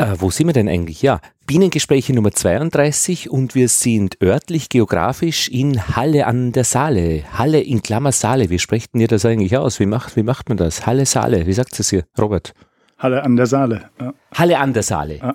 Äh, 0.00 0.18
wo 0.18 0.30
sind 0.30 0.46
wir 0.46 0.54
denn 0.54 0.66
eigentlich? 0.66 1.02
Ja, 1.02 1.20
Bienengespräche 1.46 2.14
Nummer 2.14 2.30
32 2.30 3.28
und 3.28 3.54
wir 3.54 3.68
sind 3.68 4.16
örtlich, 4.22 4.70
geografisch 4.70 5.48
in 5.48 5.94
Halle 5.94 6.26
an 6.26 6.52
der 6.52 6.64
Saale. 6.64 7.24
Halle 7.34 7.60
in 7.60 7.82
Klammer 7.82 8.10
Saale. 8.10 8.48
Wie 8.48 8.58
sprecht 8.58 8.94
ihr 8.94 9.08
das 9.08 9.26
eigentlich 9.26 9.58
aus? 9.58 9.78
Wie 9.78 9.84
macht, 9.84 10.16
wie 10.16 10.22
macht 10.22 10.48
man 10.48 10.56
das? 10.56 10.86
Halle 10.86 11.04
Saale. 11.04 11.46
Wie 11.46 11.52
sagt 11.52 11.78
es 11.78 11.90
hier, 11.90 12.04
Robert? 12.18 12.54
Halle 12.96 13.22
an 13.22 13.36
der 13.36 13.44
Saale. 13.44 13.90
Ja. 14.00 14.14
Halle 14.32 14.58
an 14.58 14.72
der 14.72 14.84
Saale. 14.84 15.16
Ja. 15.16 15.34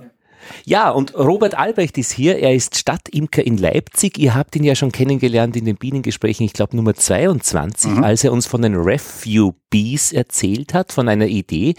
Ja, 0.65 0.89
und 0.89 1.15
Robert 1.15 1.55
Albrecht 1.55 1.97
ist 1.97 2.11
hier. 2.11 2.39
Er 2.39 2.53
ist 2.53 2.77
Stadtimker 2.77 3.45
in 3.45 3.57
Leipzig. 3.57 4.17
Ihr 4.17 4.35
habt 4.35 4.55
ihn 4.55 4.63
ja 4.63 4.75
schon 4.75 4.91
kennengelernt 4.91 5.55
in 5.55 5.65
den 5.65 5.75
Bienengesprächen, 5.75 6.45
ich 6.45 6.53
glaube 6.53 6.75
Nummer 6.75 6.93
22, 6.93 7.91
mhm. 7.91 8.03
als 8.03 8.23
er 8.23 8.31
uns 8.31 8.45
von 8.45 8.61
den 8.61 8.75
Refugee 8.75 9.51
Bees 9.75 10.13
erzählt 10.13 10.73
hat, 10.73 10.93
von 10.93 11.09
einer 11.09 11.27
Idee 11.27 11.73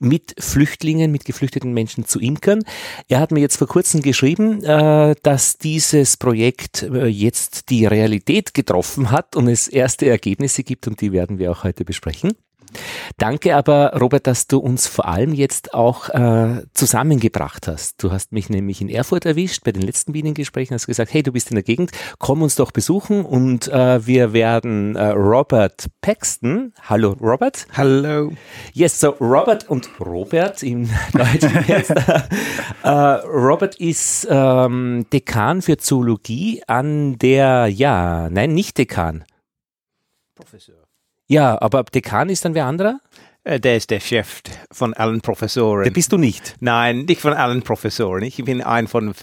mit 0.00 0.34
Flüchtlingen, 0.40 1.12
mit 1.12 1.24
geflüchteten 1.24 1.72
Menschen 1.72 2.04
zu 2.04 2.18
imkern. 2.18 2.64
Er 3.06 3.20
hat 3.20 3.30
mir 3.30 3.38
jetzt 3.38 3.56
vor 3.56 3.68
kurzem 3.68 4.02
geschrieben, 4.02 4.64
äh, 4.64 5.14
dass 5.22 5.56
dieses 5.56 6.16
Projekt 6.16 6.82
äh, 6.82 7.06
jetzt 7.06 7.70
die 7.70 7.86
Realität 7.86 8.54
getroffen 8.54 9.12
hat 9.12 9.36
und 9.36 9.46
es 9.46 9.68
erste 9.68 10.08
Ergebnisse 10.08 10.64
gibt 10.64 10.88
und 10.88 11.00
die 11.00 11.12
werden 11.12 11.38
wir 11.38 11.52
auch 11.52 11.62
heute 11.62 11.84
besprechen. 11.84 12.32
Danke 13.16 13.56
aber, 13.56 13.98
Robert, 13.98 14.26
dass 14.26 14.46
du 14.46 14.58
uns 14.58 14.86
vor 14.86 15.06
allem 15.06 15.32
jetzt 15.34 15.74
auch 15.74 16.08
äh, 16.10 16.62
zusammengebracht 16.74 17.66
hast. 17.66 18.02
Du 18.02 18.12
hast 18.12 18.32
mich 18.32 18.48
nämlich 18.50 18.80
in 18.80 18.88
Erfurt 18.88 19.26
erwischt 19.26 19.64
bei 19.64 19.72
den 19.72 19.82
letzten 19.82 20.12
Bienengesprächen, 20.12 20.74
hast 20.74 20.86
gesagt, 20.86 21.12
hey, 21.12 21.22
du 21.22 21.32
bist 21.32 21.50
in 21.50 21.56
der 21.56 21.62
Gegend, 21.64 21.90
komm 22.18 22.42
uns 22.42 22.54
doch 22.54 22.70
besuchen 22.70 23.24
und 23.24 23.68
äh, 23.68 24.06
wir 24.06 24.32
werden 24.32 24.96
äh, 24.96 25.08
Robert 25.08 25.86
Paxton, 26.00 26.72
hallo 26.82 27.16
Robert. 27.20 27.66
Hallo. 27.72 28.32
Yes, 28.72 29.00
so 29.00 29.10
Robert 29.20 29.68
und 29.68 29.88
Robert 30.00 30.62
im 30.62 30.88
Deutschen 31.12 31.64
jetzt. 31.66 31.90
äh, 32.82 32.88
Robert 32.88 33.76
ist 33.76 34.26
ähm, 34.30 35.06
Dekan 35.12 35.62
für 35.62 35.76
Zoologie 35.78 36.62
an 36.66 37.18
der, 37.18 37.66
ja, 37.66 38.28
nein, 38.30 38.54
nicht 38.54 38.78
Dekan. 38.78 39.24
Professor. 40.34 40.77
Ja, 41.28 41.60
aber 41.60 41.84
Dekan 41.84 42.30
ist 42.30 42.44
dann 42.44 42.54
wer 42.54 42.64
anderer? 42.64 43.00
Äh, 43.44 43.60
der 43.60 43.76
ist 43.76 43.90
der 43.90 44.00
Chef 44.00 44.40
von 44.72 44.94
allen 44.94 45.20
Professoren. 45.20 45.84
Der 45.84 45.90
bist 45.90 46.10
du 46.10 46.16
nicht? 46.16 46.56
Nein, 46.60 47.04
nicht 47.04 47.20
von 47.20 47.34
allen 47.34 47.62
Professoren. 47.62 48.22
Ich 48.22 48.42
bin 48.42 48.62
ein 48.62 48.88
von, 48.88 49.14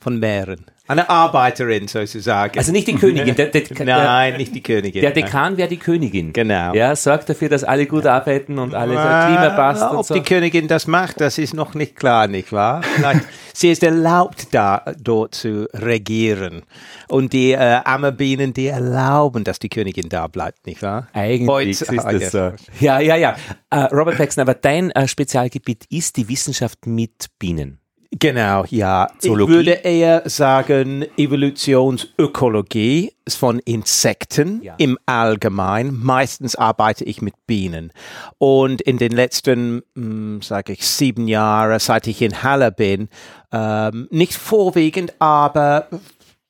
von 0.00 0.18
mehreren. 0.18 0.66
Eine 0.88 1.10
Arbeiterin 1.10 1.88
sozusagen. 1.88 2.58
Also 2.58 2.70
nicht 2.70 2.86
die 2.86 2.94
Königin. 2.94 3.34
Der, 3.34 3.46
der, 3.46 3.62
Nein, 3.84 4.32
der, 4.32 4.38
nicht 4.38 4.54
die 4.54 4.62
Königin. 4.62 5.02
Der 5.02 5.10
Dekan 5.10 5.56
wäre 5.56 5.68
die 5.68 5.78
Königin. 5.78 6.32
Genau. 6.32 6.74
Ja, 6.74 6.94
sorgt 6.94 7.28
dafür, 7.28 7.48
dass 7.48 7.64
alle 7.64 7.86
gut 7.86 8.06
arbeiten 8.06 8.58
und 8.58 8.74
alles 8.74 8.96
äh, 8.96 9.26
Klima 9.26 9.50
passt. 9.50 9.82
Ob 9.82 10.06
so. 10.06 10.14
die 10.14 10.22
Königin 10.22 10.68
das 10.68 10.86
macht, 10.86 11.20
das 11.20 11.38
ist 11.38 11.54
noch 11.54 11.74
nicht 11.74 11.96
klar, 11.96 12.28
nicht 12.28 12.52
wahr? 12.52 12.82
sie 13.52 13.70
ist 13.70 13.82
erlaubt, 13.82 14.48
da 14.52 14.84
dort 15.00 15.34
zu 15.34 15.68
regieren. 15.74 16.62
Und 17.08 17.32
die 17.32 17.52
äh, 17.52 17.80
Ammerbienen, 17.84 18.54
die 18.54 18.68
erlauben, 18.68 19.42
dass 19.42 19.58
die 19.58 19.68
Königin 19.68 20.08
da 20.08 20.28
bleibt, 20.28 20.66
nicht 20.66 20.82
wahr? 20.82 21.08
Eigentlich 21.12 21.48
Heute, 21.48 21.70
ist 21.70 21.88
das 21.90 22.32
so. 22.32 22.52
Ja, 22.78 23.00
ja, 23.00 23.16
ja. 23.16 23.36
Uh, 23.74 23.86
Robert 23.92 24.18
Paxton, 24.18 24.42
aber 24.42 24.54
dein 24.54 24.92
uh, 24.96 25.06
Spezialgebiet 25.06 25.86
ist 25.90 26.16
die 26.16 26.28
Wissenschaft 26.28 26.86
mit 26.86 27.26
Bienen. 27.38 27.80
Genau, 28.18 28.64
ja. 28.70 29.08
Zoologie. 29.18 29.52
Ich 29.52 29.56
würde 29.58 29.70
eher 29.72 30.22
sagen 30.28 31.04
Evolutionsökologie 31.18 33.12
von 33.28 33.58
Insekten 33.60 34.62
ja. 34.62 34.74
im 34.78 34.98
Allgemeinen. 35.04 36.02
Meistens 36.02 36.56
arbeite 36.56 37.04
ich 37.04 37.20
mit 37.20 37.34
Bienen. 37.46 37.92
Und 38.38 38.80
in 38.80 38.96
den 38.96 39.12
letzten, 39.12 39.82
hm, 39.94 40.40
sage 40.40 40.72
ich, 40.72 40.86
sieben 40.86 41.28
Jahren, 41.28 41.78
seit 41.78 42.06
ich 42.06 42.22
in 42.22 42.42
Halle 42.42 42.72
bin, 42.72 43.08
ähm, 43.52 44.08
nicht 44.10 44.34
vorwiegend, 44.34 45.12
aber 45.18 45.88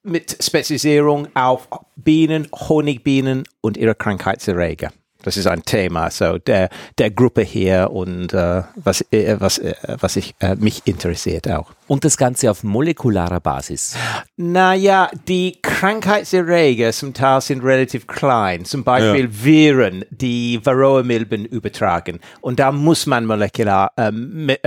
mit 0.05 0.37
Spezialisierung 0.41 1.27
auf 1.35 1.69
Bienen, 1.97 2.47
Honigbienen 2.53 3.43
und 3.61 3.77
ihre 3.77 3.97
Krankheitserreger. 3.97 4.93
Das 5.27 5.37
ist 5.37 5.49
ein 5.49 5.65
Thema 5.65 6.09
so 6.13 6.39
der, 6.39 6.69
der 6.99 7.11
Gruppe 7.11 7.43
hier 7.43 7.91
und 7.91 8.33
äh, 8.33 8.63
was, 8.77 9.01
äh, 9.11 9.35
was, 9.41 9.59
äh, 9.59 9.75
was 9.99 10.15
ich, 10.15 10.37
äh, 10.39 10.55
mich 10.55 10.83
interessiert 10.85 11.51
auch. 11.51 11.73
Und 11.89 12.05
das 12.05 12.17
Ganze 12.17 12.49
auf 12.49 12.63
molekularer 12.63 13.41
Basis? 13.41 13.97
Naja, 14.37 15.11
die 15.27 15.59
Krankheitserreger 15.61 16.93
zum 16.93 17.13
Teil 17.13 17.41
sind 17.41 17.65
relativ 17.65 18.07
klein. 18.07 18.65
Zum 18.65 18.85
Beispiel 18.85 19.25
ja. 19.25 19.45
Viren, 19.45 20.05
die 20.11 20.61
Varroa-Milben 20.65 21.45
übertragen. 21.45 22.21
Und 22.41 22.61
da 22.61 22.71
muss 22.71 23.07
man 23.07 23.27
molekular, 23.27 23.93
äh, 23.97 24.13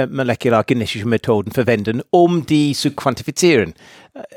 molekular 0.08 0.66
genetische 0.66 1.08
Methoden 1.08 1.54
verwenden, 1.54 2.02
um 2.10 2.46
die 2.46 2.74
zu 2.74 2.92
quantifizieren 2.92 3.74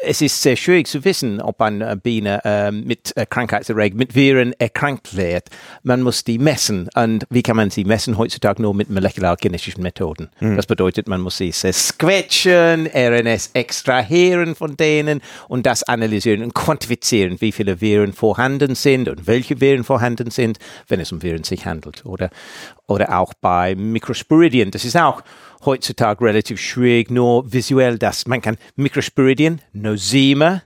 es 0.03 0.21
ist 0.21 0.43
sehr 0.43 0.57
schwierig 0.57 0.87
zu 0.87 1.05
wissen, 1.05 1.41
ob 1.41 1.61
eine 1.61 1.97
Biene 1.97 2.41
äh, 2.45 2.71
mit 2.71 3.17
äh, 3.17 3.27
Krankheitserregern, 3.27 3.99
mit 3.99 4.15
Viren 4.15 4.53
erkrankt 4.59 5.17
wird. 5.17 5.49
Man 5.83 6.03
muss 6.03 6.25
die 6.25 6.39
messen. 6.39 6.89
Und 6.95 7.25
wie 7.31 7.43
kann 7.43 7.57
man 7.57 7.71
sie 7.71 7.85
messen? 7.85 8.19
Heutzutage 8.19 8.63
nur 8.63 8.75
mit 8.75 8.91
molekulargenetischen 8.91 9.83
Methoden. 9.83 10.31
Mhm. 10.41 10.57
Das 10.57 10.67
bedeutet, 10.67 11.09
man 11.09 11.21
muss 11.21 11.39
sie 11.39 11.53
squetschen, 11.53 12.87
RNS 12.87 13.51
extrahieren 13.55 14.55
von 14.55 14.77
denen 14.77 15.21
und 15.49 15.67
das 15.67 15.83
analysieren 15.83 16.43
und 16.43 16.55
quantifizieren, 16.55 17.41
wie 17.41 17.53
viele 17.53 17.81
Viren 17.81 18.13
vorhanden 18.13 18.75
sind 18.75 19.09
und 19.09 19.27
welche 19.27 19.61
Viren 19.61 19.85
vorhanden 19.85 20.31
sind, 20.31 20.59
wenn 20.89 21.01
es 21.01 21.13
um 21.13 21.23
Viren 21.23 21.45
sich 21.45 21.67
handelt. 21.67 22.05
Oder, 22.05 22.31
oder 22.87 23.19
auch 23.19 23.35
bei 23.35 23.75
Mikrosporidien. 23.75 24.71
Das 24.71 24.85
ist 24.85 24.97
auch 24.97 25.23
heutzutage 25.65 26.25
relativ 26.25 26.61
schwierig, 26.61 27.11
nur 27.11 27.53
visuell 27.53 27.99
das. 27.99 28.27
Man 28.27 28.41
kann 28.41 28.57
Mikrosporidien, 28.77 29.61
Nosema, 29.73 30.63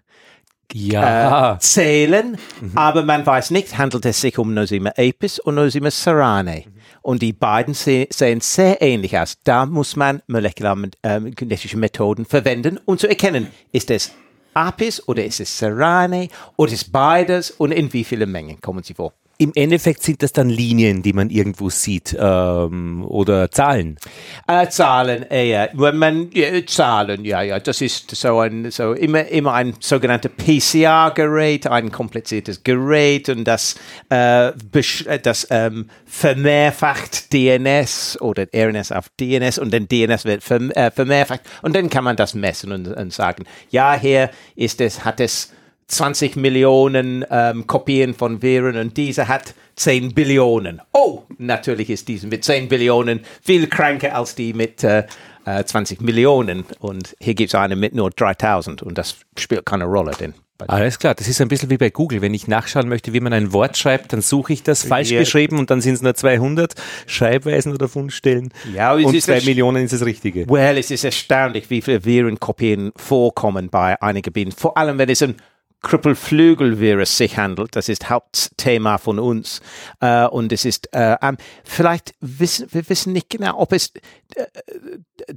ja. 0.72 1.54
Äh, 1.54 1.58
zählen, 1.60 2.36
mhm. 2.60 2.72
aber 2.74 3.02
man 3.02 3.24
weiß 3.24 3.50
nicht, 3.52 3.78
handelt 3.78 4.04
es 4.04 4.20
sich 4.20 4.36
um 4.38 4.52
Nosema 4.52 4.90
apis 4.96 5.44
oder 5.44 5.64
Nosema 5.64 5.90
serrane. 5.90 6.64
Mhm. 6.66 6.72
Und 7.02 7.22
die 7.22 7.32
beiden 7.32 7.72
se 7.72 8.08
sehen 8.10 8.40
sehr 8.40 8.82
ähnlich 8.82 9.16
aus. 9.16 9.38
Da 9.44 9.64
muss 9.64 9.94
man 9.94 10.22
molekulargenetische 10.26 11.76
äh, 11.76 11.80
Methoden 11.80 12.24
verwenden, 12.24 12.80
um 12.84 12.98
zu 12.98 13.08
erkennen, 13.08 13.46
ist 13.70 13.90
es 13.90 14.10
Apis 14.54 15.06
oder 15.06 15.24
ist 15.24 15.38
es 15.38 15.56
Serrane 15.56 16.28
oder 16.56 16.72
ist 16.72 16.90
beides 16.90 17.50
und 17.50 17.72
in 17.72 17.92
wie 17.92 18.04
vielen 18.04 18.32
Mengen 18.32 18.60
kommen 18.60 18.82
sie 18.82 18.94
vor. 18.94 19.12
Im 19.38 19.52
Endeffekt 19.54 20.02
sind 20.02 20.22
das 20.22 20.32
dann 20.32 20.48
Linien, 20.48 21.02
die 21.02 21.12
man 21.12 21.30
irgendwo 21.30 21.68
sieht 21.68 22.16
ähm, 22.18 23.04
oder 23.04 23.50
Zahlen. 23.50 23.98
Äh, 24.46 24.68
Zahlen, 24.68 25.30
äh, 25.30 25.50
ja, 25.50 25.68
wenn 25.74 25.96
man 25.96 26.30
ja, 26.32 26.64
Zahlen, 26.66 27.24
ja, 27.24 27.42
ja, 27.42 27.60
das 27.60 27.80
ist 27.80 28.14
so 28.16 28.40
ein 28.40 28.70
so 28.70 28.92
immer 28.92 29.26
immer 29.26 29.52
ein 29.52 29.74
sogenanntes 29.80 30.32
PCR-Gerät, 30.36 31.66
ein 31.66 31.92
kompliziertes 31.92 32.64
Gerät 32.64 33.28
und 33.28 33.44
das 33.44 33.76
äh, 34.10 34.48
äh, 34.48 35.18
das 35.22 35.46
ähm, 35.50 35.90
vermehrfacht 36.06 37.32
DNS 37.32 38.18
oder 38.20 38.46
RNS 38.54 38.92
auf 38.92 39.08
DNS 39.20 39.58
und 39.58 39.72
dann 39.72 39.88
DNS 39.88 40.24
wird 40.24 40.50
äh, 40.50 40.90
vermehrfacht. 40.90 41.40
Und 41.62 41.76
dann 41.76 41.90
kann 41.90 42.04
man 42.04 42.16
das 42.16 42.34
messen 42.34 42.72
und, 42.72 42.88
und 42.88 43.12
sagen, 43.12 43.44
ja, 43.70 43.94
hier 43.94 44.30
ist 44.54 44.80
es, 44.80 45.04
hat 45.04 45.20
es 45.20 45.52
20 45.88 46.36
Millionen 46.36 47.24
ähm, 47.30 47.66
Kopien 47.66 48.14
von 48.14 48.42
Viren 48.42 48.76
und 48.76 48.96
diese 48.96 49.28
hat 49.28 49.54
10 49.76 50.14
Billionen. 50.14 50.82
Oh, 50.92 51.22
natürlich 51.38 51.90
ist 51.90 52.08
diese 52.08 52.26
mit 52.26 52.44
10 52.44 52.68
Billionen 52.68 53.20
viel 53.42 53.68
kranker 53.68 54.16
als 54.16 54.34
die 54.34 54.52
mit 54.52 54.82
äh, 54.82 55.04
20 55.44 56.00
äh, 56.00 56.04
Millionen. 56.04 56.64
Und 56.80 57.16
hier 57.20 57.34
gibt 57.34 57.50
es 57.50 57.54
eine 57.54 57.76
mit 57.76 57.94
nur 57.94 58.10
3000 58.10 58.82
und 58.82 58.98
das 58.98 59.16
spielt 59.38 59.64
keine 59.64 59.84
Rolle. 59.84 60.12
Denn 60.18 60.34
alles 60.68 60.98
klar, 60.98 61.14
das 61.14 61.28
ist 61.28 61.40
ein 61.40 61.48
bisschen 61.48 61.68
wie 61.68 61.76
bei 61.76 61.90
Google. 61.90 62.22
Wenn 62.22 62.32
ich 62.32 62.48
nachschauen 62.48 62.88
möchte, 62.88 63.12
wie 63.12 63.20
man 63.20 63.32
ein 63.32 63.52
Wort 63.52 63.76
schreibt, 63.76 64.12
dann 64.12 64.22
suche 64.22 64.54
ich 64.54 64.62
das 64.62 64.84
falsch 64.84 65.10
ja. 65.10 65.20
geschrieben 65.20 65.58
und 65.58 65.70
dann 65.70 65.82
sind 65.82 65.94
es 65.94 66.02
nur 66.02 66.14
200 66.14 66.74
Schreibweisen 67.06 67.74
oder 67.74 67.88
Fundstellen. 67.88 68.52
Ja, 68.74 68.94
und 68.94 69.20
zwei 69.20 69.42
Millionen 69.42 69.84
ist 69.84 69.92
das 69.92 70.04
Richtige. 70.04 70.48
Well, 70.48 70.78
es 70.78 70.90
ist 70.90 71.04
erstaunlich, 71.04 71.68
wie 71.68 71.82
viele 71.82 72.04
Virenkopien 72.04 72.92
vorkommen 72.96 73.68
bei 73.68 74.00
einigen 74.00 74.32
Bienen. 74.32 74.52
Vor 74.52 74.78
allem, 74.78 74.96
wenn 74.98 75.10
es 75.10 75.22
ein 75.22 75.36
Krüppelflügelvirus 75.82 77.16
sich 77.16 77.38
handelt. 77.38 77.76
Das 77.76 77.88
ist 77.88 78.10
Hauptthema 78.10 78.98
von 78.98 79.18
uns. 79.18 79.60
Äh, 80.00 80.26
und 80.26 80.52
es 80.52 80.64
ist, 80.64 80.92
äh, 80.92 81.16
vielleicht 81.64 82.14
wissen, 82.20 82.68
wir 82.70 82.88
wissen 82.88 83.12
nicht 83.12 83.30
genau, 83.30 83.58
ob 83.58 83.72
es 83.72 83.92
äh, 84.34 84.46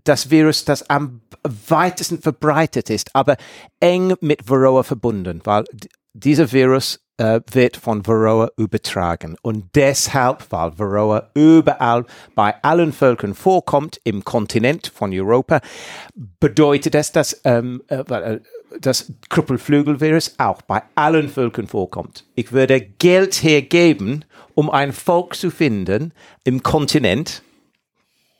das 0.03 0.29
Virus, 0.29 0.65
das 0.65 0.89
am 0.89 1.21
weitesten 1.67 2.21
verbreitet 2.21 2.89
ist, 2.89 3.15
aber 3.15 3.37
eng 3.79 4.15
mit 4.21 4.49
Varroa 4.49 4.83
verbunden, 4.83 5.41
weil 5.43 5.65
dieser 6.13 6.51
Virus 6.51 6.99
äh, 7.17 7.41
wird 7.51 7.77
von 7.77 8.05
Varroa 8.07 8.49
übertragen. 8.57 9.35
Und 9.41 9.75
deshalb, 9.75 10.45
weil 10.49 10.77
Varroa 10.79 11.29
überall 11.33 12.05
bei 12.33 12.55
allen 12.63 12.93
Völkern 12.93 13.35
vorkommt, 13.35 13.99
im 14.03 14.23
Kontinent 14.23 14.87
von 14.87 15.13
Europa, 15.13 15.59
bedeutet 16.15 16.93
das, 16.93 17.11
dass 17.11 17.41
ähm, 17.43 17.83
äh, 18.71 18.75
äh 18.75 18.79
das 18.79 19.11
Krüppelflügelvirus 19.29 20.35
auch 20.37 20.61
bei 20.61 20.81
allen 20.95 21.29
Völkern 21.29 21.67
vorkommt. 21.67 22.25
Ich 22.35 22.51
würde 22.51 22.81
Geld 22.81 23.43
hergeben, 23.43 24.25
um 24.55 24.69
ein 24.69 24.93
Volk 24.93 25.35
zu 25.35 25.51
finden 25.51 26.13
im 26.43 26.63
Kontinent, 26.63 27.43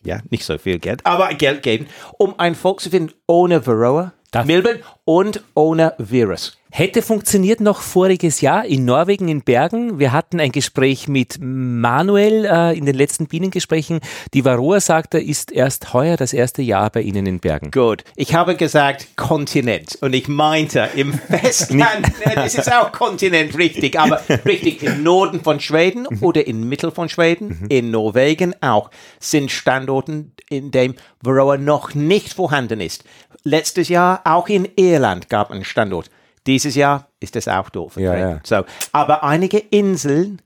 ja, 0.03 0.19
nicht 0.29 0.45
so 0.45 0.57
viel 0.57 0.79
Geld, 0.79 1.05
aber 1.05 1.33
Geld 1.33 1.63
geben, 1.63 1.87
um 2.17 2.37
ein 2.39 2.55
Volk 2.55 2.79
zu 2.79 2.89
finden 2.89 3.13
ohne 3.27 3.65
Varroa, 3.65 4.13
Milben 4.45 4.79
und 5.05 5.43
ohne 5.55 5.93
Virus. 5.97 6.59
Hätte 6.71 7.01
funktioniert 7.01 7.61
noch 7.61 7.81
voriges 7.81 8.41
Jahr 8.41 8.63
in 8.63 8.85
Norwegen 8.85 9.27
in 9.27 9.41
Bergen. 9.41 9.97
Wir 9.97 10.11
hatten 10.11 10.39
ein 10.39 10.51
Gespräch 10.51 11.07
mit 11.07 11.39
Manuel 11.41 12.45
äh, 12.45 12.77
in 12.77 12.85
den 12.85 12.93
letzten 12.93 13.25
Bienengesprächen. 13.25 14.01
Die 14.35 14.45
Varroa 14.45 14.79
sagt, 14.79 15.15
er 15.15 15.23
ist 15.23 15.51
erst 15.51 15.93
heuer 15.93 16.15
das 16.15 16.31
erste 16.31 16.61
Jahr 16.61 16.91
bei 16.91 17.01
Ihnen 17.01 17.25
in 17.25 17.39
Bergen. 17.39 17.71
Gut, 17.71 18.03
ich 18.15 18.35
habe 18.35 18.55
gesagt 18.55 19.07
Kontinent 19.15 19.97
und 20.01 20.13
ich 20.13 20.27
meinte 20.27 20.89
im 20.95 21.13
Festland, 21.41 22.11
das 22.35 22.53
ist 22.53 22.71
auch 22.71 22.91
Kontinent 22.91 23.57
richtig, 23.57 23.99
aber 23.99 24.21
richtig 24.45 24.83
im 24.83 25.01
Norden 25.01 25.41
von 25.41 25.59
Schweden 25.59 26.05
mhm. 26.07 26.21
oder 26.21 26.45
im 26.45 26.69
Mittel 26.69 26.91
von 26.91 27.09
Schweden, 27.09 27.59
mhm. 27.61 27.67
in 27.69 27.89
Norwegen 27.89 28.53
auch, 28.61 28.91
sind 29.19 29.49
Standorten, 29.49 30.33
in 30.51 30.69
dem 30.69 30.93
Varroa 31.21 31.57
noch 31.57 31.95
nicht 31.95 32.33
vorhanden 32.33 32.79
ist. 32.79 33.03
Letztes 33.43 33.89
Jahr 33.89 34.21
auch 34.25 34.47
in 34.47 34.67
Irland 34.75 35.29
gab 35.29 35.51
einen 35.51 35.63
Standort. 35.63 36.09
Dieses 36.47 36.75
Jahr 36.75 37.07
ist 37.19 37.35
es 37.35 37.47
auch 37.47 37.69
doof. 37.69 37.97
Ja, 37.97 38.17
ja. 38.17 38.39
So, 38.43 38.63
aber 38.91 39.23
einige 39.23 39.57
Inseln 39.59 40.41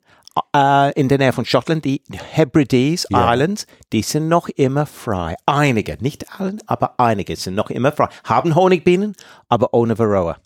äh, 0.55 0.91
in 0.99 1.09
der 1.09 1.17
Nähe 1.17 1.33
von 1.33 1.45
Schottland, 1.45 1.85
die 1.85 2.01
Hebrides 2.31 3.07
ja. 3.09 3.33
Islands, 3.33 3.67
die 3.91 4.01
sind 4.01 4.27
noch 4.27 4.49
immer 4.49 4.85
frei. 4.85 5.35
Einige, 5.45 5.97
nicht 6.01 6.39
alle, 6.39 6.57
aber 6.65 6.99
einige 6.99 7.35
sind 7.35 7.55
noch 7.55 7.69
immer 7.69 7.91
frei. 7.91 8.09
Haben 8.23 8.55
Honigbienen, 8.55 9.15
aber 9.49 9.73
ohne 9.73 9.97
Varroa. 9.97 10.37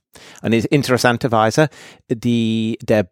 Und 0.41 0.53
interessanterweise, 0.53 1.69
die, 2.09 2.77
der 2.81 3.07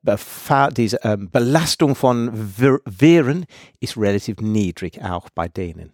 diese 0.76 0.98
ähm, 1.04 1.30
Belastung 1.32 1.96
von 1.96 2.32
Viren 2.34 3.46
ist 3.80 3.98
relativ 3.98 4.38
niedrig, 4.40 5.04
auch 5.04 5.30
bei 5.30 5.48
denen. 5.48 5.94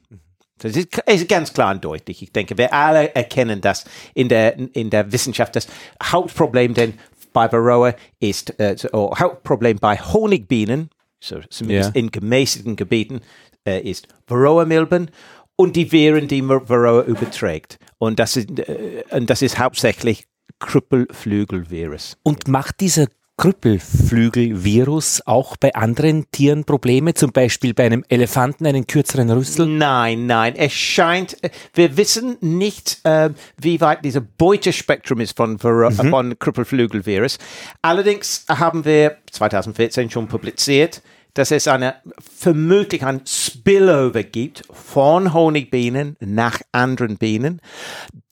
Das 0.61 0.75
ist, 0.75 0.97
ist, 1.07 1.27
ganz 1.27 1.53
klar 1.53 1.73
und 1.73 1.83
deutlich. 1.83 2.21
Ich 2.21 2.31
denke, 2.31 2.57
wir 2.57 2.73
alle 2.73 3.13
erkennen 3.15 3.61
das 3.61 3.85
in 4.13 4.29
der, 4.29 4.57
in 4.75 4.89
der 4.89 5.11
Wissenschaft. 5.11 5.55
Das 5.55 5.67
Hauptproblem 6.03 6.73
denn 6.73 6.93
bei 7.33 7.51
Varroa 7.51 7.95
ist, 8.19 8.59
äh, 8.59 8.75
oh, 8.93 9.15
Hauptproblem 9.17 9.77
bei 9.79 9.97
Honigbienen, 9.97 10.89
so 11.19 11.39
zumindest 11.49 11.95
yeah. 11.95 11.99
in 11.99 12.11
gemäßigten 12.11 12.75
Gebieten, 12.75 13.21
äh, 13.65 13.79
ist 13.81 14.07
Varroa-Milben 14.27 15.09
und 15.55 15.75
die 15.75 15.91
Viren, 15.91 16.27
die 16.27 16.47
Varroa 16.47 17.03
überträgt. 17.03 17.77
Und 17.97 18.19
das 18.19 18.37
ist, 18.37 18.59
äh, 18.59 19.03
und 19.11 19.29
das 19.29 19.41
ist 19.41 19.57
hauptsächlich 19.57 20.25
Krüppelflügelvirus. 20.59 22.17
Und 22.23 22.47
macht 22.47 22.81
dieser 22.81 23.07
Krüppelflügelvirus 23.41 25.23
auch 25.25 25.57
bei 25.57 25.73
anderen 25.73 26.29
Tieren 26.29 26.63
Probleme, 26.63 27.15
zum 27.15 27.31
Beispiel 27.31 27.73
bei 27.73 27.87
einem 27.87 28.05
Elefanten 28.07 28.67
einen 28.67 28.85
kürzeren 28.85 29.31
Rüssel? 29.31 29.65
Nein, 29.65 30.27
nein. 30.27 30.53
Es 30.55 30.73
scheint, 30.73 31.37
wir 31.73 31.97
wissen 31.97 32.37
nicht, 32.41 32.99
äh, 33.03 33.31
wie 33.57 33.81
weit 33.81 34.05
dieses 34.05 34.21
Beutespektrum 34.37 35.21
ist 35.21 35.35
von, 35.35 35.53
mhm. 35.53 35.91
von 35.91 36.37
Krüppelflügelvirus. 36.37 37.39
Allerdings 37.81 38.45
haben 38.47 38.85
wir 38.85 39.17
2014 39.31 40.11
schon 40.11 40.27
publiziert, 40.27 41.01
dass 41.33 41.49
es 41.49 41.67
eine, 41.67 41.95
vermutlich 42.19 43.03
ein 43.03 43.21
Spillover 43.25 44.21
gibt 44.21 44.65
von 44.71 45.33
Honigbienen 45.33 46.15
nach 46.19 46.59
anderen 46.73 47.17
Bienen. 47.17 47.59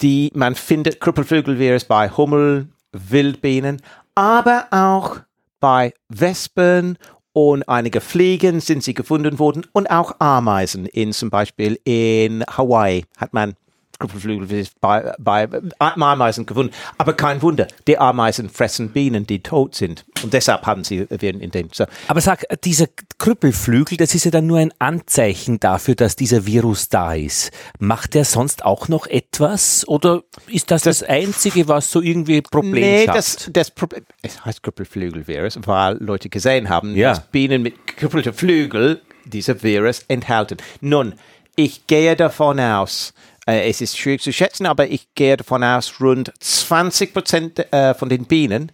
Die, 0.01 0.29
man 0.35 0.53
findet 0.53 0.99
Krüppelflügelvirus 0.99 1.85
bei 1.85 2.11
Hummel, 2.11 2.67
Wildbienen, 2.91 3.81
aber 4.19 4.67
auch 4.71 5.21
bei 5.61 5.93
Wespen 6.09 6.97
und 7.31 7.63
einige 7.69 8.01
Fliegen 8.01 8.59
sind 8.59 8.83
sie 8.83 8.93
gefunden 8.93 9.39
worden 9.39 9.65
und 9.71 9.89
auch 9.89 10.19
Ameisen 10.19 10.85
in 10.85 11.13
zum 11.13 11.29
Beispiel 11.29 11.79
in 11.85 12.43
Hawaii 12.45 13.05
hat 13.15 13.33
man 13.33 13.53
Krüppelflügel 13.99 14.65
bei, 14.79 15.13
bei 15.19 15.47
Ameisen 15.77 16.45
gefunden. 16.45 16.73
Aber 16.97 17.13
kein 17.13 17.41
Wunder, 17.41 17.67
die 17.87 17.97
Ameisen 17.97 18.49
fressen 18.49 18.91
Bienen, 18.91 19.27
die 19.27 19.43
tot 19.43 19.75
sind. 19.75 20.05
Und 20.23 20.33
deshalb 20.33 20.65
haben 20.65 20.83
sie 20.83 21.07
werden 21.09 21.41
in 21.41 21.51
dem. 21.51 21.69
So. 21.71 21.85
Aber 22.07 22.21
sag, 22.21 22.45
dieser 22.63 22.87
Krüppelflügel, 23.17 23.97
das 23.97 24.15
ist 24.15 24.25
ja 24.25 24.31
dann 24.31 24.47
nur 24.47 24.59
ein 24.59 24.73
Anzeichen 24.79 25.59
dafür, 25.59 25.95
dass 25.95 26.15
dieser 26.15 26.45
Virus 26.45 26.89
da 26.89 27.13
ist. 27.13 27.51
Macht 27.79 28.13
der 28.13 28.25
sonst 28.25 28.65
auch 28.65 28.87
noch 28.87 29.05
etwas? 29.05 29.87
Oder 29.87 30.23
ist 30.47 30.71
das 30.71 30.83
das, 30.83 30.99
das 30.99 31.09
Einzige, 31.09 31.67
was 31.67 31.91
so 31.91 32.01
irgendwie 32.01 32.41
Problem 32.41 32.83
nee, 32.83 33.05
schafft? 33.05 33.17
Das, 33.17 33.49
das 33.51 33.71
Problem, 33.71 34.03
es 34.21 34.43
heißt 34.43 34.63
Krüppelflügelvirus, 34.63 35.59
weil 35.65 35.97
Leute 35.97 36.29
gesehen 36.29 36.69
haben, 36.69 36.95
ja. 36.95 37.09
dass 37.09 37.27
Bienen 37.27 37.61
mit 37.61 37.85
krüppelten 37.85 38.33
Flügel 38.33 39.01
dieser 39.25 39.61
Virus 39.61 40.05
enthalten. 40.07 40.57
Nun, 40.81 41.15
ich 41.55 41.87
gehe 41.87 42.15
davon 42.15 42.59
aus, 42.59 43.13
äh, 43.49 43.69
es 43.69 43.81
ist 43.81 43.97
schwierig 43.97 44.21
zu 44.21 44.31
schätzen, 44.31 44.65
aber 44.65 44.87
ich 44.89 45.13
gehe 45.15 45.37
davon 45.37 45.63
aus, 45.63 45.99
rund 45.99 46.31
20 46.39 47.13
Prozent 47.13 47.73
äh, 47.73 47.93
von 47.93 48.09
den 48.09 48.25
Bienen, 48.25 48.71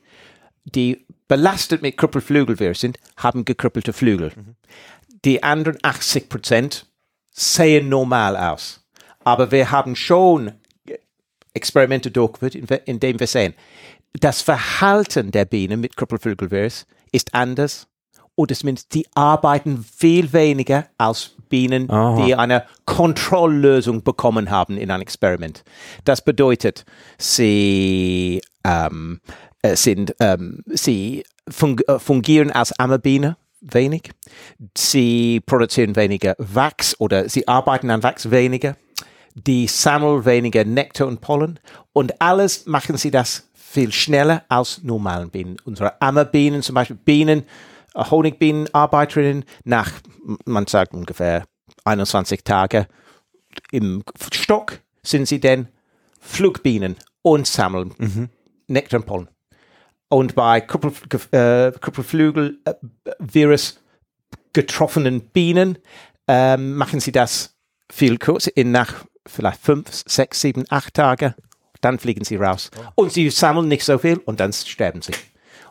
die 0.66 1.06
belastet 1.27 1.81
mit 1.81 1.98
Krüppelflügelvirus 1.98 2.81
sind, 2.81 3.00
haben 3.18 3.45
gekrüppelte 3.45 3.94
Flügel. 3.94 4.31
Mhm. 4.36 4.56
Die 5.24 5.42
anderen 5.44 5.77
80 5.81 6.30
Prozent 6.30 6.88
sehen 7.31 7.89
normal 7.89 8.38
aus. 8.38 8.86
Aber 9.24 9.51
wir 9.51 9.72
haben 9.72 9.95
schon 9.95 10.51
Experimente 11.54 12.12
durchgeführt, 12.12 12.56
in, 12.86 13.00
denen 13.00 13.19
wir 13.19 13.27
sehen, 13.27 13.56
das 14.13 14.42
Verhalten 14.42 15.31
der 15.31 15.45
Bienen 15.45 15.80
mit 15.80 15.95
Krüppelflügelvirus 15.95 16.86
ist 17.12 17.33
anders 17.33 17.88
oder 18.35 18.55
zumindest 18.55 18.93
die 18.93 19.05
arbeiten 19.13 19.83
viel 19.83 20.31
weniger 20.33 20.87
als 20.97 21.31
Bienen, 21.49 21.89
Aha. 21.89 22.25
die 22.25 22.35
eine 22.35 22.65
Kontrolllösung 22.85 24.03
bekommen 24.03 24.49
haben 24.49 24.77
in 24.77 24.91
einem 24.91 25.01
Experiment. 25.01 25.63
Das 26.03 26.23
bedeutet, 26.23 26.85
sie 27.17 28.41
ähm, 28.63 29.21
äh, 29.61 29.75
sind, 29.75 30.15
ähm, 30.19 30.63
sie 30.67 31.23
äh, 31.47 31.99
fungieren 31.99 32.51
als 32.51 32.77
Ammerbiene 32.79 33.37
wenig, 33.61 34.11
sie 34.77 35.41
produzieren 35.45 35.95
weniger 35.95 36.35
Wachs 36.38 36.99
oder 36.99 37.29
sie 37.29 37.47
arbeiten 37.47 37.89
an 37.89 38.03
Wachs 38.03 38.29
weniger, 38.31 38.75
die 39.33 39.67
sammeln 39.67 40.25
weniger 40.25 40.63
Nektar 40.65 41.07
und 41.07 41.21
Pollen 41.21 41.59
und 41.93 42.21
alles 42.21 42.65
machen 42.65 42.97
sie 42.97 43.11
das 43.11 43.49
viel 43.53 43.91
schneller 43.91 44.43
als 44.47 44.81
normalen 44.83 45.29
Bienen. 45.29 45.57
Unsere 45.65 46.01
Ammerbienen, 46.01 46.61
zum 46.61 46.75
Beispiel 46.75 46.95
Bienen, 46.95 47.43
Honigbienenarbeiterinnen 47.95 49.45
nach, 49.63 49.92
man 50.45 50.68
sagt 50.68 50.94
ungefähr 50.94 51.45
21 51.86 52.44
Tage 52.44 52.88
im 53.71 54.03
Stock 54.33 54.80
sind 55.03 55.27
sie 55.27 55.39
dann 55.39 55.69
Flugbienen 56.19 56.97
und 57.22 57.48
sammeln 57.48 57.93
mhm. 57.98 58.29
Nektar 58.67 59.00
und 59.00 59.05
Pollen. 59.05 59.27
Und 60.10 60.36
bei 60.36 60.62
Kuppel, 60.62 60.91
äh, 61.31 61.72
Kuppelflügelvirus 61.79 63.72
äh, 63.72 63.75
getroffenen 64.53 65.22
Bienen 65.29 65.77
ähm, 66.27 66.75
machen 66.75 67.00
sie 67.00 67.12
das 67.12 67.55
viel 67.91 68.17
kürzer, 68.17 68.55
in 68.55 68.72
nach 68.72 69.05
vielleicht 69.27 69.62
fünf, 69.62 69.88
sechs, 70.08 70.41
sieben, 70.41 70.65
acht 70.69 70.93
Tage. 70.93 71.36
Dann 71.81 72.00
fliegen 72.00 72.24
sie 72.24 72.38
raus. 72.38 72.72
Oh. 72.77 73.03
Und 73.03 73.13
sie 73.13 73.29
sammeln 73.29 73.67
nicht 73.67 73.84
so 73.84 73.98
viel 73.98 74.17
und 74.17 74.39
dann 74.39 74.53
sterben 74.53 75.01
sie. 75.01 75.13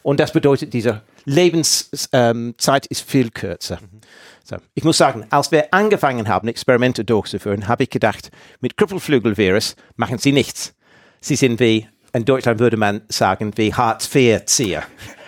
Und 0.03 0.21
das 0.21 0.33
bedeutet, 0.33 0.73
diese 0.73 1.03
Lebenszeit 1.25 2.09
ähm, 2.13 2.55
ist 2.89 3.09
viel 3.09 3.31
kürzer. 3.31 3.79
Mhm. 3.81 4.01
So, 4.47 4.57
ich 4.75 4.85
muss 4.85 4.99
sagen, 4.99 5.27
als 5.31 5.51
wir 5.53 5.73
angefangen 5.73 6.29
haben, 6.29 6.49
Experimente 6.49 7.05
durchzuführen, 7.05 7.67
habe 7.67 7.85
ich 7.85 7.91
gedacht, 7.91 8.31
mit 8.61 8.77
Krüppelflügelvirus 8.77 9.75
machen 9.97 10.19
sie 10.19 10.33
nichts. 10.33 10.75
Sie 11.21 11.37
sind 11.37 11.61
wie, 11.61 11.89
in 12.13 12.27
Deutschland 12.27 12.61
würde 12.61 12.77
man 12.77 13.01
sagen, 13.09 13.53
wie 13.57 13.73
Hartz-IV-Zieher. 13.73 14.83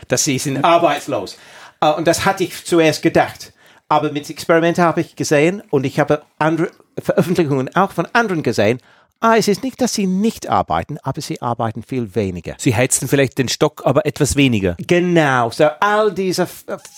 Dass 0.09 0.25
sie 0.25 0.39
sind 0.39 0.63
arbeitslos. 0.65 1.39
Uh, 1.83 1.93
und 1.93 2.07
das 2.07 2.27
hatte 2.27 2.45
ich 2.45 2.65
zuerst 2.65 3.03
gedacht. 3.03 3.55
Aber 3.89 4.13
mit 4.13 4.29
Experimenten 4.29 4.85
habe 4.85 5.01
ich 5.01 5.17
gesehen 5.17 5.63
und 5.71 5.87
ich 5.87 5.99
habe 5.99 6.23
andere 6.39 6.71
Veröffentlichungen 6.99 7.75
auch 7.75 7.93
von 7.93 8.07
anderen 8.13 8.43
gesehen, 8.43 8.81
Ah, 9.21 9.37
es 9.37 9.49
ist 9.49 9.63
nicht, 9.63 9.81
dass 9.81 9.95
sie 9.95 10.07
nicht 10.07 10.49
arbeiten, 10.49 10.99
aber 11.03 11.23
sie 11.23 11.41
arbeiten 11.41 11.83
viel 11.83 12.15
weniger. 12.15 12.55
Sie 12.59 12.77
heizen 12.77 13.09
vielleicht 13.09 13.39
den 13.39 13.49
Stock, 13.49 13.83
aber 13.85 14.05
etwas 14.05 14.37
weniger. 14.37 14.77
Genau, 14.87 15.51
so 15.51 15.65
all 15.81 16.13
diese 16.13 16.47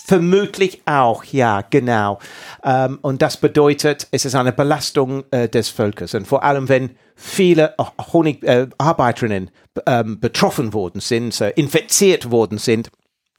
vermutlich 0.05 0.81
auch, 0.85 1.23
ja, 1.23 1.61
genau. 1.69 2.19
Ähm, 2.63 2.99
und 3.01 3.21
das 3.21 3.37
bedeutet, 3.37 4.07
es 4.11 4.25
ist 4.25 4.35
eine 4.35 4.51
Belastung 4.51 5.23
äh, 5.31 5.47
des 5.47 5.69
Volkes. 5.69 6.13
Und 6.13 6.27
vor 6.27 6.43
allem, 6.43 6.67
wenn 6.67 6.91
viele 7.15 7.75
Honigarbeiterinnen 8.11 9.47
äh, 9.47 9.99
ähm, 9.99 10.19
betroffen 10.19 10.73
worden 10.73 10.99
sind, 10.99 11.39
äh, 11.39 11.51
infiziert 11.51 12.31
worden 12.31 12.57
sind, 12.57 12.89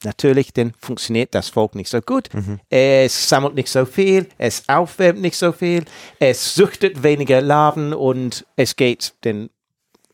Natürlich, 0.02 0.52
dann 0.54 0.72
funktioniert 0.78 1.34
das 1.34 1.50
Volk 1.50 1.74
nicht 1.74 1.90
so 1.90 2.00
gut. 2.00 2.32
Mhm. 2.32 2.58
Es 2.70 3.28
sammelt 3.28 3.54
nicht 3.54 3.68
so 3.68 3.84
viel, 3.84 4.28
es 4.38 4.68
aufwärmt 4.68 5.20
nicht 5.20 5.36
so 5.36 5.52
viel, 5.52 5.84
es 6.18 6.54
suchtet 6.54 7.02
weniger 7.02 7.42
Larven 7.42 7.92
und 7.92 8.46
es 8.56 8.76
geht 8.76 9.14
dann 9.22 9.50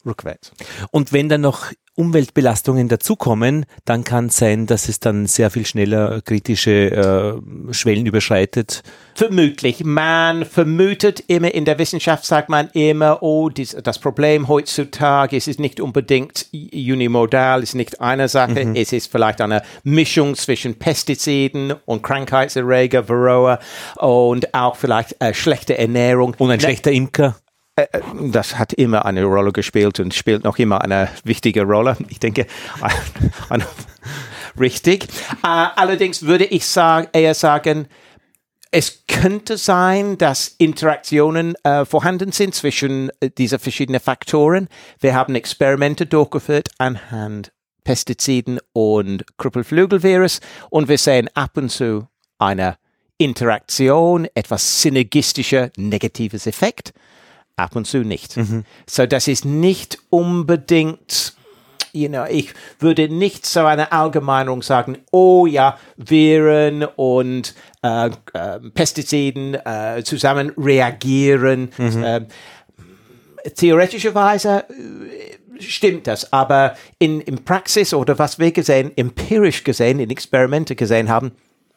rückwärts. 0.05 0.53
Und 0.91 1.13
wenn 1.13 1.29
dann 1.29 1.43
noch 1.43 1.67
Umweltbelastungen 1.97 2.89
dazukommen, 2.89 3.67
dann 3.85 4.05
kann 4.05 4.27
es 4.27 4.37
sein, 4.37 4.67
dass 4.67 4.89
es 4.89 5.01
dann 5.01 5.27
sehr 5.27 5.51
viel 5.51 5.67
schneller 5.67 6.21
kritische 6.21 7.41
äh, 7.71 7.75
Schwellen 7.75 8.07
überschreitet. 8.07 8.83
Vermutlich. 9.15 9.83
Man 9.83 10.45
vermutet 10.45 11.25
immer 11.27 11.53
in 11.55 11.65
der 11.65 11.79
Wissenschaft, 11.79 12.25
sagt 12.27 12.51
man 12.51 12.69
immer, 12.75 13.23
oh, 13.23 13.49
dies, 13.49 13.77
das 13.83 13.99
Problem 13.99 14.47
heutzutage 14.49 15.37
es 15.37 15.49
ist 15.49 15.61
nicht 15.61 15.81
unbedingt 15.81 16.47
unimodal, 16.53 17.63
ist 17.63 17.75
nicht 17.75 18.01
eine 18.01 18.29
Sache, 18.29 18.65
mhm. 18.65 18.77
es 18.77 18.93
ist 18.93 19.11
vielleicht 19.11 19.41
eine 19.41 19.63
Mischung 19.85 20.35
zwischen 20.35 20.79
Pestiziden 20.79 21.75
und 21.85 22.03
Krankheitserreger, 22.03 23.09
Varroa 23.09 23.59
und 23.97 24.55
auch 24.55 24.77
vielleicht 24.77 25.17
äh, 25.21 25.35
schlechte 25.35 25.79
Ernährung. 25.79 26.35
Und 26.39 26.51
ein 26.51 26.61
schlechter 26.61 26.93
Imker. 26.93 27.37
Äh, 27.77 27.87
äh, 27.93 28.01
das 28.31 28.59
hat 28.59 28.73
immer 28.73 29.05
eine 29.05 29.25
Rolle 29.25 29.53
gespielt 29.53 30.01
und 30.01 30.15
spielt 30.15 30.45
noch 30.45 30.59
immer 30.59 30.83
eine 30.83 31.11
wichtige 31.25 31.63
Rolle. 31.63 31.97
Ich 32.09 32.19
denke, 32.19 32.47
richtig. 34.59 35.05
Äh, 35.43 35.69
allerdings 35.77 36.23
würde 36.23 36.47
ich 36.47 36.67
sagen, 36.67 37.09
eher 37.13 37.35
sagen, 37.35 37.87
es 38.71 39.05
könnte 39.07 39.59
sein, 39.59 40.19
dass 40.19 40.49
Interaktionen 40.49 41.55
äh, 41.63 41.85
vorhanden 41.85 42.33
sind 42.33 42.55
zwischen 42.55 43.11
dieser 43.39 43.59
verschiedenen 43.59 44.01
Faktoren. 44.01 44.69
Wir 45.01 45.15
haben 45.15 45.35
Experimente 45.35 46.07
durchgeführt 46.07 46.69
anhand 46.79 47.53
Pestiziden 47.85 48.59
und 48.73 49.25
Krüppelflügelvirus 49.37 50.41
und 50.71 50.89
wir 50.89 50.99
sehen 50.99 51.29
ab 51.35 51.57
und 51.57 51.71
zu 51.71 52.09
eine 52.39 52.77
Interaktion, 53.19 54.27
etwas 54.35 54.83
synergistischer 54.83 55.71
negatives 55.77 56.47
Effekt 56.47 56.93
ab 57.57 57.75
und 57.75 57.87
zu 57.87 57.99
nicht. 57.99 58.37
Mhm. 58.37 58.65
So, 58.87 59.07
das 59.07 59.29
ist 59.29 59.45
nicht 59.45 59.99
unbedingt, 60.11 61.35
you 61.93 62.09
know, 62.09 62.25
ich 62.29 62.53
würde 62.79 63.09
nicht 63.09 63.47
so 63.47 63.65
eine 63.65 63.93
Allgemeinung 63.93 64.63
sagen, 64.63 64.99
oh 65.11 65.47
ja, 65.47 65.79
Viren 65.97 66.85
und 66.85 67.55
äh, 67.83 68.11
äh, 68.35 68.61
Pestiziden 68.75 69.55
äh, 69.55 70.03
zusammen 70.05 70.53
reagieren. 70.59 71.71
Mhm. 71.79 72.05
Ähm, 72.05 72.27
theoretischerweise 73.55 74.65
äh, 74.69 75.63
stimmt 75.63 76.07
das, 76.07 76.35
aber 76.35 76.77
in, 76.99 77.23
in 77.23 77.43
Praxis 77.43 77.95
oder 77.95 78.19
was 78.19 78.39
wir 78.39 78.53
gesehen, 78.53 78.93
empirisch 78.97 79.65
gesehen, 79.65 79.99
in 79.99 80.11
Experimente 80.11 80.77
gesehen 80.77 81.09
haben, 81.09 81.33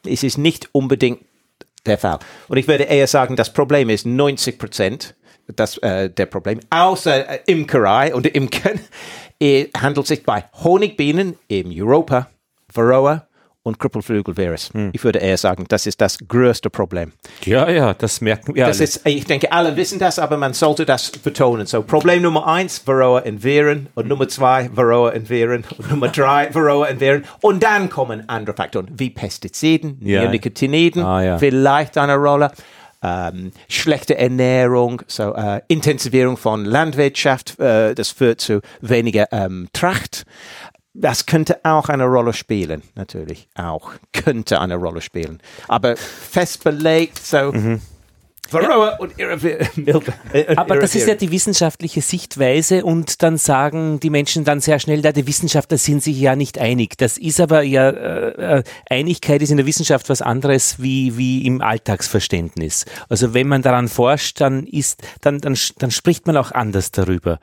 ist 0.05 0.25
es 0.25 0.37
nicht 0.37 0.67
unbedingt 0.73 1.21
der 1.85 1.97
Fall. 1.97 2.19
Und 2.49 2.57
ich 2.57 2.67
würde 2.67 2.83
eher 2.83 3.07
sagen, 3.07 3.37
das 3.37 3.53
Problem 3.53 3.89
ist 3.89 4.05
90 4.05 4.59
Prozent 4.59 5.15
das, 5.55 5.77
äh, 5.79 6.09
der 6.09 6.25
Problem. 6.25 6.59
Außer 6.69 7.29
äh, 7.29 7.39
Imkerei 7.47 8.13
und 8.13 8.27
Imken 8.27 8.79
äh, 9.39 9.67
handelt 9.77 10.07
sich 10.07 10.23
bei 10.23 10.43
Honigbienen 10.63 11.35
im 11.47 11.71
Europa, 11.75 12.27
Varroa 12.73 13.25
und 13.63 13.77
Krüppelflügelvirus. 13.77 14.73
Hm. 14.73 14.89
Ich 14.93 15.03
würde 15.03 15.19
eher 15.19 15.37
sagen, 15.37 15.65
das 15.67 15.85
ist 15.85 15.99
das 15.99 16.17
größte 16.27 16.69
Problem. 16.69 17.11
Ja, 17.43 17.69
ja, 17.69 17.93
das 17.93 18.21
merken 18.21 18.55
wir. 18.55 18.65
Das 18.65 18.79
ist, 18.79 19.01
ich 19.05 19.25
denke, 19.25 19.51
alle 19.51 19.75
wissen 19.75 19.99
das, 19.99 20.17
aber 20.17 20.37
man 20.37 20.53
sollte 20.53 20.85
das 20.85 21.11
betonen. 21.11 21.65
So, 21.65 21.83
Problem 21.83 22.21
Nummer 22.21 22.47
eins, 22.47 22.85
Varroa 22.85 23.19
in 23.19 23.43
Viren 23.43 23.87
und 23.95 24.07
Nummer 24.07 24.27
zwei, 24.27 24.69
Varroa 24.73 25.11
in 25.11 25.29
Viren 25.29 25.65
und 25.77 25.89
Nummer 25.89 26.07
drei, 26.07 26.49
Varroa 26.53 26.87
in 26.87 26.99
Viren. 26.99 27.25
Und 27.41 27.63
dann 27.63 27.89
kommen 27.89 28.27
andere 28.27 28.55
Faktoren 28.55 28.87
wie 28.97 29.09
Pestiziden, 29.09 29.97
ja. 30.01 30.21
Neonicotinoiden, 30.21 31.03
ah, 31.03 31.23
ja. 31.23 31.37
vielleicht 31.37 31.97
eine 31.97 32.15
Rolle 32.15 32.51
ähm, 33.01 33.51
schlechte 33.67 34.17
Ernährung, 34.17 35.01
so 35.07 35.33
äh, 35.33 35.61
Intensivierung 35.67 36.37
von 36.37 36.65
Landwirtschaft, 36.65 37.59
äh, 37.59 37.95
das 37.95 38.09
führt 38.09 38.41
zu 38.41 38.61
weniger 38.81 39.27
ähm, 39.31 39.67
Tracht. 39.73 40.25
Das 40.93 41.25
könnte 41.25 41.59
auch 41.63 41.87
eine 41.87 42.05
Rolle 42.05 42.33
spielen, 42.33 42.81
natürlich 42.95 43.47
auch 43.55 43.91
könnte 44.11 44.59
eine 44.59 44.75
Rolle 44.75 45.01
spielen. 45.01 45.39
Aber 45.67 45.95
fest 45.95 46.63
belegt, 46.63 47.19
so 47.19 47.51
mhm. 47.51 47.81
Varroa 48.53 48.97
und 48.97 49.13
Aber 50.57 50.77
das 50.77 50.95
ist 50.95 51.07
ja 51.07 51.15
die 51.15 51.31
wissenschaftliche 51.31 52.01
Sichtweise 52.01 52.83
und 52.83 53.21
dann 53.23 53.37
sagen 53.37 53.99
die 53.99 54.09
Menschen 54.09 54.43
dann 54.43 54.59
sehr 54.59 54.79
schnell, 54.79 55.01
da 55.01 55.11
die 55.11 55.27
Wissenschaftler 55.27 55.77
sind 55.77 56.03
sich 56.03 56.19
ja 56.19 56.35
nicht 56.35 56.57
einig. 56.57 56.97
Das 56.97 57.17
ist 57.17 57.39
aber 57.39 57.61
ja, 57.61 57.89
äh, 57.89 58.59
äh, 58.59 58.63
Einigkeit 58.89 59.41
ist 59.41 59.51
in 59.51 59.57
der 59.57 59.65
Wissenschaft 59.65 60.09
was 60.09 60.21
anderes 60.21 60.81
wie, 60.81 61.17
wie 61.17 61.45
im 61.45 61.61
Alltagsverständnis. 61.61 62.85
Also 63.09 63.33
wenn 63.33 63.47
man 63.47 63.61
daran 63.61 63.87
forscht, 63.87 64.41
dann 64.41 64.65
ist, 64.65 65.01
dann, 65.21 65.39
dann, 65.39 65.57
dann 65.77 65.91
spricht 65.91 66.27
man 66.27 66.37
auch 66.37 66.51
anders 66.51 66.91
darüber, 66.91 67.39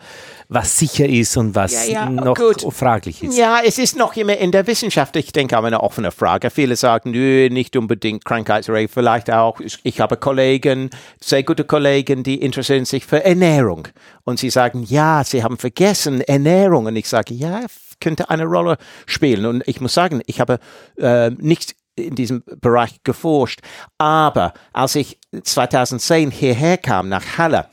was 0.49 0.79
sicher 0.79 1.09
ist 1.09 1.37
und 1.37 1.55
was 1.55 1.89
ja, 1.89 2.05
ja, 2.05 2.11
noch 2.11 2.37
gut. 2.37 2.67
fraglich 2.73 3.23
ist. 3.23 3.37
Ja, 3.37 3.61
es 3.65 3.79
ist 3.79 3.97
noch 3.97 4.17
immer 4.17 4.37
in 4.37 4.53
der 4.53 4.67
Wissenschaft, 4.67 5.17
ich 5.17 5.33
denke, 5.33 5.57
aber 5.57 5.69
eine 5.69 5.83
offene 5.83 6.11
Frage. 6.11 6.51
Viele 6.51 6.77
sagen, 6.77 7.11
nö, 7.11 7.49
nicht 7.51 7.77
unbedingt 7.77 8.25
Krankheitsrate, 8.25 8.89
vielleicht 8.89 9.31
auch. 9.31 9.61
Ich, 9.61 9.79
ich 9.83 10.01
habe 10.01 10.17
Kollegen, 10.17 10.91
sehr 11.21 11.43
gute 11.43 11.65
Kollegen, 11.65 12.23
die 12.23 12.41
interessieren 12.41 12.85
sich 12.85 13.07
für 13.07 13.25
Ernährung. 13.25 13.89
Und 14.25 14.39
sie 14.39 14.51
sagen, 14.51 14.83
ja, 14.83 15.25
sie 15.25 15.43
haben 15.43 15.59
vergessen 15.59 16.21
Ernährung. 16.21 16.87
Und 16.87 16.97
ich 16.97 17.09
sage, 17.09 17.35
ja, 17.35 17.63
könnte 18.01 18.31
eine 18.31 18.45
Rolle 18.45 18.77
spielen. 19.07 19.47
Und 19.47 19.63
ich 19.67 19.81
muss 19.81 19.95
sagen, 19.95 20.23
ich 20.27 20.41
habe 20.41 20.59
äh, 20.99 21.31
nicht 21.31 21.75
in 21.97 22.15
diesem 22.15 22.43
Bereich 22.61 23.03
geforscht. 23.05 23.61
Aber 23.99 24.53
als 24.73 24.95
ich 24.95 25.19
2010 25.43 26.31
hierher 26.31 26.77
kam 26.77 27.09
nach 27.09 27.39
Halle, 27.39 27.67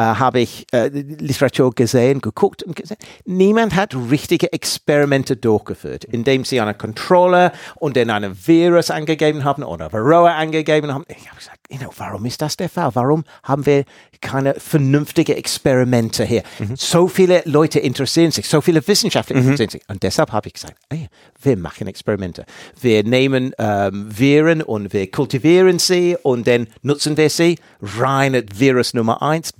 habe 0.00 0.40
ich 0.40 0.66
äh, 0.72 0.88
Literatur 0.88 1.74
gesehen, 1.74 2.20
geguckt 2.20 2.62
und 2.62 2.76
gesehen. 2.76 2.98
Niemand 3.24 3.74
hat 3.74 3.96
richtige 4.10 4.52
Experimente 4.52 5.36
durchgeführt, 5.36 6.04
indem 6.04 6.44
sie 6.44 6.60
eine 6.60 6.74
Kontrolle 6.74 7.52
und 7.76 7.96
dann 7.96 8.10
einen 8.10 8.36
Virus 8.46 8.90
angegeben 8.90 9.44
haben 9.44 9.62
oder 9.62 9.92
Varroa 9.92 10.36
angegeben 10.36 10.92
haben. 10.92 11.04
Ich 11.08 11.26
habe 11.26 11.36
gesagt, 11.36 11.60
you 11.70 11.78
know, 11.78 11.90
warum 11.96 12.24
ist 12.26 12.42
das 12.42 12.56
der 12.56 12.68
Fall? 12.68 12.90
Warum 12.94 13.24
haben 13.42 13.64
wir 13.66 13.84
keine 14.20 14.54
vernünftigen 14.54 15.36
Experimente 15.36 16.24
hier? 16.24 16.42
Mhm. 16.58 16.76
So 16.76 17.08
viele 17.08 17.42
Leute 17.44 17.78
interessieren 17.80 18.30
sich, 18.30 18.48
so 18.48 18.60
viele 18.60 18.86
Wissenschaftler 18.86 19.36
mhm. 19.36 19.42
interessieren 19.42 19.70
sich. 19.70 19.82
Und 19.88 20.02
deshalb 20.02 20.32
habe 20.32 20.48
ich 20.48 20.54
gesagt, 20.54 20.74
hey, 20.90 21.08
wir 21.42 21.56
machen 21.56 21.86
Experimente. 21.86 22.44
Wir 22.80 23.02
nehmen 23.02 23.52
ähm, 23.58 24.06
Viren 24.08 24.62
und 24.62 24.92
wir 24.92 25.10
kultivieren 25.10 25.78
sie 25.78 26.16
und 26.22 26.46
dann 26.46 26.66
nutzen 26.82 27.16
wir 27.16 27.30
sie. 27.30 27.58
Rein 27.80 28.44
Virus 28.54 28.94
Nummer 28.94 29.22
eins, 29.22 29.52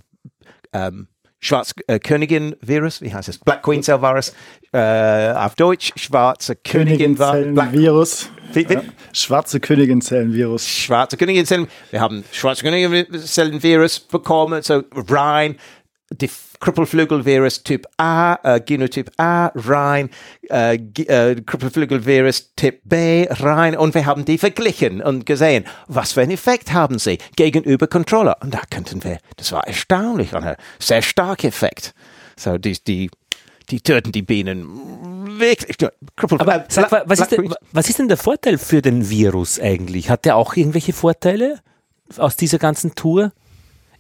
ähm, 0.73 1.09
Schwarzkönigin-Virus, 1.41 3.03
äh, 3.03 3.05
wie 3.05 3.15
heißt 3.15 3.29
es? 3.29 3.39
Black 3.39 3.63
Queen 3.63 3.83
Cell 3.83 4.01
Virus 4.01 4.33
äh, 4.73 5.33
auf 5.33 5.55
Deutsch, 5.55 5.93
schwarze 5.97 6.57
Königin-Virus. 6.57 8.31
Ja. 8.55 8.83
Schwarze 9.13 9.61
Königin-Zellen-Virus. 9.61 10.69
Schwarze 10.69 11.17
Königin-Zellen. 11.17 11.69
Wir 11.91 12.01
haben 12.01 12.25
schwarze 12.33 12.63
Königin-Zellen-Virus 12.63 14.01
bekommen, 14.01 14.63
so 14.63 14.83
rein 14.93 15.57
die 16.13 16.29
Krüppelflügelvirus 16.61 17.63
Typ 17.63 17.87
A, 17.97 18.39
äh, 18.43 18.61
Genotyp 18.61 19.11
A 19.17 19.53
rein, 19.55 20.11
äh, 20.51 20.75
äh, 20.75 21.41
Krüppelflügelvirus 21.41 22.55
Typ 22.57 22.81
B 22.85 23.27
rein 23.31 23.77
und 23.77 23.95
wir 23.95 24.07
haben 24.07 24.25
die 24.25 24.39
verglichen 24.39 25.03
und 25.03 25.27
gesehen, 25.27 25.65
was 25.87 26.13
für 26.13 26.23
einen 26.23 26.33
Effekt 26.33 26.73
haben 26.73 26.99
sie 26.99 27.19
gegenüber 27.37 27.87
Controller. 27.87 28.37
Und 28.43 28.55
da 28.55 28.61
könnten 28.71 29.03
wir, 29.05 29.19
das 29.37 29.53
war 29.53 29.67
erstaunlich, 29.67 30.35
ein 30.35 30.57
sehr 30.79 31.03
starker 31.03 31.49
Effekt. 31.49 31.95
So, 32.37 32.59
die, 32.59 32.77
die, 32.87 33.11
die 33.71 33.81
töten 33.81 34.13
die 34.13 34.23
Bienen 34.23 35.39
wirklich. 35.39 35.77
Aber 36.17 36.65
sag, 36.69 37.09
was, 37.09 37.21
ist 37.21 37.33
denn, 37.33 37.55
was 37.73 37.89
ist 37.89 37.99
denn 37.99 38.09
der 38.09 38.17
Vorteil 38.17 38.59
für 38.59 38.83
den 38.83 39.09
Virus 39.09 39.59
eigentlich? 39.61 40.11
Hat 40.11 40.25
der 40.25 40.37
auch 40.37 40.57
irgendwelche 40.57 40.93
Vorteile 40.93 41.61
aus 42.17 42.37
dieser 42.37 42.59
ganzen 42.59 42.95
Tour? 42.95 43.33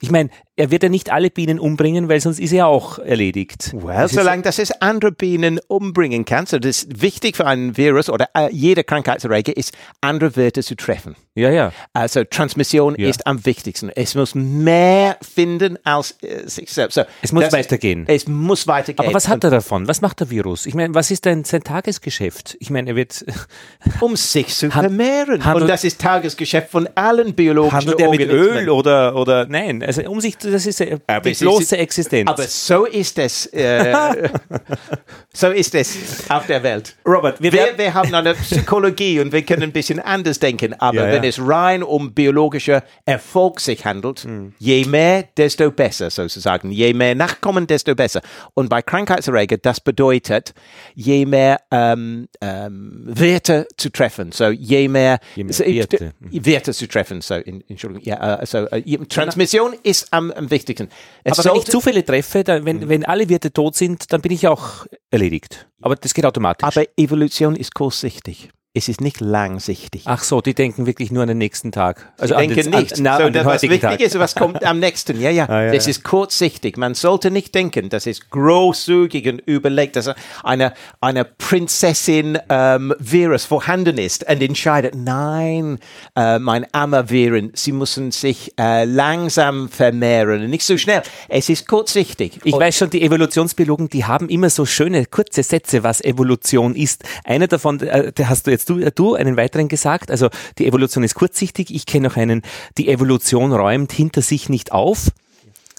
Ich 0.00 0.10
meine, 0.10 0.30
er 0.56 0.70
wird 0.70 0.82
ja 0.82 0.88
nicht 0.88 1.12
alle 1.12 1.30
Bienen 1.30 1.60
umbringen, 1.60 2.08
weil 2.08 2.20
sonst 2.20 2.40
ist 2.40 2.52
er 2.52 2.66
auch 2.66 2.98
erledigt. 2.98 3.74
Well, 3.74 4.08
solange 4.08 4.42
das 4.42 4.58
es 4.58 4.72
andere 4.80 5.12
Bienen 5.12 5.60
umbringen 5.68 6.24
kann, 6.24 6.46
so 6.46 6.58
das 6.58 6.84
ist 6.84 7.02
wichtig 7.02 7.36
für 7.36 7.46
einen 7.46 7.76
Virus 7.76 8.08
oder 8.08 8.30
äh, 8.34 8.48
jeder 8.50 8.82
Krankheitserreger 8.82 9.54
ist, 9.56 9.76
andere 10.00 10.34
Wirte 10.36 10.62
zu 10.62 10.74
treffen. 10.74 11.14
Ja, 11.34 11.50
ja. 11.50 11.72
Also 11.92 12.24
Transmission 12.24 12.94
ja. 12.98 13.08
ist 13.08 13.26
am 13.26 13.44
wichtigsten. 13.44 13.90
Es 13.90 14.14
muss 14.14 14.34
mehr 14.34 15.18
finden 15.20 15.78
als 15.84 16.16
äh, 16.22 16.48
sich 16.48 16.72
selbst. 16.72 16.94
So, 16.94 17.02
es 17.20 17.32
muss 17.32 17.52
weitergehen. 17.52 18.04
Es 18.06 18.26
muss 18.26 18.66
weitergehen. 18.66 19.06
Aber 19.06 19.14
was 19.14 19.28
hat 19.28 19.44
er 19.44 19.50
davon? 19.50 19.86
Was 19.86 20.00
macht 20.00 20.20
der 20.20 20.30
Virus? 20.30 20.64
Ich 20.64 20.74
meine, 20.74 20.94
was 20.94 21.10
ist 21.10 21.26
denn 21.26 21.44
sein 21.44 21.62
Tagesgeschäft? 21.62 22.56
Ich 22.60 22.70
meine, 22.70 22.90
er 22.90 22.96
wird 22.96 23.26
um 24.00 24.16
sich 24.16 24.54
zu 24.54 24.70
vermehren. 24.70 25.42
Und 25.42 25.68
das 25.68 25.84
ist 25.84 26.00
Tagesgeschäft 26.00 26.70
von 26.70 26.88
allen 26.94 27.34
biologischen 27.34 27.76
Handelt 27.76 28.00
er 28.00 28.08
mit 28.08 28.20
Öl 28.20 28.70
oder 28.70 29.14
oder 29.14 29.46
nein? 29.46 29.82
Also 29.82 30.02
um 30.04 30.22
sich 30.22 30.38
das 30.50 30.66
ist 30.66 30.80
die 30.80 31.34
bloße 31.44 31.76
Existenz. 31.76 32.30
Aber 32.30 32.42
so 32.44 32.84
ist 32.84 33.18
es. 33.18 33.46
Äh, 33.46 34.28
so 35.32 35.50
ist 35.50 35.74
es 35.74 36.28
auf 36.28 36.46
der 36.46 36.62
Welt. 36.62 36.96
Robert, 37.06 37.40
wir, 37.40 37.52
wir, 37.52 37.76
wir, 37.76 37.94
haben 37.94 38.14
eine 38.14 38.34
Psychologie 38.34 39.20
und 39.20 39.32
wir 39.32 39.42
können 39.42 39.64
ein 39.64 39.72
bisschen 39.72 40.00
anders 40.00 40.38
denken. 40.38 40.74
Aber 40.74 40.96
ja, 40.96 41.06
ja. 41.06 41.12
wenn 41.12 41.24
es 41.24 41.38
rein 41.40 41.82
um 41.82 42.12
biologischer 42.12 42.82
Erfolg 43.04 43.60
sich 43.60 43.84
handelt, 43.84 44.24
mhm. 44.24 44.54
je 44.58 44.84
mehr, 44.84 45.24
desto 45.36 45.70
besser 45.70 46.10
sozusagen. 46.10 46.70
Je 46.70 46.92
mehr 46.94 47.14
Nachkommen, 47.14 47.66
desto 47.66 47.94
besser. 47.94 48.20
Und 48.54 48.68
bei 48.68 48.82
Krankheitserreger, 48.82 49.58
das 49.58 49.80
bedeutet, 49.80 50.54
je 50.94 51.26
mehr 51.26 51.60
ähm, 51.70 52.28
ähm, 52.40 53.02
Werte 53.04 53.66
zu 53.76 53.90
treffen. 53.90 54.32
So 54.32 54.50
je 54.50 54.88
mehr, 54.88 55.18
je 55.34 55.44
mehr 55.44 55.58
Werte. 55.58 56.12
Werte 56.20 56.72
zu 56.72 56.88
treffen. 56.88 57.20
So, 57.20 57.34
in, 57.34 57.62
Entschuldigung, 57.68 58.04
ja, 58.04 58.44
so, 58.46 58.66
uh, 58.70 59.04
Transmission 59.08 59.74
ist 59.82 60.12
am, 60.12 60.32
am 60.36 60.50
wichtigsten. 60.50 60.88
Es 61.24 61.38
Aber 61.38 61.50
wenn 61.52 61.60
ich 61.60 61.66
Zufälle 61.66 62.04
treffe, 62.04 62.44
dann, 62.44 62.64
wenn, 62.64 62.78
mhm. 62.78 62.88
wenn 62.88 63.04
alle 63.04 63.28
Werte 63.28 63.52
tot 63.52 63.74
sind, 63.74 64.12
dann 64.12 64.20
bin 64.20 64.32
ich 64.32 64.46
auch 64.46 64.86
erledigt. 65.10 65.68
Aber 65.80 65.96
das 65.96 66.14
geht 66.14 66.26
automatisch. 66.26 66.66
Aber 66.66 66.84
Evolution 66.96 67.56
ist 67.56 67.74
kurzsichtig 67.74 68.50
es 68.76 68.90
ist 68.90 69.00
nicht 69.00 69.20
langsichtig. 69.20 70.02
Ach 70.04 70.22
so, 70.22 70.42
die 70.42 70.52
denken 70.52 70.84
wirklich 70.84 71.10
nur 71.10 71.22
an 71.22 71.28
den 71.28 71.38
nächsten 71.38 71.72
Tag. 71.72 72.12
Also 72.18 72.34
Sie 72.34 72.46
denken 72.46 72.70
den, 72.70 72.78
nicht. 72.78 72.98
An, 72.98 73.02
na, 73.04 73.16
so, 73.16 73.24
an 73.24 73.34
was 73.46 73.62
wichtig 73.62 73.80
Tag. 73.80 74.00
ist, 74.00 74.18
was 74.18 74.34
kommt 74.34 74.64
am 74.66 74.80
nächsten. 74.80 75.18
Ja, 75.18 75.30
ja. 75.30 75.48
Ah, 75.48 75.62
ja 75.62 75.72
das 75.72 75.86
ja. 75.86 75.92
ist 75.92 76.04
kurzsichtig. 76.04 76.76
Man 76.76 76.92
sollte 76.92 77.30
nicht 77.30 77.54
denken, 77.54 77.88
dass 77.88 78.06
es 78.06 78.28
großzügig 78.28 79.28
und 79.28 79.40
überlegt, 79.40 79.96
dass 79.96 80.10
eine, 80.44 80.74
eine 81.00 81.24
Prinzessin 81.24 82.38
ähm, 82.50 82.94
Virus 82.98 83.46
vorhanden 83.46 83.96
ist 83.96 84.28
und 84.28 84.42
entscheidet, 84.42 84.94
nein, 84.94 85.78
äh, 86.14 86.38
mein 86.38 86.66
armer 86.74 87.08
Viren, 87.08 87.52
sie 87.54 87.72
müssen 87.72 88.10
sich 88.10 88.52
äh, 88.58 88.84
langsam 88.84 89.70
vermehren 89.70 90.44
und 90.44 90.50
nicht 90.50 90.66
so 90.66 90.76
schnell. 90.76 91.02
Es 91.30 91.48
ist 91.48 91.66
kurzsichtig. 91.66 92.40
Ich 92.44 92.52
und 92.52 92.60
weiß 92.60 92.76
schon, 92.76 92.90
die 92.90 93.00
Evolutionsbiologen, 93.00 93.88
die 93.88 94.04
haben 94.04 94.28
immer 94.28 94.50
so 94.50 94.66
schöne 94.66 95.06
kurze 95.06 95.42
Sätze, 95.42 95.82
was 95.82 96.02
Evolution 96.02 96.74
ist. 96.74 97.04
Einer 97.24 97.46
davon, 97.46 97.80
äh, 97.80 98.12
der 98.12 98.28
hast 98.28 98.46
du 98.46 98.50
jetzt 98.50 98.65
du, 98.68 98.90
du 98.90 99.14
einen 99.14 99.36
weiteren 99.36 99.68
gesagt. 99.68 100.10
Also 100.10 100.28
die 100.58 100.66
Evolution 100.66 101.04
ist 101.04 101.14
kurzsichtig. 101.14 101.74
Ich 101.74 101.86
kenne 101.86 102.08
noch 102.08 102.16
einen, 102.16 102.42
die 102.78 102.88
Evolution 102.88 103.52
räumt 103.52 103.92
hinter 103.92 104.22
sich 104.22 104.48
nicht 104.48 104.72
auf. 104.72 105.10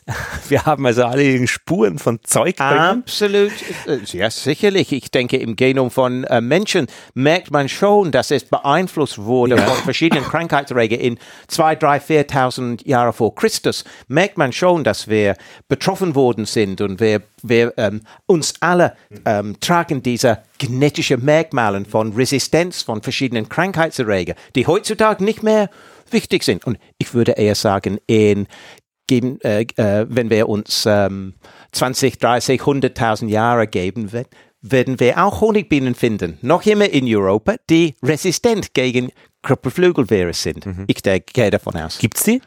Wir 0.47 0.65
haben 0.65 0.85
also 0.85 1.03
alle 1.03 1.47
Spuren 1.47 1.99
von 1.99 2.19
Zeug. 2.23 2.59
Absolut. 2.59 3.51
Ja, 4.13 4.29
sicherlich. 4.29 4.91
Ich 4.93 5.11
denke, 5.11 5.37
im 5.37 5.55
Genom 5.55 5.91
von 5.91 6.23
äh, 6.25 6.39
Menschen 6.39 6.87
merkt 7.13 7.51
man 7.51 7.67
schon, 7.67 8.11
dass 8.11 8.31
es 8.31 8.45
beeinflusst 8.45 9.19
wurde 9.19 9.55
ja. 9.55 9.63
von 9.63 9.83
verschiedenen 9.83 10.23
Krankheitserregern 10.29 10.99
in 10.99 11.19
zwei, 11.47 11.75
drei, 11.75 11.99
viertausend 11.99 12.85
Jahre 12.85 13.11
vor 13.11 13.35
Christus. 13.35 13.83
Merkt 14.07 14.37
man 14.37 14.53
schon, 14.53 14.83
dass 14.83 15.07
wir 15.07 15.35
betroffen 15.67 16.15
worden 16.15 16.45
sind 16.45 16.79
und 16.81 16.99
wir, 16.99 17.21
wir 17.43 17.73
ähm, 17.77 18.01
uns 18.25 18.53
alle 18.61 18.95
ähm, 19.25 19.59
tragen 19.59 20.01
diese 20.01 20.43
genetische 20.57 21.17
Merkmale 21.17 21.83
von 21.85 22.13
Resistenz 22.13 22.81
von 22.81 23.01
verschiedenen 23.01 23.49
Krankheitserregern, 23.49 24.37
die 24.55 24.65
heutzutage 24.65 25.23
nicht 25.23 25.43
mehr 25.43 25.69
wichtig 26.11 26.43
sind. 26.43 26.65
Und 26.65 26.77
ich 26.97 27.13
würde 27.13 27.33
eher 27.33 27.55
sagen, 27.55 27.99
in 28.07 28.47
geben, 29.07 29.39
äh, 29.41 29.61
äh, 29.75 30.05
wenn 30.09 30.29
wir 30.29 30.47
uns 30.49 30.85
ähm, 30.87 31.33
20, 31.71 32.19
30, 32.19 32.61
100.000 32.61 33.27
Jahre 33.27 33.67
geben, 33.67 34.11
werden 34.61 34.99
wir 34.99 35.23
auch 35.23 35.41
Honigbienen 35.41 35.95
finden, 35.95 36.37
noch 36.41 36.65
immer 36.65 36.89
in 36.89 37.05
Europa, 37.07 37.55
die 37.69 37.95
resistent 38.03 38.73
gegen 38.73 39.11
Krüppelflügelvirus 39.41 40.43
sind. 40.43 40.65
Mhm. 40.65 40.85
Ich 40.87 41.01
gehe 41.03 41.51
davon 41.51 41.75
aus. 41.77 41.99
Gibt 41.99 42.17
es 42.17 42.23
die? 42.23 42.41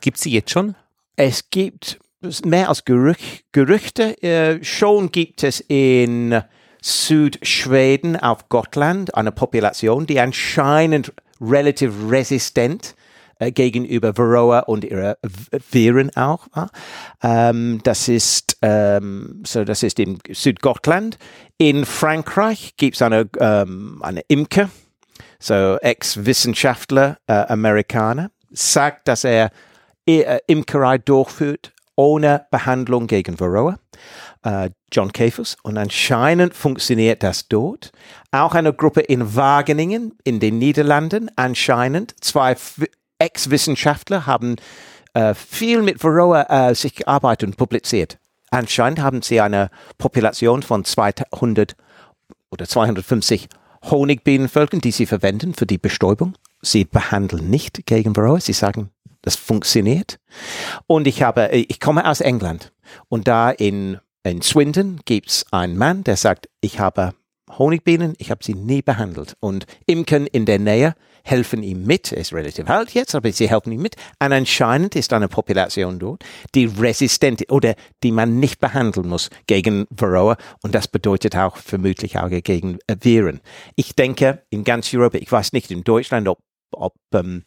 Gibt 0.00 0.18
es 0.18 0.22
die 0.24 0.32
jetzt 0.32 0.50
schon? 0.50 0.74
Es 1.16 1.50
gibt 1.50 1.98
mehr 2.44 2.68
als 2.68 2.84
Gerüch 2.84 3.44
Gerüchte. 3.52 4.20
Äh, 4.22 4.62
schon 4.62 5.10
gibt 5.12 5.42
es 5.42 5.60
in 5.60 6.42
Südschweden 6.80 8.16
auf 8.16 8.48
Gotland 8.48 9.14
eine 9.14 9.32
Population, 9.32 10.06
die 10.06 10.18
anscheinend 10.18 11.12
relativ 11.40 11.92
resistent 12.10 12.94
äh, 13.42 13.52
gegenüber 13.52 14.16
Varroa 14.16 14.60
und 14.60 14.84
ihre 14.84 15.18
Viren 15.70 16.14
auch. 16.16 16.46
Ähm, 17.22 17.80
das 17.82 18.08
ist 18.08 18.56
ähm, 18.62 19.42
so, 19.44 19.64
das 19.64 19.82
ist 19.82 19.98
in 19.98 20.18
Südgotland. 20.30 21.18
In 21.58 21.84
Frankreich 21.84 22.74
gibt 22.76 22.96
es 22.96 23.02
eine, 23.02 23.28
ähm, 23.40 24.00
eine 24.02 24.20
Imker, 24.28 24.70
so 25.40 25.76
Ex-Wissenschaftler, 25.80 27.18
äh, 27.26 27.32
Amerikaner, 27.32 28.30
sagt, 28.50 29.08
dass 29.08 29.24
er 29.24 29.50
äh, 30.06 30.38
Imkerei 30.46 30.98
durchführt 30.98 31.72
ohne 31.96 32.46
Behandlung 32.50 33.06
gegen 33.06 33.38
Varroa. 33.38 33.78
Uh, 34.44 34.68
John 34.90 35.12
Käfers 35.12 35.56
und 35.62 35.78
anscheinend 35.78 36.54
funktioniert 36.54 37.22
das 37.22 37.46
dort. 37.46 37.92
Auch 38.32 38.56
eine 38.56 38.72
Gruppe 38.72 39.00
in 39.00 39.36
Wageningen 39.36 40.18
in 40.24 40.40
den 40.40 40.58
Niederlanden 40.58 41.30
anscheinend 41.36 42.16
zwei 42.24 42.56
Ex-Wissenschaftler 43.22 44.26
haben 44.26 44.56
äh, 45.14 45.34
viel 45.34 45.82
mit 45.82 46.02
Varroa 46.02 46.70
äh, 46.70 46.74
sich 46.74 46.96
gearbeitet 46.96 47.50
und 47.50 47.56
publiziert. 47.56 48.18
Anscheinend 48.50 49.00
haben 49.00 49.22
sie 49.22 49.40
eine 49.40 49.70
Population 49.96 50.62
von 50.62 50.84
200 50.84 51.76
oder 52.50 52.66
250 52.66 53.48
Honigbienenvölkern, 53.90 54.80
die 54.80 54.90
sie 54.90 55.06
verwenden 55.06 55.54
für 55.54 55.66
die 55.66 55.78
Bestäubung. 55.78 56.34
Sie 56.60 56.84
behandeln 56.84 57.48
nicht 57.48 57.86
gegen 57.86 58.16
Varroa. 58.16 58.40
Sie 58.40 58.52
sagen, 58.52 58.90
das 59.22 59.36
funktioniert. 59.36 60.18
Und 60.86 61.06
ich 61.06 61.22
habe, 61.22 61.48
ich 61.50 61.80
komme 61.80 62.08
aus 62.08 62.20
England 62.20 62.72
und 63.08 63.28
da 63.28 63.50
in, 63.50 63.98
in 64.24 64.42
Swindon 64.42 65.00
gibt 65.04 65.30
es 65.30 65.46
einen 65.52 65.76
Mann, 65.76 66.04
der 66.04 66.16
sagt, 66.16 66.48
ich 66.60 66.80
habe 66.80 67.14
Honigbienen, 67.58 68.14
ich 68.18 68.30
habe 68.30 68.44
sie 68.44 68.54
nie 68.54 68.82
behandelt. 68.82 69.36
Und 69.40 69.66
Imkern 69.86 70.26
in 70.26 70.44
der 70.44 70.58
Nähe 70.58 70.94
helfen 71.22 71.62
ihm 71.62 71.84
mit. 71.84 72.12
Ist 72.12 72.32
relativ 72.32 72.68
alt 72.68 72.92
jetzt, 72.94 73.14
aber 73.14 73.32
sie 73.32 73.48
helfen 73.48 73.72
ihm 73.72 73.82
mit. 73.82 73.96
Und 74.20 74.32
anscheinend 74.32 74.96
ist 74.96 75.12
eine 75.12 75.28
Population 75.28 75.98
dort, 75.98 76.24
die 76.54 76.66
resistent 76.66 77.50
oder 77.50 77.74
die 78.02 78.12
man 78.12 78.38
nicht 78.38 78.60
behandeln 78.60 79.08
muss 79.08 79.30
gegen 79.46 79.86
Varroa. 79.90 80.36
Und 80.62 80.74
das 80.74 80.88
bedeutet 80.88 81.36
auch 81.36 81.56
vermutlich 81.56 82.18
auch 82.18 82.28
gegen 82.28 82.78
Viren. 83.00 83.40
Ich 83.76 83.94
denke, 83.94 84.42
in 84.50 84.64
ganz 84.64 84.92
Europa, 84.92 85.18
ich 85.18 85.30
weiß 85.30 85.52
nicht 85.52 85.70
in 85.70 85.84
Deutschland, 85.84 86.28
ob 86.28 86.38
ob 86.74 86.94
ähm, 87.12 87.44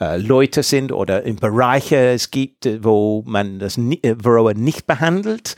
äh, 0.00 0.18
Leute 0.18 0.62
sind 0.62 0.92
oder 0.92 1.24
in 1.24 1.36
Bereiche 1.36 1.96
es 1.96 2.30
gibt, 2.30 2.68
wo 2.84 3.22
man 3.26 3.58
das 3.58 3.76
äh, 3.76 4.14
Varroa 4.18 4.54
nicht 4.54 4.86
behandelt 4.86 5.56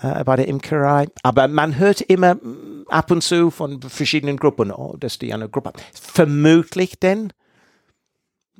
äh, 0.00 0.24
bei 0.24 0.36
der 0.36 0.48
Imkerei. 0.48 1.06
Aber 1.22 1.48
man 1.48 1.78
hört 1.78 2.00
immer 2.00 2.34
mm, 2.36 2.86
ab 2.88 3.10
und 3.10 3.22
zu 3.22 3.50
von 3.50 3.80
verschiedenen 3.82 4.36
Gruppen, 4.36 4.70
oh, 4.70 4.96
dass 4.98 5.18
die 5.18 5.32
eine 5.32 5.48
Gruppe 5.48 5.72
Vermutlich 5.92 6.98
denn, 6.98 7.32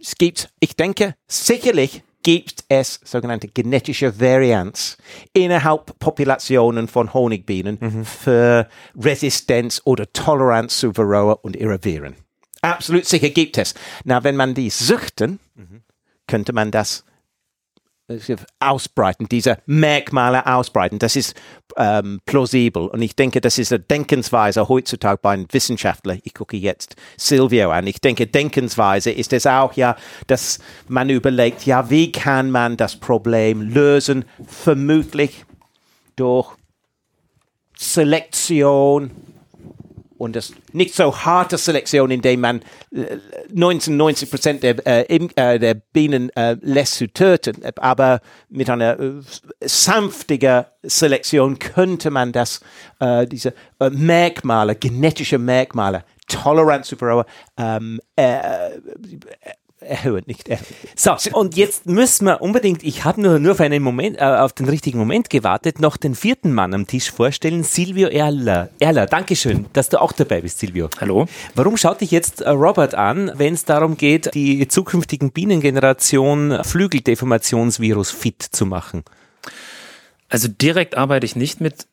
es 0.00 0.16
gibt, 0.16 0.50
ich 0.60 0.76
denke, 0.76 1.14
sicherlich 1.26 2.02
gibt 2.22 2.64
es 2.68 3.00
sogenannte 3.04 3.48
genetische 3.48 4.20
Varianz 4.20 4.98
innerhalb 5.32 5.98
Populationen 5.98 6.88
von 6.88 7.14
Honigbienen 7.14 7.78
mhm. 7.80 8.04
für 8.04 8.68
Resistenz 8.96 9.80
oder 9.84 10.12
Toleranz 10.12 10.78
zu 10.78 10.96
Varroa 10.96 11.32
und 11.32 11.56
ihre 11.56 11.82
Viren. 11.84 12.16
Absolut 12.60 13.06
sicher 13.06 13.30
gibt 13.30 13.56
es. 13.56 13.74
Na, 14.04 14.24
wenn 14.24 14.36
man 14.36 14.54
die 14.54 14.68
züchten, 14.70 15.38
mhm. 15.54 15.82
könnte 16.26 16.52
man 16.52 16.70
das 16.70 17.04
ausbreiten, 18.58 19.28
diese 19.28 19.58
Merkmale 19.66 20.46
ausbreiten. 20.46 20.98
Das 20.98 21.14
ist 21.16 21.34
ähm, 21.76 22.20
plausibel. 22.24 22.88
Und 22.88 23.02
ich 23.02 23.14
denke, 23.14 23.40
das 23.40 23.58
ist 23.58 23.72
eine 23.72 23.80
Denkensweise 23.80 24.68
heutzutage 24.68 25.20
bei 25.22 25.32
einem 25.32 25.46
Wissenschaftler. 25.50 26.16
Ich 26.22 26.34
gucke 26.34 26.56
jetzt 26.56 26.96
Silvio 27.16 27.70
an. 27.70 27.86
Ich 27.86 28.00
denke, 28.00 28.26
Denkensweise 28.26 29.10
ist 29.10 29.32
es 29.32 29.46
auch, 29.46 29.74
ja, 29.74 29.96
dass 30.26 30.58
man 30.88 31.10
überlegt, 31.10 31.66
ja, 31.66 31.90
wie 31.90 32.10
kann 32.10 32.50
man 32.50 32.76
das 32.76 32.96
Problem 32.96 33.60
lösen? 33.60 34.24
Vermutlich 34.46 35.44
durch 36.16 36.50
Selektion, 37.76 39.10
und 40.18 40.36
das 40.36 40.52
nicht 40.72 40.94
so 40.94 41.16
harte 41.16 41.56
Selektion, 41.56 42.10
indem 42.10 42.40
man 42.40 42.62
99 43.52 44.28
äh, 44.28 44.30
Prozent 44.30 44.62
der, 44.62 44.86
äh, 44.86 45.28
äh, 45.36 45.58
der 45.58 45.74
Bienen 45.74 46.30
äh, 46.36 46.56
lässt 46.60 46.96
zu 46.96 47.08
töten, 47.08 47.62
aber 47.76 48.20
mit 48.48 48.68
einer 48.68 48.98
äh, 48.98 49.12
sanftigen 49.60 50.64
Selektion 50.82 51.58
könnte 51.58 52.10
man 52.10 52.32
das, 52.32 52.60
äh, 53.00 53.26
diese 53.26 53.54
äh, 53.80 53.90
Merkmale, 53.90 54.74
genetische 54.74 55.38
Merkmale, 55.38 56.04
Toleranz 56.28 56.88
zu 56.88 57.24
ähm, 57.56 58.00
äh, 58.16 58.70
erhöhen, 59.88 60.22
nicht 60.26 60.48
erhöhen. 60.48 60.66
So, 60.94 61.16
und 61.32 61.56
jetzt 61.56 61.86
müssen 61.86 62.26
wir 62.26 62.40
unbedingt, 62.40 62.82
ich 62.82 63.04
habe 63.04 63.20
nur, 63.20 63.38
nur 63.38 63.54
für 63.54 63.64
einen 63.64 63.82
Moment, 63.82 64.18
äh, 64.18 64.24
auf 64.24 64.52
den 64.52 64.68
richtigen 64.68 64.98
Moment 64.98 65.30
gewartet, 65.30 65.80
noch 65.80 65.96
den 65.96 66.14
vierten 66.14 66.52
Mann 66.52 66.74
am 66.74 66.86
Tisch 66.86 67.10
vorstellen, 67.10 67.64
Silvio 67.64 68.08
Erler. 68.08 68.68
Erler, 68.78 69.06
Dankeschön, 69.06 69.66
dass 69.72 69.88
du 69.88 70.00
auch 70.00 70.12
dabei 70.12 70.40
bist, 70.42 70.58
Silvio. 70.58 70.88
Hallo. 71.00 71.26
Warum 71.54 71.76
schaut 71.76 72.00
dich 72.00 72.10
jetzt 72.10 72.40
äh, 72.40 72.50
Robert 72.50 72.94
an, 72.94 73.32
wenn 73.34 73.54
es 73.54 73.64
darum 73.64 73.96
geht, 73.96 74.34
die 74.34 74.68
zukünftigen 74.68 75.32
Bienengeneration 75.32 76.62
Flügeldeformationsvirus 76.62 78.10
fit 78.10 78.42
zu 78.42 78.66
machen? 78.66 79.04
Also 80.28 80.48
direkt 80.48 80.96
arbeite 80.96 81.24
ich 81.24 81.36
nicht 81.36 81.60
mit 81.60 81.86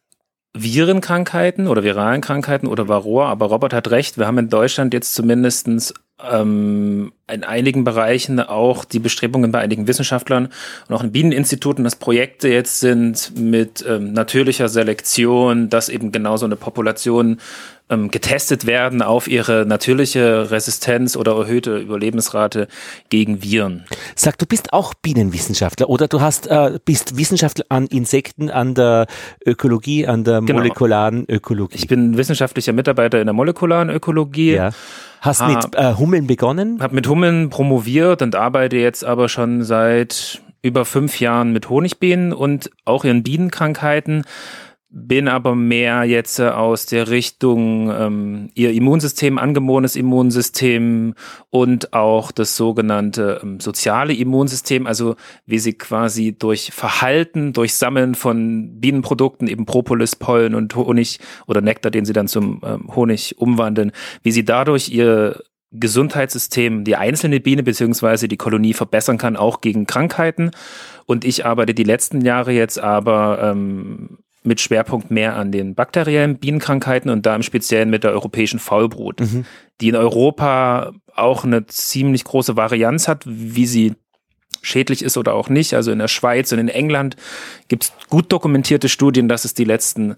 Virenkrankheiten 0.55 1.67
oder 1.67 1.83
viralen 1.83 2.21
Krankheiten 2.21 2.67
oder 2.67 2.87
Varroa, 2.87 3.29
aber 3.29 3.47
Robert 3.47 3.73
hat 3.73 3.91
recht, 3.91 4.17
wir 4.17 4.25
haben 4.25 4.37
in 4.37 4.49
Deutschland 4.49 4.93
jetzt 4.93 5.13
zumindestens 5.13 5.93
ähm, 6.23 7.11
in 7.27 7.43
einigen 7.43 7.83
Bereichen 7.83 8.39
auch 8.39 8.85
die 8.85 8.99
Bestrebungen 8.99 9.51
bei 9.51 9.59
einigen 9.59 9.87
Wissenschaftlern 9.87 10.49
und 10.87 10.95
auch 10.95 11.03
in 11.03 11.11
Bieneninstituten, 11.11 11.83
dass 11.83 11.95
Projekte 11.95 12.47
jetzt 12.47 12.79
sind 12.79 13.33
mit 13.37 13.83
ähm, 13.87 14.13
natürlicher 14.13 14.69
Selektion, 14.69 15.69
dass 15.69 15.89
eben 15.89 16.11
genau 16.11 16.37
so 16.37 16.45
eine 16.45 16.55
Population 16.55 17.39
ähm, 17.89 18.09
getestet 18.09 18.65
werden 18.65 19.01
auf 19.01 19.27
ihre 19.27 19.65
natürliche 19.65 20.49
Resistenz 20.49 21.15
oder 21.15 21.35
erhöhte 21.37 21.77
Überlebensrate 21.77 22.67
gegen 23.09 23.43
Viren. 23.43 23.85
Sag, 24.15 24.37
du 24.39 24.45
bist 24.45 24.73
auch 24.73 24.93
Bienenwissenschaftler 24.95 25.89
oder 25.89 26.07
du 26.07 26.21
hast 26.21 26.47
äh, 26.47 26.79
bist 26.83 27.17
Wissenschaftler 27.17 27.65
an 27.69 27.85
Insekten, 27.87 28.49
an 28.49 28.73
der 28.73 29.05
Ökologie, 29.45 30.07
an 30.07 30.23
der 30.23 30.41
genau. 30.41 30.59
molekularen 30.59 31.25
Ökologie. 31.29 31.75
Ich 31.75 31.87
bin 31.87 32.17
wissenschaftlicher 32.17 32.73
Mitarbeiter 32.73 33.19
in 33.19 33.27
der 33.27 33.33
molekularen 33.33 33.89
Ökologie. 33.89 34.53
Ja. 34.53 34.71
Hast 35.21 35.41
ah, 35.41 35.47
mit 35.47 35.75
äh, 35.75 35.93
Hummeln 35.93 36.27
begonnen? 36.27 36.79
Hab 36.81 36.91
mit 36.91 37.07
Hummeln 37.07 37.49
promoviert 37.49 38.21
und 38.21 38.35
arbeite 38.35 38.77
jetzt 38.77 39.03
aber 39.03 39.29
schon 39.29 39.63
seit 39.63 40.41
über 40.61 40.85
fünf 40.85 41.19
Jahren 41.19 41.53
mit 41.53 41.69
Honigbienen 41.69 42.33
und 42.33 42.71
auch 42.85 43.05
in 43.05 43.21
Bienenkrankheiten 43.21 44.23
bin 44.97 45.27
aber 45.27 45.55
mehr 45.55 46.05
jetzt 46.05 46.39
äh, 46.39 46.47
aus 46.47 46.85
der 46.85 47.09
Richtung 47.09 47.91
ähm, 47.91 48.49
ihr 48.55 48.71
Immunsystem, 48.71 49.37
angeborenes 49.37 49.97
Immunsystem 49.97 51.15
und 51.49 51.91
auch 51.91 52.31
das 52.31 52.55
sogenannte 52.55 53.41
ähm, 53.43 53.59
soziale 53.59 54.13
Immunsystem, 54.13 54.87
also 54.87 55.17
wie 55.45 55.59
sie 55.59 55.73
quasi 55.73 56.33
durch 56.39 56.71
Verhalten, 56.71 57.51
durch 57.51 57.75
Sammeln 57.75 58.15
von 58.15 58.79
Bienenprodukten, 58.79 59.49
eben 59.49 59.65
Propolis, 59.65 60.15
Pollen 60.15 60.55
und 60.55 60.73
Honig 60.77 61.19
oder 61.45 61.59
Nektar, 61.59 61.91
den 61.91 62.05
sie 62.05 62.13
dann 62.13 62.29
zum 62.29 62.61
ähm, 62.63 62.95
Honig 62.95 63.37
umwandeln, 63.37 63.91
wie 64.23 64.31
sie 64.31 64.45
dadurch 64.45 64.87
ihr 64.87 65.43
Gesundheitssystem, 65.71 66.85
die 66.85 66.95
einzelne 66.95 67.41
Biene 67.41 67.63
beziehungsweise 67.63 68.29
die 68.29 68.37
Kolonie 68.37 68.73
verbessern 68.73 69.17
kann, 69.17 69.35
auch 69.35 69.59
gegen 69.59 69.87
Krankheiten. 69.87 70.51
Und 71.05 71.25
ich 71.25 71.45
arbeite 71.45 71.73
die 71.73 71.83
letzten 71.83 72.21
Jahre 72.21 72.53
jetzt 72.53 72.79
aber 72.79 73.39
ähm, 73.41 74.19
mit 74.45 74.61
Schwerpunkt 74.61 75.11
mehr 75.11 75.35
an 75.35 75.51
den 75.51 75.75
bakteriellen 75.75 76.37
Bienenkrankheiten 76.37 77.09
und 77.09 77.25
da 77.25 77.35
im 77.35 77.43
Speziellen 77.43 77.89
mit 77.89 78.03
der 78.03 78.11
europäischen 78.11 78.59
Faulbrut, 78.59 79.19
mhm. 79.19 79.45
die 79.81 79.89
in 79.89 79.95
Europa 79.95 80.93
auch 81.13 81.43
eine 81.43 81.65
ziemlich 81.65 82.23
große 82.23 82.55
Varianz 82.55 83.07
hat, 83.07 83.23
wie 83.25 83.65
sie 83.65 83.95
schädlich 84.61 85.03
ist 85.03 85.17
oder 85.17 85.33
auch 85.33 85.49
nicht. 85.49 85.73
Also 85.73 85.91
in 85.91 85.99
der 85.99 86.07
Schweiz 86.07 86.51
und 86.51 86.59
in 86.59 86.69
England 86.69 87.15
gibt 87.67 87.85
es 87.85 87.93
gut 88.09 88.31
dokumentierte 88.31 88.89
Studien, 88.89 89.27
dass 89.27 89.45
es 89.45 89.53
die 89.53 89.63
letzten 89.63 90.15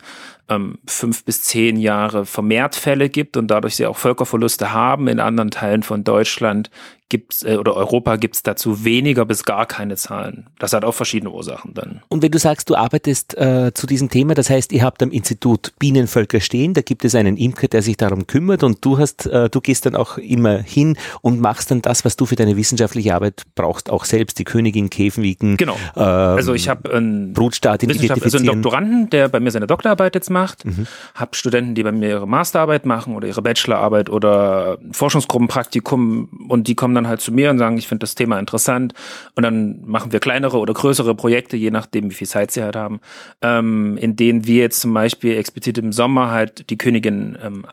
ähm, 0.49 0.79
fünf 0.85 1.23
bis 1.23 1.43
zehn 1.43 1.77
Jahre 1.77 2.25
vermehrt 2.25 2.75
Fälle 2.75 3.09
gibt 3.09 3.37
und 3.37 3.47
dadurch 3.47 3.75
sie 3.75 3.85
auch 3.85 3.97
Völkerverluste 3.97 4.71
haben. 4.71 5.07
In 5.07 5.19
anderen 5.19 5.51
Teilen 5.51 5.83
von 5.83 6.03
Deutschland 6.03 6.69
gibt's 7.09 7.43
äh, 7.43 7.55
oder 7.55 7.75
Europa 7.75 8.17
gibt's 8.17 8.43
dazu 8.43 8.83
weniger 8.83 9.25
bis 9.25 9.43
gar 9.43 9.65
keine 9.65 9.95
Zahlen. 9.95 10.47
Das 10.59 10.73
hat 10.73 10.83
auch 10.83 10.93
verschiedene 10.93 11.31
Ursachen 11.31 11.73
dann. 11.73 12.01
Und 12.09 12.21
wenn 12.21 12.31
du 12.31 12.39
sagst, 12.39 12.69
du 12.69 12.75
arbeitest 12.75 13.37
äh, 13.37 13.71
zu 13.73 13.87
diesem 13.87 14.09
Thema, 14.09 14.33
das 14.33 14.49
heißt, 14.49 14.71
ihr 14.73 14.83
habt 14.83 15.01
am 15.01 15.11
Institut 15.11 15.73
Bienenvölker 15.79 16.39
stehen, 16.39 16.73
da 16.73 16.81
gibt 16.81 17.05
es 17.05 17.15
einen 17.15 17.37
Imker, 17.37 17.67
der 17.67 17.81
sich 17.81 17.97
darum 17.97 18.27
kümmert 18.27 18.63
und 18.63 18.83
du 18.83 18.97
hast, 18.97 19.25
äh, 19.25 19.49
du 19.49 19.61
gehst 19.61 19.85
dann 19.85 19.95
auch 19.95 20.17
immer 20.17 20.57
hin 20.59 20.97
und 21.21 21.39
machst 21.39 21.71
dann 21.71 21.81
das, 21.81 22.03
was 22.03 22.17
du 22.17 22.25
für 22.25 22.35
deine 22.35 22.57
wissenschaftliche 22.57 23.15
Arbeit 23.15 23.43
brauchst, 23.55 23.89
auch 23.89 24.05
selbst 24.05 24.39
die 24.39 24.43
Königin 24.43 24.89
Käfen 24.89 25.23
wiegen. 25.23 25.57
Genau. 25.57 25.77
Ähm, 25.95 26.03
also 26.03 26.53
ich 26.53 26.67
habe 26.67 26.93
einen 26.93 27.33
Brutstaat 27.33 27.83
identifizieren. 27.83 28.23
Also 28.23 28.37
einen 28.37 28.61
Doktoranden, 28.61 29.09
der 29.09 29.29
bei 29.29 29.39
mir 29.39 29.51
seine 29.51 29.67
Doktorarbeit 29.67 30.15
jetzt 30.15 30.29
macht, 30.29 30.36
mhm. 30.63 30.87
habe 31.15 31.35
Studenten, 31.35 31.75
die 31.75 31.83
bei 31.83 31.91
mir 31.91 32.09
ihre 32.09 32.27
Masterarbeit 32.27 32.85
machen 32.85 33.15
oder 33.15 33.27
ihre 33.27 33.41
Bachelorarbeit 33.41 34.09
oder 34.09 34.77
Forschungsgruppenpraktikum 34.91 36.47
und 36.49 36.67
die 36.67 36.75
kommen 36.75 36.95
dann 36.95 37.07
halt 37.07 37.21
zu 37.21 37.31
mir 37.31 37.49
und 37.49 37.57
sagen, 37.57 37.77
ich 37.77 37.87
finde 37.87 38.03
das 38.03 38.15
Thema 38.15 38.39
interessant 38.39 38.93
und 39.35 39.43
dann 39.43 39.81
machen 39.85 40.11
wir 40.11 40.19
kleinere 40.19 40.57
oder 40.57 40.73
größere 40.73 41.15
Projekte, 41.15 41.57
je 41.57 41.71
nachdem, 41.71 42.09
wie 42.09 42.15
viel 42.15 42.27
Zeit 42.27 42.51
sie 42.51 42.63
halt 42.63 42.75
haben, 42.75 42.99
ähm, 43.41 43.97
in 43.97 44.15
denen 44.15 44.45
wir 44.45 44.61
jetzt 44.61 44.81
zum 44.81 44.93
Beispiel 44.93 45.37
explizit 45.37 45.77
im 45.77 45.91
Sommer 45.91 46.31
halt 46.31 46.69
die 46.69 46.77
Königin 46.77 47.37
ähm, 47.41 47.65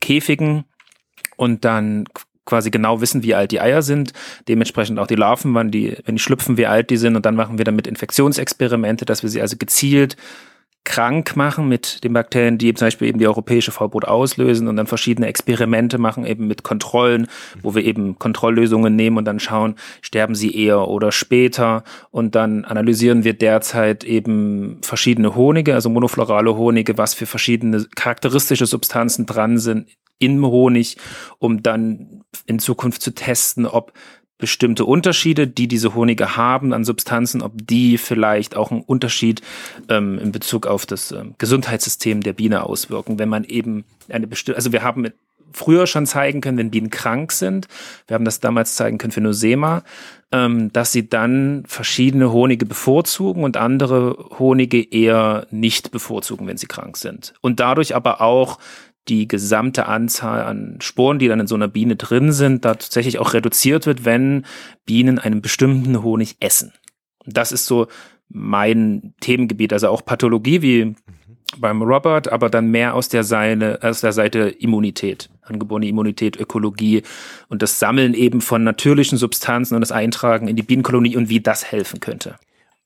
käfigen 0.00 0.64
und 1.36 1.64
dann 1.64 2.06
quasi 2.50 2.70
genau 2.70 3.00
wissen, 3.00 3.22
wie 3.22 3.34
alt 3.34 3.52
die 3.52 3.60
Eier 3.60 3.80
sind, 3.80 4.12
dementsprechend 4.48 4.98
auch 4.98 5.06
die 5.06 5.14
Larven, 5.14 5.54
wann 5.54 5.70
die, 5.70 5.96
wenn 6.04 6.16
die 6.16 6.22
schlüpfen, 6.22 6.56
wie 6.56 6.66
alt 6.66 6.90
die 6.90 6.96
sind 6.96 7.16
und 7.16 7.24
dann 7.24 7.36
machen 7.36 7.58
wir 7.58 7.64
damit 7.64 7.86
Infektionsexperimente, 7.86 9.04
dass 9.04 9.22
wir 9.22 9.30
sie 9.30 9.40
also 9.40 9.56
gezielt 9.56 10.16
krank 10.84 11.36
machen 11.36 11.68
mit 11.68 12.02
den 12.04 12.14
Bakterien, 12.14 12.58
die 12.58 12.72
zum 12.74 12.86
Beispiel 12.86 13.08
eben 13.08 13.18
die 13.18 13.26
europäische 13.26 13.70
Vollbrut 13.70 14.06
auslösen 14.06 14.66
und 14.66 14.76
dann 14.76 14.86
verschiedene 14.86 15.28
Experimente 15.28 15.98
machen 15.98 16.24
eben 16.24 16.46
mit 16.46 16.62
Kontrollen, 16.62 17.26
wo 17.62 17.74
wir 17.74 17.84
eben 17.84 18.18
Kontrolllösungen 18.18 18.96
nehmen 18.96 19.18
und 19.18 19.24
dann 19.24 19.40
schauen, 19.40 19.76
sterben 20.00 20.34
sie 20.34 20.54
eher 20.54 20.88
oder 20.88 21.12
später. 21.12 21.84
Und 22.10 22.34
dann 22.34 22.64
analysieren 22.64 23.24
wir 23.24 23.34
derzeit 23.34 24.04
eben 24.04 24.78
verschiedene 24.82 25.34
Honige, 25.34 25.74
also 25.74 25.90
monoflorale 25.90 26.56
Honige, 26.56 26.96
was 26.98 27.14
für 27.14 27.26
verschiedene 27.26 27.86
charakteristische 27.94 28.66
Substanzen 28.66 29.26
dran 29.26 29.58
sind 29.58 29.88
im 30.18 30.44
Honig, 30.44 30.96
um 31.38 31.62
dann 31.62 32.24
in 32.46 32.58
Zukunft 32.58 33.02
zu 33.02 33.12
testen, 33.12 33.66
ob 33.66 33.92
bestimmte 34.40 34.84
Unterschiede, 34.84 35.46
die 35.46 35.68
diese 35.68 35.94
Honige 35.94 36.36
haben 36.36 36.72
an 36.72 36.84
Substanzen, 36.84 37.42
ob 37.42 37.52
die 37.54 37.98
vielleicht 37.98 38.56
auch 38.56 38.70
einen 38.70 38.82
Unterschied 38.82 39.42
ähm, 39.88 40.18
in 40.18 40.32
Bezug 40.32 40.66
auf 40.66 40.86
das 40.86 41.12
ähm, 41.12 41.34
Gesundheitssystem 41.38 42.22
der 42.22 42.32
Biene 42.32 42.64
auswirken, 42.64 43.18
wenn 43.18 43.28
man 43.28 43.44
eben 43.44 43.84
eine 44.08 44.26
bestimmte, 44.26 44.56
also 44.56 44.72
wir 44.72 44.82
haben 44.82 45.06
früher 45.52 45.86
schon 45.86 46.06
zeigen 46.06 46.40
können, 46.40 46.58
wenn 46.58 46.70
Bienen 46.70 46.90
krank 46.90 47.32
sind, 47.32 47.66
wir 48.06 48.14
haben 48.14 48.24
das 48.24 48.40
damals 48.40 48.76
zeigen 48.76 48.98
können 48.98 49.12
für 49.12 49.20
Nosema, 49.20 49.82
ähm, 50.32 50.72
dass 50.72 50.92
sie 50.92 51.08
dann 51.08 51.64
verschiedene 51.66 52.32
Honige 52.32 52.66
bevorzugen 52.66 53.44
und 53.44 53.56
andere 53.56 54.16
Honige 54.38 54.82
eher 54.82 55.46
nicht 55.50 55.90
bevorzugen, 55.90 56.46
wenn 56.46 56.56
sie 56.56 56.66
krank 56.66 56.96
sind. 56.96 57.34
Und 57.40 57.60
dadurch 57.60 57.94
aber 57.94 58.20
auch 58.20 58.58
die 59.10 59.28
gesamte 59.28 59.86
Anzahl 59.86 60.44
an 60.44 60.78
Sporen, 60.80 61.18
die 61.18 61.28
dann 61.28 61.40
in 61.40 61.46
so 61.46 61.56
einer 61.56 61.68
Biene 61.68 61.96
drin 61.96 62.32
sind, 62.32 62.64
da 62.64 62.74
tatsächlich 62.74 63.18
auch 63.18 63.34
reduziert 63.34 63.86
wird, 63.86 64.04
wenn 64.04 64.46
Bienen 64.86 65.18
einen 65.18 65.42
bestimmten 65.42 66.02
Honig 66.02 66.36
essen. 66.40 66.72
Und 67.26 67.36
das 67.36 67.52
ist 67.52 67.66
so 67.66 67.88
mein 68.28 69.14
Themengebiet, 69.20 69.72
also 69.72 69.88
auch 69.88 70.04
Pathologie 70.04 70.62
wie 70.62 70.94
beim 71.58 71.82
Robert, 71.82 72.30
aber 72.30 72.48
dann 72.48 72.70
mehr 72.70 72.94
aus 72.94 73.08
der, 73.08 73.24
Seite, 73.24 73.80
aus 73.82 74.00
der 74.00 74.12
Seite 74.12 74.48
Immunität, 74.48 75.28
angeborene 75.42 75.88
Immunität, 75.88 76.38
Ökologie 76.38 77.02
und 77.48 77.62
das 77.62 77.80
Sammeln 77.80 78.14
eben 78.14 78.40
von 78.40 78.62
natürlichen 78.62 79.18
Substanzen 79.18 79.74
und 79.74 79.80
das 79.80 79.90
Eintragen 79.90 80.46
in 80.46 80.54
die 80.54 80.62
Bienenkolonie 80.62 81.16
und 81.16 81.28
wie 81.28 81.40
das 81.40 81.64
helfen 81.64 81.98
könnte. 81.98 82.36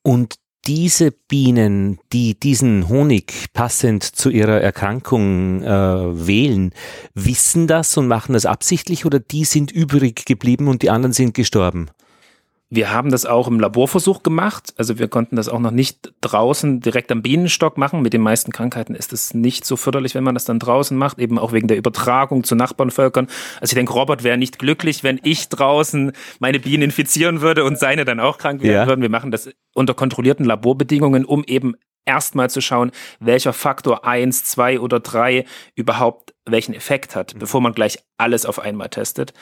Und 0.01 0.35
diese 0.67 1.11
Bienen, 1.11 1.99
die 2.11 2.39
diesen 2.39 2.89
Honig 2.89 3.33
passend 3.53 4.03
zu 4.03 4.29
ihrer 4.29 4.61
Erkrankung 4.61 5.61
äh, 5.61 5.67
wählen, 6.27 6.71
wissen 7.13 7.67
das 7.67 7.97
und 7.97 8.07
machen 8.07 8.33
das 8.33 8.45
absichtlich 8.45 9.05
oder 9.05 9.19
die 9.19 9.45
sind 9.45 9.71
übrig 9.71 10.25
geblieben 10.25 10.67
und 10.67 10.81
die 10.81 10.89
anderen 10.89 11.13
sind 11.13 11.33
gestorben? 11.33 11.89
Wir 12.69 12.91
haben 12.91 13.11
das 13.11 13.27
auch 13.27 13.47
im 13.47 13.59
Laborversuch 13.59 14.23
gemacht. 14.23 14.73
Also 14.77 14.97
wir 14.97 15.07
konnten 15.07 15.35
das 15.35 15.49
auch 15.49 15.59
noch 15.59 15.71
nicht 15.71 16.13
draußen 16.21 16.79
direkt 16.79 17.11
am 17.11 17.21
Bienenstock 17.21 17.77
machen. 17.77 18.01
Mit 18.01 18.13
den 18.13 18.21
meisten 18.21 18.51
Krankheiten 18.51 18.95
ist 18.95 19.13
es 19.13 19.35
nicht 19.35 19.65
so 19.65 19.75
förderlich, 19.75 20.15
wenn 20.15 20.23
man 20.23 20.33
das 20.33 20.45
dann 20.45 20.57
draußen 20.57 20.97
macht, 20.97 21.19
eben 21.19 21.37
auch 21.37 21.53
wegen 21.53 21.67
der 21.67 21.77
Übertragung 21.77 22.43
zu 22.43 22.55
Nachbarnvölkern. 22.55 23.27
Also 23.61 23.73
ich 23.73 23.75
denke, 23.75 23.93
Robert 23.93 24.23
wäre 24.23 24.37
nicht 24.37 24.57
glücklich, 24.57 25.03
wenn 25.03 25.19
ich 25.23 25.47
draußen 25.49 26.11
meine 26.39 26.59
Bienen 26.59 26.83
infizieren 26.83 27.41
würde 27.41 27.63
und 27.63 27.77
seine 27.77 28.03
dann 28.03 28.19
auch 28.19 28.39
krank 28.39 28.63
werden 28.63 28.73
ja. 28.73 28.87
würden. 28.87 29.01
Wir 29.01 29.09
machen 29.09 29.29
das 29.29 29.49
unter 29.75 29.93
kontrollierten 29.93 30.45
Laborbedingungen, 30.45 31.23
um 31.23 31.43
eben 31.43 31.75
erstmal 32.05 32.49
zu 32.49 32.61
schauen, 32.61 32.91
welcher 33.19 33.53
Faktor 33.53 34.05
eins, 34.05 34.43
zwei 34.43 34.79
oder 34.79 34.99
drei 34.99 35.45
überhaupt 35.75 36.33
welchen 36.47 36.73
Effekt 36.73 37.15
hat, 37.15 37.37
bevor 37.39 37.61
man 37.61 37.73
gleich 37.73 37.99
alles 38.17 38.45
auf 38.45 38.59
einmal 38.59 38.89
testet. 38.89 39.33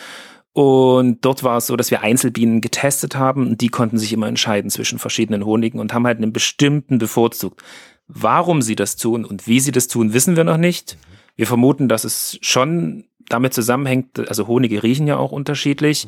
Und 0.54 1.26
dort 1.26 1.44
war 1.44 1.58
es 1.58 1.66
so, 1.66 1.76
dass 1.76 1.90
wir 1.90 2.02
Einzelbienen 2.02 2.62
getestet 2.62 3.16
haben 3.16 3.48
und 3.48 3.62
die 3.62 3.70
konnten 3.70 3.98
sich 3.98 4.14
immer 4.14 4.28
entscheiden 4.28 4.70
zwischen 4.70 5.00
verschiedenen 5.00 5.46
Honigen 5.46 5.80
und 5.80 5.94
haben 5.94 6.06
halt 6.06 6.20
einen 6.20 6.32
bestimmten 6.32 7.00
bevorzugt. 7.00 7.64
Warum 8.08 8.62
sie 8.62 8.76
das 8.76 8.96
tun 8.96 9.26
und 9.26 9.48
wie 9.48 9.60
sie 9.60 9.72
das 9.72 9.88
tun, 9.88 10.14
wissen 10.14 10.36
wir 10.36 10.44
noch 10.44 10.58
nicht. 10.58 10.98
Wir 11.36 11.48
vermuten, 11.48 11.90
dass 11.90 12.04
es 12.04 12.38
schon 12.42 13.06
damit 13.30 13.56
zusammenhängt, 13.56 14.28
also 14.30 14.48
Honige 14.48 14.84
riechen 14.84 15.08
ja 15.08 15.18
auch 15.18 15.32
unterschiedlich, 15.32 16.08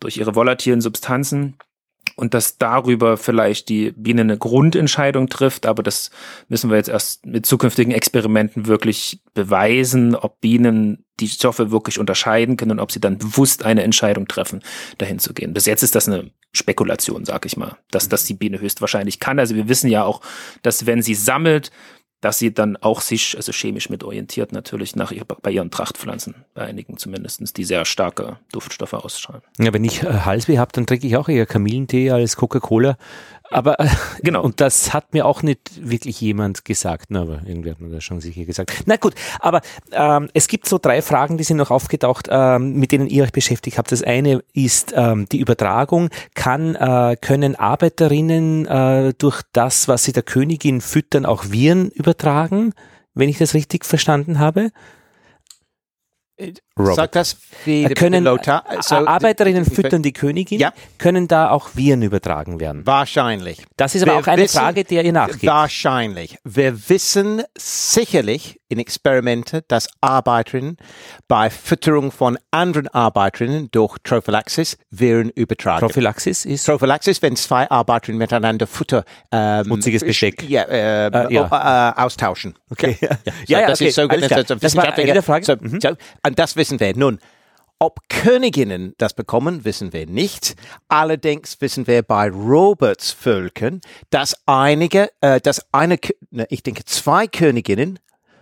durch 0.00 0.16
ihre 0.16 0.34
volatilen 0.34 0.80
Substanzen 0.80 1.56
und 2.16 2.34
dass 2.34 2.58
darüber 2.58 3.16
vielleicht 3.16 3.68
die 3.68 3.92
Biene 3.92 4.22
eine 4.22 4.38
Grundentscheidung 4.38 5.28
trifft, 5.28 5.66
aber 5.66 5.84
das 5.84 6.10
müssen 6.48 6.70
wir 6.70 6.76
jetzt 6.76 6.88
erst 6.88 7.26
mit 7.26 7.46
zukünftigen 7.46 7.92
Experimenten 7.92 8.66
wirklich 8.66 9.22
beweisen, 9.34 10.16
ob 10.16 10.40
Bienen 10.40 11.03
die 11.20 11.28
Stoffe 11.28 11.70
wirklich 11.70 11.98
unterscheiden 11.98 12.56
können 12.56 12.72
und 12.72 12.80
ob 12.80 12.92
sie 12.92 13.00
dann 13.00 13.18
bewusst 13.18 13.64
eine 13.64 13.82
Entscheidung 13.82 14.26
treffen, 14.26 14.62
dahin 14.98 15.18
zu 15.18 15.32
gehen. 15.32 15.54
Bis 15.54 15.66
jetzt 15.66 15.82
ist 15.82 15.94
das 15.94 16.08
eine 16.08 16.30
Spekulation, 16.52 17.24
sag 17.24 17.46
ich 17.46 17.56
mal, 17.56 17.76
dass 17.90 18.08
das 18.08 18.24
die 18.24 18.34
Biene 18.34 18.60
höchstwahrscheinlich 18.60 19.20
kann. 19.20 19.38
Also 19.38 19.54
wir 19.54 19.68
wissen 19.68 19.90
ja 19.90 20.04
auch, 20.04 20.20
dass 20.62 20.86
wenn 20.86 21.02
sie 21.02 21.14
sammelt, 21.14 21.70
dass 22.24 22.38
sie 22.38 22.54
dann 22.54 22.78
auch 22.78 23.02
sich, 23.02 23.36
also 23.36 23.52
chemisch 23.52 23.90
mit 23.90 24.02
orientiert, 24.02 24.52
natürlich 24.52 24.96
nach 24.96 25.12
ihr, 25.12 25.24
bei 25.26 25.50
ihren 25.50 25.70
Trachtpflanzen, 25.70 26.46
bei 26.54 26.62
einigen 26.62 26.96
zumindest, 26.96 27.56
die 27.58 27.64
sehr 27.64 27.84
starke 27.84 28.38
Duftstoffe 28.50 28.94
ausstrahlen. 28.94 29.42
Ja, 29.58 29.74
wenn 29.74 29.84
ich 29.84 30.02
äh, 30.02 30.06
Halsweh 30.06 30.56
habe, 30.56 30.72
dann 30.72 30.86
trinke 30.86 31.06
ich 31.06 31.18
auch 31.18 31.28
eher 31.28 31.44
Kamillentee 31.44 32.10
als 32.10 32.36
Coca-Cola. 32.36 32.96
Aber 33.50 33.78
äh, 33.78 33.88
genau. 34.22 34.42
Und 34.42 34.60
das 34.60 34.92
hat 34.92 35.12
mir 35.12 35.26
auch 35.26 35.42
nicht 35.42 35.88
wirklich 35.88 36.20
jemand 36.20 36.64
gesagt. 36.64 37.06
Na, 37.10 37.22
aber 37.22 37.42
irgendwie 37.44 37.70
hat 37.70 37.80
man 37.80 37.92
das 37.92 38.04
schon 38.04 38.20
sicher 38.20 38.44
gesagt. 38.44 38.84
Na 38.86 38.96
gut, 38.96 39.14
aber 39.40 39.60
ähm, 39.92 40.28
es 40.34 40.48
gibt 40.48 40.66
so 40.66 40.78
drei 40.78 41.02
Fragen, 41.02 41.36
die 41.36 41.44
sind 41.44 41.58
noch 41.58 41.70
aufgetaucht, 41.70 42.28
ähm, 42.30 42.74
mit 42.74 42.92
denen 42.92 43.06
ihr 43.06 43.22
euch 43.22 43.32
beschäftigt 43.32 43.78
habt. 43.78 43.92
Das 43.92 44.02
eine 44.02 44.42
ist 44.52 44.92
ähm, 44.96 45.26
die 45.30 45.40
Übertragung. 45.40 46.08
Kann, 46.34 46.74
äh, 46.74 47.16
können 47.20 47.54
Arbeiterinnen 47.54 48.66
äh, 48.66 49.14
durch 49.16 49.42
das, 49.52 49.88
was 49.88 50.04
sie 50.04 50.12
der 50.12 50.22
Königin 50.22 50.80
füttern, 50.80 51.26
auch 51.26 51.44
Viren 51.50 51.90
übertragen? 51.90 52.72
Wenn 53.14 53.28
ich 53.28 53.38
das 53.38 53.54
richtig 53.54 53.84
verstanden 53.84 54.38
habe? 54.38 54.70
Robert. 56.76 56.96
Sagt 56.96 57.14
das 57.14 57.36
wie 57.64 57.84
können 57.84 58.24
so, 58.24 58.96
Arbeiterinnen 58.96 59.64
füttern 59.64 60.02
die 60.02 60.12
Königin? 60.12 60.58
Ja. 60.58 60.72
Können 60.98 61.28
da 61.28 61.50
auch 61.50 61.70
Viren 61.74 62.02
übertragen 62.02 62.58
werden? 62.58 62.84
Wahrscheinlich. 62.84 63.64
Das 63.76 63.94
ist 63.94 64.02
aber 64.02 64.12
Wir 64.12 64.18
auch 64.18 64.26
eine 64.26 64.42
wissen, 64.42 64.58
Frage, 64.58 64.82
der 64.82 65.04
ihr 65.04 65.12
nachgeht. 65.12 65.48
Wahrscheinlich. 65.48 66.36
Wir 66.42 66.88
wissen 66.88 67.42
sicherlich 67.56 68.60
in 68.68 68.80
Experimente, 68.80 69.62
dass 69.68 69.88
Arbeiterinnen 70.00 70.76
bei 71.28 71.48
Fütterung 71.48 72.10
von 72.10 72.36
anderen 72.50 72.88
Arbeiterinnen 72.88 73.68
durch 73.70 73.96
Trophallaxis 74.02 74.76
Viren 74.90 75.30
übertragen. 75.30 75.86
Trophallaxis 75.86 76.44
ist? 76.44 76.64
Trophallaxis, 76.64 77.22
wenn 77.22 77.36
zwei 77.36 77.70
Arbeiterinnen 77.70 78.18
miteinander 78.18 78.66
Futter 78.66 79.04
ähm, 79.30 79.64
Schmutziges 79.66 80.02
Besteck 80.02 80.42
ja, 80.48 80.62
äh, 80.62 81.06
äh, 81.06 81.32
ja. 81.32 81.92
Äh, 81.96 82.00
austauschen. 82.00 82.58
Okay. 82.70 82.98
Ja, 83.00 83.08
ja, 83.46 83.60
ja, 83.60 83.66
das 83.68 83.80
okay. 83.80 83.88
ist 83.88 83.94
so, 83.94 84.08
das, 84.08 84.46
das, 84.46 84.58
das 84.58 84.76
war 84.76 84.92
eine 84.92 85.22
Frage. 85.22 85.44
So, 85.44 85.54
mhm. 85.60 85.80
so, 85.80 85.90
und 86.34 86.40
das 86.40 86.56
wissen 86.56 86.80
wir. 86.80 86.96
Nun, 86.96 87.20
ob 87.78 88.00
Königinnen 88.08 88.94
das 88.98 89.14
bekommen, 89.14 89.64
wissen 89.64 89.92
wir 89.92 90.08
nicht. 90.08 90.56
Allerdings 90.88 91.60
wissen 91.60 91.86
wir 91.86 92.02
bei 92.02 92.28
Roberts 92.28 93.12
Völkern, 93.12 93.80
dass 94.10 94.34
einige, 94.44 95.12
äh, 95.20 95.40
dass 95.40 95.64
eine, 95.72 95.96
ne, 96.32 96.44
ich 96.50 96.64
denke 96.64 96.84
zwei 96.86 97.28
Königinnen 97.28 98.00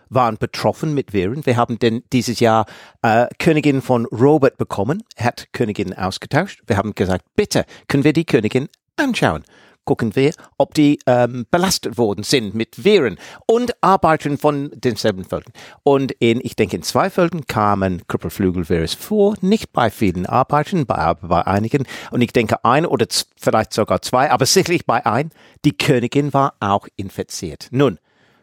waren 0.08 0.38
betroffen 0.38 0.94
mit 0.94 1.12
Viren. 1.12 1.44
Wir 1.44 1.58
haben 1.58 1.78
denn 1.78 2.02
dieses 2.14 2.40
Jahr 2.40 2.64
äh, 3.02 3.26
Königin 3.38 3.82
von 3.82 4.06
Robert 4.06 4.56
bekommen, 4.56 5.02
hat 5.18 5.48
Königinnen 5.52 5.92
ausgetauscht. 5.92 6.62
Wir 6.66 6.78
haben 6.78 6.94
gesagt, 6.94 7.26
bitte 7.36 7.66
können 7.88 8.04
wir 8.04 8.14
die 8.14 8.24
Königin 8.24 8.70
anschauen 8.96 9.44
gucken 9.84 10.14
wir, 10.16 10.32
ob 10.58 10.74
die 10.74 10.98
ähm, 11.06 11.46
belastet 11.50 11.98
worden 11.98 12.24
sind 12.24 12.54
mit 12.54 12.84
Viren 12.84 13.18
und 13.46 13.72
arbeiten 13.82 14.38
von 14.38 14.70
denselben 14.74 15.24
Völkern. 15.24 15.52
Und 15.82 16.12
in, 16.12 16.40
ich 16.42 16.56
denke, 16.56 16.76
in 16.76 16.82
zwei 16.82 17.10
Völkern 17.10 17.46
kamen 17.46 18.06
Krüppelflügelvirus 18.06 18.94
vor, 18.94 19.34
nicht 19.40 19.72
bei 19.72 19.90
vielen 19.90 20.26
Arbeitern, 20.26 20.86
bei, 20.86 21.14
bei 21.14 21.46
einigen. 21.46 21.86
Und 22.10 22.22
ich 22.22 22.32
denke, 22.32 22.64
ein 22.64 22.86
oder 22.86 23.06
vielleicht 23.36 23.72
sogar 23.72 24.02
zwei, 24.02 24.30
aber 24.30 24.46
sicherlich 24.46 24.86
bei 24.86 25.04
ein, 25.04 25.30
die 25.64 25.76
Königin 25.76 26.32
war 26.32 26.54
auch 26.60 26.86
infiziert. 26.96 27.68
Nun, 27.70 27.98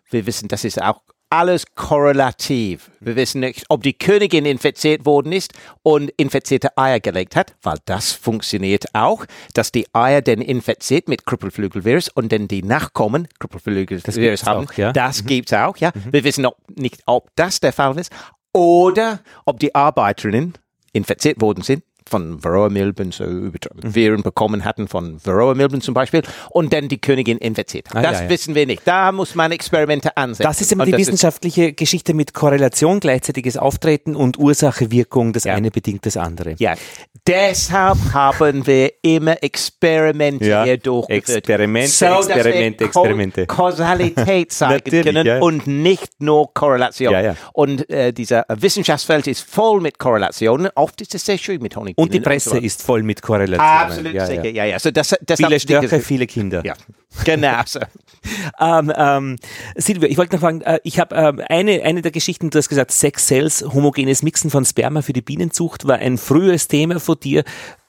wir 0.10 0.25
wissen, 0.25 0.47
das 0.47 0.65
ist 0.65 0.82
auch 0.82 1.02
alles 1.30 1.65
korrelativ. 1.76 2.92
Wir 3.00 3.15
wissen 3.15 3.42
nicht, 3.42 3.65
ob 3.70 3.84
die 3.84 3.94
Königin 3.94 4.46
infiziert 4.46 5.06
worden 5.06 5.32
ist 5.32 5.54
und 5.84 6.10
infizierte 6.18 6.78
Eier 6.78 7.00
gelegt 7.00 7.36
hat, 7.36 7.56
weil 7.62 7.78
das 7.86 8.12
funktioniert 8.12 8.86
auch, 8.94 9.26
dass 9.54 9.72
die 9.72 9.88
Eier 9.94 10.22
dann 10.22 10.42
infiziert 10.42 11.08
mit 11.08 11.26
Krüppelflügelvirus 11.26 12.10
und 12.10 12.32
dann 12.32 12.48
die 12.48 12.63
Nachkommen 12.63 13.28
Krüppelflügelvirus 13.39 14.46
haben. 14.46 14.68
Auch, 14.68 14.74
ja? 14.74 14.92
Das 14.92 15.24
mhm. 15.24 15.28
gibt's 15.28 15.54
auch, 15.54 15.78
ja. 15.78 15.92
Mhm. 15.94 16.13
Wir 16.13 16.24
wissen 16.24 16.46
auch 16.46 16.56
nicht, 16.76 17.04
ob 17.06 17.30
das 17.36 17.60
der 17.60 17.74
Fall 17.74 17.98
ist 18.00 18.12
oder 18.54 19.20
ob 19.46 19.60
die 19.60 19.76
Arbeiterinnen 19.76 20.54
infiziert 20.94 21.39
worden 21.42 21.63
sind 21.63 21.84
von 22.10 22.43
Varroa-Milben 22.43 23.12
so 23.12 23.24
Viren 23.82 24.24
bekommen 24.24 24.65
hatten 24.65 24.88
von 24.88 25.19
Varroa-Milben 25.24 25.82
zum 25.82 25.93
Beispiel 25.93 26.24
und 26.50 26.74
dann 26.74 26.88
die 26.88 27.00
Königin 27.00 27.38
infiziert. 27.38 27.88
Ah, 27.93 28.02
das 28.02 28.19
ja, 28.19 28.24
ja. 28.24 28.30
wissen 28.30 28.56
wir 28.56 28.65
nicht. 28.65 28.82
Da 28.86 29.12
muss 29.12 29.36
man 29.36 29.52
Experimente 29.52 30.15
ansetzen. 30.17 30.43
Das 30.43 30.62
ist 30.62 30.72
immer 30.72 30.86
die 30.86 30.98
wissenschaftliche 30.98 31.74
Geschichte 31.74 32.13
mit 32.13 32.34
Korrelation, 32.34 33.00
gleichzeitiges 33.00 33.58
Auftreten 33.58 34.15
und 34.15 34.38
Ursache-Wirkung. 34.38 35.34
Das 35.34 35.43
ja. 35.43 35.54
eine 35.54 35.72
bedingt 35.72 36.06
das 36.06 36.17
andere. 36.17 36.56
Ja. 36.58 36.76
Deshalb 37.28 37.98
haben 38.13 38.65
wir 38.65 38.91
immer 39.02 39.41
Experimente 39.43 40.45
ja. 40.45 40.63
hier 40.63 40.78
durchgeführt. 40.78 41.38
Experimente, 41.38 41.89
so, 41.89 42.06
Experimente, 42.06 42.84
Experimente. 42.86 43.45
Kausalität 43.45 44.52
zeigen 44.52 45.04
können 45.04 45.41
und 45.41 45.67
nicht 45.67 46.22
nur 46.22 46.54
Korrelation. 46.54 47.36
Und 47.54 47.89
äh, 47.89 48.12
dieser 48.13 48.45
Wissenschaftsfeld 48.50 49.28
ist 49.28 49.41
voll 49.41 49.82
mit 49.82 50.00
Korrelationen. 50.00 50.69
Oft 50.76 51.02
ist 51.02 51.13
es 51.15 51.26
sehr 51.26 51.38
schön 51.38 51.62
mit 51.62 51.76
Honig. 51.76 51.98
Und 52.00 52.14
die 52.14 52.22
Presse 52.22 52.58
ist 52.58 52.82
voll 52.82 53.04
mit 53.04 53.22
Korrelationen. 53.22 53.78
Absolut 53.78 54.14
ja, 54.14 54.26
sicher, 54.26 54.50
ja, 54.50 54.64
ja. 54.64 54.74
Also 54.76 54.92
das, 54.92 55.16
das 55.22 55.38
viele 55.38 55.60
Störche, 55.60 56.00
viele 56.00 56.28
Kinder. 56.28 56.64
Ja, 56.66 56.74
genau 57.26 57.62
so. 57.66 57.82
ähm, 58.60 58.94
ähm, 58.96 59.36
Silvia, 59.76 60.08
ich 60.08 60.18
wollte 60.18 60.36
noch 60.36 60.42
fragen, 60.42 60.62
äh, 60.62 60.80
ich 60.84 61.00
habe 61.00 61.16
äh, 61.16 61.44
eine, 61.50 61.84
eine 61.84 62.02
der 62.02 62.12
Geschichten, 62.12 62.50
du 62.50 62.58
hast 62.58 62.70
gesagt, 62.70 62.92
Sex 62.92 63.28
Cells, 63.28 63.64
homogenes 63.64 64.24
Mixen 64.24 64.50
von 64.50 64.64
Sperma 64.64 65.02
für 65.02 65.14
die 65.14 65.22
Bienenzucht 65.22 65.88
war 65.88 65.98
ein 65.98 66.18
frühes 66.18 66.68
Thema 66.70 67.00
von 67.00 67.20
dir. 67.20 67.44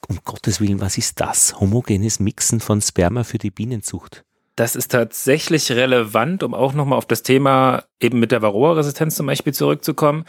Um 0.09 0.19
Gottes 0.25 0.59
Willen, 0.59 0.81
was 0.81 0.97
ist 0.97 1.21
das? 1.21 1.59
Homogenes 1.59 2.19
Mixen 2.19 2.59
von 2.59 2.81
Sperma 2.81 3.23
für 3.23 3.37
die 3.37 3.51
Bienenzucht? 3.51 4.25
Das 4.61 4.75
ist 4.75 4.91
tatsächlich 4.91 5.71
relevant, 5.71 6.43
um 6.43 6.53
auch 6.53 6.73
nochmal 6.73 6.99
auf 6.99 7.07
das 7.07 7.23
Thema 7.23 7.81
eben 7.99 8.19
mit 8.19 8.31
der 8.31 8.43
Varroa-Resistenz 8.43 9.15
zum 9.15 9.25
Beispiel 9.25 9.55
zurückzukommen. 9.55 10.23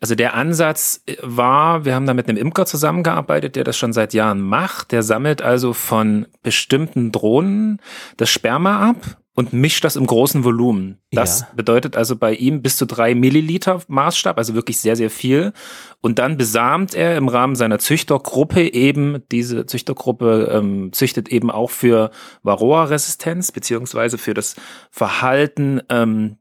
Also 0.00 0.16
der 0.16 0.34
Ansatz 0.34 1.04
war, 1.22 1.84
wir 1.84 1.94
haben 1.94 2.04
da 2.04 2.12
mit 2.12 2.28
einem 2.28 2.36
Imker 2.36 2.66
zusammengearbeitet, 2.66 3.54
der 3.54 3.62
das 3.62 3.76
schon 3.76 3.92
seit 3.92 4.12
Jahren 4.12 4.40
macht. 4.40 4.90
Der 4.90 5.04
sammelt 5.04 5.40
also 5.40 5.72
von 5.72 6.26
bestimmten 6.42 7.12
Drohnen 7.12 7.80
das 8.16 8.28
Sperma 8.28 8.90
ab 8.90 9.18
und 9.36 9.52
mischt 9.52 9.84
das 9.84 9.96
im 9.96 10.06
großen 10.06 10.44
Volumen. 10.44 10.98
Das 11.12 11.40
ja. 11.40 11.48
bedeutet 11.54 11.94
also 11.94 12.16
bei 12.16 12.34
ihm 12.34 12.62
bis 12.62 12.78
zu 12.78 12.86
drei 12.86 13.14
Milliliter 13.14 13.82
Maßstab, 13.86 14.38
also 14.38 14.54
wirklich 14.54 14.80
sehr, 14.80 14.96
sehr 14.96 15.10
viel. 15.10 15.52
Und 16.00 16.18
dann 16.18 16.38
besamt 16.38 16.94
er 16.94 17.16
im 17.18 17.28
Rahmen 17.28 17.54
seiner 17.54 17.78
Züchtergruppe 17.78 18.72
eben, 18.72 19.22
diese 19.30 19.66
Züchtergruppe 19.66 20.50
ähm, 20.52 20.90
züchtet 20.92 21.28
eben 21.28 21.50
auch 21.50 21.70
für 21.70 22.10
Varroa-Resistenz, 22.42 23.52
beziehungsweise 23.52 24.16
für 24.16 24.32
das 24.32 24.56
Verhalten 24.90 25.82
ähm, 25.90 26.38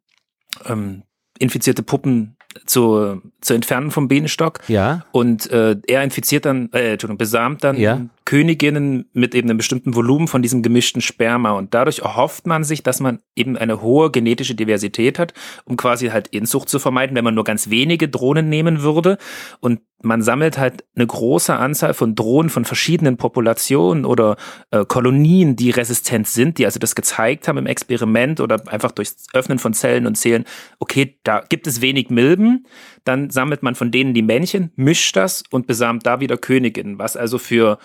ähm, 0.66 1.04
infizierte 1.38 1.84
Puppen 1.84 2.38
zu, 2.66 3.22
zu 3.42 3.54
entfernen 3.54 3.92
vom 3.92 4.08
Bienenstock. 4.08 4.62
Ja. 4.70 5.06
Und 5.12 5.52
äh, 5.52 5.76
er 5.86 6.04
infiziert 6.04 6.46
dann, 6.46 6.72
äh, 6.72 6.94
Entschuldigung, 6.94 7.18
besamt 7.18 7.66
dann 7.66 7.78
ja. 7.78 8.06
Königinnen 8.26 9.08
mit 9.14 9.36
eben 9.36 9.50
einem 9.50 9.58
bestimmten 9.58 9.94
Volumen 9.94 10.28
von 10.28 10.42
diesem 10.42 10.64
gemischten 10.64 11.02
Sperma. 11.02 11.52
Und 11.52 11.76
dadurch 11.76 12.00
erhofft 12.00 12.48
man 12.48 12.64
sich, 12.64 12.82
dass 12.82 13.00
man 13.00 13.20
eben 13.36 13.56
eine 13.56 13.82
hohe 13.82 14.10
genetische 14.10 14.56
Diversität 14.56 15.20
hat, 15.20 15.34
um 15.66 15.78
quasi 15.78 16.08
halt 16.08 16.28
Inzucht 16.30 16.68
zu 16.68 16.80
vermeiden, 16.80 17.16
wenn 17.16 17.24
man 17.24 17.36
nur 17.36 17.44
ganz 17.44 17.70
wenige 17.70 18.10
Drohnen 18.10 18.50
nehmen 18.50 18.82
würde. 18.82 19.20
Und 19.60 19.82
man 20.02 20.22
sammelt 20.22 20.58
halt 20.58 20.84
eine 20.96 21.06
große 21.06 21.56
Anzahl 21.56 21.94
von 21.94 22.16
Drohnen 22.16 22.50
von 22.50 22.66
verschiedenen 22.66 23.18
Populationen 23.18 24.06
oder 24.06 24.38
äh, 24.72 24.86
Kolonien, 24.86 25.56
die 25.56 25.70
resistent 25.70 26.28
sind, 26.28 26.58
die 26.58 26.66
also 26.66 26.80
das 26.80 26.96
gezeigt 26.96 27.48
haben 27.48 27.58
im 27.58 27.66
Experiment 27.66 28.40
oder 28.40 28.62
einfach 28.72 28.92
durchs 28.92 29.28
Öffnen 29.34 29.60
von 29.60 29.74
Zellen 29.74 30.08
und 30.08 30.16
Zählen, 30.16 30.46
okay, 30.80 31.20
da 31.24 31.42
gibt 31.48 31.68
es 31.68 31.82
wenig 31.82 32.10
Milben, 32.10 32.66
dann 33.04 33.30
sammelt 33.30 33.64
man 33.64 33.76
von 33.76 33.92
denen 33.92 34.14
die 34.14 34.22
Männchen, 34.22 34.72
mischt 34.76 35.16
das 35.16 35.44
und 35.52 35.68
besamt 35.68 36.06
da 36.06 36.20
wieder 36.20 36.38
Königinnen, 36.38 37.00
was 37.00 37.18
also 37.18 37.38
für 37.38 37.78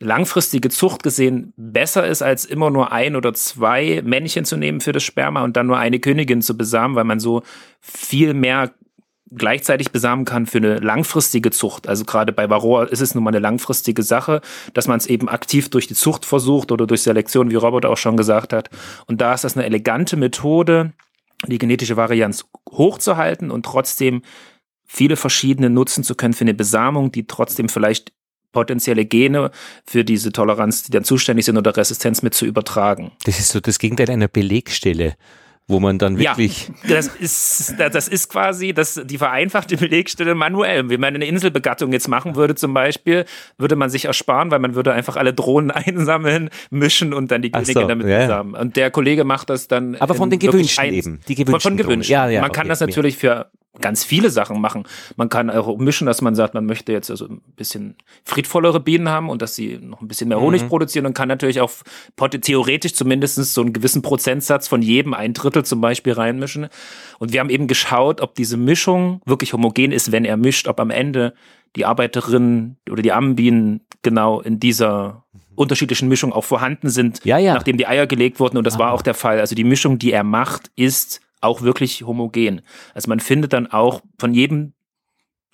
langfristige 0.00 0.70
Zucht 0.70 1.02
gesehen 1.02 1.52
besser 1.56 2.06
ist, 2.06 2.22
als 2.22 2.46
immer 2.46 2.70
nur 2.70 2.90
ein 2.90 3.16
oder 3.16 3.34
zwei 3.34 4.02
Männchen 4.04 4.44
zu 4.44 4.56
nehmen 4.56 4.80
für 4.80 4.92
das 4.92 5.02
Sperma 5.02 5.44
und 5.44 5.56
dann 5.56 5.66
nur 5.66 5.78
eine 5.78 6.00
Königin 6.00 6.42
zu 6.42 6.56
besamen, 6.56 6.96
weil 6.96 7.04
man 7.04 7.20
so 7.20 7.42
viel 7.80 8.34
mehr 8.34 8.72
gleichzeitig 9.30 9.92
besamen 9.92 10.24
kann 10.24 10.46
für 10.46 10.58
eine 10.58 10.78
langfristige 10.78 11.50
Zucht. 11.50 11.86
Also 11.86 12.04
gerade 12.04 12.32
bei 12.32 12.50
Varroa 12.50 12.84
ist 12.84 13.00
es 13.00 13.14
nun 13.14 13.22
mal 13.22 13.30
eine 13.30 13.38
langfristige 13.38 14.02
Sache, 14.02 14.40
dass 14.74 14.88
man 14.88 14.98
es 14.98 15.06
eben 15.06 15.28
aktiv 15.28 15.68
durch 15.68 15.86
die 15.86 15.94
Zucht 15.94 16.24
versucht 16.24 16.72
oder 16.72 16.86
durch 16.86 17.02
Selektion, 17.02 17.50
wie 17.50 17.56
Robert 17.56 17.86
auch 17.86 17.98
schon 17.98 18.16
gesagt 18.16 18.52
hat. 18.52 18.70
Und 19.06 19.20
da 19.20 19.34
ist 19.34 19.44
das 19.44 19.56
eine 19.56 19.66
elegante 19.66 20.16
Methode, 20.16 20.92
die 21.46 21.58
genetische 21.58 21.96
Varianz 21.96 22.46
hochzuhalten 22.70 23.50
und 23.50 23.64
trotzdem 23.64 24.22
viele 24.84 25.14
verschiedene 25.14 25.70
nutzen 25.70 26.02
zu 26.02 26.16
können 26.16 26.34
für 26.34 26.44
eine 26.44 26.54
Besamung, 26.54 27.12
die 27.12 27.26
trotzdem 27.26 27.68
vielleicht 27.68 28.12
potenzielle 28.52 29.04
Gene 29.04 29.50
für 29.86 30.04
diese 30.04 30.32
Toleranz, 30.32 30.82
die 30.82 30.90
dann 30.90 31.04
zuständig 31.04 31.44
sind 31.44 31.56
oder 31.56 31.76
Resistenz 31.76 32.22
mit 32.22 32.34
zu 32.34 32.46
übertragen. 32.46 33.12
Das 33.24 33.38
ist 33.38 33.50
so 33.50 33.60
das 33.60 33.78
Gegenteil 33.78 34.10
einer 34.10 34.28
Belegstelle 34.28 35.16
wo 35.70 35.80
man 35.80 35.98
dann 35.98 36.18
wirklich. 36.18 36.70
Ja, 36.86 36.96
das 36.96 37.06
ist, 37.06 37.74
das 37.78 38.08
ist 38.08 38.28
quasi 38.28 38.74
das, 38.74 39.00
die 39.04 39.16
vereinfachte 39.16 39.76
Belegstelle 39.76 40.34
manuell. 40.34 40.90
Wenn 40.90 41.00
man 41.00 41.14
eine 41.14 41.24
Inselbegattung 41.24 41.92
jetzt 41.92 42.08
machen 42.08 42.36
würde 42.36 42.56
zum 42.56 42.74
Beispiel, 42.74 43.24
würde 43.56 43.76
man 43.76 43.88
sich 43.88 44.04
ersparen, 44.04 44.50
weil 44.50 44.58
man 44.58 44.74
würde 44.74 44.92
einfach 44.92 45.16
alle 45.16 45.32
Drohnen 45.32 45.70
einsammeln, 45.70 46.50
mischen 46.70 47.14
und 47.14 47.30
dann 47.30 47.40
die 47.40 47.50
Königin 47.50 47.74
so, 47.74 47.86
damit 47.86 48.06
ja. 48.08 48.22
zusammen. 48.22 48.54
Und 48.54 48.76
der 48.76 48.90
Kollege 48.90 49.24
macht 49.24 49.48
das 49.48 49.68
dann. 49.68 49.94
Aber 49.96 50.14
von 50.14 50.28
den 50.28 50.38
gewünschten 50.38 50.92
eben. 50.92 51.20
Die 51.28 51.36
gewünschten 51.36 51.60
von, 51.60 51.60
von 51.60 51.76
gewünschten. 51.76 52.12
Ja, 52.12 52.28
ja, 52.28 52.40
man 52.42 52.52
kann 52.52 52.68
das 52.68 52.80
natürlich 52.80 53.16
für 53.16 53.50
ganz 53.80 54.04
viele 54.04 54.30
Sachen 54.30 54.60
machen. 54.60 54.84
Man 55.16 55.28
kann 55.28 55.48
auch 55.48 55.78
mischen, 55.78 56.06
dass 56.06 56.22
man 56.22 56.34
sagt, 56.34 56.54
man 56.54 56.66
möchte 56.66 56.92
jetzt 56.92 57.10
also 57.10 57.26
ein 57.26 57.40
bisschen 57.56 57.96
friedvollere 58.24 58.80
Bienen 58.80 59.08
haben 59.08 59.30
und 59.30 59.42
dass 59.42 59.54
sie 59.54 59.78
noch 59.78 60.00
ein 60.00 60.08
bisschen 60.08 60.28
mehr 60.28 60.40
Honig 60.40 60.62
mhm. 60.62 60.68
produzieren 60.68 61.06
und 61.06 61.14
kann 61.14 61.28
natürlich 61.28 61.60
auch 61.60 61.70
theoretisch 62.16 62.94
zumindest 62.94 63.36
so 63.54 63.60
einen 63.60 63.72
gewissen 63.72 64.02
Prozentsatz 64.02 64.66
von 64.66 64.82
jedem 64.82 65.14
ein 65.14 65.34
Drittel 65.34 65.64
zum 65.64 65.80
Beispiel 65.80 66.14
reinmischen. 66.14 66.68
Und 67.18 67.32
wir 67.32 67.40
haben 67.40 67.50
eben 67.50 67.68
geschaut, 67.68 68.20
ob 68.20 68.34
diese 68.34 68.56
Mischung 68.56 69.20
wirklich 69.24 69.52
homogen 69.52 69.92
ist, 69.92 70.10
wenn 70.10 70.24
er 70.24 70.36
mischt, 70.36 70.66
ob 70.66 70.80
am 70.80 70.90
Ende 70.90 71.34
die 71.76 71.84
Arbeiterinnen 71.84 72.76
oder 72.90 73.02
die 73.02 73.12
Ammenbienen 73.12 73.82
genau 74.02 74.40
in 74.40 74.58
dieser 74.58 75.24
unterschiedlichen 75.54 76.08
Mischung 76.08 76.32
auch 76.32 76.44
vorhanden 76.44 76.88
sind, 76.88 77.20
ja, 77.24 77.38
ja. 77.38 77.54
nachdem 77.54 77.76
die 77.76 77.86
Eier 77.86 78.06
gelegt 78.06 78.40
wurden. 78.40 78.56
Und 78.56 78.66
das 78.66 78.76
ah. 78.76 78.78
war 78.80 78.92
auch 78.92 79.02
der 79.02 79.14
Fall. 79.14 79.38
Also 79.38 79.54
die 79.54 79.64
Mischung, 79.64 79.98
die 79.98 80.10
er 80.10 80.24
macht, 80.24 80.70
ist 80.74 81.20
auch 81.40 81.62
wirklich 81.62 82.02
homogen. 82.02 82.62
Also 82.94 83.08
man 83.08 83.20
findet 83.20 83.52
dann 83.52 83.66
auch 83.66 84.02
von 84.18 84.34
jedem, 84.34 84.72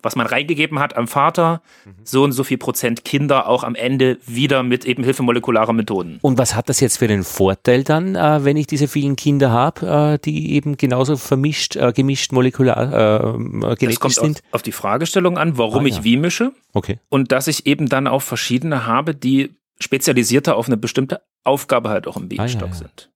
was 0.03 0.14
man 0.14 0.27
reingegeben 0.27 0.79
hat 0.79 0.96
am 0.96 1.09
Vater, 1.09 1.62
mhm. 1.85 1.94
so 2.05 2.22
und 2.22 2.33
so 2.33 2.44
viel 2.44 2.59
Prozent 2.59 3.05
Kinder 3.05 3.49
auch 3.49 3.64
am 3.64 3.75
Ende 3.75 4.18
wieder 4.25 4.62
mit 4.62 4.85
eben 4.85 5.03
Hilfe 5.03 5.22
molekularer 5.22 5.72
Methoden. 5.72 6.18
Und 6.22 6.38
was 6.38 6.55
hat 6.55 6.68
das 6.68 6.81
jetzt 6.81 6.99
für 6.99 7.09
den 7.09 7.25
Vorteil 7.25 7.83
dann, 7.83 8.14
äh, 8.14 8.44
wenn 8.44 8.57
ich 8.57 8.66
diese 8.66 8.88
vielen 8.88 9.16
Kinder 9.16 9.51
habe, 9.51 10.14
äh, 10.14 10.18
die 10.25 10.53
eben 10.53 10.77
genauso 10.77 11.16
vermischt, 11.16 11.77
äh, 11.77 11.92
gemischt 11.92 12.33
molekular 12.33 13.35
äh, 13.35 13.38
genetisch 13.77 13.99
kommt 13.99 14.14
sind? 14.14 14.42
Auf, 14.51 14.55
auf 14.57 14.62
die 14.62 14.72
Fragestellung 14.72 15.38
an, 15.38 15.59
warum 15.59 15.85
ah, 15.85 15.88
ich 15.88 16.05
wie 16.05 16.16
mische. 16.16 16.53
Okay. 16.72 17.01
Und 17.09 17.33
dass 17.33 17.49
ich 17.49 17.66
eben 17.66 17.88
dann 17.88 18.07
auch 18.07 18.22
verschiedene 18.22 18.87
habe, 18.87 19.14
die 19.14 19.57
spezialisierter 19.81 20.57
auf 20.57 20.66
eine 20.66 20.77
bestimmte 20.77 21.22
Aufgabe 21.42 21.88
halt 21.88 22.07
auch 22.07 22.16
im 22.16 22.29
Bienenstock 22.29 22.62
ah, 22.62 22.66
ja, 22.66 22.72
ja. 22.72 22.79
sind. 22.79 23.11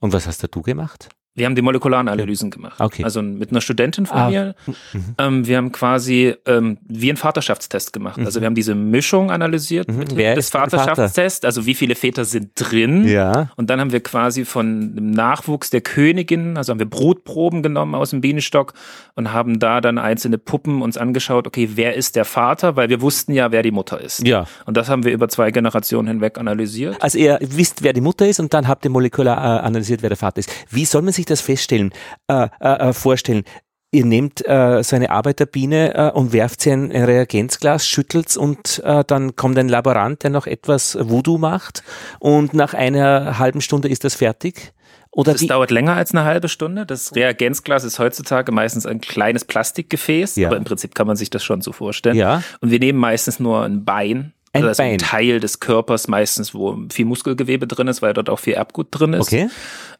Und 0.00 0.12
was 0.12 0.26
hast 0.26 0.46
du 0.54 0.62
gemacht? 0.62 1.08
Wir 1.38 1.46
haben 1.46 1.54
die 1.54 1.62
molekularen 1.62 2.08
Analysen 2.08 2.50
gemacht. 2.50 2.80
Okay. 2.80 3.04
Also 3.04 3.22
mit 3.22 3.50
einer 3.50 3.60
Studentin 3.60 4.06
von 4.06 4.18
ah. 4.18 4.30
mir. 4.30 4.54
Mhm. 4.66 4.74
Ähm, 5.18 5.46
wir 5.46 5.56
haben 5.56 5.72
quasi 5.72 6.34
ähm, 6.46 6.78
wie 6.86 7.10
einen 7.10 7.16
Vaterschaftstest 7.16 7.92
gemacht. 7.92 8.18
Mhm. 8.18 8.26
Also 8.26 8.40
wir 8.40 8.46
haben 8.46 8.54
diese 8.54 8.74
Mischung 8.74 9.30
analysiert 9.30 9.88
mhm. 9.88 10.04
Wer 10.14 10.34
des 10.34 10.50
Vaterschaftstests, 10.50 11.44
also 11.44 11.66
wie 11.66 11.74
viele 11.74 11.94
Väter 11.94 12.24
sind 12.24 12.50
drin. 12.54 13.06
Ja. 13.06 13.50
Und 13.56 13.70
dann 13.70 13.80
haben 13.80 13.92
wir 13.92 14.00
quasi 14.00 14.44
von 14.44 14.94
dem 14.94 15.10
Nachwuchs 15.10 15.70
der 15.70 15.80
Königin, 15.80 16.56
also 16.56 16.72
haben 16.72 16.78
wir 16.78 16.88
Brutproben 16.88 17.62
genommen 17.62 17.94
aus 17.94 18.10
dem 18.10 18.20
Bienenstock 18.20 18.74
und 19.14 19.32
haben 19.32 19.58
da 19.58 19.80
dann 19.80 19.98
einzelne 19.98 20.38
Puppen 20.38 20.82
uns 20.82 20.96
angeschaut, 20.96 21.46
okay, 21.46 21.70
wer 21.74 21.94
ist 21.94 22.16
der 22.16 22.24
Vater? 22.24 22.76
Weil 22.76 22.88
wir 22.88 23.00
wussten 23.00 23.32
ja, 23.32 23.52
wer 23.52 23.62
die 23.62 23.70
Mutter 23.70 24.00
ist. 24.00 24.26
Ja. 24.26 24.46
Und 24.66 24.76
das 24.76 24.88
haben 24.88 25.04
wir 25.04 25.12
über 25.12 25.28
zwei 25.28 25.50
Generationen 25.50 26.08
hinweg 26.08 26.38
analysiert. 26.38 26.96
Also 27.00 27.18
ihr 27.18 27.38
wisst, 27.40 27.82
wer 27.82 27.92
die 27.92 28.00
Mutter 28.00 28.26
ist 28.26 28.40
und 28.40 28.54
dann 28.54 28.68
habt 28.68 28.84
ihr 28.84 28.90
molekular 28.90 29.36
äh, 29.36 29.60
analysiert, 29.60 30.02
wer 30.02 30.10
der 30.10 30.16
Vater 30.16 30.38
ist. 30.38 30.50
Wie 30.70 30.84
soll 30.84 31.02
man 31.02 31.12
sich 31.12 31.26
das 31.30 31.40
feststellen, 31.40 31.92
äh, 32.28 32.48
äh, 32.60 32.88
äh, 32.88 32.92
vorstellen? 32.92 33.44
Ihr 33.90 34.04
nehmt 34.04 34.46
äh, 34.46 34.82
so 34.82 34.96
eine 34.96 35.10
Arbeiterbiene 35.10 35.94
äh, 35.94 36.10
und 36.10 36.34
werft 36.34 36.60
sie 36.60 36.70
in 36.70 36.92
ein 36.92 37.04
Reagenzglas, 37.04 37.86
schüttelt's 37.86 38.36
und 38.36 38.82
äh, 38.84 39.02
dann 39.06 39.34
kommt 39.34 39.56
ein 39.58 39.68
Laborant, 39.68 40.22
der 40.24 40.30
noch 40.30 40.46
etwas 40.46 40.98
Voodoo 41.00 41.38
macht 41.38 41.82
und 42.20 42.52
nach 42.52 42.74
einer 42.74 43.38
halben 43.38 43.62
Stunde 43.62 43.88
ist 43.88 44.04
das 44.04 44.14
fertig. 44.14 44.74
Oder 45.10 45.32
das 45.32 45.46
dauert 45.46 45.70
länger 45.70 45.94
als 45.94 46.10
eine 46.10 46.24
halbe 46.24 46.48
Stunde. 46.50 46.84
Das 46.84 47.14
Reagenzglas 47.14 47.82
ist 47.82 47.98
heutzutage 47.98 48.52
meistens 48.52 48.84
ein 48.84 49.00
kleines 49.00 49.46
Plastikgefäß, 49.46 50.36
ja. 50.36 50.48
aber 50.48 50.58
im 50.58 50.64
Prinzip 50.64 50.94
kann 50.94 51.06
man 51.06 51.16
sich 51.16 51.30
das 51.30 51.42
schon 51.42 51.62
so 51.62 51.72
vorstellen. 51.72 52.14
Ja. 52.14 52.42
Und 52.60 52.70
wir 52.70 52.78
nehmen 52.78 52.98
meistens 52.98 53.40
nur 53.40 53.64
ein 53.64 53.86
Bein 53.86 54.34
ein 54.52 54.64
also 54.64 54.82
Bein. 54.82 54.92
ein 54.92 54.98
Teil 54.98 55.40
des 55.40 55.60
Körpers 55.60 56.08
meistens, 56.08 56.54
wo 56.54 56.78
viel 56.90 57.04
Muskelgewebe 57.04 57.66
drin 57.66 57.88
ist, 57.88 58.02
weil 58.02 58.14
dort 58.14 58.30
auch 58.30 58.38
viel 58.38 58.54
Erbgut 58.54 58.88
drin 58.90 59.12
ist. 59.12 59.28
Okay. 59.28 59.48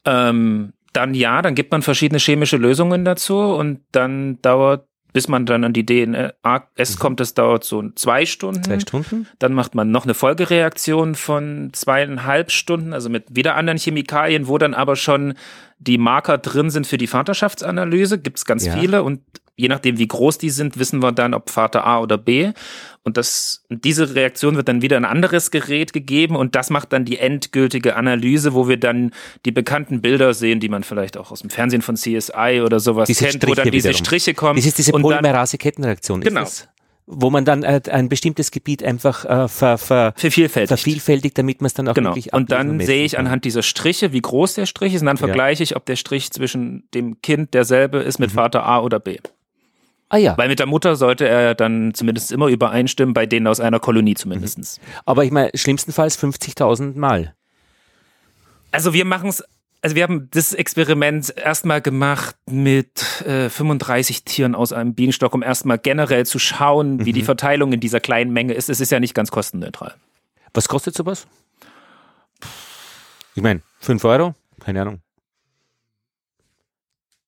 Ähm, 0.05 0.73
dann 0.99 1.15
ja, 1.15 1.43
dann 1.43 1.55
gibt 1.55 1.71
man 1.71 1.83
verschiedene 1.83 2.19
chemische 2.19 2.57
Lösungen 2.57 3.05
dazu 3.05 3.39
und 3.39 3.81
dann 3.93 4.43
dauert 4.43 4.89
bis 5.15 5.27
man 5.27 5.47
dann 5.47 5.65
an 5.65 5.73
die 5.73 5.87
DNS 5.87 6.35
mhm. 6.45 6.99
kommt, 6.99 7.21
das 7.21 7.33
dauert 7.33 7.65
so 7.65 7.83
zwei 7.95 8.27
Stunden. 8.27 8.63
Zwei 8.63 8.81
Stunden. 8.81 9.27
Dann 9.39 9.55
macht 9.55 9.75
man 9.75 9.91
noch 9.91 10.05
eine 10.05 10.13
Folgereaktion 10.13 11.15
von 11.15 11.71
zweieinhalb 11.73 12.51
Stunden, 12.51 12.93
also 12.93 13.09
mit 13.09 13.25
wieder 13.35 13.55
anderen 13.57 13.79
Chemikalien, 13.79 14.49
wo 14.49 14.59
dann 14.59 14.75
aber 14.75 14.97
schon 14.97 15.33
die 15.79 15.97
Marker 15.97 16.37
drin 16.37 16.69
sind 16.69 16.87
für 16.87 16.99
die 16.99 17.07
Vaterschaftsanalyse. 17.07 18.19
Gibt 18.19 18.37
es 18.37 18.45
ganz 18.45 18.67
ja. 18.67 18.77
viele 18.77 19.03
und 19.03 19.23
je 19.59 19.69
nachdem, 19.69 19.99
wie 19.99 20.07
groß 20.07 20.39
die 20.39 20.51
sind, 20.51 20.79
wissen 20.79 21.03
wir 21.03 21.13
dann, 21.13 21.35
ob 21.35 21.51
Vater 21.51 21.85
A 21.85 22.01
oder 22.01 22.17
B. 22.17 22.53
Und 23.03 23.17
das, 23.17 23.65
diese 23.69 24.15
Reaktion 24.15 24.57
wird 24.57 24.69
dann 24.69 24.83
wieder 24.83 24.97
ein 24.97 25.05
anderes 25.05 25.51
Gerät 25.51 25.93
gegeben 25.93 26.37
und 26.37 26.55
das 26.55 26.71
macht 26.71 26.93
dann 26.93 27.05
die 27.05 27.19
endgültige 27.19 27.97
Analyse, 27.97 28.55
wo 28.55 28.69
wir 28.69 28.79
dann 28.79 29.13
die 29.45 29.51
bekannten 29.51 30.01
Bilder 30.01 30.33
sehen, 30.33 30.61
die 30.61 30.69
man 30.69 30.85
vielleicht 30.85 31.17
auch 31.17 31.33
aus 31.33 31.41
dem 31.41 31.51
Fernsehen 31.51 31.83
von 31.83 31.97
CSI 31.97 32.63
oder 32.65 32.79
sowas 32.81 33.09
diese 33.09 33.25
kennt, 33.25 33.37
Striche 33.37 33.51
wo 33.51 33.55
dann 33.55 33.71
diese 33.71 33.89
wiederum. 33.89 34.05
Striche 34.05 34.35
kommen. 34.35 34.57
Das 34.57 34.67
ist 34.67 34.79
diese 34.79 34.93
Polymerase-Kettenreaktion. 34.93 36.21
Genau. 36.21 36.47
wo 37.07 37.31
man 37.31 37.45
dann 37.45 37.63
äh, 37.63 37.81
ein 37.91 38.09
bestimmtes 38.09 38.51
Gebiet 38.51 38.85
einfach 38.85 39.25
äh, 39.25 39.49
ver, 39.49 39.79
ver, 39.79 40.13
vervielfältigt. 40.15 40.69
vervielfältigt, 40.69 41.39
damit 41.39 41.63
man 41.63 41.67
es 41.67 41.75
dann 41.75 41.89
auch 41.89 41.95
genau. 41.95 42.11
wirklich 42.11 42.33
Und 42.33 42.53
dann 42.53 42.79
sehe 42.79 43.05
ich 43.05 43.19
anhand 43.19 43.45
dieser 43.45 43.63
Striche, 43.63 44.13
wie 44.13 44.21
groß 44.21 44.55
der 44.55 44.67
Strich 44.67 44.95
ist, 44.95 45.01
und 45.01 45.07
dann 45.07 45.17
vergleiche 45.17 45.63
ich, 45.63 45.75
ob 45.75 45.87
der 45.87 45.97
Strich 45.97 46.31
zwischen 46.31 46.87
dem 46.93 47.21
Kind 47.23 47.55
derselbe 47.55 47.99
ist 47.99 48.19
mit 48.19 48.31
mhm. 48.31 48.35
Vater 48.35 48.65
A 48.65 48.81
oder 48.83 49.01
B. 49.01 49.17
Ah 50.09 50.17
ja. 50.17 50.39
Weil 50.39 50.49
mit 50.49 50.59
der 50.59 50.67
Mutter 50.67 50.97
sollte 50.97 51.29
er 51.29 51.55
dann 51.55 51.93
zumindest 51.93 52.33
immer 52.33 52.47
übereinstimmen, 52.47 53.13
bei 53.13 53.27
denen 53.27 53.47
aus 53.47 53.61
einer 53.61 53.79
Kolonie 53.79 54.15
zumindest. 54.15 54.59
Mhm. 54.59 54.85
Aber 55.05 55.25
ich 55.25 55.31
meine, 55.31 55.51
schlimmstenfalls 55.55 56.19
50.000 56.19 56.99
Mal. 56.99 57.35
Also 58.71 58.95
wir 58.95 59.05
machen 59.05 59.29
es, 59.29 59.45
also 59.83 59.97
wir 59.97 60.03
haben 60.03 60.29
das 60.31 60.55
Experiment 60.55 61.35
erstmal 61.37 61.83
gemacht 61.83 62.37
mit 62.47 63.23
äh, 63.27 63.51
35 63.51 64.25
Tieren 64.25 64.55
aus 64.55 64.73
einem 64.73 64.95
Bienenstock, 64.95 65.35
um 65.35 65.43
erstmal 65.43 65.79
generell 65.79 66.25
zu 66.27 66.39
schauen, 66.39 67.05
wie 67.05 67.11
mhm. 67.11 67.15
die 67.15 67.23
Verteilung 67.23 67.73
in 67.73 67.81
dieser 67.81 68.01
kleinen 68.01 68.33
Menge 68.33 68.55
ist. 68.55 68.71
Es 68.71 68.81
ist 68.81 68.91
ja 68.91 69.01
nicht 69.01 69.15
ganz 69.15 69.31
kostenneutral. 69.31 69.95
Was 70.55 70.69
kostet 70.69 70.95
sowas? 70.95 71.27
Ich 73.35 73.43
meine, 73.43 73.61
5 73.81 74.05
Euro? 74.05 74.35
Keine 74.61 74.83
Ahnung. 74.83 75.01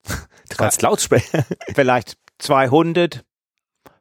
Du 0.50 0.56
kannst 0.56 0.82
laut 0.82 1.00
sprechen. 1.00 1.44
Vielleicht 1.74 2.16
200 2.40 3.24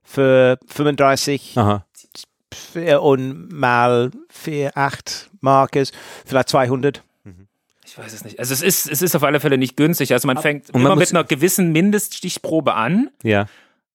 für 0.04 0.58
35 0.68 1.58
Aha. 1.58 1.86
und 3.00 3.50
mal 3.52 4.12
für 4.30 4.76
8 4.76 5.30
Markes, 5.42 5.92
vielleicht 6.26 6.50
200. 6.50 7.04
Ich 7.86 7.98
weiß 7.98 8.14
es 8.14 8.24
nicht. 8.24 8.40
Also 8.40 8.54
es 8.54 8.62
ist, 8.62 8.90
es 8.92 9.02
ist 9.02 9.16
auf 9.16 9.24
alle 9.24 9.40
Fälle 9.40 9.58
nicht 9.58 9.76
günstig. 9.76 10.14
Also 10.14 10.28
man 10.28 10.38
fängt 10.38 10.72
man 10.74 10.84
immer 10.84 10.96
mit 10.96 11.10
einer 11.10 11.24
gewissen 11.24 11.72
Mindeststichprobe 11.72 12.76
an. 12.76 13.10
Ja. 13.24 13.48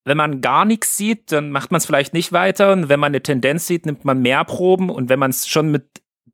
Wenn 0.04 0.16
man 0.16 0.40
gar 0.40 0.64
nichts 0.64 0.96
sieht, 0.96 1.30
dann 1.30 1.50
macht 1.50 1.70
man 1.70 1.78
es 1.78 1.86
vielleicht 1.86 2.12
nicht 2.12 2.32
weiter. 2.32 2.72
Und 2.72 2.88
wenn 2.88 2.98
man 2.98 3.10
eine 3.12 3.22
Tendenz 3.22 3.68
sieht, 3.68 3.86
nimmt 3.86 4.04
man 4.04 4.20
mehr 4.20 4.44
Proben. 4.44 4.90
Und 4.90 5.08
wenn 5.08 5.20
man 5.20 5.30
es 5.30 5.46
schon 5.46 5.70
mit 5.70 5.84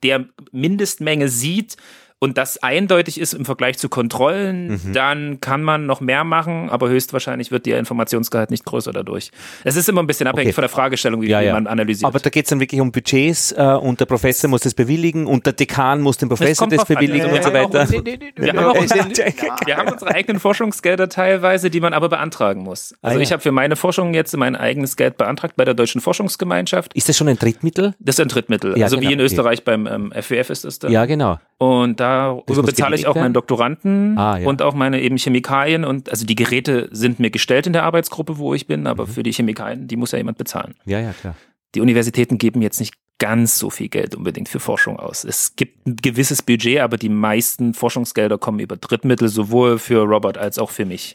der 0.03 0.27
Mindestmenge 0.53 1.29
sieht, 1.29 1.77
und 2.23 2.37
das 2.37 2.63
eindeutig 2.63 3.19
ist 3.19 3.33
im 3.33 3.47
Vergleich 3.47 3.79
zu 3.79 3.89
Kontrollen, 3.89 4.73
mhm. 4.73 4.93
dann 4.93 5.41
kann 5.41 5.63
man 5.63 5.87
noch 5.87 6.03
mehr 6.03 6.23
machen, 6.23 6.69
aber 6.69 6.91
höchstwahrscheinlich 6.91 7.51
wird 7.51 7.65
der 7.65 7.79
Informationsgehalt 7.79 8.51
nicht 8.51 8.67
größer 8.67 8.93
dadurch. 8.93 9.31
Es 9.65 9.75
ist 9.75 9.89
immer 9.89 10.03
ein 10.03 10.07
bisschen 10.07 10.27
abhängig 10.27 10.49
okay. 10.49 10.53
von 10.53 10.63
der 10.63 10.69
Fragestellung, 10.69 11.23
wie 11.23 11.29
ja, 11.29 11.41
ja. 11.41 11.55
man 11.55 11.67
analysiert. 11.67 12.07
Aber 12.07 12.19
da 12.19 12.29
geht 12.29 12.45
es 12.45 12.51
dann 12.51 12.61
wirklich 12.61 12.79
um 12.79 12.93
Budgets 12.93 13.53
äh, 13.53 13.63
und 13.63 14.01
der 14.01 14.05
Professor 14.05 14.51
muss 14.51 14.61
das 14.61 14.75
bewilligen 14.75 15.27
und 15.27 15.47
der 15.47 15.55
Dekan 15.55 16.03
muss 16.03 16.19
dem 16.19 16.29
Professor 16.29 16.69
das, 16.69 16.81
das 16.81 16.89
bewilligen 16.89 17.31
an. 17.31 17.37
und 17.37 17.43
so 17.43 17.53
weiter. 17.55 17.89
Wir 17.89 18.53
haben, 18.53 18.79
unsere, 18.79 19.01
wir 19.67 19.77
haben 19.79 19.89
unsere 19.89 20.15
eigenen 20.15 20.41
Forschungsgelder 20.41 21.09
teilweise, 21.09 21.71
die 21.71 21.81
man 21.81 21.95
aber 21.95 22.11
beantragen 22.11 22.63
muss. 22.63 22.95
Also 23.01 23.15
ah, 23.15 23.19
ja. 23.19 23.23
ich 23.23 23.33
habe 23.33 23.41
für 23.41 23.53
meine 23.53 23.77
Forschung 23.77 24.13
jetzt 24.13 24.37
mein 24.37 24.57
eigenes 24.57 24.97
Geld 24.97 25.17
beantragt 25.17 25.57
bei 25.57 25.65
der 25.65 25.73
Deutschen 25.73 26.03
Forschungsgemeinschaft. 26.03 26.93
Ist 26.93 27.09
das 27.09 27.17
schon 27.17 27.29
ein 27.29 27.39
Drittmittel? 27.39 27.95
Das 27.99 28.17
ist 28.17 28.21
ein 28.21 28.29
Drittmittel. 28.29 28.75
also 28.83 28.99
genau. 28.99 29.09
wie 29.09 29.15
in 29.15 29.21
Österreich 29.21 29.65
beim 29.65 29.87
ähm, 29.87 30.13
FWF 30.13 30.51
ist 30.51 30.67
das 30.67 30.81
dann. 30.81 30.93
Ja, 30.93 31.07
genau. 31.07 31.39
Und 31.57 32.01
darüber 32.11 32.63
bezahle 32.63 32.97
ich 32.97 33.07
auch 33.07 33.15
meinen 33.15 33.35
Doktoranden 33.35 34.19
ah, 34.19 34.39
ja. 34.39 34.49
und 34.49 34.63
auch 34.63 34.75
meine 34.75 35.01
eben 35.01 35.17
Chemikalien. 35.17 35.85
Und 35.85 36.11
also 36.11 36.27
die 36.27 36.37
Geräte 36.37 36.89
sind 36.93 37.19
mir 37.21 37.31
gestellt 37.31 37.67
in 37.67 37.73
der 37.73 37.85
Arbeitsgruppe, 37.85 38.39
wo 38.39 38.55
ich 38.55 38.67
bin, 38.67 38.87
aber 38.87 39.07
mhm. 39.07 39.11
für 39.11 39.23
die 39.23 39.33
Chemikalien, 39.33 39.89
die 39.89 39.97
muss 39.97 40.13
ja 40.13 40.19
jemand 40.19 40.39
bezahlen. 40.39 40.75
Ja, 40.85 41.01
ja, 41.01 41.13
klar. 41.13 41.35
Die 41.75 41.81
Universitäten 41.81 42.39
geben 42.39 42.63
jetzt 42.63 42.81
nicht 42.81 42.95
ganz 43.19 43.59
so 43.59 43.71
viel 43.71 43.89
Geld 43.89 44.15
unbedingt 44.15 44.49
für 44.49 44.59
Forschung 44.61 44.99
aus. 44.99 45.25
Es 45.25 45.55
gibt 45.55 45.87
ein 45.87 45.97
gewisses 45.97 46.43
Budget, 46.43 46.81
aber 46.81 46.97
die 46.97 47.11
meisten 47.11 47.75
Forschungsgelder 47.75 48.39
kommen 48.39 48.59
über 48.59 48.77
Drittmittel, 48.77 49.29
sowohl 49.29 49.79
für 49.79 50.03
Robert 50.03 50.39
als 50.39 50.59
auch 50.59 50.71
für 50.71 50.87
mich. 50.87 51.15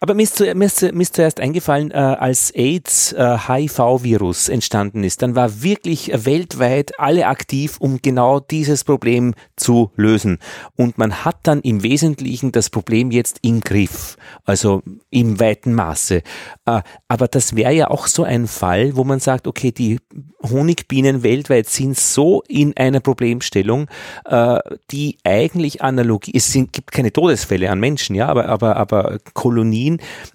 Aber 0.00 0.14
mir 0.14 0.22
ist, 0.22 0.36
zu, 0.36 0.54
mir 0.54 0.66
ist, 0.66 0.82
mir 0.82 1.02
ist 1.02 1.16
zuerst 1.16 1.40
eingefallen, 1.40 1.90
äh, 1.90 1.94
als 1.94 2.50
AIDS 2.54 3.12
äh, 3.12 3.38
HIV-Virus 3.38 4.48
entstanden 4.48 5.04
ist, 5.04 5.22
dann 5.22 5.34
war 5.34 5.62
wirklich 5.62 6.10
weltweit 6.14 6.98
alle 6.98 7.26
aktiv, 7.26 7.76
um 7.78 8.00
genau 8.02 8.40
dieses 8.40 8.84
Problem 8.84 9.34
zu 9.56 9.90
lösen. 9.96 10.38
Und 10.76 10.98
man 10.98 11.24
hat 11.24 11.38
dann 11.44 11.60
im 11.60 11.82
Wesentlichen 11.82 12.52
das 12.52 12.70
Problem 12.70 13.10
jetzt 13.10 13.38
im 13.42 13.60
Griff, 13.60 14.16
also 14.44 14.82
im 15.10 15.40
weiten 15.40 15.72
Maße. 15.72 16.22
Äh, 16.66 16.82
aber 17.08 17.28
das 17.28 17.56
wäre 17.56 17.72
ja 17.72 17.90
auch 17.90 18.06
so 18.06 18.24
ein 18.24 18.46
Fall, 18.46 18.96
wo 18.96 19.04
man 19.04 19.20
sagt, 19.20 19.46
okay, 19.46 19.72
die 19.72 19.98
Honigbienen 20.42 21.22
weltweit 21.22 21.68
sind 21.68 21.96
so 21.96 22.42
in 22.48 22.76
einer 22.76 23.00
Problemstellung, 23.00 23.88
äh, 24.24 24.58
die 24.90 25.18
eigentlich 25.24 25.82
Analogie, 25.82 26.32
es 26.34 26.52
sind, 26.52 26.72
gibt 26.72 26.92
keine 26.92 27.12
Todesfälle 27.12 27.70
an 27.70 27.80
Menschen, 27.80 28.14
ja, 28.14 28.28
aber, 28.28 28.48
aber, 28.48 28.76
aber 28.76 29.18
Kolonien, 29.34 29.85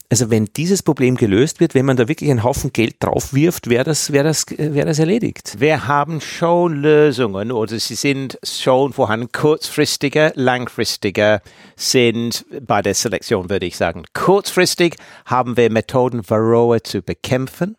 also 0.10 0.30
wenn 0.30 0.46
dieses 0.46 0.84
Problem 0.84 1.16
gelöst 1.16 1.60
wird, 1.60 1.74
wenn 1.76 1.86
man 1.86 1.98
da 1.98 2.08
wirklich 2.08 2.30
einen 2.30 2.44
Haufen 2.44 2.74
Geld 2.74 2.96
drauf 3.00 3.34
wirft, 3.34 3.70
wäre 3.70 3.84
das, 3.84 4.12
wäre 4.12 4.26
das, 4.26 4.46
wäre 4.50 4.86
das 4.86 5.00
erledigt. 5.00 5.60
Wir 5.60 5.88
haben 5.88 6.22
schon 6.22 6.76
Lösungen 6.76 7.52
oder 7.52 7.80
sie 7.80 7.96
sind 7.96 8.38
schon 8.44 8.94
vorhanden. 8.94 9.32
Kurzfristiger, 9.32 10.32
langfristiger 10.36 11.42
sind 11.76 12.46
bei 12.62 12.82
der 12.82 12.94
Selektion, 12.94 13.50
würde 13.50 13.66
ich 13.66 13.78
sagen. 13.78 14.04
Kurzfristig 14.14 14.96
haben 15.26 15.58
wir 15.58 15.72
Methoden, 15.72 16.22
Varroa 16.28 16.84
zu 16.84 17.02
bekämpfen 17.02 17.76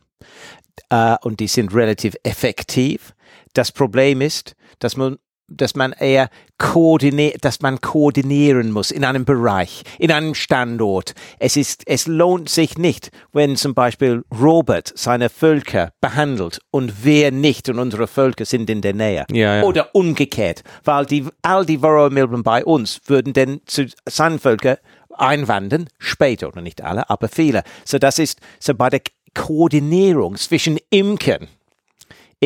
äh, 0.88 1.16
und 1.22 1.40
die 1.40 1.48
sind 1.48 1.74
relativ 1.74 2.16
effektiv. 2.22 3.14
Das 3.52 3.72
Problem 3.72 4.20
ist, 4.20 4.54
dass 4.78 4.96
man 4.96 5.18
dass 5.56 5.74
man 5.74 5.92
eher 5.92 6.28
koordiniert, 6.58 7.44
dass 7.44 7.60
man 7.60 7.80
koordinieren 7.80 8.70
muss 8.70 8.90
in 8.90 9.04
einem 9.04 9.24
Bereich, 9.24 9.82
in 9.98 10.12
einem 10.12 10.34
Standort. 10.34 11.14
Es 11.38 11.56
ist, 11.56 11.82
es 11.86 12.06
lohnt 12.06 12.48
sich 12.48 12.78
nicht, 12.78 13.10
wenn 13.32 13.56
zum 13.56 13.74
Beispiel 13.74 14.24
Robert 14.40 14.92
seine 14.94 15.28
Völker 15.28 15.92
behandelt 16.00 16.60
und 16.70 17.04
wir 17.04 17.32
nicht 17.32 17.68
und 17.68 17.78
unsere 17.78 18.06
Völker 18.06 18.44
sind 18.44 18.70
in 18.70 18.80
der 18.80 18.94
Nähe. 18.94 19.26
Ja, 19.30 19.56
ja. 19.56 19.62
Oder 19.64 19.94
umgekehrt, 19.94 20.62
weil 20.84 21.06
die, 21.06 21.26
all 21.42 21.66
die 21.66 21.82
Varroa-Milben 21.82 22.42
bei 22.42 22.64
uns 22.64 23.00
würden 23.06 23.32
denn 23.32 23.60
zu 23.66 23.86
seinen 24.08 24.38
Völkern 24.38 24.76
einwandern, 25.16 25.88
später, 25.98 26.48
oder 26.48 26.62
nicht 26.62 26.82
alle, 26.82 27.08
aber 27.10 27.28
viele. 27.28 27.62
So 27.84 27.98
das 27.98 28.18
ist, 28.18 28.40
so 28.58 28.74
bei 28.74 28.90
der 28.90 29.02
Koordinierung 29.34 30.36
zwischen 30.36 30.78
Imkern 30.90 31.48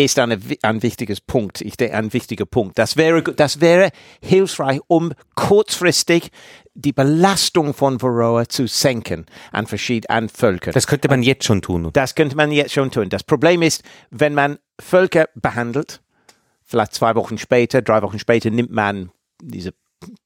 ist 0.04 0.18
eine, 0.18 0.38
ein 0.62 0.82
wichtiges 0.82 1.20
Punkt. 1.20 1.62
Ich 1.62 1.76
denke, 1.76 1.96
ein 1.96 2.12
wichtiger 2.12 2.44
Punkt. 2.44 2.78
Das 2.78 2.96
wäre, 2.96 3.22
das 3.22 3.60
wäre 3.60 3.90
hilfreich, 4.22 4.80
um 4.88 5.12
kurzfristig 5.34 6.30
die 6.74 6.92
Belastung 6.92 7.72
von 7.72 8.00
Varroa 8.02 8.46
zu 8.46 8.66
senken 8.66 9.24
an 9.52 9.66
verschiedenen 9.66 10.28
Völkern. 10.28 10.74
Das 10.74 10.86
könnte 10.86 11.08
man 11.08 11.22
jetzt 11.22 11.44
schon 11.44 11.62
tun. 11.62 11.88
Das 11.94 12.14
könnte 12.14 12.36
man 12.36 12.52
jetzt 12.52 12.74
schon 12.74 12.90
tun. 12.90 13.08
Das 13.08 13.24
Problem 13.24 13.62
ist, 13.62 13.82
wenn 14.10 14.34
man 14.34 14.58
Völker 14.78 15.28
behandelt, 15.34 16.02
vielleicht 16.62 16.92
zwei 16.92 17.14
Wochen 17.14 17.38
später, 17.38 17.80
drei 17.80 18.02
Wochen 18.02 18.18
später 18.18 18.50
nimmt 18.50 18.72
man 18.72 19.10
diese 19.40 19.72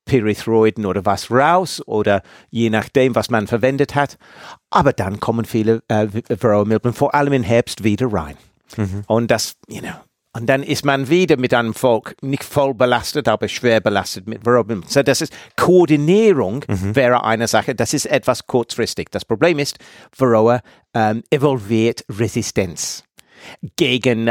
Pyrethroiden 0.05 0.85
oder 0.85 1.07
was 1.07 1.31
raus 1.31 1.81
oder 1.87 2.23
je 2.51 2.71
nachdem, 2.71 3.15
was 3.15 3.31
man 3.31 3.47
verwendet 3.47 3.95
hat. 3.95 4.19
Aber 4.71 4.93
dann 4.93 5.21
kommen 5.21 5.45
viele 5.45 5.85
äh, 5.87 6.09
Varroa-Milben 6.29 6.93
vor 6.93 7.15
allem 7.15 7.35
im 7.35 7.43
Herbst 7.45 7.85
wieder 7.85 8.13
rein. 8.13 8.37
Mhm. 8.77 9.03
Und 9.07 9.31
das, 9.31 9.57
you 9.69 9.81
know, 9.81 9.95
und 10.33 10.47
dann 10.47 10.63
ist 10.63 10.85
man 10.85 11.09
wieder 11.09 11.37
mit 11.37 11.53
einem 11.53 11.75
Volk 11.75 12.15
nicht 12.23 12.45
voll 12.45 12.73
belastet, 12.73 13.27
aber 13.27 13.49
schwer 13.49 13.81
belastet 13.81 14.29
mit 14.29 14.47
Varroa. 14.47 14.81
So, 14.87 15.03
das 15.03 15.21
ist 15.23 15.33
Koordinierung 15.57 16.65
mhm. 16.69 16.95
wäre 16.95 17.25
eine 17.25 17.49
Sache. 17.49 17.75
Das 17.75 17.93
ist 17.95 18.07
etwas 18.07 18.47
kurzfristig. 18.47 19.09
Das 19.11 19.25
Problem 19.25 19.59
ist, 19.59 19.79
Varroa 20.17 20.61
ähm, 20.95 21.25
evolviert 21.31 22.05
Resistenz 22.09 23.03
gegen 23.77 24.31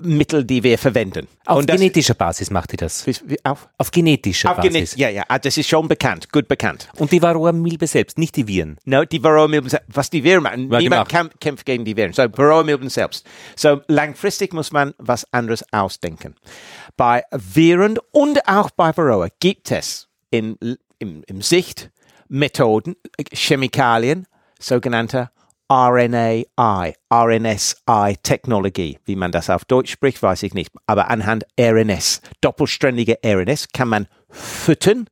Mittel, 0.00 0.44
die 0.44 0.62
wir 0.62 0.78
verwenden. 0.78 1.28
Auf 1.46 1.66
genetischer 1.66 2.14
Basis 2.14 2.50
macht 2.50 2.72
die 2.72 2.76
das? 2.76 3.04
Auf? 3.42 3.68
auf 3.78 3.90
genetischer 3.90 4.50
auf 4.50 4.56
Basis. 4.56 4.94
Gene 4.94 5.02
ja, 5.02 5.08
ja, 5.08 5.24
ah, 5.28 5.38
das 5.38 5.56
ist 5.56 5.68
schon 5.68 5.88
bekannt, 5.88 6.32
gut 6.32 6.48
bekannt. 6.48 6.88
Und 6.96 7.12
die 7.12 7.20
Varroa-Milbe 7.20 7.86
selbst, 7.86 8.18
nicht 8.18 8.36
die 8.36 8.46
Viren? 8.46 8.78
No, 8.84 9.04
die 9.04 9.22
Varroa-Milben 9.22 9.68
selbst. 9.68 9.88
Was 9.92 10.10
die 10.10 10.24
Viren 10.24 10.42
machen, 10.42 10.70
ja, 10.70 10.78
niemand 10.78 11.08
genau. 11.08 11.28
kämpft 11.38 11.66
gegen 11.66 11.84
die 11.84 11.96
Viren. 11.96 12.12
So, 12.12 12.22
Varroa-Milben 12.22 12.88
selbst. 12.88 13.26
So, 13.56 13.80
langfristig 13.88 14.52
muss 14.52 14.72
man 14.72 14.94
was 14.98 15.30
anderes 15.32 15.64
ausdenken. 15.72 16.34
Bei 16.96 17.24
Viren 17.32 17.98
und 18.12 18.48
auch 18.48 18.70
bei 18.70 18.96
Varroa 18.96 19.28
gibt 19.40 19.70
es 19.70 20.08
in, 20.30 20.56
im, 20.98 21.22
im 21.26 21.42
Sicht 21.42 21.90
Methoden, 22.28 22.96
Chemikalien, 23.32 24.26
sogenannte 24.58 25.30
RNAi, 25.74 26.94
RNSi-Technologie. 27.12 29.00
Wie 29.04 29.16
man 29.16 29.32
das 29.32 29.50
auf 29.50 29.64
Deutsch 29.64 29.90
spricht, 29.90 30.22
weiß 30.22 30.44
ich 30.44 30.54
nicht. 30.54 30.70
Aber 30.86 31.10
anhand 31.10 31.44
RNS, 31.58 32.20
doppelständige 32.40 33.18
RNS, 33.24 33.70
kann 33.72 33.88
man 33.88 34.06
füttern, 34.30 35.08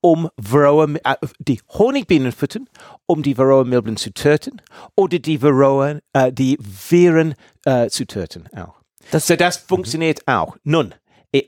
um 0.00 0.30
Varroa, 0.36 0.88
äh, 1.04 1.16
die 1.38 1.60
Honigbienen 1.68 2.32
füttern, 2.32 2.70
um 3.04 3.22
die 3.22 3.36
Varroa-Milben 3.36 3.98
zu 3.98 4.14
töten 4.14 4.62
oder 4.96 5.18
die 5.18 5.42
Varroa, 5.42 5.98
äh, 6.14 6.32
die 6.32 6.56
Viren 6.88 7.34
äh, 7.66 7.88
zu 7.88 8.06
töten 8.06 8.46
auch. 8.56 8.80
Das, 9.10 9.26
so 9.26 9.36
das 9.36 9.58
funktioniert 9.58 10.26
auch. 10.26 10.56
Nun, 10.64 10.94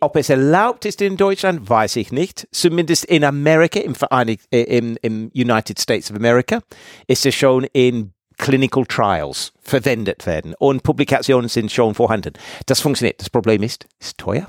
ob 0.00 0.16
es 0.16 0.28
erlaubt 0.28 0.84
ist 0.84 1.00
in 1.00 1.16
Deutschland, 1.16 1.70
weiß 1.70 1.96
ich 1.96 2.12
nicht. 2.12 2.48
Zumindest 2.50 3.06
in 3.06 3.24
Amerika, 3.24 3.80
im, 3.80 3.94
Vereinigt, 3.94 4.44
äh, 4.50 4.62
im, 4.62 4.98
im 5.00 5.30
United 5.34 5.80
States 5.80 6.10
of 6.10 6.16
America, 6.16 6.60
ist 7.06 7.24
es 7.24 7.34
schon 7.34 7.64
in 7.72 8.12
Clinical 8.38 8.84
Trials 8.86 9.52
verwendet 9.60 10.26
werden 10.26 10.54
und 10.58 10.82
Publikationen 10.82 11.48
sind 11.48 11.72
schon 11.72 11.94
vorhanden. 11.94 12.34
Das 12.66 12.80
funktioniert. 12.80 13.20
Das 13.20 13.30
Problem 13.30 13.62
ist, 13.62 13.86
ist 13.98 14.18
teuer. 14.18 14.46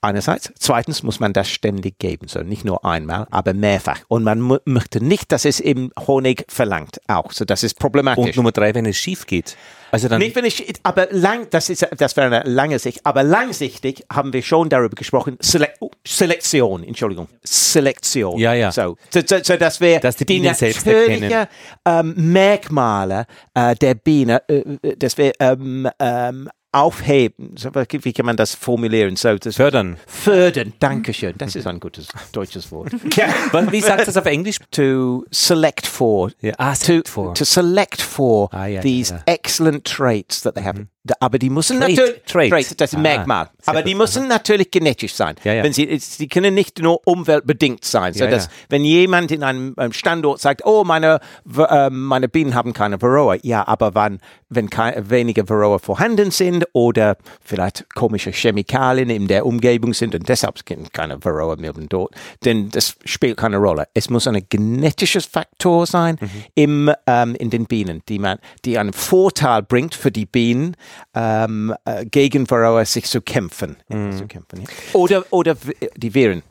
Einerseits. 0.00 0.52
Zweitens 0.58 1.02
muss 1.02 1.18
man 1.18 1.32
das 1.32 1.48
ständig 1.48 1.98
geben. 1.98 2.28
So 2.28 2.40
nicht 2.40 2.64
nur 2.64 2.84
einmal, 2.84 3.26
aber 3.30 3.52
mehrfach. 3.52 4.00
Und 4.06 4.22
man 4.22 4.58
möchte 4.64 5.02
nicht, 5.02 5.32
dass 5.32 5.44
es 5.44 5.58
im 5.58 5.92
Honig 6.06 6.44
verlangt. 6.48 7.00
Auch. 7.08 7.32
So, 7.32 7.44
das 7.44 7.64
ist 7.64 7.78
problematisch. 7.80 8.26
Und 8.26 8.36
Nummer 8.36 8.52
drei, 8.52 8.74
wenn 8.76 8.86
es 8.86 8.96
schief 8.96 9.26
geht. 9.26 9.56
Also 9.90 10.08
dann 10.08 10.18
nicht, 10.18 10.36
wenn 10.36 10.44
ich, 10.44 10.72
aber 10.82 11.08
lang, 11.10 11.48
das 11.50 11.70
ist, 11.70 11.86
das 11.96 12.16
wäre 12.16 12.26
eine 12.26 12.48
lange 12.48 12.78
Sicht. 12.78 13.04
Aber 13.04 13.22
langsichtig 13.22 14.04
haben 14.12 14.32
wir 14.32 14.42
schon 14.42 14.68
darüber 14.68 14.94
gesprochen. 14.94 15.36
Sele 15.40 15.70
oh, 15.80 15.90
Selektion, 16.06 16.84
Entschuldigung. 16.84 17.28
Selektion. 17.42 18.38
Ja, 18.38 18.54
ja. 18.54 18.70
So, 18.70 18.96
so, 19.10 19.20
so, 19.24 19.38
so 19.42 19.56
dass 19.56 19.80
wir 19.80 19.98
dass 20.00 20.16
die, 20.16 20.26
die 20.26 20.40
natürlichen 20.40 21.46
ähm, 21.84 22.14
Merkmale 22.16 23.26
äh, 23.54 23.74
der 23.74 23.94
Biene, 23.94 24.42
äh, 24.48 24.58
äh 24.82 24.96
dass 24.96 25.16
wir 25.16 25.32
ähm, 25.40 25.88
ähm, 25.98 26.48
aufheben. 26.72 27.54
Wie 28.02 28.12
kann 28.12 28.26
man 28.26 28.36
das 28.36 28.54
formulieren? 28.54 29.16
So, 29.16 29.36
das 29.36 29.56
fördern. 29.56 29.96
Fördern, 30.06 30.74
Dankeschön. 30.78 31.34
Das 31.38 31.56
ist 31.56 31.66
ein 31.66 31.80
gutes 31.80 32.08
deutsches 32.32 32.70
Wort. 32.70 32.92
ja. 33.16 33.28
Wie 33.72 33.80
sagt 33.80 34.06
das 34.06 34.16
auf 34.16 34.26
Englisch? 34.26 34.56
To 34.72 35.24
select 35.30 35.86
for. 35.86 36.30
Ja. 36.40 36.52
Ah, 36.58 36.74
select 36.74 37.06
to, 37.06 37.12
for. 37.12 37.34
To 37.34 37.44
select 37.44 38.02
for 38.02 38.48
ah, 38.52 38.66
ja, 38.66 38.80
these 38.80 39.14
ja, 39.14 39.22
excellent 39.26 39.84
traits 39.84 40.42
that 40.42 40.54
they 40.54 40.64
have. 40.64 40.78
Mhm. 40.80 40.88
Aber 41.20 41.38
die 41.38 41.50
müssen 41.50 41.80
Trait, 41.80 41.96
natürlich, 41.96 42.22
Trait. 42.26 42.50
Trait, 42.50 42.80
das 42.80 42.94
ah, 42.94 42.98
Merkmal. 42.98 43.50
Aber 43.66 43.82
die 43.82 43.94
müssen 43.94 44.24
aha. 44.24 44.28
natürlich 44.28 44.70
genetisch 44.70 45.14
sein. 45.14 45.36
Ja, 45.44 45.54
ja. 45.54 45.62
Wenn 45.62 45.72
sie, 45.72 45.98
sie 45.98 46.28
können 46.28 46.54
nicht 46.54 46.80
nur 46.80 47.00
umweltbedingt 47.06 47.84
sein. 47.84 48.12
So 48.12 48.24
ja, 48.24 48.30
dass, 48.30 48.48
wenn 48.68 48.84
jemand 48.84 49.30
in 49.30 49.42
einem 49.42 49.74
Standort 49.92 50.40
sagt, 50.40 50.64
oh, 50.64 50.84
meine, 50.84 51.20
äh, 51.56 51.90
meine 51.90 52.28
Bienen 52.28 52.54
haben 52.54 52.72
keine 52.72 53.00
Varroa. 53.00 53.36
Ja, 53.42 53.66
aber 53.66 53.94
wann, 53.94 54.20
wenn 54.48 54.70
keine, 54.70 55.08
weniger 55.10 55.48
Varroa 55.48 55.78
vorhanden 55.78 56.30
sind 56.30 56.66
oder 56.72 57.16
vielleicht 57.42 57.86
komische 57.94 58.30
Chemikalien 58.32 59.10
in 59.10 59.28
der 59.28 59.46
Umgebung 59.46 59.94
sind 59.94 60.14
und 60.14 60.28
deshalb 60.28 60.58
keine 60.92 61.24
Varroa-Milben 61.24 61.88
dort, 61.88 62.14
denn 62.44 62.70
das 62.70 62.96
spielt 63.04 63.36
keine 63.36 63.58
Rolle. 63.58 63.88
Es 63.94 64.10
muss 64.10 64.26
ein 64.26 64.44
genetisches 64.48 65.26
Faktor 65.26 65.86
sein 65.86 66.18
mhm. 66.20 66.28
im, 66.54 66.92
ähm, 67.06 67.34
in 67.36 67.50
den 67.50 67.66
Bienen, 67.66 68.02
die 68.08 68.18
man, 68.18 68.38
die 68.64 68.78
einen 68.78 68.92
Vorteil 68.92 69.62
bringt 69.62 69.94
für 69.94 70.10
die 70.10 70.26
Bienen, 70.26 70.76
ähm, 71.14 71.74
äh, 71.84 72.04
gegen 72.06 72.50
Varroa 72.50 72.84
sich 72.84 73.06
zu 73.06 73.20
kämpfen. 73.20 73.76
Mhm. 73.88 74.12
Zu 74.12 74.26
kämpfen 74.26 74.62
ja. 74.62 74.68
Oder, 74.92 75.24
oder 75.30 75.56
die 75.96 76.14
Viren. 76.14 76.42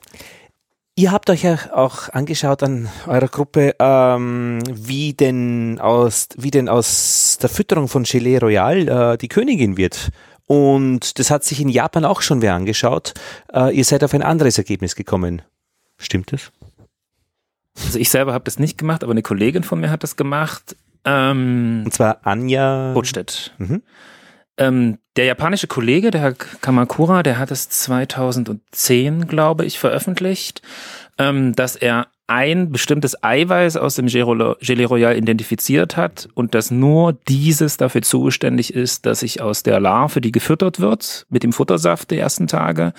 Ihr 0.96 1.12
habt 1.12 1.30
euch 1.30 1.44
ja 1.44 1.60
auch 1.74 2.10
angeschaut 2.10 2.64
an 2.64 2.90
eurer 3.06 3.28
Gruppe, 3.28 3.76
ähm, 3.78 4.60
wie 4.72 5.14
denn 5.14 5.78
aus 5.80 6.30
wie 6.38 6.50
denn 6.50 6.68
aus 6.68 7.38
der 7.40 7.50
Fütterung 7.50 7.88
von 7.88 8.02
Gelee 8.02 8.40
Royal 8.40 8.88
äh, 8.88 9.18
die 9.20 9.28
Königin 9.28 9.78
wird. 9.78 10.10
Und 10.48 11.20
das 11.20 11.30
hat 11.30 11.44
sich 11.44 11.62
in 11.62 11.70
Japan 11.70 12.04
auch 12.04 12.22
schon 12.22 12.42
wer 12.42 12.56
angeschaut. 12.56 13.14
Äh, 13.54 13.76
ihr 13.78 13.86
seid 13.86 14.04
auf 14.04 14.14
ein 14.16 14.24
anderes 14.24 14.58
Ergebnis 14.58 14.96
gekommen. 14.96 15.44
Stimmt 15.98 16.34
das? 16.34 16.52
Also 17.86 18.00
ich 18.00 18.10
selber 18.10 18.34
habe 18.34 18.46
das 18.46 18.58
nicht 18.58 18.78
gemacht, 18.78 19.04
aber 19.04 19.12
eine 19.12 19.22
Kollegin 19.22 19.64
von 19.64 19.80
mir 19.80 19.92
hat 19.92 20.02
das 20.02 20.16
gemacht. 20.16 20.76
Ähm, 21.06 21.84
Und 21.86 21.94
zwar 21.94 22.26
Anja 22.26 22.94
Botstedt. 22.94 23.54
Mhm. 23.60 23.84
Ähm, 24.58 24.98
der 25.16 25.26
japanische 25.26 25.68
Kollege, 25.68 26.12
der 26.12 26.22
Herr 26.22 26.34
Kamakura, 26.34 27.24
der 27.24 27.40
hat 27.40 27.52
es 27.52 27.70
2010, 27.70 29.28
glaube 29.28 29.66
ich, 29.66 29.80
veröffentlicht, 29.80 30.62
ähm, 31.18 31.54
dass 31.54 31.76
er 31.76 32.08
ein 32.28 32.74
bestimmtes 32.74 33.24
Eiweiß 33.24 33.78
aus 33.78 33.96
dem 33.96 34.08
Gelee 34.08 34.84
Royal 34.84 35.16
identifiziert 35.16 35.96
hat 35.96 36.28
und 36.34 36.56
dass 36.56 36.72
nur 36.72 37.14
dieses 37.14 37.78
dafür 37.78 38.02
zuständig 38.02 38.74
ist, 38.74 39.06
dass 39.06 39.22
sich 39.22 39.42
aus 39.42 39.64
der 39.64 39.80
Larve, 39.80 40.20
die 40.20 40.34
gefüttert 40.34 40.82
wird, 40.82 41.26
mit 41.30 41.44
dem 41.44 41.54
Futtersaft 41.54 42.12
der 42.12 42.20
ersten 42.20 42.48
Tage 42.48 42.92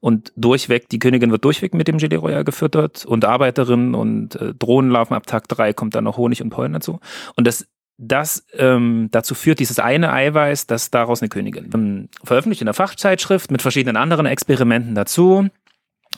und 0.00 0.30
durchweg, 0.36 0.90
die 0.90 0.98
Königin 0.98 1.30
wird 1.30 1.44
durchweg 1.46 1.72
mit 1.72 1.88
dem 1.88 1.96
Gelee 1.96 2.16
Royal 2.16 2.44
gefüttert 2.44 3.06
und 3.06 3.24
Arbeiterinnen 3.24 3.94
und 3.94 4.36
äh, 4.36 4.52
Drohnenlarven 4.52 5.16
ab 5.16 5.26
Tag 5.26 5.48
drei 5.48 5.72
kommt 5.72 5.94
dann 5.94 6.04
noch 6.04 6.18
Honig 6.18 6.42
und 6.42 6.50
Pollen 6.50 6.74
dazu. 6.74 7.00
Und 7.34 7.46
das 7.46 7.66
das 7.98 8.46
ähm, 8.52 9.08
dazu 9.10 9.34
führt, 9.34 9.58
dieses 9.58 9.78
eine 9.78 10.12
Eiweiß, 10.12 10.66
dass 10.66 10.90
daraus 10.90 11.22
eine 11.22 11.28
Königin 11.28 11.70
ähm, 11.72 12.08
veröffentlicht 12.22 12.60
in 12.60 12.66
der 12.66 12.74
Fachzeitschrift 12.74 13.50
mit 13.50 13.62
verschiedenen 13.62 13.96
anderen 13.96 14.26
Experimenten 14.26 14.94
dazu. 14.94 15.48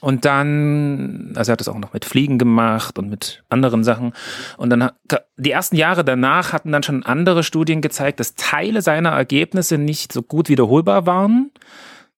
Und 0.01 0.25
dann, 0.25 1.33
also 1.35 1.51
er 1.51 1.53
hat 1.55 1.61
es 1.61 1.69
auch 1.69 1.79
noch 1.79 1.93
mit 1.93 2.05
Fliegen 2.05 2.39
gemacht 2.39 2.99
und 2.99 3.09
mit 3.09 3.43
anderen 3.49 3.83
Sachen. 3.83 4.13
Und 4.57 4.71
dann, 4.71 4.91
die 5.37 5.51
ersten 5.51 5.77
Jahre 5.77 6.05
danach 6.05 6.53
hatten 6.53 6.71
dann 6.71 6.83
schon 6.83 7.03
andere 7.03 7.43
Studien 7.43 7.81
gezeigt, 7.81 8.21
dass 8.21 8.35
Teile 8.35 8.83
seiner 8.83 9.11
Ergebnisse 9.11 9.77
nicht 9.77 10.13
so 10.13 10.23
gut 10.23 10.49
wiederholbar 10.49 11.07
waren. 11.07 11.51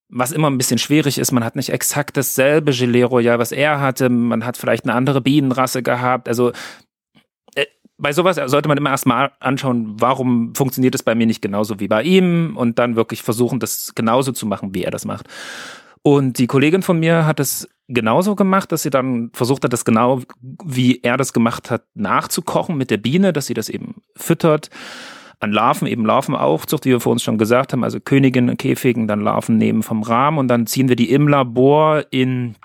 Was 0.09 0.33
immer 0.33 0.51
ein 0.51 0.59
bisschen 0.59 0.79
schwierig 0.79 1.19
ist, 1.19 1.33
man 1.33 1.45
hat 1.45 1.57
nicht 1.57 1.71
exakt 1.71 2.17
dasselbe 2.17 2.73
Gelee 2.73 3.05
Royal, 3.05 3.39
was 3.39 3.53
er 3.53 3.81
hatte. 3.81 4.11
Man 4.11 4.45
hat 4.45 4.57
vielleicht 4.57 4.85
eine 4.85 4.95
andere 4.95 5.21
Bienenrasse 5.21 5.83
gehabt. 5.83 6.29
Also 6.29 6.53
bei 8.01 8.13
sowas 8.13 8.41
sollte 8.47 8.69
man 8.69 8.79
immer 8.79 8.91
erstmal 8.91 9.33
anschauen, 9.41 9.95
warum 9.99 10.55
funktioniert 10.55 10.95
es 10.95 11.03
bei 11.03 11.15
mir 11.15 11.27
nicht 11.27 11.43
genauso 11.43 11.81
wie 11.81 11.89
bei 11.89 12.03
ihm 12.03 12.57
und 12.57 12.79
dann 12.79 12.97
wirklich 12.97 13.23
versuchen, 13.23 13.61
das 13.61 13.95
genauso 13.95 14.33
zu 14.33 14.47
machen, 14.47 14.75
wie 14.75 14.85
er 14.85 14.91
das 14.91 15.05
macht. 15.05 15.27
Und 16.03 16.39
die 16.39 16.47
Kollegin 16.47 16.83
von 16.83 16.99
mir 16.99 17.27
hat 17.27 17.41
es 17.41 17.69
genauso 17.89 18.35
gemacht, 18.35 18.73
dass 18.73 18.83
sie 18.83 18.91
dann 18.91 19.31
versucht 19.35 19.65
hat, 19.65 19.73
das 19.73 19.85
genau 19.85 20.23
wie 20.65 21.01
er 21.03 21.17
das 21.17 21.33
gemacht 21.33 21.71
hat, 21.71 21.85
nachzukochen 21.95 22.77
mit 22.77 22.91
der 22.91 22.97
Biene, 22.97 23.33
dass 23.33 23.47
sie 23.47 23.55
das 23.55 23.69
eben 23.69 23.97
füttert. 24.17 24.71
An 25.41 25.53
Larven, 25.53 25.89
eben 25.89 26.05
Larvenaufzucht, 26.05 26.85
wie 26.85 26.91
wir 26.91 27.01
vor 27.01 27.13
uns 27.13 27.23
schon 27.23 27.39
gesagt 27.39 27.73
haben, 27.73 27.83
also 27.83 27.99
Königinnen, 27.99 28.57
Käfigen, 28.59 29.09
dann 29.09 29.23
Larven 29.23 29.57
nehmen 29.57 29.83
vom 29.83 30.03
Rahmen 30.03 30.39
und 30.39 30.49
dann 30.49 30.67
ziehen 30.67 30.89
wir 30.89 30.97
die 30.97 31.11
im 31.11 31.29
Labor 31.29 32.05
in 32.11 32.57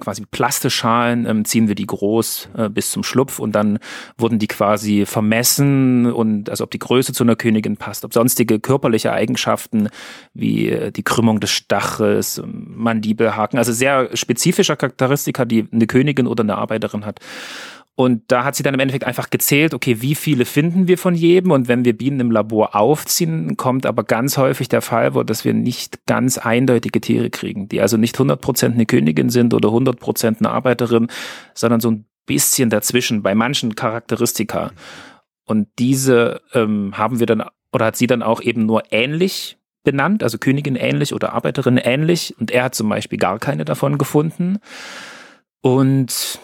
quasi 0.00 0.24
Plastischalen, 0.30 1.26
ähm, 1.26 1.44
ziehen 1.44 1.68
wir 1.68 1.74
die 1.74 1.86
groß 1.86 2.48
äh, 2.56 2.68
bis 2.68 2.90
zum 2.90 3.02
Schlupf 3.02 3.38
und 3.38 3.52
dann 3.52 3.78
wurden 4.18 4.38
die 4.38 4.46
quasi 4.46 5.06
vermessen 5.06 6.12
und 6.12 6.50
also 6.50 6.64
ob 6.64 6.70
die 6.70 6.78
Größe 6.78 7.12
zu 7.12 7.24
einer 7.24 7.36
Königin 7.36 7.76
passt, 7.76 8.04
ob 8.04 8.12
sonstige 8.12 8.60
körperliche 8.60 9.12
Eigenschaften 9.12 9.88
wie 10.32 10.68
äh, 10.68 10.92
die 10.92 11.02
Krümmung 11.02 11.40
des 11.40 11.50
Stachels, 11.50 12.38
ähm, 12.38 12.72
Mandibelhaken, 12.76 13.58
also 13.58 13.72
sehr 13.72 14.16
spezifischer 14.16 14.76
Charakteristika, 14.76 15.44
die 15.44 15.66
eine 15.72 15.86
Königin 15.86 16.26
oder 16.26 16.42
eine 16.42 16.56
Arbeiterin 16.56 17.04
hat. 17.04 17.20
Und 17.96 18.22
da 18.26 18.44
hat 18.44 18.56
sie 18.56 18.64
dann 18.64 18.74
im 18.74 18.80
Endeffekt 18.80 19.04
einfach 19.04 19.30
gezählt, 19.30 19.72
okay, 19.72 20.02
wie 20.02 20.16
viele 20.16 20.44
finden 20.44 20.88
wir 20.88 20.98
von 20.98 21.14
jedem? 21.14 21.52
Und 21.52 21.68
wenn 21.68 21.84
wir 21.84 21.96
Bienen 21.96 22.18
im 22.18 22.30
Labor 22.32 22.74
aufziehen, 22.74 23.56
kommt 23.56 23.86
aber 23.86 24.02
ganz 24.02 24.36
häufig 24.36 24.68
der 24.68 24.82
Fall, 24.82 25.14
wo 25.14 25.22
dass 25.22 25.44
wir 25.44 25.54
nicht 25.54 26.04
ganz 26.06 26.36
eindeutige 26.38 27.00
Tiere 27.00 27.30
kriegen, 27.30 27.68
die 27.68 27.80
also 27.80 27.96
nicht 27.96 28.16
100% 28.16 28.72
eine 28.72 28.86
Königin 28.86 29.30
sind 29.30 29.54
oder 29.54 29.68
100% 29.68 30.38
eine 30.38 30.50
Arbeiterin, 30.50 31.06
sondern 31.54 31.80
so 31.80 31.90
ein 31.90 32.06
bisschen 32.26 32.68
dazwischen 32.68 33.22
bei 33.22 33.36
manchen 33.36 33.76
Charakteristika. 33.76 34.72
Und 35.44 35.68
diese 35.78 36.40
ähm, 36.52 36.98
haben 36.98 37.20
wir 37.20 37.26
dann, 37.26 37.44
oder 37.72 37.86
hat 37.86 37.96
sie 37.96 38.08
dann 38.08 38.22
auch 38.22 38.40
eben 38.40 38.66
nur 38.66 38.82
ähnlich 38.90 39.56
benannt, 39.84 40.24
also 40.24 40.38
Königin 40.38 40.74
ähnlich 40.74 41.14
oder 41.14 41.32
Arbeiterin 41.32 41.76
ähnlich. 41.76 42.34
Und 42.40 42.50
er 42.50 42.64
hat 42.64 42.74
zum 42.74 42.88
Beispiel 42.88 43.18
gar 43.18 43.38
keine 43.38 43.64
davon 43.64 43.98
gefunden. 43.98 44.58
Und 45.60 46.40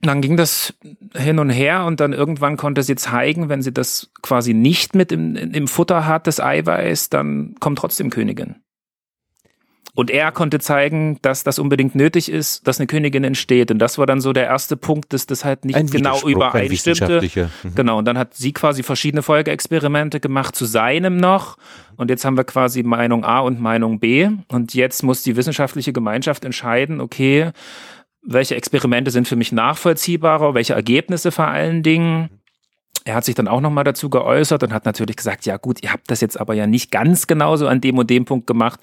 dann 0.00 0.22
ging 0.22 0.36
das 0.36 0.74
hin 1.14 1.38
und 1.38 1.50
her 1.50 1.84
und 1.84 2.00
dann 2.00 2.12
irgendwann 2.12 2.56
konnte 2.56 2.82
sie 2.82 2.96
zeigen, 2.96 3.48
wenn 3.48 3.62
sie 3.62 3.72
das 3.72 4.10
quasi 4.22 4.54
nicht 4.54 4.94
mit 4.94 5.12
im, 5.12 5.36
im 5.36 5.68
Futter 5.68 6.06
hat, 6.06 6.26
das 6.26 6.40
Eiweiß, 6.40 7.10
dann 7.10 7.54
kommt 7.60 7.78
trotzdem 7.78 8.10
Königin. 8.10 8.56
Und 9.92 10.10
er 10.10 10.30
konnte 10.30 10.60
zeigen, 10.60 11.18
dass 11.20 11.42
das 11.42 11.58
unbedingt 11.58 11.94
nötig 11.94 12.30
ist, 12.30 12.66
dass 12.66 12.78
eine 12.78 12.86
Königin 12.86 13.24
entsteht. 13.24 13.70
Und 13.70 13.80
das 13.80 13.98
war 13.98 14.06
dann 14.06 14.20
so 14.20 14.32
der 14.32 14.44
erste 14.44 14.76
Punkt, 14.76 15.12
dass 15.12 15.26
das 15.26 15.44
halt 15.44 15.64
nicht 15.64 15.74
ein 15.74 15.88
genau 15.88 16.20
übereinstimmte. 16.26 17.20
Mhm. 17.20 17.74
Genau. 17.74 17.98
Und 17.98 18.04
dann 18.04 18.16
hat 18.16 18.34
sie 18.34 18.52
quasi 18.52 18.84
verschiedene 18.84 19.22
Folgeexperimente 19.22 20.20
gemacht 20.20 20.54
zu 20.54 20.64
seinem 20.64 21.16
noch. 21.16 21.58
Und 21.96 22.08
jetzt 22.08 22.24
haben 22.24 22.36
wir 22.36 22.44
quasi 22.44 22.84
Meinung 22.84 23.24
A 23.24 23.40
und 23.40 23.60
Meinung 23.60 23.98
B. 23.98 24.30
Und 24.48 24.74
jetzt 24.74 25.02
muss 25.02 25.22
die 25.22 25.34
wissenschaftliche 25.34 25.92
Gemeinschaft 25.92 26.44
entscheiden, 26.44 27.00
okay, 27.00 27.50
welche 28.22 28.54
Experimente 28.54 29.10
sind 29.10 29.28
für 29.28 29.36
mich 29.36 29.52
nachvollziehbarer, 29.52 30.54
welche 30.54 30.74
Ergebnisse 30.74 31.32
vor 31.32 31.46
allen 31.46 31.82
Dingen. 31.82 32.30
Er 33.04 33.14
hat 33.14 33.24
sich 33.24 33.34
dann 33.34 33.48
auch 33.48 33.62
nochmal 33.62 33.84
dazu 33.84 34.10
geäußert 34.10 34.62
und 34.62 34.72
hat 34.74 34.84
natürlich 34.84 35.16
gesagt, 35.16 35.46
ja 35.46 35.56
gut, 35.56 35.82
ihr 35.82 35.92
habt 35.92 36.10
das 36.10 36.20
jetzt 36.20 36.38
aber 36.38 36.54
ja 36.54 36.66
nicht 36.66 36.90
ganz 36.90 37.26
genauso 37.26 37.66
an 37.66 37.80
dem 37.80 37.96
und 37.96 38.10
dem 38.10 38.26
Punkt 38.26 38.46
gemacht, 38.46 38.80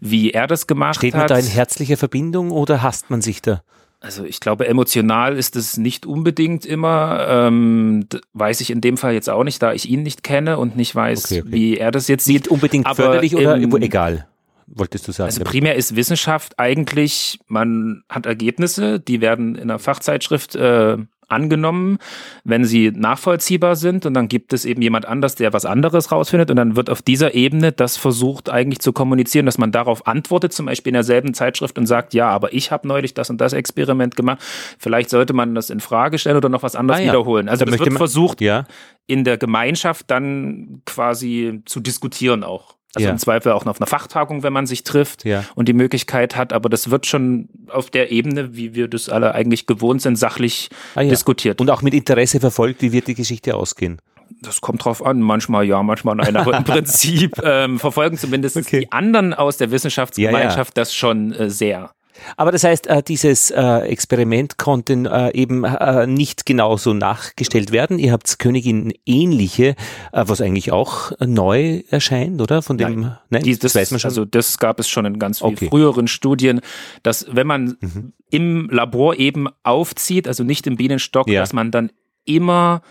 wie 0.00 0.32
er 0.32 0.48
das 0.48 0.66
gemacht 0.66 0.96
Steht 0.96 1.14
hat. 1.14 1.26
Steht 1.26 1.36
man 1.36 1.40
da 1.40 1.46
in 1.46 1.52
herzlicher 1.52 1.96
Verbindung 1.96 2.50
oder 2.50 2.82
hasst 2.82 3.10
man 3.10 3.22
sich 3.22 3.42
da? 3.42 3.62
Also 4.00 4.24
ich 4.24 4.40
glaube, 4.40 4.66
emotional 4.66 5.36
ist 5.36 5.56
es 5.56 5.76
nicht 5.76 6.06
unbedingt 6.06 6.64
immer. 6.64 7.26
Ähm, 7.28 8.06
weiß 8.32 8.62
ich 8.62 8.70
in 8.70 8.80
dem 8.80 8.96
Fall 8.96 9.12
jetzt 9.12 9.28
auch 9.28 9.44
nicht, 9.44 9.62
da 9.62 9.74
ich 9.74 9.88
ihn 9.88 10.02
nicht 10.02 10.22
kenne 10.22 10.58
und 10.58 10.74
nicht 10.74 10.94
weiß, 10.94 11.26
okay, 11.26 11.42
okay. 11.42 11.52
wie 11.52 11.76
er 11.76 11.90
das 11.90 12.08
jetzt 12.08 12.24
sieht. 12.24 12.44
Nicht 12.44 12.48
unbedingt 12.48 12.86
aber 12.86 12.96
förderlich 12.96 13.36
oder 13.36 13.56
im, 13.56 13.76
egal? 13.76 14.26
Wolltest 14.74 15.08
du 15.08 15.12
sagen? 15.12 15.26
Also 15.26 15.44
primär 15.44 15.74
ist 15.74 15.96
Wissenschaft 15.96 16.58
eigentlich, 16.58 17.38
man 17.46 18.02
hat 18.08 18.26
Ergebnisse, 18.26 19.00
die 19.00 19.20
werden 19.20 19.54
in 19.54 19.62
einer 19.62 19.78
Fachzeitschrift 19.78 20.54
äh, 20.54 20.98
angenommen, 21.30 21.98
wenn 22.44 22.64
sie 22.64 22.90
nachvollziehbar 22.90 23.76
sind 23.76 24.04
und 24.04 24.14
dann 24.14 24.28
gibt 24.28 24.52
es 24.52 24.64
eben 24.64 24.82
jemand 24.82 25.06
anders, 25.06 25.36
der 25.36 25.52
was 25.52 25.64
anderes 25.64 26.10
rausfindet 26.10 26.50
und 26.50 26.56
dann 26.56 26.76
wird 26.76 26.90
auf 26.90 27.02
dieser 27.02 27.34
Ebene 27.34 27.72
das 27.72 27.96
versucht 27.96 28.50
eigentlich 28.50 28.80
zu 28.80 28.92
kommunizieren, 28.92 29.46
dass 29.46 29.58
man 29.58 29.72
darauf 29.72 30.06
antwortet, 30.06 30.52
zum 30.52 30.66
Beispiel 30.66 30.90
in 30.90 30.94
derselben 30.94 31.34
Zeitschrift 31.34 31.78
und 31.78 31.86
sagt, 31.86 32.14
ja, 32.14 32.28
aber 32.28 32.52
ich 32.52 32.72
habe 32.72 32.88
neulich 32.88 33.14
das 33.14 33.30
und 33.30 33.40
das 33.40 33.52
Experiment 33.52 34.16
gemacht, 34.16 34.40
vielleicht 34.78 35.10
sollte 35.10 35.32
man 35.32 35.54
das 35.54 35.70
in 35.70 35.80
Frage 35.80 36.18
stellen 36.18 36.36
oder 36.36 36.48
noch 36.48 36.62
was 36.62 36.74
anderes 36.74 37.00
ah, 37.00 37.04
ja. 37.04 37.12
wiederholen. 37.12 37.48
Also 37.48 37.64
da 37.64 37.70
das 37.70 37.80
wird 37.80 37.92
versucht, 37.94 38.40
ja. 38.40 38.64
in 39.06 39.24
der 39.24 39.38
Gemeinschaft 39.38 40.10
dann 40.10 40.82
quasi 40.84 41.62
zu 41.64 41.80
diskutieren 41.80 42.42
auch. 42.42 42.79
Also 42.94 43.06
ja. 43.06 43.12
im 43.12 43.18
Zweifel 43.18 43.52
auch 43.52 43.64
noch 43.64 43.70
auf 43.70 43.80
einer 43.80 43.86
Fachtagung, 43.86 44.42
wenn 44.42 44.52
man 44.52 44.66
sich 44.66 44.82
trifft 44.82 45.24
ja. 45.24 45.44
und 45.54 45.68
die 45.68 45.72
Möglichkeit 45.72 46.36
hat. 46.36 46.52
Aber 46.52 46.68
das 46.68 46.90
wird 46.90 47.06
schon 47.06 47.48
auf 47.68 47.88
der 47.88 48.10
Ebene, 48.10 48.56
wie 48.56 48.74
wir 48.74 48.88
das 48.88 49.08
alle 49.08 49.34
eigentlich 49.34 49.66
gewohnt 49.66 50.02
sind, 50.02 50.16
sachlich 50.16 50.70
ah, 50.96 51.02
ja. 51.02 51.10
diskutiert. 51.10 51.60
Und 51.60 51.70
auch 51.70 51.82
mit 51.82 51.94
Interesse 51.94 52.40
verfolgt, 52.40 52.82
wie 52.82 52.90
wird 52.90 53.06
die 53.06 53.14
Geschichte 53.14 53.54
ausgehen? 53.54 54.00
Das 54.42 54.60
kommt 54.60 54.84
drauf 54.84 55.04
an, 55.04 55.20
manchmal 55.20 55.64
ja, 55.64 55.82
manchmal 55.82 56.16
nein. 56.16 56.36
Aber 56.36 56.56
im 56.56 56.64
Prinzip 56.64 57.40
ähm, 57.44 57.78
verfolgen 57.78 58.16
zumindest 58.16 58.56
okay. 58.56 58.80
die 58.80 58.92
anderen 58.92 59.34
aus 59.34 59.56
der 59.56 59.70
Wissenschaftsgemeinschaft 59.70 60.76
das 60.76 60.94
schon 60.94 61.32
äh, 61.32 61.50
sehr. 61.50 61.90
Aber 62.36 62.52
das 62.52 62.64
heißt, 62.64 62.86
äh, 62.86 63.02
dieses 63.02 63.50
äh, 63.50 63.78
Experiment 63.80 64.58
konnte 64.58 64.92
äh, 64.92 65.38
eben 65.38 65.64
nicht 66.06 66.46
genauso 66.46 66.94
nachgestellt 66.94 67.72
werden. 67.72 67.98
Ihr 67.98 68.12
habt 68.12 68.38
Königin 68.38 68.92
ähnliche, 69.06 69.74
was 70.12 70.40
eigentlich 70.40 70.72
auch 70.72 71.12
neu 71.20 71.82
erscheint, 71.90 72.40
oder? 72.40 72.62
Von 72.62 72.78
dem, 72.78 73.00
nein, 73.00 73.18
nein 73.30 73.42
Die, 73.42 73.52
das, 73.52 73.60
das, 73.60 73.74
weiß 73.74 73.90
man 73.92 74.00
schon. 74.00 74.08
Also 74.08 74.24
das 74.24 74.58
gab 74.58 74.80
es 74.80 74.88
schon 74.88 75.04
in 75.04 75.18
ganz 75.18 75.42
okay. 75.42 75.68
früheren 75.68 76.08
Studien, 76.08 76.60
dass 77.02 77.26
wenn 77.30 77.46
man 77.46 77.76
mhm. 77.80 78.12
im 78.30 78.68
Labor 78.70 79.16
eben 79.16 79.48
aufzieht, 79.62 80.26
also 80.26 80.44
nicht 80.44 80.66
im 80.66 80.76
Bienenstock, 80.76 81.28
ja. 81.28 81.40
dass 81.40 81.52
man 81.52 81.70
dann 81.70 81.90
immer 82.24 82.82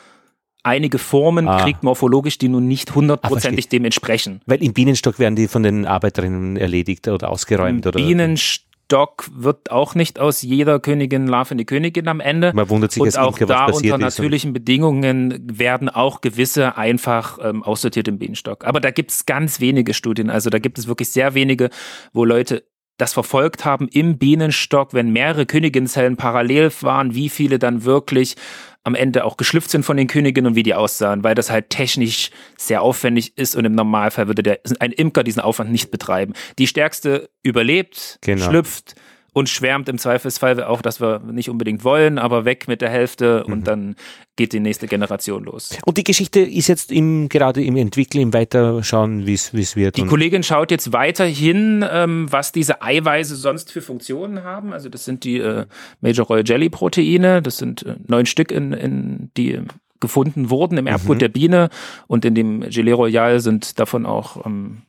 einige 0.64 0.98
Formen 0.98 1.48
ah. 1.48 1.62
kriegt 1.62 1.84
morphologisch, 1.84 2.38
die 2.38 2.50
nun 2.50 2.68
nicht 2.68 2.94
hundertprozentig 2.96 3.66
ah, 3.68 3.70
dem 3.70 3.86
entsprechen. 3.86 4.42
Weil 4.46 4.64
im 4.64 4.74
Bienenstock 4.74 5.20
werden 5.20 5.36
die 5.36 5.48
von 5.48 5.64
den 5.64 5.86
Arbeiterinnen 5.86 6.58
erledigt 6.58 7.08
oder 7.08 7.30
ausgeräumt, 7.30 7.86
Im 7.86 7.90
oder? 7.90 8.00
Bienenstock 8.00 8.69
Doc 8.90 9.30
wird 9.34 9.72
auch 9.72 9.96
nicht 9.96 10.20
aus 10.20 10.42
jeder 10.42 10.80
Königin 10.80 11.28
Larve 11.28 11.52
eine 11.52 11.64
Königin 11.64 12.08
am 12.08 12.20
Ende. 12.20 12.52
Man 12.54 12.70
wundert 12.70 12.92
sich 12.92 13.02
und 13.02 13.18
auch 13.18 13.38
Imke, 13.38 13.46
da 13.46 13.68
unter 13.68 13.98
natürlichen 13.98 14.52
Bedingungen 14.52 15.48
werden 15.58 15.88
auch 15.88 16.22
gewisse 16.22 16.76
einfach 16.76 17.38
ähm, 17.42 17.64
aussortiert 17.64 18.08
im 18.08 18.20
Bienenstock. 18.20 18.66
Aber 18.66 18.82
da 18.82 18.92
gibt 18.92 19.12
es 19.12 19.26
ganz 19.26 19.60
wenige 19.60 19.94
Studien. 19.94 20.30
Also 20.30 20.50
da 20.50 20.60
gibt 20.60 20.78
es 20.78 20.88
wirklich 20.88 21.10
sehr 21.10 21.34
wenige, 21.36 21.70
wo 22.14 22.26
Leute 22.26 22.64
das 23.00 23.14
verfolgt 23.14 23.66
haben 23.66 23.88
im 23.88 24.18
Bienenstock, 24.18 24.94
wenn 24.94 25.12
mehrere 25.12 25.46
Königinzellen 25.46 26.18
parallel 26.18 26.72
waren, 26.82 27.16
wie 27.16 27.30
viele 27.30 27.58
dann 27.58 27.86
wirklich 27.86 28.36
am 28.84 28.96
Ende 28.96 29.26
auch 29.26 29.38
geschlüpft 29.38 29.70
sind 29.70 29.84
von 29.84 29.98
den 29.98 30.08
Königinnen 30.08 30.52
und 30.52 30.56
wie 30.56 30.64
die 30.64 30.74
aussahen, 30.74 31.24
weil 31.24 31.36
das 31.36 31.50
halt 31.50 31.70
technisch 31.70 32.32
sehr 32.58 32.82
aufwendig 32.82 33.38
ist 33.38 33.56
und 33.56 33.66
im 33.66 33.76
Normalfall 33.76 34.28
würde 34.28 34.44
der, 34.44 34.60
ein 34.80 34.92
Imker 34.92 35.24
diesen 35.24 35.42
Aufwand 35.42 35.72
nicht 35.72 35.92
betreiben. 35.92 36.34
Die 36.58 36.68
stärkste 36.68 37.30
überlebt, 37.44 38.20
genau. 38.22 38.46
schlüpft 38.46 38.96
und 39.34 39.50
schwärmt 39.50 39.90
im 39.90 39.98
Zweifelsfall 39.98 40.64
auch, 40.64 40.82
dass 40.82 41.02
wir 41.02 41.20
nicht 41.20 41.50
unbedingt 41.50 41.84
wollen, 41.84 42.18
aber 42.18 42.46
weg 42.46 42.68
mit 42.68 42.82
der 42.82 42.90
Hälfte 42.90 43.44
mhm. 43.46 43.54
und 43.54 43.68
dann 43.68 43.96
geht 44.36 44.54
die 44.54 44.60
nächste 44.60 44.88
Generation 44.88 45.44
los. 45.44 45.78
Und 45.86 45.98
die 45.98 46.04
Geschichte 46.04 46.40
ist 46.40 46.68
jetzt 46.68 46.92
im, 46.92 47.30
gerade 47.30 47.64
im 47.64 47.76
Entwickeln, 47.76 48.22
im 48.22 48.34
Weiterschauen, 48.34 49.26
wie 49.26 49.34
es 49.34 49.76
wird. 49.76 49.98
Die 49.98 50.06
Kollegin 50.06 50.44
schaut 50.44 50.72
jetzt 50.72 50.94
weiterhin, 50.94 51.86
ähm, 51.90 52.28
was 52.30 52.52
diese 52.52 52.82
Eiweiße 52.82 53.36
sonst 53.36 53.72
für 53.72 53.82
Funktionen 53.82 54.44
haben. 54.44 54.74
Also 54.74 54.90
das 54.90 55.06
sind 55.06 55.24
die 55.24 55.40
äh, 55.40 55.66
Major 56.02 56.26
Royal 56.26 56.48
Jelly 56.48 56.70
Proteine, 56.70 57.42
das 57.42 57.58
sind 57.58 57.86
äh, 57.86 57.96
neun 58.08 58.26
Stück 58.26 58.52
in, 58.52 58.74
in 58.74 59.32
die 59.36 59.60
gefunden 60.00 60.50
wurden 60.50 60.78
im 60.78 60.88
Erbgut 60.88 61.18
mhm. 61.18 61.20
der 61.20 61.30
Biene 61.30 61.70
und 62.08 62.24
in 62.24 62.36
dem 62.36 62.62
Gelee 62.62 62.94
Royal 62.94 63.40
sind 63.40 63.80
davon 63.80 64.06
auch 64.06 64.46
ähm, 64.46 64.84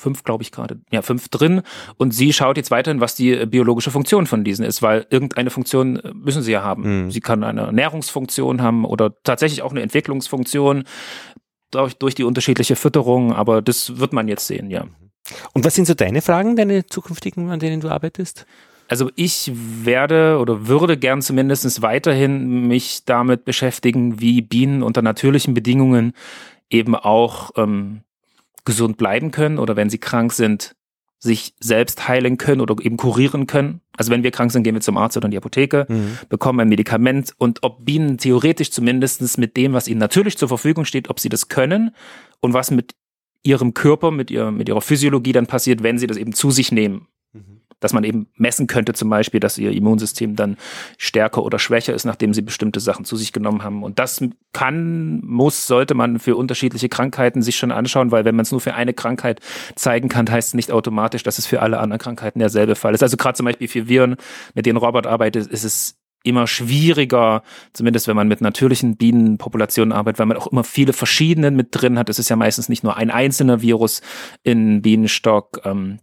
fünf, 0.00 0.24
glaube 0.24 0.42
ich 0.42 0.52
gerade, 0.52 0.80
ja, 0.90 1.02
fünf 1.02 1.28
drin. 1.28 1.62
Und 1.96 2.12
sie 2.12 2.32
schaut 2.32 2.56
jetzt 2.56 2.70
weiterhin, 2.70 3.00
was 3.00 3.14
die 3.14 3.46
biologische 3.46 3.90
Funktion 3.90 4.26
von 4.26 4.44
diesen 4.44 4.64
ist, 4.64 4.82
weil 4.82 5.06
irgendeine 5.10 5.50
Funktion 5.50 5.96
äh, 5.96 6.12
müssen 6.14 6.42
sie 6.42 6.52
ja 6.52 6.62
haben. 6.62 7.04
Mhm. 7.04 7.10
Sie 7.10 7.20
kann 7.20 7.44
eine 7.44 7.62
Ernährungsfunktion 7.62 8.62
haben 8.62 8.84
oder 8.84 9.14
tatsächlich 9.22 9.62
auch 9.62 9.70
eine 9.70 9.82
Entwicklungsfunktion 9.82 10.84
durch, 11.70 11.94
durch 11.94 12.14
die 12.14 12.24
unterschiedliche 12.24 12.76
Fütterung, 12.76 13.32
aber 13.32 13.62
das 13.62 13.98
wird 13.98 14.12
man 14.12 14.28
jetzt 14.28 14.46
sehen, 14.46 14.70
ja. 14.70 14.86
Und 15.52 15.64
was 15.64 15.74
sind 15.74 15.86
so 15.86 15.94
deine 15.94 16.22
Fragen, 16.22 16.56
deine 16.56 16.86
zukünftigen, 16.86 17.50
an 17.50 17.60
denen 17.60 17.80
du 17.80 17.88
arbeitest? 17.88 18.46
Also 18.88 19.08
ich 19.14 19.52
werde 19.54 20.38
oder 20.40 20.66
würde 20.66 20.96
gern 20.96 21.22
zumindest 21.22 21.80
weiterhin 21.80 22.66
mich 22.66 23.04
damit 23.04 23.44
beschäftigen, 23.44 24.18
wie 24.20 24.42
Bienen 24.42 24.82
unter 24.82 25.00
natürlichen 25.00 25.54
Bedingungen 25.54 26.12
eben 26.70 26.96
auch 26.96 27.52
ähm, 27.56 28.02
gesund 28.64 28.96
bleiben 28.96 29.30
können 29.30 29.58
oder 29.58 29.76
wenn 29.76 29.90
sie 29.90 29.98
krank 29.98 30.32
sind, 30.32 30.74
sich 31.18 31.54
selbst 31.60 32.08
heilen 32.08 32.38
können 32.38 32.62
oder 32.62 32.76
eben 32.82 32.96
kurieren 32.96 33.46
können. 33.46 33.82
Also 33.96 34.10
wenn 34.10 34.22
wir 34.22 34.30
krank 34.30 34.52
sind, 34.52 34.62
gehen 34.62 34.74
wir 34.74 34.80
zum 34.80 34.96
Arzt 34.96 35.16
oder 35.18 35.26
in 35.26 35.32
die 35.32 35.36
Apotheke, 35.36 35.86
mhm. 35.88 36.18
bekommen 36.30 36.60
ein 36.60 36.68
Medikament 36.68 37.34
und 37.36 37.62
ob 37.62 37.84
Bienen 37.84 38.16
theoretisch 38.16 38.70
zumindest 38.70 39.36
mit 39.36 39.56
dem, 39.56 39.74
was 39.74 39.86
ihnen 39.86 40.00
natürlich 40.00 40.38
zur 40.38 40.48
Verfügung 40.48 40.86
steht, 40.86 41.10
ob 41.10 41.20
sie 41.20 41.28
das 41.28 41.48
können 41.48 41.94
und 42.40 42.54
was 42.54 42.70
mit 42.70 42.94
ihrem 43.42 43.74
Körper, 43.74 44.10
mit, 44.10 44.30
ihr, 44.30 44.50
mit 44.50 44.68
ihrer 44.68 44.80
Physiologie 44.80 45.32
dann 45.32 45.46
passiert, 45.46 45.82
wenn 45.82 45.98
sie 45.98 46.06
das 46.06 46.16
eben 46.16 46.32
zu 46.32 46.50
sich 46.50 46.72
nehmen. 46.72 47.06
Mhm 47.32 47.60
dass 47.80 47.92
man 47.92 48.04
eben 48.04 48.28
messen 48.36 48.66
könnte 48.66 48.92
zum 48.92 49.10
Beispiel, 49.10 49.40
dass 49.40 49.58
ihr 49.58 49.72
Immunsystem 49.72 50.36
dann 50.36 50.56
stärker 50.98 51.42
oder 51.42 51.58
schwächer 51.58 51.94
ist, 51.94 52.04
nachdem 52.04 52.32
sie 52.34 52.42
bestimmte 52.42 52.80
Sachen 52.80 53.04
zu 53.04 53.16
sich 53.16 53.32
genommen 53.32 53.64
haben. 53.64 53.82
Und 53.82 53.98
das 53.98 54.22
kann, 54.52 55.20
muss, 55.24 55.66
sollte 55.66 55.94
man 55.94 56.18
für 56.18 56.36
unterschiedliche 56.36 56.88
Krankheiten 56.88 57.42
sich 57.42 57.56
schon 57.56 57.72
anschauen, 57.72 58.12
weil 58.12 58.24
wenn 58.24 58.36
man 58.36 58.44
es 58.44 58.52
nur 58.52 58.60
für 58.60 58.74
eine 58.74 58.94
Krankheit 58.94 59.40
zeigen 59.74 60.08
kann, 60.08 60.30
heißt 60.30 60.48
es 60.48 60.54
nicht 60.54 60.70
automatisch, 60.70 61.22
dass 61.22 61.38
es 61.38 61.46
für 61.46 61.62
alle 61.62 61.78
anderen 61.78 62.00
Krankheiten 62.00 62.38
derselbe 62.38 62.74
Fall 62.74 62.94
ist. 62.94 63.02
Also 63.02 63.16
gerade 63.16 63.36
zum 63.36 63.46
Beispiel 63.46 63.68
für 63.68 63.88
Viren, 63.88 64.16
mit 64.54 64.66
denen 64.66 64.76
Robert 64.76 65.06
arbeitet, 65.06 65.46
ist 65.46 65.64
es 65.64 65.96
immer 66.22 66.46
schwieriger, 66.46 67.42
zumindest 67.72 68.06
wenn 68.06 68.16
man 68.16 68.28
mit 68.28 68.40
natürlichen 68.40 68.96
Bienenpopulationen 68.96 69.92
arbeitet, 69.92 70.18
weil 70.18 70.26
man 70.26 70.36
auch 70.36 70.48
immer 70.48 70.64
viele 70.64 70.92
verschiedene 70.92 71.50
mit 71.50 71.68
drin 71.70 71.98
hat. 71.98 72.08
Es 72.08 72.18
ist 72.18 72.28
ja 72.28 72.36
meistens 72.36 72.68
nicht 72.68 72.84
nur 72.84 72.96
ein 72.96 73.10
einzelner 73.10 73.62
Virus 73.62 74.02
in 74.42 74.82
Bienenstock. 74.82 75.62
Ähm, 75.64 76.00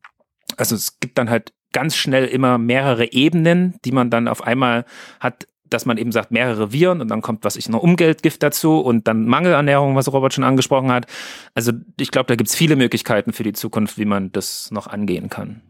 also 0.56 0.76
es 0.76 1.00
gibt 1.00 1.18
dann 1.18 1.30
halt 1.30 1.54
ganz 1.74 1.96
schnell 1.96 2.26
immer 2.26 2.58
mehrere 2.58 3.12
Ebenen, 3.12 3.76
die 3.86 3.92
man 3.92 4.10
dann 4.10 4.28
auf 4.28 4.44
einmal 4.46 4.86
hat, 5.20 5.48
dass 5.70 5.86
man 5.86 5.98
eben 5.98 6.12
sagt, 6.12 6.32
mehrere 6.32 6.72
Viren 6.72 7.02
und 7.02 7.10
dann 7.10 7.22
kommt, 7.22 7.44
was 7.44 7.56
ich 7.56 7.70
noch 7.70 7.84
Umgeltgift 7.84 8.42
dazu 8.42 8.80
und 8.80 9.08
dann 9.08 9.26
Mangelernährung, 9.26 9.96
was 9.96 10.12
Robert 10.12 10.34
schon 10.34 10.44
angesprochen 10.44 10.92
hat. 10.92 11.08
Also 11.56 11.74
ich 12.00 12.12
glaube, 12.12 12.28
da 12.28 12.36
gibt 12.36 12.50
es 12.50 12.56
viele 12.56 12.76
Möglichkeiten 12.76 13.34
für 13.34 13.44
die 13.44 13.54
Zukunft, 13.54 13.98
wie 13.98 14.06
man 14.06 14.32
das 14.32 14.72
noch 14.72 14.88
angehen 14.88 15.30
kann. 15.30 15.62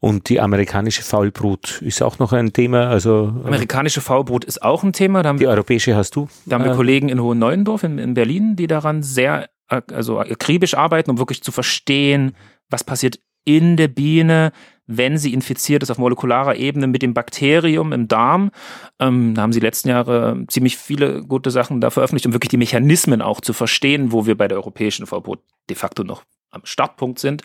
Und 0.00 0.30
die 0.30 0.40
amerikanische 0.40 1.02
Faulbrut 1.02 1.82
ist 1.82 2.02
auch 2.02 2.18
noch 2.18 2.32
ein 2.32 2.54
Thema. 2.54 2.88
Also 2.88 3.34
ähm, 3.36 3.46
amerikanische 3.46 4.00
Faulbrut 4.00 4.44
ist 4.44 4.62
auch 4.62 4.82
ein 4.82 4.94
Thema. 4.94 5.22
die 5.22 5.40
wir, 5.40 5.50
europäische 5.50 5.94
hast 5.94 6.16
du? 6.16 6.28
Da 6.46 6.56
haben 6.56 6.64
wir 6.64 6.72
äh, 6.72 6.76
Kollegen 6.76 7.10
in 7.10 7.20
Hohen 7.20 7.38
Neuendorf 7.38 7.82
in, 7.82 7.98
in 7.98 8.14
Berlin, 8.14 8.56
die 8.56 8.66
daran 8.66 9.02
sehr 9.02 9.50
äh, 9.68 9.82
also 9.92 10.20
akribisch 10.20 10.74
arbeiten, 10.74 11.10
um 11.10 11.18
wirklich 11.18 11.42
zu 11.42 11.52
verstehen, 11.52 12.34
was 12.70 12.82
passiert 12.82 13.20
in 13.44 13.76
der 13.76 13.88
Biene, 13.88 14.52
wenn 14.88 15.18
sie 15.18 15.32
infiziert 15.32 15.84
ist 15.84 15.90
auf 15.90 15.98
molekularer 15.98 16.56
Ebene 16.56 16.88
mit 16.88 17.02
dem 17.02 17.14
Bakterium 17.14 17.92
im 17.92 18.08
Darm. 18.08 18.50
Ähm, 18.98 19.34
da 19.34 19.42
haben 19.42 19.52
sie 19.52 19.60
letzten 19.60 19.90
Jahre 19.90 20.44
ziemlich 20.48 20.76
viele 20.76 21.22
gute 21.22 21.52
Sachen 21.52 21.80
da 21.80 21.90
veröffentlicht, 21.90 22.26
um 22.26 22.32
wirklich 22.32 22.50
die 22.50 22.56
Mechanismen 22.56 23.22
auch 23.22 23.40
zu 23.40 23.52
verstehen, 23.52 24.10
wo 24.10 24.26
wir 24.26 24.36
bei 24.36 24.48
der 24.48 24.58
europäischen 24.58 25.06
Verbot 25.06 25.40
de 25.68 25.76
facto 25.76 26.02
noch 26.02 26.24
am 26.50 26.62
Startpunkt 26.64 27.18
sind. 27.18 27.42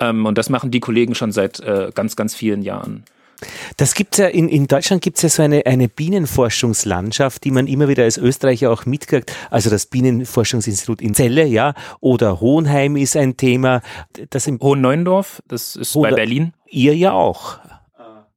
Ähm, 0.00 0.26
und 0.26 0.38
das 0.38 0.48
machen 0.48 0.70
die 0.70 0.80
Kollegen 0.80 1.14
schon 1.14 1.30
seit 1.30 1.60
äh, 1.60 1.92
ganz, 1.94 2.16
ganz 2.16 2.34
vielen 2.34 2.62
Jahren. 2.62 3.04
Das 3.76 3.94
gibt's 3.94 4.18
ja, 4.18 4.26
in, 4.26 4.48
in 4.48 4.66
Deutschland 4.66 5.02
gibt 5.02 5.18
es 5.18 5.22
ja 5.22 5.28
so 5.28 5.42
eine, 5.42 5.64
eine 5.64 5.88
Bienenforschungslandschaft, 5.88 7.44
die 7.44 7.52
man 7.52 7.68
immer 7.68 7.88
wieder 7.88 8.02
als 8.02 8.18
Österreicher 8.18 8.72
auch 8.72 8.84
mitkriegt. 8.84 9.32
Also 9.50 9.70
das 9.70 9.86
Bienenforschungsinstitut 9.86 11.00
in 11.00 11.14
Celle, 11.14 11.44
ja, 11.44 11.74
oder 12.00 12.40
Hohenheim 12.40 12.96
ist 12.96 13.16
ein 13.16 13.36
Thema. 13.36 13.82
Das 14.30 14.46
im 14.48 14.58
Hohen 14.60 14.80
Neuendorf, 14.80 15.42
das 15.46 15.76
ist 15.76 15.94
Hohen 15.94 16.10
bei 16.10 16.16
Berlin. 16.16 16.52
Ihr 16.70 16.94
ja 16.94 17.12
auch. 17.12 17.58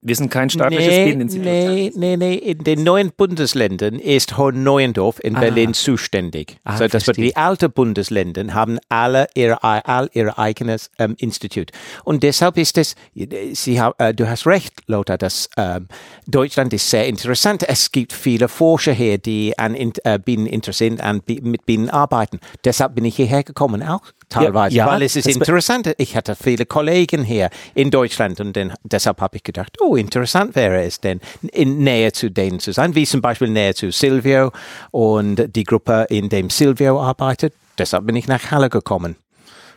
Wir 0.03 0.15
sind 0.15 0.31
kein 0.31 0.49
staatliches 0.49 0.87
nee, 0.87 1.05
Bieneninstitut. 1.05 1.45
Nee, 1.45 1.91
nee, 1.95 2.17
nee. 2.17 2.33
In 2.33 2.63
den 2.63 2.83
neuen 2.83 3.11
Bundesländern 3.11 3.99
ist 3.99 4.35
Hohenneuendorf 4.35 5.19
in 5.23 5.35
ah. 5.35 5.39
Berlin 5.39 5.75
zuständig. 5.75 6.57
Ah, 6.63 6.77
so, 6.77 6.87
das 6.87 7.05
wird 7.05 7.17
die 7.17 7.35
alten 7.35 7.71
Bundesländer 7.71 8.51
haben 8.55 8.79
alle 8.89 9.27
ihre, 9.35 9.63
all 9.63 10.09
ihr 10.13 10.39
eigenes 10.39 10.89
ähm, 10.97 11.13
Institut. 11.19 11.69
Und 12.03 12.23
deshalb 12.23 12.57
ist 12.57 12.79
es, 12.79 12.95
Sie, 13.13 13.77
äh, 13.77 14.13
du 14.15 14.27
hast 14.27 14.47
recht, 14.47 14.73
Lothar, 14.87 15.19
dass 15.19 15.51
ähm, 15.55 15.87
Deutschland 16.25 16.73
ist 16.73 16.89
sehr 16.89 17.05
interessant. 17.07 17.63
Es 17.67 17.91
gibt 17.91 18.11
viele 18.11 18.47
Forscher 18.47 18.93
hier, 18.93 19.19
die 19.19 19.57
an 19.59 19.75
äh, 19.75 20.17
Bienen 20.17 20.47
interessiert, 20.47 20.99
an 20.99 21.21
mit 21.27 21.67
Bienen 21.67 21.91
arbeiten. 21.91 22.39
Deshalb 22.65 22.95
bin 22.95 23.05
ich 23.05 23.17
hierher 23.17 23.43
gekommen 23.43 23.83
auch 23.83 24.01
teilweise, 24.31 24.75
ja, 24.75 24.87
weil 24.87 25.03
es 25.03 25.15
ist 25.15 25.27
interessant. 25.27 25.93
Ich 25.97 26.15
hatte 26.15 26.35
viele 26.35 26.65
Kollegen 26.65 27.23
hier 27.23 27.49
in 27.75 27.91
Deutschland 27.91 28.39
und 28.39 28.55
den, 28.55 28.73
deshalb 28.83 29.21
habe 29.21 29.37
ich 29.37 29.43
gedacht, 29.43 29.77
oh, 29.81 29.95
interessant 29.95 30.55
wäre 30.55 30.83
es 30.83 30.99
denn, 30.99 31.19
in 31.51 31.79
Nähe 31.79 32.11
zu 32.11 32.31
denen 32.31 32.59
zu 32.59 32.71
sein, 32.71 32.95
wie 32.95 33.05
zum 33.05 33.21
Beispiel 33.21 33.49
näher 33.49 33.75
zu 33.75 33.91
Silvio 33.91 34.51
und 34.91 35.55
die 35.55 35.63
Gruppe, 35.63 36.07
in 36.09 36.29
dem 36.29 36.49
Silvio 36.49 37.01
arbeitet. 37.01 37.53
Deshalb 37.77 38.05
bin 38.05 38.15
ich 38.15 38.27
nach 38.27 38.51
Halle 38.51 38.69
gekommen 38.69 39.15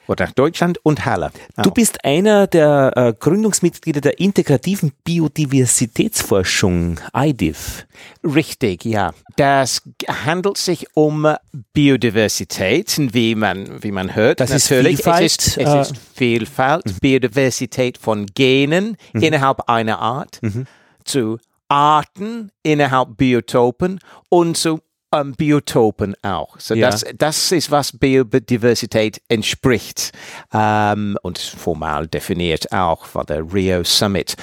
oder 0.06 0.26
nach 0.26 0.32
Deutschland 0.32 0.78
und 0.82 1.04
Halle. 1.04 1.30
Du 1.62 1.70
bist 1.70 2.04
einer 2.04 2.46
der 2.46 2.92
äh, 2.96 3.12
Gründungsmitglieder 3.18 4.00
der 4.00 4.18
integrativen 4.20 4.92
Biodiversitätsforschung, 5.04 7.00
IDIF. 7.14 7.86
Richtig, 8.22 8.84
ja. 8.84 9.12
Das 9.36 9.82
handelt 10.08 10.58
sich 10.58 10.86
um 10.94 11.34
Biodiversität, 11.72 12.96
wie 13.14 13.34
man, 13.34 13.82
wie 13.82 13.92
man 13.92 14.14
hört. 14.14 14.40
Das 14.40 14.50
Natürlich, 14.50 14.94
ist 14.94 15.04
Vielfalt. 15.04 15.24
Es 15.24 15.46
ist, 15.46 15.58
es 15.58 15.68
äh, 15.68 15.80
ist 15.80 15.94
Vielfalt, 16.14 16.86
mhm. 16.86 16.98
Biodiversität 17.00 17.98
von 17.98 18.26
Genen 18.26 18.96
mhm. 19.12 19.22
innerhalb 19.22 19.68
einer 19.68 19.98
Art 19.98 20.38
mhm. 20.42 20.66
zu 21.04 21.38
Arten 21.68 22.50
innerhalb 22.62 23.16
Biotopen 23.16 23.98
und 24.28 24.56
zu 24.56 24.80
ähm, 25.14 25.34
Biotopen 25.34 26.14
auch. 26.22 26.58
So 26.58 26.74
ja. 26.74 26.90
das, 26.90 27.04
das 27.16 27.52
ist, 27.52 27.70
was 27.70 27.96
Biodiversität 27.96 29.22
entspricht 29.28 30.12
ähm, 30.52 31.16
und 31.22 31.38
formal 31.38 32.06
definiert 32.06 32.70
auch 32.72 33.06
von 33.06 33.24
der 33.26 33.52
Rio 33.52 33.84
Summit. 33.84 34.34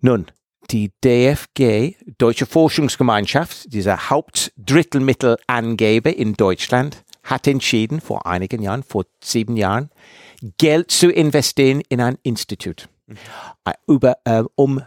Nun, 0.00 0.26
die 0.70 0.92
DFG, 1.04 1.96
Deutsche 2.18 2.46
Forschungsgemeinschaft, 2.46 3.72
dieser 3.72 4.10
Hauptdrittelmittelangeber 4.10 6.14
in 6.14 6.34
Deutschland, 6.34 7.04
hat 7.22 7.46
entschieden, 7.46 8.00
vor 8.00 8.26
einigen 8.26 8.62
Jahren, 8.62 8.82
vor 8.82 9.04
sieben 9.22 9.56
Jahren, 9.56 9.90
Geld 10.58 10.90
zu 10.90 11.10
investieren 11.10 11.82
in 11.88 12.00
ein 12.00 12.18
Institut, 12.22 12.88
mhm. 13.06 13.16
über, 13.86 14.16
äh, 14.24 14.42
um 14.56 14.82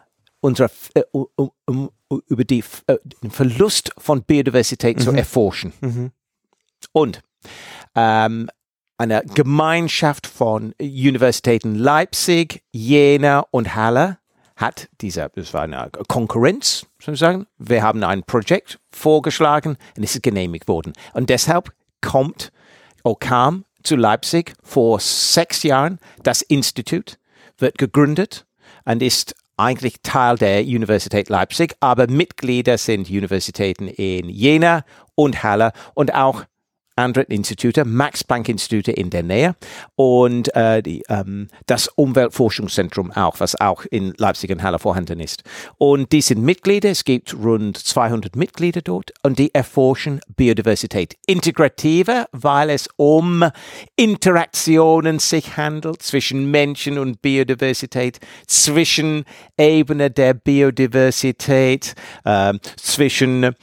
unsere, 0.45 0.69
äh, 0.93 1.01
um, 1.11 1.51
um, 1.65 1.89
über 2.27 2.43
die, 2.43 2.63
äh, 2.87 2.97
den 3.23 3.31
Verlust 3.31 3.91
von 3.97 4.23
Biodiversität 4.23 4.97
mhm. 4.97 5.01
zu 5.01 5.11
erforschen. 5.11 5.73
Mhm. 5.81 6.11
Und 6.91 7.21
ähm, 7.95 8.49
eine 8.97 9.23
Gemeinschaft 9.33 10.27
von 10.27 10.73
Universitäten 10.79 11.75
Leipzig, 11.75 12.63
Jena 12.71 13.45
und 13.51 13.75
Halle 13.75 14.19
hat 14.55 14.87
diese, 15.01 15.29
das 15.35 15.53
war 15.53 15.63
eine 15.63 15.89
Konkurrenz, 16.07 16.85
sozusagen. 17.01 17.47
Wir 17.57 17.83
haben 17.83 18.03
ein 18.03 18.23
Projekt 18.23 18.79
vorgeschlagen 18.89 19.77
und 19.97 20.03
es 20.03 20.15
ist 20.15 20.23
genehmigt 20.23 20.67
worden. 20.67 20.93
Und 21.13 21.29
deshalb 21.29 21.73
kommt, 22.01 22.51
oder 23.03 23.17
kam 23.19 23.65
zu 23.83 23.95
Leipzig 23.95 24.53
vor 24.63 24.99
sechs 24.99 25.63
Jahren 25.63 25.99
das 26.23 26.41
Institut, 26.41 27.17
wird 27.57 27.77
gegründet 27.77 28.45
und 28.85 29.01
ist 29.01 29.35
eigentlich 29.57 29.95
Teil 30.03 30.37
der 30.37 30.61
Universität 30.63 31.29
Leipzig, 31.29 31.75
aber 31.79 32.07
Mitglieder 32.07 32.77
sind 32.77 33.09
Universitäten 33.09 33.87
in 33.87 34.29
Jena 34.29 34.83
und 35.15 35.43
Halle 35.43 35.71
und 35.93 36.13
auch 36.13 36.43
anderen 36.95 37.27
Institute, 37.27 37.83
Max-Planck-Institute 37.83 38.91
in 38.91 39.09
der 39.09 39.23
Nähe 39.23 39.55
und 39.95 40.53
äh, 40.55 40.81
die, 40.81 41.03
ähm, 41.09 41.47
das 41.65 41.87
Umweltforschungszentrum 41.89 43.11
auch, 43.11 43.39
was 43.39 43.59
auch 43.59 43.85
in 43.85 44.13
Leipzig 44.17 44.51
und 44.51 44.63
Halle 44.63 44.79
vorhanden 44.79 45.19
ist. 45.19 45.43
Und 45.77 46.11
die 46.11 46.21
sind 46.21 46.41
Mitglieder, 46.41 46.89
es 46.89 47.03
gibt 47.03 47.33
rund 47.33 47.77
200 47.77 48.35
Mitglieder 48.35 48.81
dort 48.81 49.11
und 49.23 49.39
die 49.39 49.53
erforschen 49.53 50.21
Biodiversität. 50.35 51.15
Integrative, 51.27 52.25
weil 52.31 52.69
es 52.69 52.87
um 52.95 53.43
Interaktionen 53.95 55.19
sich 55.19 55.57
handelt 55.57 56.01
zwischen 56.01 56.49
Menschen 56.49 56.97
und 56.97 57.21
Biodiversität, 57.21 58.19
zwischen 58.47 59.25
Ebene 59.57 60.11
der 60.11 60.33
Biodiversität, 60.33 61.93
äh, 62.23 62.53
zwischen, 62.77 63.43
äh, 63.43 63.53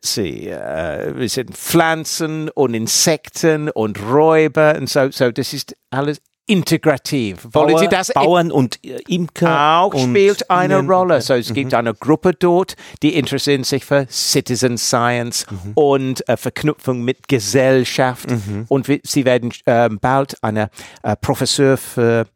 see, 0.00 0.48
äh, 0.48 1.16
wir 1.16 1.28
sind 1.28 1.56
Pflanzen 1.56 2.19
und 2.20 2.74
Insekten 2.74 3.70
und 3.70 4.00
Räuber 4.00 4.76
und 4.76 4.88
so, 4.88 5.10
so 5.10 5.30
das 5.30 5.52
ist 5.52 5.76
alles 5.90 6.20
integrativ. 6.50 7.46
Wollen 7.52 7.74
Bauer, 7.74 7.78
Sie 7.78 7.88
das? 7.88 8.12
Bauern 8.12 8.50
und 8.50 8.80
Imker. 9.06 9.80
Auch 9.80 9.96
spielt 9.96 10.50
eine 10.50 10.78
Ihnen, 10.80 10.90
Rolle. 10.90 11.20
So, 11.20 11.34
es 11.34 11.50
mhm. 11.50 11.54
gibt 11.54 11.74
eine 11.74 11.94
Gruppe 11.94 12.32
dort, 12.34 12.74
die 13.02 13.14
interessieren 13.14 13.62
sich 13.62 13.84
für 13.84 14.06
Citizen 14.10 14.76
Science 14.76 15.46
mhm. 15.48 15.72
und 15.74 16.28
äh, 16.28 16.36
Verknüpfung 16.36 17.02
mit 17.02 17.28
Gesellschaft. 17.28 18.30
Mhm. 18.30 18.64
Und 18.68 18.88
sie 19.04 19.24
werden 19.24 19.52
äh, 19.64 19.88
bald 19.88 20.42
eine 20.42 20.70
äh, 21.04 21.14
Professor 21.20 21.76
für 21.76 22.26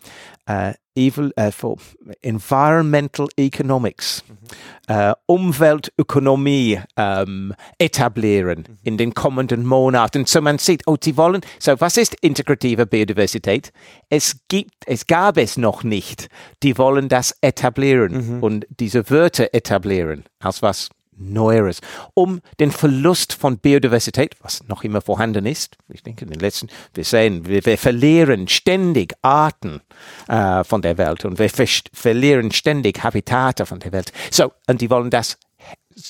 äh, 0.47 0.75
evil, 0.97 1.33
äh, 1.37 1.51
for 1.51 1.77
Environmental 2.23 3.29
Economics, 3.37 4.23
mhm. 4.29 4.95
äh, 4.95 5.15
Umweltökonomie 5.27 6.81
ähm, 6.97 7.55
etablieren 7.79 8.65
mhm. 8.69 8.79
in 8.83 8.97
den 8.97 9.15
kommenden 9.15 9.67
Monaten. 9.67 10.27
So 10.27 10.41
man 10.41 10.59
sieht, 10.59 10.83
oh, 10.87 10.97
die 10.97 11.17
wollen, 11.17 11.43
so 11.59 11.81
was 11.81 11.97
ist 11.97 12.15
integrative 12.21 12.87
Biodiversität? 12.87 13.73
Es 14.09 14.37
gibt, 14.49 14.75
es 14.87 15.07
gab 15.07 15.37
es 15.37 15.57
noch 15.57 15.83
nicht. 15.83 16.29
Die 16.63 16.79
wollen 16.79 17.09
das 17.09 17.37
etablieren 17.41 18.37
mhm. 18.37 18.43
und 18.43 18.67
diese 18.69 19.11
Wörter 19.11 19.49
etablieren. 19.53 20.25
Als 20.41 20.63
was? 20.63 20.91
Neueres, 21.17 21.81
um 22.15 22.41
den 22.61 22.71
Verlust 22.71 23.33
von 23.33 23.59
Biodiversität, 23.59 24.37
was 24.41 24.67
noch 24.69 24.85
immer 24.85 25.01
vorhanden 25.01 25.47
ist, 25.47 25.77
ich 25.89 26.03
denke 26.03 26.25
in 26.25 26.31
den 26.31 26.41
letzten, 26.41 26.69
wir 26.93 27.05
sehen, 27.05 27.47
wir, 27.47 27.65
wir 27.65 27.79
verlieren 27.79 28.49
ständig 28.49 29.15
Arten 29.23 29.81
äh, 30.29 30.65
von 30.65 30.83
der 30.83 30.99
Welt 30.99 31.25
und 31.25 31.39
wir 31.39 31.51
ver 31.51 31.67
verlieren 31.93 32.53
ständig 32.53 33.03
Habitate 33.03 33.67
von 33.67 33.81
der 33.81 33.93
Welt. 33.93 34.13
So, 34.31 34.53
und 34.67 34.81
die 34.81 34.91
wollen 34.91 35.11
das 35.11 35.39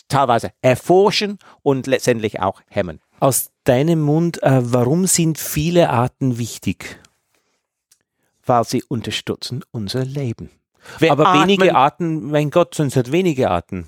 teilweise 0.08 0.52
erforschen 0.62 1.38
und 1.62 1.86
letztendlich 1.86 2.40
auch 2.40 2.60
hemmen. 2.68 3.00
Aus 3.20 3.50
deinem 3.64 4.00
Mund, 4.00 4.42
äh, 4.42 4.60
warum 4.62 5.06
sind 5.06 5.38
viele 5.38 5.90
Arten 5.90 6.38
wichtig? 6.38 7.00
Weil 8.44 8.64
sie 8.64 8.82
unterstützen 8.82 9.64
unser 9.70 10.04
Leben. 10.04 10.50
Wir 10.98 11.12
Aber 11.12 11.32
wenige 11.40 11.74
Arten, 11.74 12.30
mein 12.30 12.50
Gott, 12.50 12.74
sind 12.74 12.88
es 12.88 12.96
halt 12.96 13.10
wenige 13.10 13.50
Arten. 13.50 13.86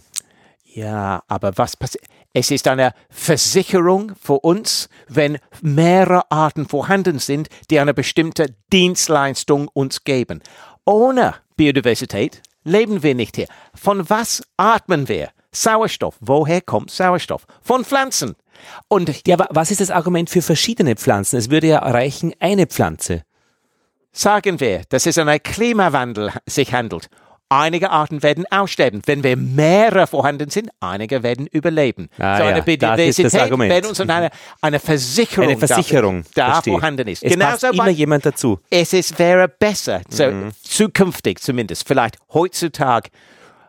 Ja, 0.76 1.22
aber 1.26 1.56
was 1.56 1.74
passiert? 1.74 2.04
Es 2.34 2.50
ist 2.50 2.68
eine 2.68 2.92
Versicherung 3.08 4.12
für 4.20 4.40
uns, 4.40 4.90
wenn 5.08 5.38
mehrere 5.62 6.30
Arten 6.30 6.68
vorhanden 6.68 7.18
sind, 7.18 7.48
die 7.70 7.80
eine 7.80 7.94
bestimmte 7.94 8.54
Dienstleistung 8.74 9.68
uns 9.68 10.04
geben. 10.04 10.42
Ohne 10.84 11.36
Biodiversität 11.56 12.42
leben 12.62 13.02
wir 13.02 13.14
nicht 13.14 13.36
hier. 13.36 13.46
Von 13.74 14.10
was 14.10 14.42
atmen 14.58 15.08
wir? 15.08 15.30
Sauerstoff. 15.50 16.18
Woher 16.20 16.60
kommt 16.60 16.90
Sauerstoff? 16.90 17.46
Von 17.62 17.82
Pflanzen. 17.82 18.36
Und 18.88 19.26
ja, 19.26 19.38
was 19.48 19.70
ist 19.70 19.80
das 19.80 19.90
Argument 19.90 20.28
für 20.28 20.42
verschiedene 20.42 20.94
Pflanzen? 20.96 21.38
Es 21.38 21.48
würde 21.48 21.68
ja 21.68 21.78
reichen 21.78 22.34
eine 22.38 22.66
Pflanze. 22.66 23.22
Sagen 24.12 24.60
wir, 24.60 24.82
dass 24.90 25.06
es 25.06 25.16
um 25.16 25.26
einen 25.26 25.42
Klimawandel 25.42 26.32
sich 26.44 26.74
handelt 26.74 27.08
Einige 27.48 27.90
Arten 27.90 28.24
werden 28.24 28.44
aussterben. 28.50 29.02
Wenn 29.06 29.22
wir 29.22 29.36
mehrere 29.36 30.08
vorhanden 30.08 30.50
sind, 30.50 30.70
einige 30.80 31.22
werden 31.22 31.46
überleben. 31.46 32.08
Ah, 32.18 32.38
so 32.38 32.42
eine 32.42 32.58
ja, 32.58 32.64
Biodiversität 32.64 33.32
werden 33.32 33.86
uns 33.86 34.00
eine, 34.00 34.30
eine 34.60 34.80
Versicherung, 34.80 35.50
eine 35.50 35.58
Versicherung 35.58 36.24
da 36.34 36.52
verstehe. 36.54 36.72
vorhanden 36.72 37.06
ist. 37.06 37.22
Es 37.22 37.32
genau 37.32 37.46
passt 37.46 37.62
immer 37.64 37.88
jemand 37.88 38.26
dazu. 38.26 38.58
Es 38.68 38.92
ist, 38.92 39.16
wäre 39.18 39.48
besser, 39.48 40.00
so 40.08 40.26
mhm. 40.26 40.50
zukünftig 40.60 41.40
zumindest, 41.40 41.86
vielleicht 41.86 42.18
heutzutage 42.34 43.10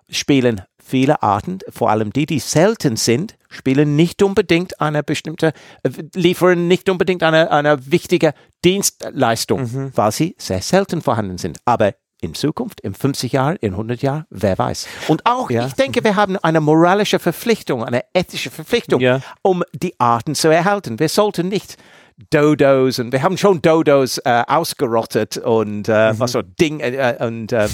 spielen 0.10 0.62
viele 0.88 1.22
Arten, 1.22 1.60
vor 1.70 1.90
allem 1.92 2.14
die, 2.14 2.26
die 2.26 2.40
selten 2.40 2.96
sind, 2.96 3.38
spielen 3.50 3.96
nicht 3.96 4.24
unbedingt 4.24 4.80
eine 4.80 5.04
bestimmte, 5.04 5.54
äh, 5.84 5.90
liefern 6.16 6.68
nicht 6.68 6.90
unbedingt 6.90 7.24
eine, 7.24 7.52
eine 7.52 7.92
wichtige 7.92 8.34
Dienstleistung, 8.64 9.62
mhm. 9.62 9.92
weil 9.96 10.12
sie 10.12 10.36
sehr 10.40 10.62
selten 10.62 11.02
vorhanden 11.02 11.38
sind. 11.38 11.60
Aber 11.66 11.94
in 12.22 12.34
Zukunft, 12.34 12.82
in 12.82 12.94
50 12.94 13.32
Jahren, 13.32 13.58
in 13.58 13.74
100 13.74 14.02
Jahren, 14.02 14.26
wer 14.30 14.58
weiß. 14.58 14.88
Und 15.08 15.26
auch, 15.26 15.50
ja. 15.50 15.68
ich 15.68 15.74
denke, 15.74 16.04
wir 16.04 16.16
haben 16.16 16.38
eine 16.38 16.62
moralische 16.62 17.20
Verpflichtung, 17.20 17.84
eine 17.84 18.04
ethische 18.14 18.50
Verpflichtung, 18.50 19.02
ja. 19.02 19.22
um 19.42 19.64
die 19.74 20.00
Arten 20.00 20.36
zu 20.36 20.48
erhalten. 20.48 21.00
Wir 21.00 21.10
sollten 21.10 21.48
nicht 21.48 21.78
Dodos 22.32 22.98
und 22.98 23.12
wir 23.12 23.22
haben 23.22 23.38
schon 23.38 23.62
Dodos 23.62 24.18
äh, 24.26 24.44
ausgerottet 24.48 25.38
und 25.38 25.88
äh, 25.88 26.14
mhm. 26.14 26.20
was 26.20 26.32
so 26.32 26.42
Ding 26.42 26.80
äh, 26.80 27.16
und 27.20 27.52
äh, 27.52 27.68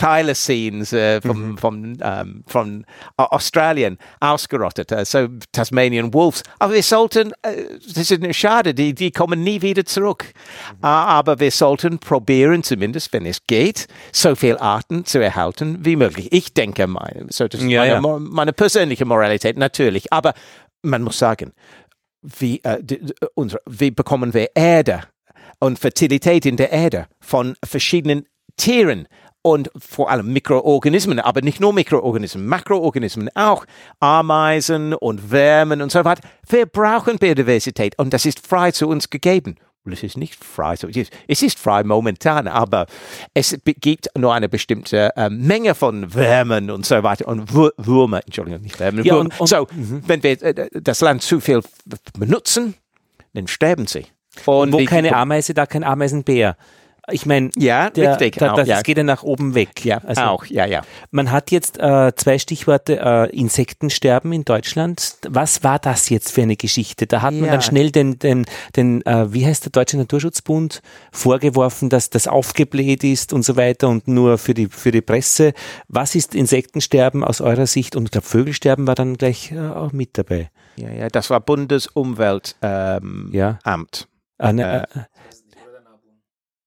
Thylacines 0.00 0.92
äh, 0.92 1.20
vom, 1.20 1.50
mhm. 1.50 1.58
vom, 1.58 1.96
ähm, 2.02 2.44
von 2.46 2.86
Australien 3.16 3.98
ausgerottet, 4.18 4.90
äh, 4.90 5.04
so 5.04 5.28
Tasmanian 5.52 6.12
Wolves. 6.12 6.42
Aber 6.58 6.74
wir 6.74 6.82
sollten, 6.82 7.32
äh, 7.42 7.78
das 7.94 8.10
ist 8.10 8.36
Schade, 8.36 8.74
die, 8.74 8.94
die 8.94 9.12
kommen 9.12 9.44
nie 9.44 9.62
wieder 9.62 9.84
zurück. 9.84 10.24
Mhm. 10.72 10.84
aber 10.84 11.38
wir 11.38 11.52
sollten 11.52 11.98
probieren, 11.98 12.64
zumindest 12.64 13.12
wenn 13.12 13.26
es 13.26 13.46
geht, 13.46 13.86
so 14.10 14.34
viele 14.34 14.60
Arten 14.60 15.04
zu 15.04 15.20
erhalten 15.20 15.84
wie 15.84 15.94
möglich. 15.94 16.28
Ich 16.32 16.52
denke, 16.52 16.88
meine, 16.88 17.26
so 17.30 17.46
das 17.46 17.62
ja, 17.62 18.00
meine, 18.00 18.08
ja. 18.08 18.18
meine 18.18 18.52
persönliche 18.52 19.04
Moralität 19.04 19.56
natürlich. 19.56 20.12
Aber 20.12 20.34
man 20.84 21.02
muss 21.02 21.18
sagen, 21.18 21.52
wie, 22.24 22.62
äh, 22.64 22.82
die, 22.82 23.00
unsere, 23.34 23.62
wie 23.66 23.90
bekommen 23.90 24.34
wir 24.34 24.48
Erde 24.54 25.02
und 25.60 25.78
Fertilität 25.78 26.46
in 26.46 26.56
der 26.56 26.72
Erde 26.72 27.06
von 27.20 27.56
verschiedenen 27.64 28.26
Tieren 28.56 29.06
und 29.42 29.70
vor 29.76 30.10
allem 30.10 30.32
Mikroorganismen, 30.32 31.20
aber 31.20 31.42
nicht 31.42 31.60
nur 31.60 31.74
Mikroorganismen, 31.74 32.46
Makroorganismen 32.46 33.28
auch, 33.34 33.66
Ameisen 34.00 34.94
und 34.94 35.30
Wärmen 35.30 35.82
und 35.82 35.92
so 35.92 36.04
weiter. 36.04 36.26
Wir 36.48 36.64
brauchen 36.64 37.18
Biodiversität 37.18 37.98
und 37.98 38.14
das 38.14 38.24
ist 38.24 38.46
frei 38.46 38.72
zu 38.72 38.88
uns 38.88 39.10
gegeben. 39.10 39.56
Es 39.92 40.02
ist 40.02 40.16
nicht 40.16 40.42
frei, 40.42 40.76
es 41.28 41.42
ist 41.42 41.58
frei 41.58 41.84
momentan, 41.84 42.48
aber 42.48 42.86
es 43.34 43.56
gibt 43.64 44.08
nur 44.16 44.32
eine 44.32 44.48
bestimmte 44.48 45.14
äh, 45.16 45.28
Menge 45.28 45.74
von 45.74 46.14
Wärmen 46.14 46.70
und 46.70 46.86
so 46.86 47.02
weiter 47.02 47.28
und 47.28 47.52
Würmer, 47.52 48.22
Entschuldigung, 48.24 48.62
nicht 48.62 48.80
Wärmen, 48.80 49.04
ja, 49.04 49.16
und, 49.16 49.38
und, 49.38 49.46
so, 49.46 49.66
mhm. 49.70 50.02
wenn 50.06 50.22
wir 50.22 50.42
äh, 50.42 50.68
das 50.72 51.00
Land 51.00 51.22
zu 51.22 51.40
viel 51.40 51.60
benutzen, 52.18 52.74
dann 53.34 53.46
sterben 53.46 53.86
sie. 53.86 54.06
Und 54.46 54.72
wo 54.72 54.84
keine 54.84 55.14
Ameise, 55.14 55.54
da 55.54 55.66
kein 55.66 55.84
Ameisenbär. 55.84 56.56
Ich 57.10 57.26
meine, 57.26 57.50
ja, 57.56 57.90
der, 57.90 58.12
richtig, 58.12 58.36
da, 58.36 58.54
das 58.54 58.66
ja. 58.66 58.80
geht 58.80 58.96
ja 58.96 59.04
nach 59.04 59.22
oben 59.22 59.54
weg. 59.54 59.84
Ja, 59.84 59.98
also, 59.98 60.22
auch, 60.22 60.46
ja, 60.46 60.64
ja. 60.64 60.82
Man 61.10 61.30
hat 61.30 61.50
jetzt 61.50 61.78
äh, 61.78 62.12
zwei 62.16 62.38
Stichworte, 62.38 62.98
äh, 62.98 63.36
Insektensterben 63.36 64.32
in 64.32 64.44
Deutschland. 64.44 65.18
Was 65.28 65.62
war 65.62 65.78
das 65.78 66.08
jetzt 66.08 66.32
für 66.32 66.42
eine 66.42 66.56
Geschichte? 66.56 67.06
Da 67.06 67.20
hat 67.20 67.34
man 67.34 67.50
dann 67.50 67.60
schnell 67.60 67.90
den, 67.90 68.18
den, 68.18 68.46
den 68.74 69.04
äh, 69.04 69.32
wie 69.32 69.44
heißt 69.44 69.66
der 69.66 69.72
Deutsche 69.72 69.98
Naturschutzbund, 69.98 70.80
vorgeworfen, 71.12 71.90
dass 71.90 72.08
das 72.08 72.26
aufgebläht 72.26 73.04
ist 73.04 73.34
und 73.34 73.44
so 73.44 73.56
weiter 73.56 73.88
und 73.88 74.08
nur 74.08 74.38
für 74.38 74.54
die, 74.54 74.68
für 74.68 74.90
die 74.90 75.02
Presse. 75.02 75.52
Was 75.88 76.14
ist 76.14 76.34
Insektensterben 76.34 77.22
aus 77.22 77.42
eurer 77.42 77.66
Sicht? 77.66 77.96
Und 77.96 78.04
ich 78.04 78.10
glaube, 78.12 78.26
Vögelsterben 78.26 78.86
war 78.86 78.94
dann 78.94 79.18
gleich 79.18 79.52
äh, 79.52 79.58
auch 79.58 79.92
mit 79.92 80.16
dabei. 80.16 80.50
Ja, 80.76 80.90
ja, 80.90 81.08
das 81.08 81.28
war 81.28 81.40
Bundesumweltamt. 81.40 82.56
Ähm, 82.62 83.28
ja. 83.32 83.58
Amt. 83.62 84.08
Ah, 84.38 84.52
ne, 84.52 84.88
äh, 84.94 85.00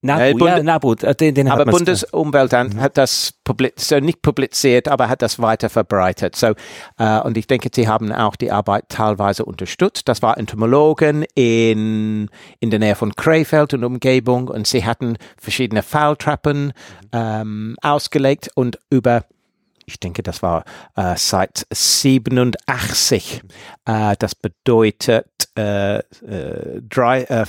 NABU, 0.01 0.21
äh, 0.21 0.33
Bund 0.33 0.49
ja, 0.51 0.63
NABU, 0.63 0.93
äh, 1.01 1.15
den, 1.15 1.33
den 1.33 1.47
aber 1.47 1.65
Bundesumweltamt 1.65 2.75
mhm. 2.75 2.81
hat 2.81 2.97
das 2.97 3.33
publiz 3.43 3.89
nicht 3.91 4.21
publiziert, 4.21 4.87
aber 4.87 5.09
hat 5.09 5.21
das 5.21 5.39
weiter 5.39 5.69
verbreitet. 5.69 6.35
So, 6.35 6.53
äh, 6.97 7.19
und 7.21 7.37
ich 7.37 7.47
denke, 7.47 7.69
sie 7.73 7.87
haben 7.87 8.11
auch 8.11 8.35
die 8.35 8.51
Arbeit 8.51 8.89
teilweise 8.89 9.43
unterstützt. 9.43 10.07
Das 10.07 10.21
war 10.21 10.37
Entomologen 10.37 11.25
in, 11.33 12.29
in 12.59 12.69
der 12.69 12.79
Nähe 12.79 12.95
von 12.95 13.15
Krefeld 13.15 13.73
und 13.73 13.83
Umgebung 13.83 14.49
und 14.49 14.67
sie 14.67 14.85
hatten 14.85 15.17
verschiedene 15.37 15.81
Falltrappen 15.81 16.73
ähm, 17.11 17.75
ausgelegt 17.81 18.49
und 18.53 18.77
über 18.89 19.23
ich 19.87 19.99
denke, 19.99 20.21
das 20.21 20.43
war 20.43 20.65
äh, 20.95 21.15
seit 21.15 21.65
87. 21.71 23.41
Äh, 23.85 24.15
das 24.19 24.35
bedeutet 24.35 25.25
äh, 25.57 25.99
äh, 25.99 26.81
drei, 26.87 27.23
äh, 27.23 27.45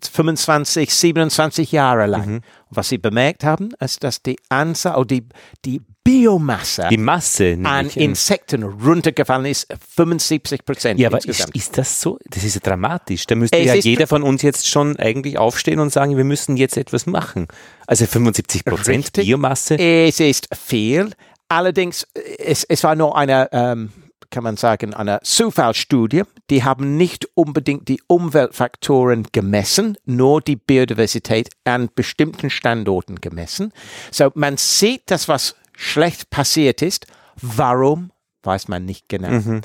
25, 0.00 0.92
27 0.92 1.70
Jahre 1.70 2.06
lang. 2.06 2.26
Mhm. 2.26 2.40
Was 2.70 2.88
sie 2.88 2.98
bemerkt 2.98 3.44
haben, 3.44 3.70
ist, 3.78 4.02
dass 4.02 4.22
die 4.22 4.38
Anzahl, 4.48 5.04
die, 5.04 5.28
die 5.64 5.82
Biomasse 6.04 6.88
die 6.90 6.96
Masse 6.96 7.56
an 7.62 7.88
Insekten 7.90 8.64
runtergefallen 8.64 9.46
ist, 9.46 9.72
75 9.94 10.64
Prozent. 10.64 10.98
Ja, 10.98 11.08
aber 11.08 11.18
ist, 11.18 11.54
ist, 11.54 11.78
das 11.78 12.00
so? 12.00 12.18
Das 12.28 12.42
ist 12.42 12.54
ja 12.54 12.60
dramatisch. 12.60 13.26
Da 13.26 13.36
müsste 13.36 13.56
es 13.58 13.66
ja 13.66 13.74
jeder 13.74 14.08
von 14.08 14.24
uns 14.24 14.42
jetzt 14.42 14.68
schon 14.68 14.96
eigentlich 14.96 15.38
aufstehen 15.38 15.78
und 15.78 15.92
sagen, 15.92 16.16
wir 16.16 16.24
müssen 16.24 16.56
jetzt 16.56 16.76
etwas 16.76 17.06
machen. 17.06 17.46
Also 17.86 18.06
75 18.06 18.64
Prozent 18.64 19.12
Biomasse. 19.12 19.78
Es 19.78 20.18
ist 20.18 20.48
viel. 20.56 21.10
Allerdings, 21.52 22.06
es, 22.38 22.64
es 22.64 22.82
war 22.82 22.94
nur 22.94 23.14
eine, 23.14 23.50
ähm, 23.52 23.92
kann 24.30 24.42
man 24.42 24.56
sagen, 24.56 24.94
eine 24.94 25.20
Zufallsstudie. 25.22 26.22
Die 26.48 26.64
haben 26.64 26.96
nicht 26.96 27.28
unbedingt 27.34 27.88
die 27.88 28.00
Umweltfaktoren 28.06 29.26
gemessen, 29.32 29.98
nur 30.06 30.40
die 30.40 30.56
Biodiversität 30.56 31.50
an 31.64 31.90
bestimmten 31.94 32.48
Standorten 32.48 33.16
gemessen. 33.16 33.74
So, 34.10 34.30
man 34.34 34.56
sieht, 34.56 35.10
dass 35.10 35.28
was 35.28 35.54
schlecht 35.76 36.30
passiert 36.30 36.80
ist. 36.80 37.06
Warum 37.36 38.11
weiß 38.44 38.68
man 38.68 38.84
nicht 38.84 39.08
genau. 39.08 39.30
Mhm. 39.30 39.62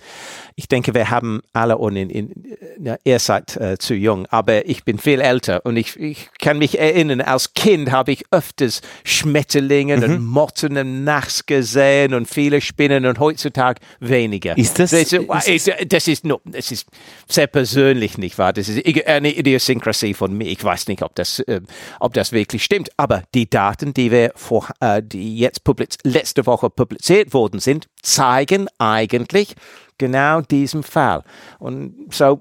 Ich 0.55 0.67
denke, 0.67 0.93
wir 0.93 1.09
haben 1.09 1.41
alle, 1.53 1.77
und 1.77 1.95
in, 1.95 2.09
in, 2.09 2.57
ja, 2.79 2.97
ihr 3.03 3.19
seid 3.19 3.55
äh, 3.57 3.77
zu 3.77 3.93
jung, 3.93 4.25
aber 4.27 4.67
ich 4.67 4.83
bin 4.83 4.97
viel 4.97 5.21
älter 5.21 5.65
und 5.65 5.77
ich, 5.77 5.99
ich 5.99 6.29
kann 6.39 6.57
mich 6.57 6.79
erinnern, 6.79 7.21
als 7.21 7.53
Kind 7.53 7.91
habe 7.91 8.11
ich 8.11 8.25
öfters 8.31 8.81
Schmetterlinge 9.03 9.97
mhm. 9.97 10.03
und 10.03 10.25
Motten 10.25 10.77
und 10.77 11.03
Nachts 11.03 11.45
gesehen 11.45 12.13
und 12.13 12.27
viele 12.27 12.61
Spinnen 12.61 13.05
und 13.05 13.19
heutzutage 13.19 13.81
weniger. 13.99 14.57
Ist 14.57 14.79
das? 14.79 14.91
Das 14.91 15.13
ist, 15.47 15.71
das 15.87 16.07
ist, 16.07 16.25
nur, 16.25 16.41
das 16.45 16.71
ist 16.71 16.87
sehr 17.27 17.47
persönlich, 17.47 18.17
nicht 18.17 18.37
wahr? 18.37 18.53
Das 18.53 18.69
ist 18.69 18.85
eine 19.07 19.33
Idiosynkrasie 19.33 20.13
von 20.13 20.35
mir. 20.35 20.47
Ich 20.47 20.63
weiß 20.63 20.87
nicht, 20.87 21.01
ob 21.01 21.15
das, 21.15 21.39
äh, 21.39 21.61
ob 21.99 22.13
das 22.13 22.31
wirklich 22.31 22.63
stimmt, 22.63 22.89
aber 22.97 23.23
die 23.33 23.49
Daten, 23.49 23.93
die 23.93 24.11
wir 24.11 24.31
vor, 24.35 24.69
äh, 24.79 25.01
die 25.03 25.37
jetzt 25.37 25.61
letzte 26.03 26.45
Woche 26.45 26.69
publiziert 26.69 27.33
worden 27.33 27.59
sind, 27.59 27.87
zeigen 28.07 28.67
eigentlich 28.77 29.55
genau 29.97 30.41
diesem 30.41 30.83
Fall. 30.83 31.23
Und 31.59 32.13
so, 32.13 32.39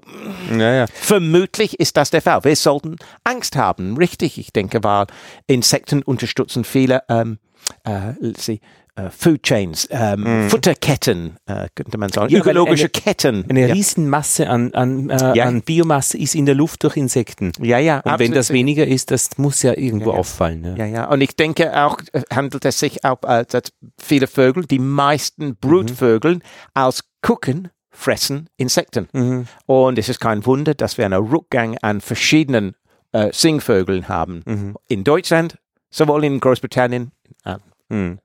ja, 0.51 0.73
ja. 0.73 0.85
vermutlich 0.87 1.79
ist 1.79 1.97
das 1.97 2.11
der 2.11 2.21
Fall. 2.21 2.43
Wir 2.43 2.55
sollten 2.55 2.97
Angst 3.23 3.55
haben, 3.55 3.97
richtig. 3.97 4.37
Ich 4.37 4.53
denke, 4.53 4.83
weil 4.83 5.07
Insekten 5.47 6.03
unterstützen 6.03 6.63
viele, 6.63 7.03
ähm, 7.09 7.39
äh, 7.83 8.13
sie, 8.37 8.61
Uh, 8.99 9.09
Food 9.11 9.43
Chains, 9.43 9.87
ähm, 9.91 10.47
mm. 10.47 10.49
Futterketten, 10.49 11.37
äh, 11.45 11.67
könnte 11.75 11.99
man 11.99 12.09
sagen, 12.09 12.33
ökologische 12.33 12.85
eine, 12.85 12.89
Ketten. 12.89 13.45
Eine 13.47 13.67
ja. 13.67 13.73
Riesenmasse 13.73 14.49
an, 14.49 14.73
an, 14.73 15.11
äh, 15.11 15.35
ja. 15.35 15.45
an 15.45 15.61
Biomasse 15.61 16.17
ist 16.17 16.33
in 16.33 16.47
der 16.47 16.55
Luft 16.55 16.83
durch 16.83 16.97
Insekten. 16.97 17.51
Ja, 17.61 17.77
ja. 17.77 17.99
Und 17.99 18.17
wenn 18.17 18.31
das 18.31 18.49
weniger 18.49 18.87
ist, 18.87 19.11
das 19.11 19.37
muss 19.37 19.61
ja 19.61 19.77
irgendwo 19.77 20.13
ja, 20.13 20.17
auffallen. 20.17 20.75
Ja. 20.77 20.85
ja, 20.85 21.05
Und 21.09 21.21
ich 21.21 21.35
denke 21.35 21.79
auch, 21.79 21.99
äh, 22.11 22.23
handelt 22.33 22.65
es 22.65 22.79
sich 22.79 23.05
auch, 23.05 23.21
äh, 23.21 23.45
dass 23.47 23.71
viele 24.01 24.25
Vögel, 24.25 24.65
die 24.65 24.79
meisten 24.79 25.55
Brutvögel 25.57 26.35
mhm. 26.35 26.41
als 26.73 27.03
Gucken 27.21 27.69
fressen 27.91 28.49
Insekten. 28.57 29.09
Mhm. 29.13 29.47
Und 29.67 29.99
es 29.99 30.09
ist 30.09 30.19
kein 30.19 30.45
Wunder, 30.45 30.73
dass 30.73 30.97
wir 30.97 31.05
einen 31.05 31.23
Rückgang 31.23 31.77
an 31.83 32.01
verschiedenen 32.01 32.75
äh, 33.11 33.29
Singvögeln 33.31 34.07
haben. 34.07 34.41
Mhm. 34.45 34.75
In 34.87 35.03
Deutschland, 35.03 35.57
sowohl 35.89 36.23
in 36.23 36.39
Großbritannien. 36.39 37.11
Äh, 37.45 37.57
mhm. 37.89 38.19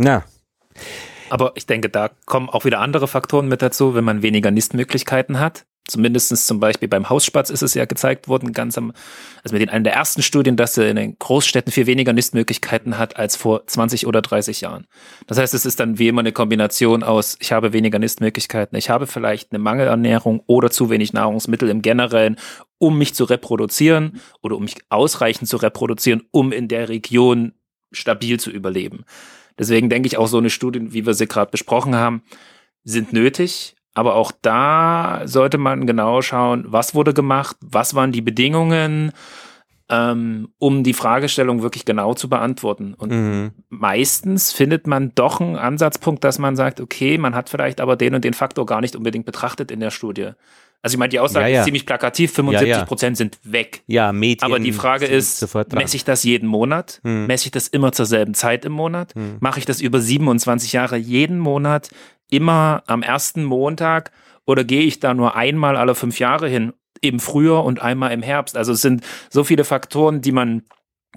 Na. 0.00 0.24
Aber 1.28 1.52
ich 1.56 1.66
denke, 1.66 1.90
da 1.90 2.10
kommen 2.24 2.48
auch 2.48 2.64
wieder 2.64 2.80
andere 2.80 3.06
Faktoren 3.06 3.48
mit 3.48 3.60
dazu, 3.60 3.94
wenn 3.94 4.02
man 4.02 4.22
weniger 4.22 4.50
Nistmöglichkeiten 4.50 5.38
hat. 5.38 5.66
Zumindestens 5.86 6.46
zum 6.46 6.58
Beispiel 6.58 6.88
beim 6.88 7.10
Hausspatz 7.10 7.50
ist 7.50 7.62
es 7.62 7.74
ja 7.74 7.84
gezeigt 7.84 8.26
worden, 8.26 8.52
ganz 8.52 8.78
am, 8.78 8.92
also 9.42 9.54
mit 9.54 9.62
in 9.62 9.68
einer 9.68 9.84
der 9.84 9.92
ersten 9.92 10.22
Studien, 10.22 10.56
dass 10.56 10.78
er 10.78 10.88
in 10.88 10.96
den 10.96 11.18
Großstädten 11.18 11.70
viel 11.70 11.86
weniger 11.86 12.14
Nistmöglichkeiten 12.14 12.96
hat 12.96 13.16
als 13.16 13.36
vor 13.36 13.66
20 13.66 14.06
oder 14.06 14.22
30 14.22 14.62
Jahren. 14.62 14.86
Das 15.26 15.36
heißt, 15.36 15.52
es 15.52 15.66
ist 15.66 15.80
dann 15.80 15.98
wie 15.98 16.08
immer 16.08 16.20
eine 16.20 16.32
Kombination 16.32 17.02
aus, 17.02 17.36
ich 17.40 17.52
habe 17.52 17.74
weniger 17.74 17.98
Nistmöglichkeiten, 17.98 18.78
ich 18.78 18.88
habe 18.88 19.06
vielleicht 19.06 19.52
eine 19.52 19.58
Mangelernährung 19.58 20.42
oder 20.46 20.70
zu 20.70 20.88
wenig 20.88 21.12
Nahrungsmittel 21.12 21.68
im 21.68 21.82
Generellen, 21.82 22.36
um 22.78 22.96
mich 22.96 23.14
zu 23.14 23.24
reproduzieren 23.24 24.20
oder 24.40 24.56
um 24.56 24.62
mich 24.62 24.76
ausreichend 24.88 25.48
zu 25.48 25.58
reproduzieren, 25.58 26.22
um 26.30 26.52
in 26.52 26.68
der 26.68 26.88
Region 26.88 27.52
stabil 27.92 28.40
zu 28.40 28.50
überleben. 28.50 29.04
Deswegen 29.60 29.90
denke 29.90 30.06
ich 30.06 30.16
auch 30.16 30.26
so 30.26 30.38
eine 30.38 30.48
Studie, 30.48 30.94
wie 30.94 31.04
wir 31.04 31.12
sie 31.12 31.26
gerade 31.26 31.50
besprochen 31.50 31.94
haben, 31.94 32.22
sind 32.82 33.12
nötig. 33.12 33.76
Aber 33.92 34.14
auch 34.14 34.32
da 34.40 35.20
sollte 35.26 35.58
man 35.58 35.86
genau 35.86 36.22
schauen, 36.22 36.64
was 36.66 36.94
wurde 36.94 37.12
gemacht, 37.12 37.56
was 37.60 37.94
waren 37.94 38.10
die 38.10 38.22
Bedingungen, 38.22 39.12
ähm, 39.90 40.48
um 40.58 40.82
die 40.82 40.94
Fragestellung 40.94 41.60
wirklich 41.60 41.84
genau 41.84 42.14
zu 42.14 42.30
beantworten. 42.30 42.94
Und 42.94 43.10
mhm. 43.10 43.50
meistens 43.68 44.50
findet 44.50 44.86
man 44.86 45.14
doch 45.14 45.42
einen 45.42 45.56
Ansatzpunkt, 45.56 46.24
dass 46.24 46.38
man 46.38 46.56
sagt, 46.56 46.80
okay, 46.80 47.18
man 47.18 47.34
hat 47.34 47.50
vielleicht 47.50 47.82
aber 47.82 47.96
den 47.96 48.14
und 48.14 48.24
den 48.24 48.32
Faktor 48.32 48.64
gar 48.64 48.80
nicht 48.80 48.96
unbedingt 48.96 49.26
betrachtet 49.26 49.70
in 49.70 49.80
der 49.80 49.90
Studie. 49.90 50.30
Also 50.82 50.94
ich 50.94 50.98
meine, 50.98 51.10
die 51.10 51.20
Aussage 51.20 51.46
ja, 51.46 51.52
ja. 51.52 51.60
ist 51.60 51.64
ziemlich 51.66 51.84
plakativ, 51.84 52.32
75 52.32 52.86
Prozent 52.86 53.16
ja, 53.16 53.18
sind 53.18 53.38
weg. 53.42 53.82
Ja, 53.86 54.12
Medien. 54.12 54.42
Aber 54.44 54.58
die 54.58 54.72
Frage 54.72 55.06
ist, 55.06 55.46
messe 55.74 55.96
ich 55.96 56.04
das 56.04 56.24
jeden 56.24 56.48
Monat? 56.48 57.00
Hm. 57.04 57.26
Messe 57.26 57.46
ich 57.46 57.50
das 57.50 57.68
immer 57.68 57.92
zur 57.92 58.06
selben 58.06 58.32
Zeit 58.34 58.64
im 58.64 58.72
Monat? 58.72 59.14
Hm. 59.14 59.36
Mache 59.40 59.58
ich 59.58 59.66
das 59.66 59.80
über 59.80 60.00
27 60.00 60.72
Jahre 60.72 60.96
jeden 60.96 61.38
Monat, 61.38 61.90
immer 62.30 62.82
am 62.86 63.02
ersten 63.02 63.44
Montag? 63.44 64.10
Oder 64.46 64.64
gehe 64.64 64.82
ich 64.82 65.00
da 65.00 65.12
nur 65.12 65.36
einmal 65.36 65.76
alle 65.76 65.94
fünf 65.94 66.18
Jahre 66.18 66.48
hin? 66.48 66.72
Im 67.02 67.20
Frühjahr 67.20 67.64
und 67.64 67.82
einmal 67.82 68.12
im 68.12 68.22
Herbst. 68.22 68.56
Also 68.56 68.72
es 68.72 68.80
sind 68.80 69.04
so 69.28 69.44
viele 69.44 69.64
Faktoren, 69.64 70.22
die 70.22 70.32
man 70.32 70.62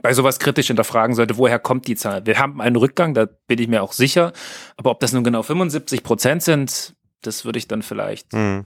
bei 0.01 0.13
sowas 0.13 0.39
kritisch 0.39 0.67
hinterfragen 0.67 1.15
sollte, 1.15 1.37
woher 1.37 1.59
kommt 1.59 1.87
die 1.87 1.95
Zahl? 1.95 2.25
Wir 2.25 2.37
haben 2.37 2.59
einen 2.59 2.75
Rückgang, 2.75 3.13
da 3.13 3.27
bin 3.47 3.59
ich 3.59 3.69
mir 3.69 3.81
auch 3.81 3.93
sicher. 3.93 4.33
Aber 4.75 4.91
ob 4.91 4.99
das 4.99 5.13
nun 5.13 5.23
genau 5.23 5.43
75 5.43 6.03
Prozent 6.03 6.43
sind, 6.43 6.95
das 7.21 7.45
würde 7.45 7.59
ich 7.59 7.67
dann 7.69 7.81
vielleicht 7.81 8.33
hm 8.33 8.65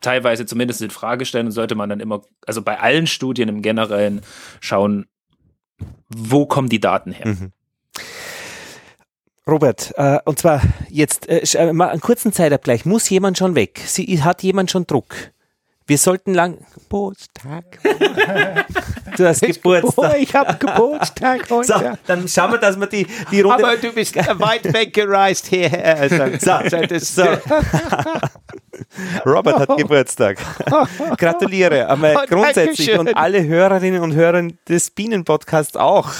teilweise 0.00 0.46
zumindest 0.46 0.82
in 0.82 0.90
Frage 0.90 1.24
stellen 1.24 1.46
und 1.46 1.52
sollte 1.52 1.74
man 1.74 1.88
dann 1.88 2.00
immer, 2.00 2.22
also 2.46 2.62
bei 2.62 2.78
allen 2.78 3.06
Studien 3.06 3.48
im 3.48 3.62
Generellen 3.62 4.20
schauen, 4.60 5.06
wo 6.08 6.46
kommen 6.46 6.68
die 6.68 6.80
Daten 6.80 7.12
her. 7.12 7.26
Mhm. 7.26 7.52
Robert, 9.48 9.94
äh, 9.96 10.18
und 10.24 10.38
zwar 10.40 10.60
jetzt 10.90 11.28
äh, 11.28 11.38
äh 11.38 11.72
mal 11.72 11.90
einen 11.90 12.00
kurzen 12.00 12.32
Zeitabgleich. 12.32 12.84
Muss 12.84 13.08
jemand 13.08 13.38
schon 13.38 13.54
weg? 13.54 13.80
Sie, 13.86 14.22
hat 14.22 14.42
jemand 14.42 14.72
schon 14.72 14.86
Druck? 14.86 15.14
Wir 15.88 15.98
sollten 15.98 16.34
lang. 16.34 16.66
Geburtstag. 16.74 17.78
du 19.16 19.24
hast 19.24 19.40
Geburtstag. 19.46 20.18
ich 20.18 20.34
habe 20.34 20.56
Geburtstag 20.58 21.48
heute. 21.50 21.66
So, 21.66 21.80
dann 22.08 22.26
schauen 22.26 22.52
wir, 22.52 22.58
dass 22.58 22.78
wir 22.78 22.88
die, 22.88 23.06
die 23.30 23.40
Runde. 23.40 23.64
Aber 23.64 23.76
du 23.76 23.92
bist 23.92 24.16
weit 24.16 24.72
weggereist 24.72 25.46
hierher. 25.46 25.96
So, 26.46 26.98
so. 26.98 27.22
Robert 29.24 29.58
hat 29.58 29.68
Geburtstag. 29.76 30.38
Gratuliere. 31.18 31.88
Aber 31.88 32.14
oh, 32.14 32.26
grundsätzlich 32.28 32.98
und 32.98 33.16
alle 33.16 33.44
Hörerinnen 33.44 34.02
und 34.02 34.14
Hörer 34.14 34.48
des 34.68 34.90
Bienenpodcasts 34.90 35.76
auch. 35.76 36.10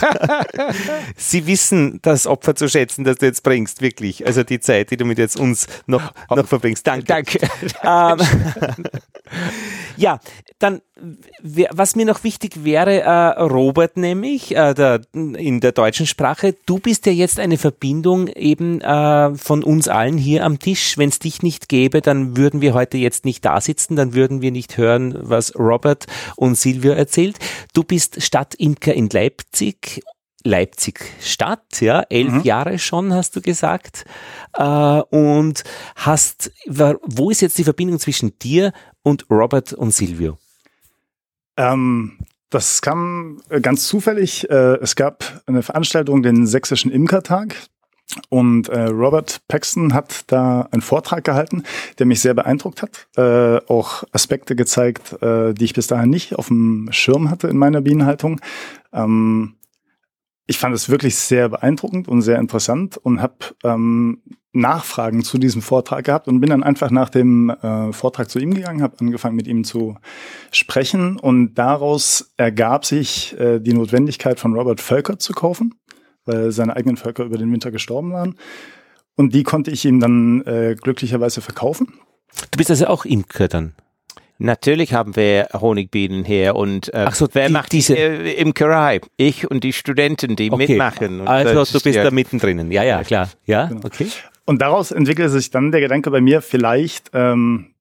Sie 1.17 1.47
wissen 1.47 2.01
das 2.03 2.27
Opfer 2.27 2.55
zu 2.55 2.69
schätzen, 2.69 3.05
das 3.05 3.17
du 3.17 3.27
jetzt 3.27 3.43
bringst, 3.43 3.81
wirklich. 3.81 4.27
Also 4.27 4.43
die 4.43 4.61
Zeit, 4.61 4.91
die 4.91 4.97
du 4.97 5.05
mit 5.05 5.19
jetzt 5.19 5.39
uns 5.39 5.67
noch, 5.87 6.13
noch 6.31 6.47
verbringst. 6.47 6.87
Danke. 6.87 7.07
Danke. 7.07 7.39
Ähm, 7.83 8.19
ja, 9.97 10.21
dann, 10.59 10.81
was 11.43 11.97
mir 11.97 12.07
noch 12.07 12.25
wichtig 12.25 12.65
wäre, 12.65 13.01
äh, 13.03 13.43
Robert 13.43 13.97
nämlich, 13.97 14.57
äh, 14.57 14.73
der, 14.73 15.03
in 15.13 15.61
der 15.61 15.73
deutschen 15.73 16.07
Sprache, 16.07 16.55
du 16.65 16.79
bist 16.79 17.05
ja 17.07 17.13
jetzt 17.13 17.39
eine 17.39 17.59
Verbindung 17.59 18.29
eben 18.29 18.81
äh, 18.81 19.35
von 19.35 19.63
uns 19.63 19.89
allen 19.89 20.17
hier 20.17 20.45
am 20.45 20.59
Tisch. 20.59 20.97
Wenn 20.97 21.11
es 21.11 21.19
dich 21.19 21.43
nicht 21.43 21.69
gäbe, 21.69 22.01
dann 22.01 22.37
würden 22.37 22.61
wir 22.61 22.73
heute 22.73 22.97
jetzt 22.97 23.25
nicht 23.25 23.45
da 23.45 23.61
sitzen, 23.61 23.97
dann 23.97 24.15
würden 24.15 24.41
wir 24.41 24.51
nicht 24.51 24.79
hören, 24.79 25.15
was 25.21 25.55
Robert 25.57 26.07
und 26.37 26.57
Silvio 26.57 26.93
erzählt. 26.93 27.37
Du 27.75 27.85
bist 27.85 28.23
Stadtimker 28.23 28.95
in 28.95 29.11
Leipzig 29.11 30.03
Leipzig 30.47 31.01
Stadt, 31.21 31.81
ja, 31.81 32.03
elf 32.09 32.33
mhm. 32.33 32.41
Jahre 32.43 32.79
schon, 32.79 33.13
hast 33.13 33.37
du 33.37 33.41
gesagt. 33.41 34.05
Äh, 34.55 34.63
und 34.63 35.65
hast, 35.97 36.53
wo 36.67 37.31
ist 37.31 37.43
jetzt 37.43 37.59
die 37.59 37.65
Verbindung 37.65 37.99
zwischen 37.99 38.39
dir 38.39 38.73
und 39.03 39.27
Robert 39.31 39.73
und 39.73 39.93
Silvio? 39.93 40.39
Ähm, 41.57 42.19
das 42.51 42.81
kam 42.81 43.41
äh, 43.49 43.61
ganz 43.61 43.87
zufällig. 43.87 44.49
Äh, 44.49 44.77
es 44.77 44.97
gab 44.97 45.43
eine 45.47 45.63
Veranstaltung, 45.63 46.23
den 46.23 46.47
Sächsischen 46.47 46.91
Imkertag. 46.91 47.57
Und 48.29 48.69
äh, 48.69 48.85
Robert 48.85 49.41
Paxton 49.49 49.93
hat 49.93 50.25
da 50.29 50.69
einen 50.71 50.81
Vortrag 50.81 51.25
gehalten, 51.25 51.65
der 51.99 52.07
mich 52.07 52.21
sehr 52.21 52.35
beeindruckt 52.35 52.83
hat. 52.83 53.09
Äh, 53.17 53.61
auch 53.67 54.05
Aspekte 54.13 54.55
gezeigt, 54.55 55.21
äh, 55.23 55.53
die 55.55 55.65
ich 55.65 55.75
bis 55.75 55.89
dahin 55.89 56.11
nicht 56.11 56.37
auf 56.37 56.49
dem 56.49 56.89
Schirm 56.93 57.31
hatte 57.31 57.49
in 57.49 57.59
meiner 57.59 57.81
Bienenhaltung. 57.81 58.41
Ähm, 58.93 59.56
ich 60.47 60.59
fand 60.59 60.75
es 60.75 60.89
wirklich 60.89 61.17
sehr 61.17 61.49
beeindruckend 61.49 62.09
und 62.09 62.23
sehr 62.23 62.39
interessant 62.39 62.97
und 62.97 63.21
habe 63.21 63.35
ähm, 63.65 64.23
Nachfragen 64.53 65.23
zu 65.23 65.39
diesem 65.39 65.61
Vortrag 65.61 66.05
gehabt 66.05 66.29
und 66.29 66.41
bin 66.41 66.51
dann 66.51 66.63
einfach 66.63 66.91
nach 66.91 67.11
dem 67.11 67.51
äh, 67.51 67.93
Vortrag 67.93 68.31
zu 68.31 68.39
ihm 68.39 68.55
gegangen, 68.55 68.83
habe 68.83 68.97
angefangen 69.01 69.37
mit 69.37 69.47
ihm 69.47 69.65
zu 69.65 69.97
sprechen 70.51 71.19
und 71.19 71.55
daraus 71.55 72.33
ergab 72.37 72.87
sich 72.87 73.39
äh, 73.39 73.61
die 73.61 73.75
Notwendigkeit 73.75 74.41
von 74.41 74.55
Robert 74.55 74.81
Völker 74.81 75.19
zu 75.19 75.33
kaufen, 75.33 75.75
weil 76.25 76.53
seine 76.53 76.75
eigenen 76.77 76.97
Völker 76.97 77.25
über 77.25 77.39
den 77.39 77.53
Winter 77.53 77.71
gestorben 77.71 78.13
waren. 78.13 78.37
Und 79.17 79.35
die 79.35 79.43
konnte 79.43 79.71
ich 79.71 79.85
ihm 79.85 80.01
dann 80.01 80.43
äh, 80.43 80.77
glücklicherweise 80.81 81.41
verkaufen. 81.41 81.95
Du 82.51 82.59
bist 82.59 82.71
also 82.71 82.87
auch 82.87 83.05
Imker 83.05 83.49
dann? 83.49 83.75
Natürlich 84.39 84.93
haben 84.93 85.17
wir 85.17 85.49
Honigbienen 85.53 86.25
hier 86.25 86.57
und 86.57 86.93
äh, 86.93 87.05
Ach 87.07 87.15
so, 87.15 87.29
wer 87.33 87.47
die, 87.47 87.53
macht 87.53 87.73
diese 87.73 87.97
äh, 87.97 88.35
Imkerei? 88.35 89.01
Ich 89.17 89.51
und 89.51 89.65
die 89.65 89.73
Studenten, 89.73 90.37
die 90.37 90.51
okay. 90.51 90.69
mitmachen. 90.69 91.27
Also 91.27 91.79
du 91.79 91.83
bist 91.83 91.97
ja 91.97 92.05
da 92.05 92.11
mittendrin. 92.11 92.71
Ja, 92.71 92.83
ja, 92.83 93.03
klar. 93.03 93.31
Ja, 93.47 93.67
genau. 93.67 93.81
okay. 93.85 94.09
Und 94.45 94.61
daraus 94.61 94.91
entwickelte 94.91 95.31
sich 95.31 95.51
dann 95.51 95.73
der 95.73 95.81
Gedanke 95.81 96.11
bei 96.11 96.21
mir, 96.21 96.43
vielleicht 96.43 97.11
ähm, 97.15 97.75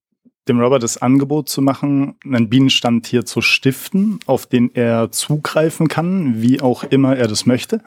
dem 0.48 0.60
Robert 0.60 0.84
das 0.84 1.02
Angebot 1.02 1.50
zu 1.50 1.62
machen, 1.62 2.16
einen 2.24 2.50
Bienenstand 2.50 3.08
hier 3.08 3.26
zu 3.26 3.42
stiften, 3.42 4.20
auf 4.26 4.46
den 4.46 4.74
er 4.74 5.12
zugreifen 5.12 5.88
kann, 5.88 6.42
wie 6.42 6.62
auch 6.62 6.84
immer 6.84 7.18
er 7.18 7.28
das 7.28 7.46
möchte. 7.46 7.82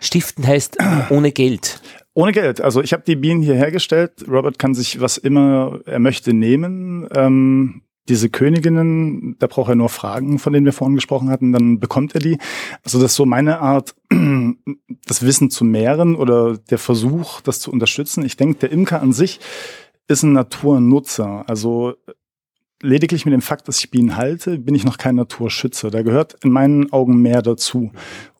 Stiften 0.00 0.46
heißt 0.46 0.78
ohne 1.10 1.32
Geld. 1.32 1.80
Ohne 2.14 2.32
Geld. 2.32 2.60
Also 2.60 2.82
ich 2.82 2.92
habe 2.92 3.02
die 3.06 3.16
Bienen 3.16 3.42
hier 3.42 3.54
hergestellt. 3.54 4.24
Robert 4.28 4.58
kann 4.58 4.74
sich 4.74 5.00
was 5.00 5.18
immer 5.18 5.80
er 5.86 5.98
möchte 5.98 6.32
nehmen. 6.32 7.08
Ähm, 7.14 7.82
diese 8.08 8.30
Königinnen, 8.30 9.36
da 9.38 9.46
braucht 9.46 9.68
er 9.68 9.74
nur 9.74 9.88
Fragen, 9.88 10.38
von 10.38 10.52
denen 10.52 10.66
wir 10.66 10.72
vorhin 10.72 10.94
gesprochen 10.94 11.30
hatten, 11.30 11.52
dann 11.52 11.78
bekommt 11.78 12.14
er 12.14 12.20
die. 12.20 12.38
Also 12.84 13.00
das 13.00 13.12
ist 13.12 13.16
so 13.16 13.26
meine 13.26 13.60
Art, 13.60 13.94
das 15.06 15.22
Wissen 15.22 15.50
zu 15.50 15.64
mehren 15.64 16.14
oder 16.14 16.56
der 16.56 16.78
Versuch, 16.78 17.40
das 17.40 17.60
zu 17.60 17.70
unterstützen. 17.70 18.24
Ich 18.24 18.36
denke, 18.36 18.58
der 18.60 18.72
Imker 18.72 19.02
an 19.02 19.12
sich 19.12 19.40
ist 20.06 20.22
ein 20.22 20.32
Naturnutzer. 20.32 21.44
Also 21.48 21.94
lediglich 22.82 23.24
mit 23.24 23.34
dem 23.34 23.42
Fakt, 23.42 23.68
dass 23.68 23.78
ich 23.78 23.90
Bienen 23.90 24.16
halte, 24.16 24.58
bin 24.58 24.74
ich 24.74 24.84
noch 24.84 24.98
kein 24.98 25.16
Naturschützer. 25.16 25.90
Da 25.90 26.02
gehört 26.02 26.42
in 26.44 26.50
meinen 26.50 26.92
Augen 26.92 27.20
mehr 27.20 27.42
dazu. 27.42 27.92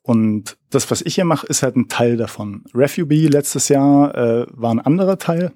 Und 0.02 0.56
das, 0.70 0.90
was 0.90 1.02
ich 1.02 1.16
hier 1.16 1.26
mache, 1.26 1.46
ist 1.46 1.62
halt 1.62 1.76
ein 1.76 1.88
Teil 1.88 2.16
davon. 2.16 2.64
Refugee 2.74 3.26
letztes 3.26 3.68
Jahr 3.68 4.14
äh, 4.16 4.46
war 4.50 4.70
ein 4.70 4.80
anderer 4.80 5.18
Teil. 5.18 5.52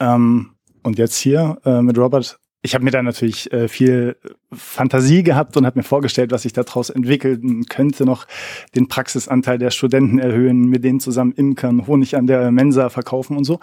Ähm, 0.00 0.52
und 0.82 0.98
jetzt 0.98 1.18
hier 1.18 1.58
äh, 1.64 1.82
mit 1.82 1.98
Robert 1.98 2.38
ich 2.66 2.74
habe 2.74 2.84
mir 2.84 2.90
da 2.90 3.00
natürlich 3.00 3.52
äh, 3.52 3.68
viel 3.68 4.16
Fantasie 4.52 5.22
gehabt 5.22 5.56
und 5.56 5.64
habe 5.64 5.78
mir 5.78 5.84
vorgestellt, 5.84 6.32
was 6.32 6.42
sich 6.42 6.52
daraus 6.52 6.90
entwickeln 6.90 7.64
könnte, 7.66 8.04
noch 8.04 8.26
den 8.74 8.88
Praxisanteil 8.88 9.58
der 9.58 9.70
Studenten 9.70 10.18
erhöhen, 10.18 10.68
mit 10.68 10.82
denen 10.82 10.98
zusammen 10.98 11.32
imkern, 11.32 11.86
Honig 11.86 12.16
an 12.16 12.26
der 12.26 12.50
Mensa 12.50 12.90
verkaufen 12.90 13.36
und 13.36 13.44
so. 13.44 13.60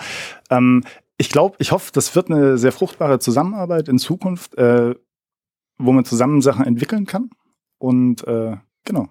Ähm, 0.50 0.84
ich 1.18 1.30
glaube, 1.30 1.58
ich 1.60 1.74
hoffe, 1.74 1.92
das 1.94 2.16
wird 2.16 2.32
eine 2.32 2.58
sehr 2.58 2.72
fruchtbare 2.72 3.20
Zusammenarbeit 3.20 3.90
in 3.90 4.00
Zukunft, 4.00 4.58
äh, 4.58 4.96
wo 5.78 5.92
man 5.92 6.06
zusammen 6.06 6.42
Sachen 6.42 6.66
entwickeln 6.66 7.06
kann. 7.06 7.30
Und 7.80 8.26
äh, 8.26 8.56
genau. 8.86 9.10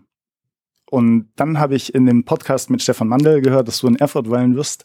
Und 0.91 1.31
dann 1.37 1.59
habe 1.59 1.75
ich 1.75 1.95
in 1.95 2.07
dem 2.07 2.25
Podcast 2.25 2.71
mit 2.71 2.83
Stefan 2.83 3.09
Mandel 3.09 3.43
gehört, 3.43 3.69
dass 3.69 3.81
du 3.81 3.89
in 3.89 3.97
Erfurt 3.97 4.31
weilen 4.31 4.57
wirst. 4.57 4.85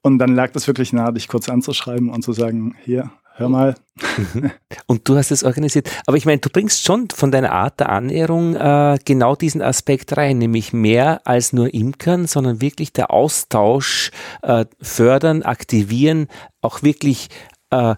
Und 0.00 0.18
dann 0.18 0.34
lag 0.34 0.52
das 0.52 0.66
wirklich 0.66 0.94
nahe, 0.94 1.12
dich 1.12 1.28
kurz 1.28 1.50
anzuschreiben 1.50 2.08
und 2.08 2.22
zu 2.22 2.32
sagen, 2.32 2.74
hier, 2.82 3.10
hör 3.38 3.48
mal. 3.48 3.74
Und 4.86 5.08
du 5.08 5.16
hast 5.16 5.30
es 5.30 5.44
organisiert. 5.44 5.90
Aber 6.06 6.16
ich 6.16 6.26
meine, 6.26 6.38
du 6.38 6.50
bringst 6.50 6.84
schon 6.84 7.08
von 7.10 7.30
deiner 7.30 7.52
Art 7.52 7.80
der 7.80 7.88
Annäherung 7.88 8.54
äh, 8.54 8.98
genau 9.04 9.34
diesen 9.34 9.62
Aspekt 9.62 10.16
rein, 10.16 10.38
nämlich 10.38 10.72
mehr 10.72 11.20
als 11.24 11.52
nur 11.52 11.72
Imkern, 11.72 12.26
sondern 12.26 12.60
wirklich 12.60 12.92
der 12.92 13.10
Austausch 13.12 14.10
äh, 14.42 14.66
fördern, 14.80 15.42
aktivieren, 15.42 16.28
auch 16.60 16.82
wirklich 16.82 17.28
äh, 17.70 17.94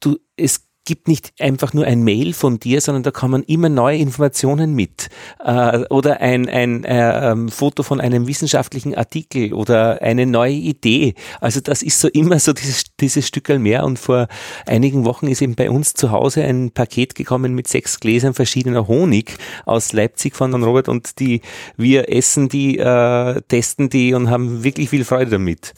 du, 0.00 0.18
es 0.36 0.63
gibt 0.84 1.08
nicht 1.08 1.32
einfach 1.40 1.72
nur 1.72 1.84
ein 1.84 2.02
Mail 2.02 2.32
von 2.32 2.58
dir, 2.58 2.80
sondern 2.80 3.02
da 3.02 3.10
kommen 3.10 3.42
immer 3.42 3.68
neue 3.68 3.98
Informationen 3.98 4.74
mit. 4.74 5.08
Äh, 5.42 5.84
oder 5.90 6.20
ein, 6.20 6.48
ein 6.48 6.84
äh, 6.84 7.30
ähm, 7.30 7.48
Foto 7.48 7.82
von 7.82 8.00
einem 8.00 8.26
wissenschaftlichen 8.26 8.94
Artikel 8.94 9.52
oder 9.52 10.02
eine 10.02 10.26
neue 10.26 10.54
Idee. 10.54 11.14
Also 11.40 11.60
das 11.60 11.82
ist 11.82 12.00
so 12.00 12.08
immer 12.08 12.38
so 12.38 12.52
dieses, 12.52 12.84
dieses 13.00 13.26
Stückel 13.26 13.58
mehr. 13.58 13.84
Und 13.84 13.98
vor 13.98 14.28
einigen 14.66 15.04
Wochen 15.04 15.26
ist 15.26 15.42
eben 15.42 15.54
bei 15.54 15.70
uns 15.70 15.94
zu 15.94 16.10
Hause 16.10 16.42
ein 16.42 16.70
Paket 16.70 17.14
gekommen 17.14 17.54
mit 17.54 17.68
sechs 17.68 18.00
Gläsern 18.00 18.34
verschiedener 18.34 18.88
Honig 18.88 19.36
aus 19.64 19.92
Leipzig 19.92 20.36
von 20.36 20.52
Robert 20.62 20.88
und 20.88 21.18
die 21.18 21.40
wir 21.76 22.12
essen 22.12 22.48
die, 22.48 22.78
äh, 22.78 23.40
testen 23.48 23.88
die 23.88 24.14
und 24.14 24.30
haben 24.30 24.64
wirklich 24.64 24.90
viel 24.90 25.04
Freude 25.04 25.32
damit. 25.32 25.74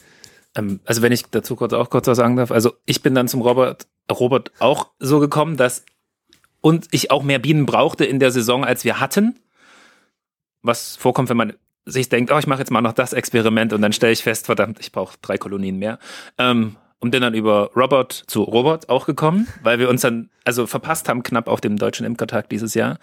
Ähm, 0.55 0.79
also 0.85 1.01
wenn 1.01 1.11
ich 1.11 1.25
dazu 1.31 1.55
kurz 1.55 1.73
auch 1.73 1.89
kurz 1.89 2.07
was 2.07 2.17
sagen 2.17 2.35
darf, 2.35 2.51
also 2.51 2.73
ich 2.85 3.01
bin 3.01 3.15
dann 3.15 3.27
zum 3.27 3.41
Robert, 3.41 3.87
Robert 4.11 4.51
auch 4.59 4.91
so 4.99 5.19
gekommen, 5.19 5.57
dass 5.57 5.85
und 6.61 6.87
ich 6.91 7.11
auch 7.11 7.23
mehr 7.23 7.39
Bienen 7.39 7.65
brauchte 7.65 8.05
in 8.05 8.19
der 8.19 8.31
Saison, 8.31 8.65
als 8.65 8.83
wir 8.83 8.99
hatten. 8.99 9.39
Was 10.61 10.95
vorkommt, 10.95 11.29
wenn 11.29 11.37
man 11.37 11.53
sich 11.85 12.09
denkt, 12.09 12.31
oh, 12.31 12.37
ich 12.37 12.47
mache 12.47 12.59
jetzt 12.59 12.71
mal 12.71 12.81
noch 12.81 12.93
das 12.93 13.13
Experiment 13.13 13.71
und 13.73 13.81
dann 13.81 13.93
stelle 13.93 14.11
ich 14.11 14.23
fest, 14.23 14.47
verdammt, 14.47 14.79
ich 14.79 14.91
brauche 14.91 15.17
drei 15.21 15.37
Kolonien 15.37 15.77
mehr. 15.77 15.99
Ähm, 16.37 16.75
und 16.99 17.11
bin 17.11 17.21
dann 17.21 17.35
über 17.35 17.71
Robert 17.75 18.11
zu 18.11 18.41
Robert 18.41 18.89
auch 18.89 19.05
gekommen, 19.05 19.47
weil 19.61 19.79
wir 19.79 19.87
uns 19.87 20.01
dann 20.01 20.29
also 20.43 20.65
verpasst 20.65 21.07
haben 21.09 21.23
knapp 21.23 21.47
auf 21.47 21.61
dem 21.61 21.77
deutschen 21.77 22.05
Imkertag 22.05 22.49
dieses 22.49 22.73
Jahr. 22.73 22.97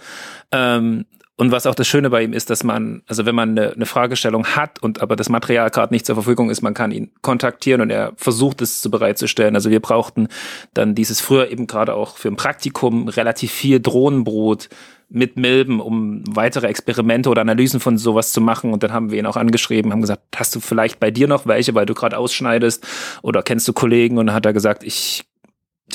Ähm, 0.50 1.06
und 1.36 1.50
was 1.50 1.66
auch 1.66 1.74
das 1.74 1.88
Schöne 1.88 2.10
bei 2.10 2.22
ihm 2.22 2.32
ist, 2.32 2.48
dass 2.48 2.62
man, 2.62 3.02
also 3.08 3.26
wenn 3.26 3.34
man 3.34 3.50
eine, 3.50 3.72
eine 3.72 3.86
Fragestellung 3.86 4.46
hat 4.46 4.80
und 4.80 5.02
aber 5.02 5.16
das 5.16 5.28
Material 5.28 5.68
gerade 5.70 5.92
nicht 5.92 6.06
zur 6.06 6.14
Verfügung 6.14 6.48
ist, 6.48 6.62
man 6.62 6.74
kann 6.74 6.92
ihn 6.92 7.10
kontaktieren 7.22 7.80
und 7.80 7.90
er 7.90 8.12
versucht 8.16 8.62
es 8.62 8.80
zu 8.80 8.88
bereitzustellen. 8.88 9.56
Also 9.56 9.68
wir 9.70 9.80
brauchten 9.80 10.28
dann 10.74 10.94
dieses 10.94 11.20
früher 11.20 11.50
eben 11.50 11.66
gerade 11.66 11.94
auch 11.94 12.18
für 12.18 12.28
ein 12.28 12.36
Praktikum 12.36 13.08
relativ 13.08 13.50
viel 13.50 13.80
Drohnenbrot 13.80 14.68
mit 15.08 15.36
Milben, 15.36 15.80
um 15.80 16.22
weitere 16.28 16.68
Experimente 16.68 17.28
oder 17.28 17.42
Analysen 17.42 17.80
von 17.80 17.98
sowas 17.98 18.32
zu 18.32 18.40
machen. 18.40 18.72
Und 18.72 18.84
dann 18.84 18.92
haben 18.92 19.10
wir 19.10 19.18
ihn 19.18 19.26
auch 19.26 19.36
angeschrieben, 19.36 19.92
haben 19.92 20.02
gesagt, 20.02 20.22
hast 20.36 20.54
du 20.54 20.60
vielleicht 20.60 21.00
bei 21.00 21.10
dir 21.10 21.26
noch 21.26 21.46
welche, 21.46 21.74
weil 21.74 21.86
du 21.86 21.94
gerade 21.94 22.16
ausschneidest 22.16 22.86
oder 23.22 23.42
kennst 23.42 23.66
du 23.66 23.72
Kollegen? 23.72 24.18
Und 24.18 24.26
dann 24.26 24.36
hat 24.36 24.46
er 24.46 24.52
gesagt, 24.52 24.84
ich 24.84 25.24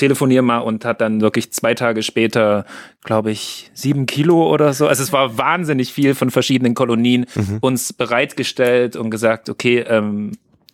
telefonier 0.00 0.42
mal 0.42 0.58
und 0.58 0.84
hat 0.84 1.00
dann 1.00 1.20
wirklich 1.20 1.52
zwei 1.52 1.74
Tage 1.74 2.02
später, 2.02 2.64
glaube 3.04 3.30
ich, 3.30 3.70
sieben 3.74 4.06
Kilo 4.06 4.50
oder 4.50 4.72
so. 4.72 4.88
Also 4.88 5.02
es 5.02 5.12
war 5.12 5.38
wahnsinnig 5.38 5.92
viel 5.92 6.14
von 6.14 6.30
verschiedenen 6.30 6.74
Kolonien 6.74 7.26
mhm. 7.34 7.58
uns 7.60 7.92
bereitgestellt 7.92 8.96
und 8.96 9.10
gesagt, 9.10 9.48
okay, 9.48 9.80
ähm, 9.80 10.32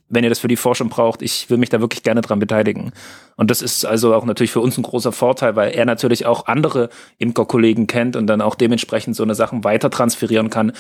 wenn 0.08 0.22
ihr 0.22 0.30
das 0.30 0.38
für 0.38 0.48
die 0.48 0.56
Forschung 0.56 0.88
braucht, 0.88 1.20
ich 1.20 1.50
will 1.50 1.58
mich 1.58 1.68
da 1.68 1.80
wirklich 1.80 2.04
gerne 2.04 2.20
dran 2.20 2.38
beteiligen. 2.38 2.92
Und 3.36 3.50
das 3.50 3.60
ist 3.60 3.84
also 3.84 4.14
auch 4.14 4.24
natürlich 4.24 4.52
für 4.52 4.60
uns 4.60 4.78
ein 4.78 4.82
großer 4.82 5.10
Vorteil, 5.10 5.56
weil 5.56 5.74
er 5.74 5.84
natürlich 5.84 6.26
auch 6.26 6.46
andere 6.46 6.90
Imkerkollegen 7.18 7.88
kennt 7.88 8.14
und 8.14 8.28
dann 8.28 8.40
auch 8.40 8.54
dementsprechend 8.54 9.16
so 9.16 9.24
eine 9.24 9.34
Sachen 9.34 9.64
weiter 9.64 9.90
transferieren 9.90 10.48
kann 10.48 10.72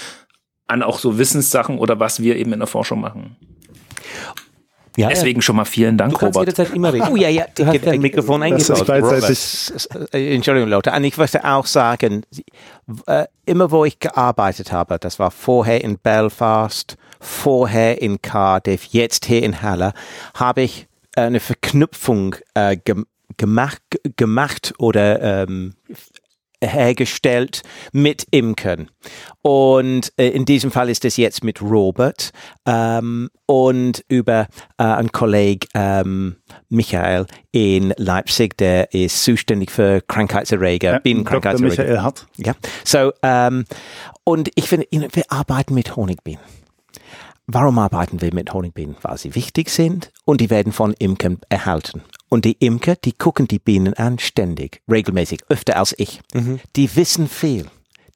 an 0.68 0.82
auch 0.82 0.98
so 0.98 1.18
Wissenssachen 1.18 1.78
oder 1.78 2.00
was 2.00 2.20
wir 2.20 2.36
eben 2.36 2.52
in 2.52 2.58
der 2.58 2.66
Forschung 2.66 3.00
machen. 3.00 3.36
Ja, 4.96 5.08
Deswegen 5.08 5.42
schon 5.42 5.56
mal 5.56 5.66
vielen 5.66 5.98
Dank, 5.98 6.12
du 6.12 6.18
kannst 6.18 6.36
Robert. 6.36 6.48
jederzeit 6.56 6.74
immer 6.74 6.92
reden. 6.92 7.08
Oh 7.10 7.16
ja, 7.16 7.28
ja, 7.28 7.44
du 7.54 7.66
hast 7.66 7.86
dein 7.86 8.00
Mikrofon 8.00 8.42
eingebaut. 8.42 8.88
Äh, 10.12 10.34
Entschuldigung, 10.34 10.70
Leute. 10.70 10.90
Und 10.90 11.04
ich 11.04 11.16
möchte 11.16 11.44
auch 11.44 11.66
sagen, 11.66 12.22
äh, 13.06 13.26
immer 13.44 13.70
wo 13.70 13.84
ich 13.84 13.98
gearbeitet 13.98 14.72
habe, 14.72 14.98
das 14.98 15.18
war 15.18 15.30
vorher 15.30 15.84
in 15.84 15.98
Belfast, 15.98 16.96
vorher 17.20 18.00
in 18.00 18.22
Cardiff, 18.22 18.84
jetzt 18.86 19.26
hier 19.26 19.42
in 19.42 19.60
Halle, 19.60 19.92
habe 20.34 20.62
ich 20.62 20.86
eine 21.14 21.40
Verknüpfung 21.40 22.36
äh, 22.54 22.76
gemacht, 23.36 23.82
gemacht 24.16 24.74
oder 24.78 25.44
ähm, 25.44 25.74
hergestellt 26.66 27.62
mit 27.92 28.26
Imkern. 28.30 28.90
Und 29.42 30.12
äh, 30.16 30.28
in 30.28 30.44
diesem 30.44 30.70
Fall 30.70 30.90
ist 30.90 31.04
es 31.04 31.16
jetzt 31.16 31.44
mit 31.44 31.62
Robert 31.62 32.30
ähm, 32.66 33.30
und 33.46 34.04
über 34.08 34.48
äh, 34.78 34.82
einen 34.82 35.12
Kollegen 35.12 35.68
ähm, 35.74 36.36
Michael 36.68 37.26
in 37.52 37.94
Leipzig, 37.96 38.56
der 38.58 38.92
ist 38.92 39.22
zuständig 39.22 39.70
für 39.70 40.00
Krankheitserreger, 40.00 40.92
ja, 40.92 40.98
Bienenkrankheitserreger. 40.98 41.82
Michael 41.82 42.00
Hart. 42.00 42.26
Ja, 42.36 42.54
so 42.84 43.12
ähm, 43.22 43.64
und 44.24 44.50
ich 44.54 44.68
finde, 44.68 44.86
wir 44.90 45.24
arbeiten 45.28 45.74
mit 45.74 45.94
Honigbienen. 45.94 46.42
Warum 47.46 47.78
arbeiten 47.78 48.20
wir 48.20 48.34
mit 48.34 48.52
Honigbienen? 48.52 48.96
Weil 49.02 49.18
sie 49.18 49.36
wichtig 49.36 49.70
sind 49.70 50.10
und 50.24 50.40
die 50.40 50.50
werden 50.50 50.72
von 50.72 50.94
Imkern 50.98 51.38
erhalten. 51.48 52.02
Und 52.28 52.44
die 52.44 52.56
Imker, 52.58 52.96
die 52.96 53.12
gucken 53.12 53.46
die 53.48 53.58
Bienen 53.58 53.94
an 53.94 54.18
ständig, 54.18 54.80
regelmäßig, 54.90 55.40
öfter 55.48 55.76
als 55.76 55.94
ich. 55.96 56.20
Mhm. 56.34 56.60
Die 56.74 56.94
wissen 56.96 57.28
viel. 57.28 57.66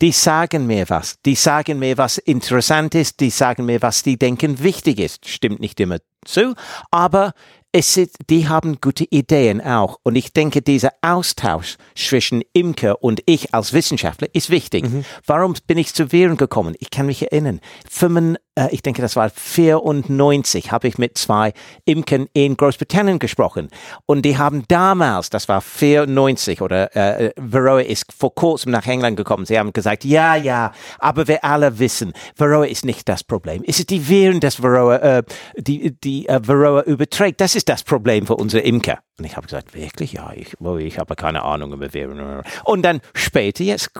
Die 0.03 0.13
sagen 0.13 0.67
mir 0.67 0.89
was. 0.89 1.19
Die 1.27 1.35
sagen 1.35 1.79
mir, 1.79 1.99
was 1.99 2.19
interessant 2.19 2.95
ist. 2.95 3.21
Die 3.21 3.31
sagen 3.31 3.67
mir, 3.67 3.83
was 3.83 4.03
die 4.03 4.19
denken 4.19 4.63
wichtig 4.63 4.99
ist. 4.99 5.29
Stimmt 5.29 5.61
nicht 5.61 5.79
immer 5.79 5.99
zu, 6.25 6.55
aber 6.91 7.35
es 7.73 7.97
ist, 7.97 8.17
die 8.29 8.49
haben 8.49 8.81
gute 8.81 9.05
Ideen 9.05 9.61
auch. 9.61 9.99
Und 10.03 10.17
ich 10.17 10.33
denke, 10.33 10.61
dieser 10.61 10.93
Austausch 11.03 11.77
zwischen 11.95 12.43
Imker 12.53 13.03
und 13.03 13.23
ich 13.27 13.55
als 13.55 13.73
Wissenschaftler 13.73 14.29
ist 14.33 14.51
wichtig. 14.51 14.85
Mhm. 14.85 15.05
Warum 15.25 15.55
bin 15.67 15.79
ich 15.79 15.95
zu 15.95 16.11
Viren 16.11 16.37
gekommen? 16.37 16.75
Ich 16.81 16.91
kann 16.91 17.07
mich 17.07 17.23
erinnern. 17.23 17.61
5, 17.89 18.35
äh, 18.35 18.39
ich 18.70 18.82
denke, 18.82 19.01
das 19.01 19.16
war 19.16 19.30
94, 19.30 20.72
habe 20.72 20.88
ich 20.88 20.98
mit 20.98 21.16
zwei 21.16 21.53
Imkern 21.84 22.26
in 22.32 22.57
Großbritannien 22.57 23.18
gesprochen. 23.18 23.68
Und 24.07 24.22
die 24.22 24.38
haben 24.38 24.64
damals, 24.68 25.30
das 25.30 25.48
war 25.48 25.61
94 25.61 26.61
oder 26.61 26.94
äh, 26.96 27.32
Varroa 27.36 27.80
ist 27.80 28.12
vor 28.12 28.34
kurzem 28.34 28.72
nach 28.72 28.86
England 28.86 29.16
gekommen. 29.16 29.46
Sie 29.46 29.59
haben 29.59 29.72
gesagt, 29.72 30.05
ja, 30.05 30.34
ja, 30.34 30.72
aber 30.98 31.28
wir 31.28 31.44
alle 31.44 31.78
wissen, 31.78 32.12
Varroa 32.36 32.66
ist 32.66 32.84
nicht 32.84 33.09
das 33.09 33.24
Problem. 33.24 33.62
Es 33.66 33.78
ist 33.78 33.90
die 33.90 34.09
Viren, 34.09 34.40
das 34.40 34.62
Varroa, 34.62 34.96
äh, 34.96 35.22
die, 35.57 35.96
die 36.01 36.28
äh, 36.28 36.40
Varroa 36.42 36.82
überträgt. 36.82 37.40
Das 37.40 37.55
ist 37.55 37.68
das 37.68 37.84
Problem 37.84 38.26
für 38.26 38.36
unsere 38.36 38.62
Imker. 38.62 38.98
Und 39.18 39.24
ich 39.24 39.36
habe 39.36 39.46
gesagt, 39.46 39.74
wirklich? 39.74 40.12
Ja, 40.12 40.32
ich, 40.34 40.57
ich 40.78 40.98
habe 40.98 41.14
keine 41.14 41.44
Ahnung 41.44 41.72
über 41.72 41.92
Viren. 41.94 42.42
Und 42.64 42.82
dann 42.82 43.01
später 43.14 43.62
jetzt, 43.62 43.90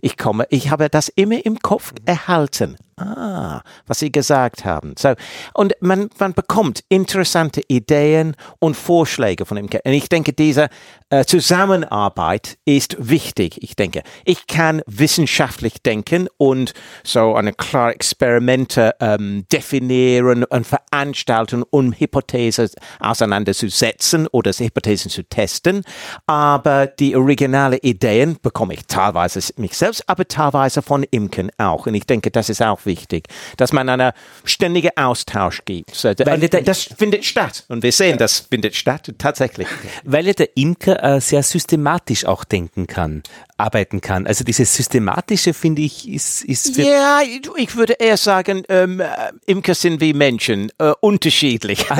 ich 0.00 0.16
komme, 0.16 0.46
ich 0.50 0.70
habe 0.70 0.88
das 0.88 1.08
immer 1.08 1.44
im 1.44 1.58
Kopf 1.58 1.92
erhalten. 2.06 2.76
Ah, 2.98 3.62
was 3.86 4.00
Sie 4.00 4.10
gesagt 4.10 4.64
haben. 4.64 4.94
So, 4.98 5.14
und 5.54 5.74
man, 5.80 6.10
man 6.18 6.34
bekommt 6.34 6.82
interessante 6.88 7.62
Ideen 7.68 8.34
und 8.58 8.76
Vorschläge 8.76 9.46
von 9.46 9.56
ihm. 9.56 9.66
Und 9.66 9.92
ich 9.92 10.08
denke, 10.08 10.32
diese 10.32 10.68
äh, 11.10 11.24
Zusammenarbeit 11.24 12.58
ist 12.64 12.96
wichtig. 12.98 13.62
Ich 13.62 13.76
denke, 13.76 14.02
ich 14.24 14.46
kann 14.46 14.82
wissenschaftlich 14.86 15.82
denken 15.82 16.28
und 16.36 16.74
so 17.04 17.34
eine 17.34 17.52
klare 17.52 17.94
Experimente 17.94 18.94
ähm, 19.00 19.46
definieren 19.52 20.44
und 20.44 20.66
veranstalten, 20.66 21.64
um 21.70 21.92
Hypothesen 21.92 22.68
auseinanderzusetzen 23.00 24.26
oder 24.28 24.52
Hypothesen 24.52 25.10
zu 25.10 25.22
testen. 25.22 25.82
Aber 26.26 26.86
die 26.86 27.16
originale 27.16 27.78
Ideen 27.78 28.38
bekomme 28.42 28.74
ich 28.74 28.86
teilweise 28.86 29.40
mich 29.56 29.76
selbst, 29.76 30.08
aber 30.08 30.26
teilweise 30.26 30.82
von 30.82 31.04
Imken 31.04 31.50
auch. 31.58 31.86
Und 31.86 31.94
ich 31.94 32.04
denke, 32.04 32.30
das 32.30 32.48
ist 32.48 32.62
auch 32.62 32.84
wichtig, 32.88 33.28
dass 33.56 33.72
man 33.72 33.88
einen 33.88 34.10
ständigen 34.42 34.90
Austausch 34.96 35.62
gibt. 35.64 36.04
Weil 36.04 36.48
das 36.48 36.82
findet 36.82 37.24
statt. 37.24 37.64
Und 37.68 37.84
wir 37.84 37.92
sehen, 37.92 38.18
das 38.18 38.40
findet 38.40 38.74
statt, 38.74 39.12
tatsächlich. 39.18 39.68
Weil 40.02 40.34
der 40.34 40.56
Imker 40.56 41.02
äh, 41.04 41.20
sehr 41.20 41.44
systematisch 41.44 42.24
auch 42.24 42.42
denken 42.42 42.88
kann, 42.88 43.22
arbeiten 43.58 44.00
kann. 44.00 44.26
Also 44.26 44.44
dieses 44.44 44.74
Systematische, 44.74 45.52
finde 45.52 45.82
ich, 45.82 46.08
ist... 46.08 46.44
ist 46.44 46.76
ja, 46.76 47.20
ich 47.56 47.76
würde 47.76 47.94
eher 47.94 48.16
sagen, 48.16 48.62
ähm, 48.68 49.00
äh, 49.00 49.06
Imker 49.46 49.74
sind 49.74 50.00
wie 50.00 50.12
Menschen, 50.12 50.70
äh, 50.78 50.92
unterschiedlich. 51.00 51.88
man, 51.90 51.98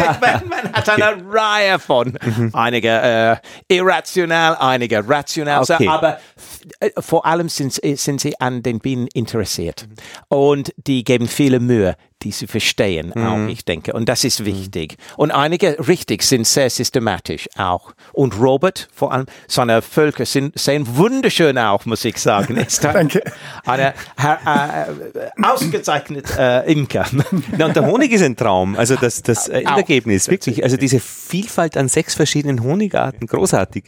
man, 0.48 0.72
hat 0.72 0.88
eine 0.88 1.16
okay. 1.16 1.22
Reihe 1.30 1.78
von, 1.78 2.16
mhm. 2.24 2.50
einige 2.52 2.88
äh, 2.88 3.36
irrational, 3.76 4.56
einige 4.56 5.06
rational, 5.06 5.62
okay. 5.62 5.88
aber 5.88 6.18
äh, 6.80 6.90
vor 6.98 7.26
allem 7.26 7.48
sind, 7.48 7.74
sind 7.74 8.20
sie 8.20 8.40
an 8.40 8.62
den 8.62 8.78
Bienen 8.78 9.08
interessiert. 9.12 9.86
Mhm. 9.88 9.94
Und 10.28 10.74
die 10.76 11.02
geben 11.02 11.26
viele 11.26 11.60
Mühe, 11.60 11.96
die 12.22 12.32
sie 12.32 12.46
verstehen, 12.46 13.12
mhm. 13.14 13.26
auch, 13.26 13.48
ich 13.48 13.64
denke. 13.64 13.92
Und 13.92 14.08
das 14.08 14.24
ist 14.24 14.44
wichtig. 14.44 14.96
Mhm. 14.98 15.14
Und 15.16 15.30
einige, 15.30 15.86
richtig, 15.86 16.22
sind 16.22 16.46
sehr 16.46 16.68
systematisch 16.70 17.48
auch. 17.56 17.92
Und 18.12 18.38
Robert, 18.40 18.88
vor 18.92 19.12
allem, 19.12 19.26
seine 19.46 19.82
Völker 19.82 20.26
sind, 20.26 20.58
sehen 20.58 20.96
wunderschön 20.96 21.58
auch, 21.58 21.86
muss 21.86 22.04
ich 22.04 22.18
sagen. 22.18 22.56
Ist 22.68 22.82
Danke. 22.82 23.22
Eine 23.64 23.94
äh, 24.18 24.32
äh, 24.32 25.42
ausgezeichnete 25.42 26.32
äh, 26.38 26.72
Imker. 26.72 27.06
Ja, 27.56 27.66
und 27.66 27.76
der 27.76 27.86
Honig 27.86 28.12
ist 28.12 28.22
ein 28.22 28.36
Traum. 28.36 28.76
Also 28.76 28.96
das, 28.96 29.22
das 29.22 29.48
äh, 29.48 29.62
Ergebnis, 29.62 30.28
wirklich. 30.28 30.62
Also 30.62 30.76
diese 30.76 31.00
Vielfalt 31.00 31.76
an 31.76 31.88
sechs 31.88 32.14
verschiedenen 32.14 32.62
Honigarten, 32.62 33.26
großartig. 33.26 33.84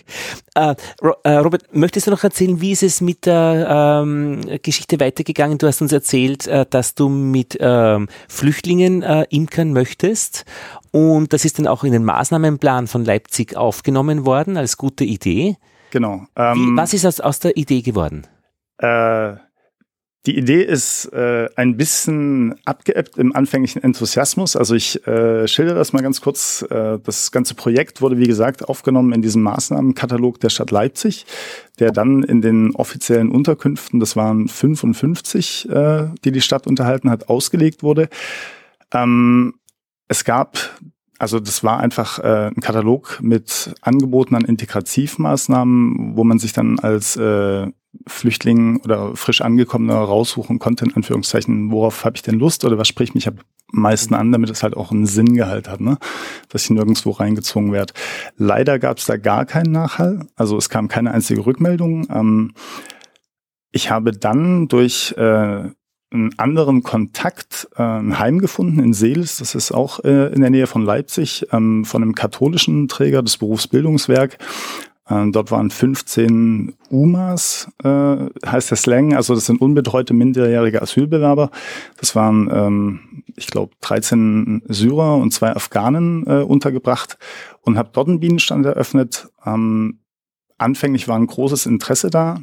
Äh, 0.54 0.74
äh, 1.22 1.30
Robert, 1.32 1.64
möchtest 1.72 2.06
du 2.06 2.10
noch 2.10 2.24
erzählen, 2.24 2.60
wie 2.60 2.72
ist 2.72 2.82
es 2.82 3.00
mit 3.00 3.26
der 3.26 4.02
ähm, 4.02 4.40
Geschichte 4.62 5.00
weitergegangen? 5.00 5.58
Du 5.58 5.66
hast 5.66 5.80
uns 5.80 5.92
erzählt, 5.92 6.46
äh, 6.46 6.66
dass 6.68 6.94
du 6.94 7.08
mit 7.08 7.56
ähm, 7.60 8.08
Flüchtlingen 8.28 9.02
äh, 9.02 9.26
imkern 9.30 9.72
möchtest. 9.72 10.44
Und 10.90 11.32
das 11.32 11.44
ist 11.44 11.58
dann 11.58 11.66
auch 11.66 11.84
in 11.84 11.92
den 11.92 12.04
Maßnahmenplan 12.04 12.86
von 12.86 13.04
Leipzig 13.04 13.56
aufgenommen 13.56 14.26
worden 14.26 14.56
als 14.56 14.76
gute 14.76 15.04
Idee. 15.04 15.56
Genau. 15.90 16.26
Ähm, 16.36 16.54
Wie, 16.54 16.76
was 16.76 16.94
ist 16.94 17.04
aus, 17.04 17.20
aus 17.20 17.40
der 17.40 17.56
Idee 17.56 17.82
geworden? 17.82 18.26
Äh, 18.78 19.34
die 20.26 20.36
Idee 20.36 20.62
ist 20.62 21.06
äh, 21.14 21.48
ein 21.56 21.78
bisschen 21.78 22.54
abgeebbt 22.66 23.16
im 23.16 23.34
anfänglichen 23.34 23.82
Enthusiasmus. 23.82 24.54
Also 24.54 24.74
ich 24.74 25.06
äh, 25.06 25.48
schilder 25.48 25.74
das 25.74 25.94
mal 25.94 26.02
ganz 26.02 26.20
kurz. 26.20 26.62
Äh, 26.68 26.98
das 27.02 27.32
ganze 27.32 27.54
Projekt 27.54 28.02
wurde, 28.02 28.18
wie 28.18 28.26
gesagt, 28.26 28.68
aufgenommen 28.68 29.12
in 29.12 29.22
diesem 29.22 29.42
Maßnahmenkatalog 29.42 30.38
der 30.38 30.50
Stadt 30.50 30.70
Leipzig, 30.72 31.24
der 31.78 31.90
dann 31.90 32.22
in 32.22 32.42
den 32.42 32.74
offiziellen 32.74 33.30
Unterkünften, 33.30 33.98
das 33.98 34.14
waren 34.14 34.48
55, 34.48 35.70
äh, 35.70 36.08
die 36.22 36.32
die 36.32 36.42
Stadt 36.42 36.66
unterhalten 36.66 37.08
hat, 37.08 37.30
ausgelegt 37.30 37.82
wurde. 37.82 38.10
Ähm, 38.92 39.54
es 40.08 40.24
gab 40.24 40.58
also 41.18 41.38
das 41.38 41.62
war 41.62 41.80
einfach 41.80 42.18
äh, 42.18 42.46
ein 42.46 42.62
Katalog 42.62 43.18
mit 43.20 43.74
Angeboten 43.82 44.34
an 44.34 44.46
Integrativmaßnahmen, 44.46 46.16
wo 46.16 46.24
man 46.24 46.38
sich 46.38 46.54
dann 46.54 46.78
als 46.78 47.14
äh, 47.16 47.66
Flüchtling 48.06 48.80
oder 48.82 49.16
frisch 49.16 49.40
angekommener 49.40 49.96
raussuchen 49.96 50.58
konnte, 50.58 50.84
in 50.84 50.94
Anführungszeichen, 50.94 51.70
worauf 51.72 52.04
habe 52.04 52.16
ich 52.16 52.22
denn 52.22 52.38
Lust 52.38 52.64
oder 52.64 52.78
was 52.78 52.88
spricht 52.88 53.14
mich 53.14 53.26
am 53.26 53.38
meisten 53.72 54.14
an, 54.14 54.32
damit 54.32 54.50
es 54.50 54.62
halt 54.62 54.76
auch 54.76 54.90
einen 54.90 55.06
Sinngehalt 55.06 55.68
hat, 55.68 55.80
ne? 55.80 55.98
dass 56.48 56.64
ich 56.64 56.70
nirgendwo 56.70 57.10
reingezwungen 57.10 57.72
werde. 57.72 57.92
Leider 58.36 58.78
gab 58.78 58.98
es 58.98 59.06
da 59.06 59.16
gar 59.16 59.44
keinen 59.44 59.72
Nachhall, 59.72 60.26
also 60.36 60.56
es 60.56 60.68
kam 60.68 60.88
keine 60.88 61.12
einzige 61.12 61.44
Rückmeldung. 61.44 62.06
Ähm, 62.10 62.52
ich 63.72 63.90
habe 63.90 64.12
dann 64.12 64.68
durch 64.68 65.14
äh, 65.16 65.70
einen 66.12 66.38
anderen 66.38 66.82
Kontakt 66.82 67.68
äh, 67.76 67.82
ein 67.82 68.18
Heim 68.18 68.38
gefunden 68.38 68.80
in 68.80 68.92
Seels, 68.92 69.38
das 69.38 69.54
ist 69.54 69.72
auch 69.72 70.02
äh, 70.04 70.32
in 70.32 70.40
der 70.40 70.50
Nähe 70.50 70.66
von 70.66 70.84
Leipzig, 70.84 71.46
ähm, 71.52 71.84
von 71.84 72.02
einem 72.02 72.14
katholischen 72.14 72.88
Träger 72.88 73.22
des 73.22 73.36
Berufsbildungswerk. 73.36 74.38
Äh, 75.10 75.30
dort 75.30 75.50
waren 75.50 75.70
15 75.70 76.74
UMAs, 76.88 77.68
äh, 77.82 78.16
heißt 78.46 78.70
der 78.70 78.76
Slang, 78.78 79.14
also 79.14 79.34
das 79.34 79.46
sind 79.46 79.60
unbetreute 79.60 80.14
minderjährige 80.14 80.80
Asylbewerber. 80.80 81.50
Das 81.98 82.14
waren, 82.14 82.48
ähm, 82.52 83.24
ich 83.36 83.48
glaube, 83.48 83.74
13 83.80 84.62
Syrer 84.68 85.16
und 85.16 85.32
zwei 85.32 85.54
Afghanen 85.54 86.26
äh, 86.26 86.42
untergebracht 86.42 87.18
und 87.62 87.76
habe 87.76 87.90
dort 87.92 88.08
einen 88.08 88.20
Bienenstand 88.20 88.64
eröffnet. 88.64 89.28
Ähm, 89.44 90.00
anfänglich 90.56 91.08
war 91.08 91.18
ein 91.18 91.26
großes 91.26 91.66
Interesse 91.66 92.10
da. 92.10 92.38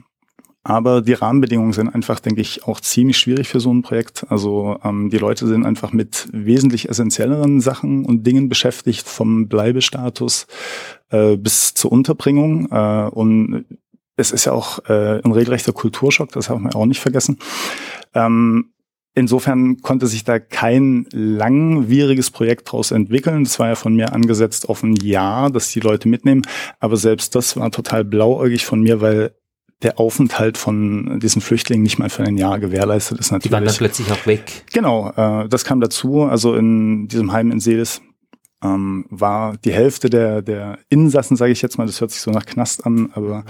Aber 0.68 1.02
die 1.02 1.14
Rahmenbedingungen 1.14 1.72
sind 1.72 1.88
einfach, 1.88 2.20
denke 2.20 2.42
ich, 2.42 2.66
auch 2.66 2.82
ziemlich 2.82 3.18
schwierig 3.18 3.48
für 3.48 3.62
so 3.62 3.74
ein 3.74 3.84
Projekt. 3.84 4.26
Also 4.28 4.78
ähm, 4.84 5.10
die 5.10 5.18
Leute 5.18 5.48
sind 5.48 5.66
einfach 5.66 5.94
mit 5.94 6.28
wesentlich 6.34 6.90
essentielleren 6.90 7.62
Sachen 7.62 8.04
und 8.04 8.28
Dingen 8.28 8.50
beschäftigt, 8.50 9.08
vom 9.08 9.48
Bleibestatus 9.48 10.46
äh, 11.10 11.38
bis 11.38 11.74
zur 11.74 11.92
Unterbringung. 11.92 12.72
Äh, 12.72 13.10
und 13.10 13.66
es 14.16 14.32
ist 14.32 14.46
ja 14.46 14.52
auch 14.52 14.80
äh, 14.90 15.22
ein 15.24 15.32
regelrechter 15.32 15.74
Kulturschock, 15.74 16.32
das 16.32 16.50
haben 16.50 16.64
wir 16.64 16.76
auch 16.76 16.86
nicht 16.86 17.02
vergessen. 17.02 17.38
Ähm, 18.14 18.72
Insofern 19.18 19.82
konnte 19.82 20.06
sich 20.06 20.26
da 20.26 20.38
kein 20.38 21.08
langwieriges 21.12 22.30
Projekt 22.30 22.68
daraus 22.68 22.92
entwickeln. 22.92 23.46
Das 23.46 23.58
war 23.58 23.70
ja 23.70 23.74
von 23.74 23.96
mir 23.96 24.14
angesetzt 24.14 24.70
auf 24.70 24.84
ein 24.84 24.96
Jahr, 24.96 25.50
dass 25.50 25.72
die 25.72 25.80
Leute 25.80 26.08
mitnehmen. 26.08 26.44
Aber 26.80 26.98
selbst 26.98 27.34
das 27.34 27.58
war 27.58 27.72
total 27.72 28.06
blauäugig 28.06 28.64
von 28.64 28.80
mir, 28.80 29.02
weil 29.02 29.32
der 29.82 30.00
Aufenthalt 30.00 30.60
von 30.60 31.20
diesen 31.20 31.42
Flüchtlingen 31.42 31.82
nicht 31.82 31.98
mal 31.98 32.12
für 32.12 32.26
ein 32.26 32.38
Jahr 32.38 32.60
gewährleistet 32.60 33.20
ist. 33.20 33.32
Natürlich. 33.32 33.50
Die 33.50 33.52
waren 33.54 33.66
dann 33.66 33.76
plötzlich 33.76 34.12
auch 34.12 34.28
weg. 34.28 34.66
Genau, 34.72 35.10
äh, 35.10 35.50
das 35.50 35.66
kam 35.66 35.82
dazu. 35.82 36.22
Also 36.22 36.54
in 36.54 37.08
diesem 37.08 37.32
Heim 37.32 37.50
in 37.50 37.60
Seeles 37.60 38.04
ähm, 38.76 39.06
war 39.10 39.58
die 39.58 39.74
Hälfte 39.74 40.10
der, 40.10 40.42
der 40.42 40.80
Insassen, 40.90 41.38
sage 41.38 41.52
ich 41.52 41.62
jetzt 41.62 41.78
mal, 41.78 41.88
das 41.88 42.02
hört 42.02 42.12
sich 42.12 42.22
so 42.22 42.32
nach 42.32 42.46
Knast 42.46 42.86
an, 42.86 43.12
aber 43.14 43.46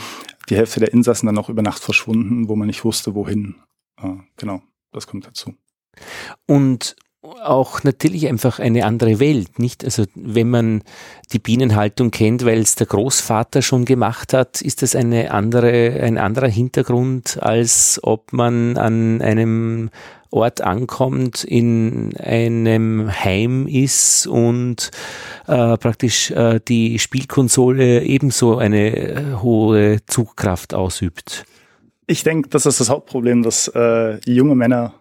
die 0.49 0.55
Hälfte 0.55 0.79
der 0.79 0.93
Insassen 0.93 1.27
dann 1.27 1.37
auch 1.37 1.49
über 1.49 1.61
Nacht 1.61 1.83
verschwunden, 1.83 2.47
wo 2.47 2.55
man 2.55 2.67
nicht 2.67 2.85
wusste, 2.85 3.15
wohin. 3.15 3.55
Äh, 4.01 4.15
genau, 4.37 4.61
das 4.91 5.07
kommt 5.07 5.25
dazu. 5.27 5.53
Und 6.45 6.95
auch 7.23 7.83
natürlich 7.83 8.27
einfach 8.27 8.59
eine 8.59 8.85
andere 8.85 9.19
Welt, 9.19 9.59
nicht? 9.59 9.83
Also 9.83 10.05
wenn 10.15 10.49
man 10.49 10.83
die 11.33 11.39
Bienenhaltung 11.39 12.11
kennt, 12.11 12.45
weil 12.45 12.59
es 12.59 12.75
der 12.75 12.87
Großvater 12.87 13.61
schon 13.61 13.85
gemacht 13.85 14.33
hat, 14.33 14.61
ist 14.61 14.81
das 14.81 14.95
eine 14.95 15.31
andere, 15.31 15.99
ein 16.01 16.17
anderer 16.17 16.47
Hintergrund, 16.47 17.41
als 17.41 17.99
ob 18.03 18.33
man 18.33 18.77
an 18.77 19.21
einem 19.21 19.89
Ort 20.31 20.61
ankommt, 20.61 21.43
in 21.43 22.15
einem 22.17 23.11
Heim 23.11 23.67
ist 23.67 24.27
und 24.27 24.91
äh, 25.47 25.77
praktisch 25.77 26.31
äh, 26.31 26.59
die 26.67 26.99
Spielkonsole 26.99 28.03
ebenso 28.03 28.57
eine 28.57 28.95
äh, 28.95 29.33
hohe 29.41 30.05
Zugkraft 30.07 30.73
ausübt. 30.73 31.45
Ich 32.07 32.23
denke, 32.23 32.49
das 32.49 32.65
ist 32.65 32.79
das 32.79 32.89
Hauptproblem, 32.89 33.43
dass 33.43 33.67
äh, 33.69 34.19
junge 34.25 34.55
Männer 34.55 34.93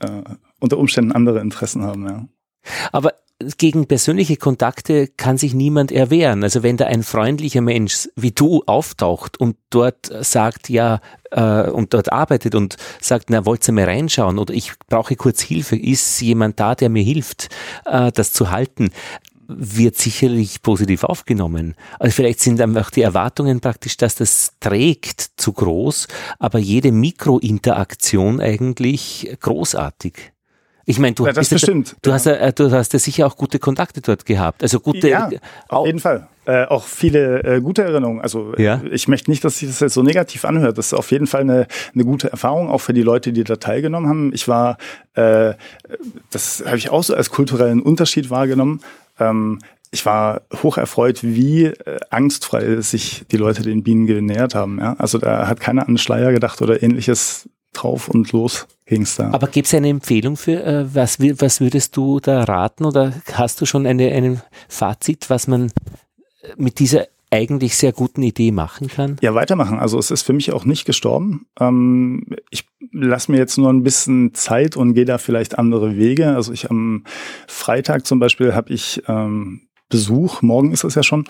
äh, 0.00 0.22
unter 0.60 0.78
Umständen 0.78 1.12
andere 1.12 1.40
Interessen 1.40 1.82
haben, 1.82 2.08
ja. 2.08 2.24
Aber 2.92 3.12
gegen 3.58 3.86
persönliche 3.86 4.36
Kontakte 4.36 5.08
kann 5.08 5.36
sich 5.38 5.54
niemand 5.54 5.92
erwehren. 5.92 6.42
Also 6.42 6.62
wenn 6.62 6.76
da 6.76 6.86
ein 6.86 7.02
freundlicher 7.02 7.60
Mensch 7.60 8.08
wie 8.16 8.32
du 8.32 8.62
auftaucht 8.66 9.38
und 9.38 9.56
dort 9.70 10.10
sagt, 10.20 10.68
ja, 10.68 11.00
äh, 11.30 11.68
und 11.70 11.94
dort 11.94 12.12
arbeitet 12.12 12.54
und 12.54 12.76
sagt, 13.00 13.30
na, 13.30 13.46
wollt 13.46 13.66
ihr 13.68 13.72
mal 13.72 13.84
reinschauen 13.84 14.38
oder 14.38 14.54
ich 14.54 14.72
brauche 14.88 15.16
kurz 15.16 15.40
Hilfe, 15.40 15.76
ist 15.76 16.20
jemand 16.20 16.60
da, 16.60 16.74
der 16.74 16.88
mir 16.88 17.02
hilft, 17.02 17.48
äh, 17.86 18.12
das 18.12 18.32
zu 18.32 18.50
halten, 18.50 18.90
wird 19.46 19.96
sicherlich 19.96 20.62
positiv 20.62 21.04
aufgenommen. 21.04 21.74
Also 21.98 22.14
vielleicht 22.14 22.40
sind 22.40 22.60
einfach 22.60 22.90
die 22.90 23.02
Erwartungen 23.02 23.60
praktisch, 23.60 23.96
dass 23.96 24.14
das 24.14 24.52
trägt, 24.60 25.20
zu 25.36 25.52
groß, 25.52 26.08
aber 26.38 26.58
jede 26.58 26.92
Mikrointeraktion 26.92 28.40
eigentlich 28.40 29.36
großartig. 29.40 30.33
Ich 30.86 30.98
meine, 30.98 31.14
du, 31.14 31.26
ja, 31.26 31.32
das 31.32 31.48
bestimmt. 31.48 31.96
du, 32.02 32.10
ja. 32.10 32.14
hast, 32.14 32.26
äh, 32.26 32.52
du 32.52 32.70
hast 32.70 32.92
ja 32.92 32.98
sicher 32.98 33.26
auch 33.26 33.36
gute 33.36 33.58
Kontakte 33.58 34.00
dort 34.00 34.26
gehabt. 34.26 34.62
Also 34.62 34.80
gute. 34.80 35.08
Ja, 35.08 35.30
auf 35.68 35.86
jeden 35.86 36.00
Fall. 36.00 36.28
Äh, 36.46 36.66
auch 36.66 36.84
viele 36.84 37.42
äh, 37.42 37.60
gute 37.62 37.82
Erinnerungen. 37.82 38.20
Also 38.20 38.52
ja. 38.58 38.82
ich 38.90 39.08
möchte 39.08 39.30
nicht, 39.30 39.42
dass 39.44 39.58
sich 39.58 39.68
das 39.68 39.80
jetzt 39.80 39.94
so 39.94 40.02
negativ 40.02 40.44
anhört. 40.44 40.76
Das 40.76 40.86
ist 40.88 40.94
auf 40.94 41.10
jeden 41.10 41.26
Fall 41.26 41.40
eine, 41.40 41.66
eine 41.94 42.04
gute 42.04 42.30
Erfahrung, 42.30 42.68
auch 42.68 42.82
für 42.82 42.92
die 42.92 43.02
Leute, 43.02 43.32
die 43.32 43.44
da 43.44 43.56
teilgenommen 43.56 44.10
haben. 44.10 44.32
Ich 44.34 44.46
war, 44.46 44.76
äh, 45.14 45.54
das 46.30 46.62
habe 46.66 46.76
ich 46.76 46.90
auch 46.90 47.02
so 47.02 47.14
als 47.14 47.30
kulturellen 47.30 47.80
Unterschied 47.80 48.28
wahrgenommen. 48.28 48.80
Ähm, 49.18 49.58
ich 49.90 50.04
war 50.04 50.42
hoch 50.62 50.76
erfreut, 50.76 51.20
wie 51.22 51.66
äh, 51.66 52.00
angstfrei 52.10 52.80
sich 52.80 53.24
die 53.30 53.36
Leute 53.36 53.62
den 53.62 53.82
Bienen 53.82 54.06
genähert 54.06 54.54
haben. 54.54 54.78
Ja? 54.80 54.96
Also 54.98 55.18
da 55.18 55.46
hat 55.46 55.60
keiner 55.60 55.88
an 55.88 55.96
Schleier 55.96 56.32
gedacht 56.32 56.60
oder 56.60 56.82
ähnliches 56.82 57.48
drauf 57.74 58.08
und 58.08 58.32
los 58.32 58.66
ging's 58.86 59.16
da. 59.16 59.30
Aber 59.30 59.46
gibt 59.46 59.66
es 59.66 59.74
eine 59.74 59.88
Empfehlung 59.88 60.36
für, 60.36 60.64
äh, 60.64 60.94
was, 60.94 61.18
was 61.20 61.60
würdest 61.60 61.96
du 61.96 62.20
da 62.20 62.44
raten 62.44 62.84
oder 62.84 63.12
hast 63.32 63.60
du 63.60 63.66
schon 63.66 63.86
eine, 63.86 64.10
ein 64.12 64.40
Fazit, 64.68 65.30
was 65.30 65.46
man 65.46 65.72
mit 66.56 66.78
dieser 66.78 67.06
eigentlich 67.30 67.76
sehr 67.76 67.92
guten 67.92 68.22
Idee 68.22 68.52
machen 68.52 68.88
kann? 68.88 69.16
Ja, 69.20 69.34
weitermachen. 69.34 69.78
Also 69.78 69.98
es 69.98 70.10
ist 70.10 70.22
für 70.22 70.32
mich 70.32 70.52
auch 70.52 70.64
nicht 70.64 70.84
gestorben. 70.84 71.46
Ähm, 71.58 72.26
ich 72.50 72.64
lasse 72.92 73.32
mir 73.32 73.38
jetzt 73.38 73.58
nur 73.58 73.70
ein 73.70 73.82
bisschen 73.82 74.34
Zeit 74.34 74.76
und 74.76 74.94
gehe 74.94 75.04
da 75.04 75.18
vielleicht 75.18 75.58
andere 75.58 75.96
Wege. 75.96 76.36
Also 76.36 76.52
ich 76.52 76.70
am 76.70 77.04
Freitag 77.48 78.06
zum 78.06 78.20
Beispiel 78.20 78.54
habe 78.54 78.72
ich 78.72 79.02
ähm, 79.08 79.62
Besuch, 79.88 80.42
morgen 80.42 80.72
ist 80.72 80.84
es 80.84 80.94
ja 80.94 81.02
schon, 81.02 81.24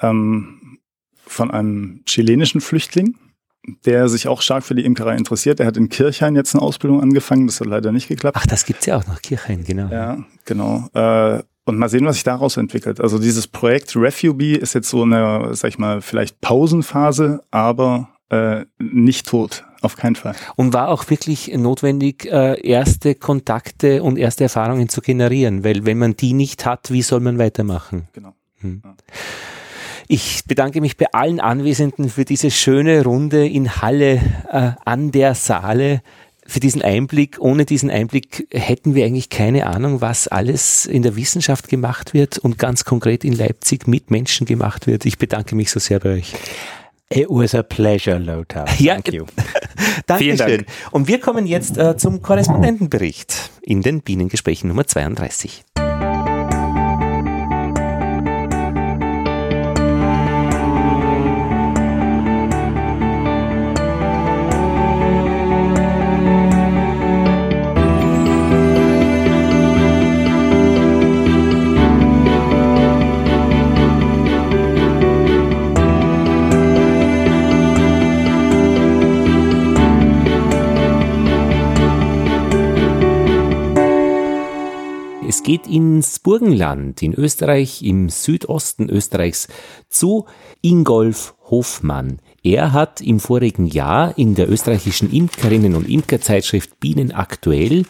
ähm, 0.00 0.78
von 1.26 1.50
einem 1.50 2.02
chilenischen 2.06 2.60
Flüchtling 2.60 3.16
der 3.84 4.08
sich 4.08 4.28
auch 4.28 4.42
stark 4.42 4.64
für 4.64 4.74
die 4.74 4.84
Imkerei 4.84 5.16
interessiert. 5.16 5.60
Er 5.60 5.66
hat 5.66 5.76
in 5.76 5.88
Kirchhain 5.88 6.36
jetzt 6.36 6.54
eine 6.54 6.62
Ausbildung 6.62 7.00
angefangen, 7.00 7.46
das 7.46 7.60
hat 7.60 7.66
leider 7.66 7.92
nicht 7.92 8.08
geklappt. 8.08 8.36
Ach, 8.40 8.46
das 8.46 8.64
gibt's 8.64 8.86
ja 8.86 8.96
auch 8.96 9.06
noch, 9.06 9.22
Kirchhain, 9.22 9.64
genau. 9.64 9.88
Ja, 9.90 10.18
genau. 10.44 10.88
Äh, 10.92 11.42
und 11.66 11.78
mal 11.78 11.88
sehen, 11.88 12.04
was 12.04 12.16
sich 12.16 12.24
daraus 12.24 12.56
entwickelt. 12.56 13.00
Also 13.00 13.18
dieses 13.18 13.46
Projekt 13.46 13.96
Refugee 13.96 14.54
ist 14.54 14.74
jetzt 14.74 14.90
so 14.90 15.02
eine, 15.02 15.54
sag 15.54 15.68
ich 15.68 15.78
mal, 15.78 16.02
vielleicht 16.02 16.40
Pausenphase, 16.42 17.42
aber 17.50 18.10
äh, 18.28 18.64
nicht 18.78 19.26
tot. 19.26 19.64
Auf 19.80 19.96
keinen 19.96 20.16
Fall. 20.16 20.34
Und 20.56 20.72
war 20.72 20.88
auch 20.88 21.10
wirklich 21.10 21.52
notwendig, 21.54 22.24
äh, 22.24 22.58
erste 22.66 23.14
Kontakte 23.14 24.02
und 24.02 24.18
erste 24.18 24.44
Erfahrungen 24.44 24.88
zu 24.88 25.02
generieren, 25.02 25.62
weil 25.62 25.84
wenn 25.84 25.98
man 25.98 26.16
die 26.16 26.32
nicht 26.32 26.64
hat, 26.64 26.90
wie 26.90 27.02
soll 27.02 27.20
man 27.20 27.38
weitermachen? 27.38 28.08
Genau. 28.14 28.34
Hm. 28.60 28.80
Ja. 28.82 28.94
Ich 30.08 30.44
bedanke 30.46 30.80
mich 30.80 30.96
bei 30.96 31.06
allen 31.12 31.40
Anwesenden 31.40 32.10
für 32.10 32.24
diese 32.24 32.50
schöne 32.50 33.04
Runde 33.04 33.46
in 33.46 33.80
Halle 33.80 34.20
äh, 34.50 34.72
an 34.84 35.12
der 35.12 35.34
Saale 35.34 36.02
für 36.46 36.60
diesen 36.60 36.82
Einblick. 36.82 37.38
Ohne 37.40 37.64
diesen 37.64 37.90
Einblick 37.90 38.46
hätten 38.52 38.94
wir 38.94 39.06
eigentlich 39.06 39.30
keine 39.30 39.66
Ahnung, 39.66 40.00
was 40.00 40.28
alles 40.28 40.86
in 40.86 41.02
der 41.02 41.16
Wissenschaft 41.16 41.68
gemacht 41.68 42.12
wird 42.12 42.38
und 42.38 42.58
ganz 42.58 42.84
konkret 42.84 43.24
in 43.24 43.32
Leipzig 43.32 43.86
mit 43.86 44.10
Menschen 44.10 44.46
gemacht 44.46 44.86
wird. 44.86 45.06
Ich 45.06 45.18
bedanke 45.18 45.56
mich 45.56 45.70
so 45.70 45.80
sehr 45.80 46.00
bei 46.00 46.16
euch. 46.16 46.34
It 47.10 47.26
was 47.28 47.54
a 47.54 47.62
pleasure, 47.62 48.18
Lothar. 48.18 48.66
Ja, 48.78 48.94
Thank 48.94 49.12
you. 49.12 49.24
Dankeschön. 50.06 50.36
Dank. 50.36 50.66
Und 50.90 51.08
wir 51.08 51.20
kommen 51.20 51.46
jetzt 51.46 51.78
äh, 51.78 51.96
zum 51.96 52.22
Korrespondentenbericht 52.22 53.50
in 53.62 53.82
den 53.82 54.02
Bienengesprächen 54.02 54.68
Nummer 54.68 54.86
32. 54.86 55.64
geht 85.42 85.66
ins 85.66 86.18
Burgenland 86.18 87.02
in 87.02 87.14
Österreich, 87.14 87.82
im 87.82 88.08
Südosten 88.08 88.88
Österreichs, 88.88 89.48
zu 89.88 90.26
Ingolf 90.62 91.34
Hofmann. 91.50 92.20
Er 92.42 92.72
hat 92.72 93.00
im 93.00 93.20
vorigen 93.20 93.66
Jahr 93.66 94.16
in 94.18 94.34
der 94.34 94.50
österreichischen 94.50 95.10
Imkerinnen- 95.10 95.74
und 95.74 95.88
Imkerzeitschrift 95.88 96.78
Bienen 96.80 97.12
aktuell 97.12 97.84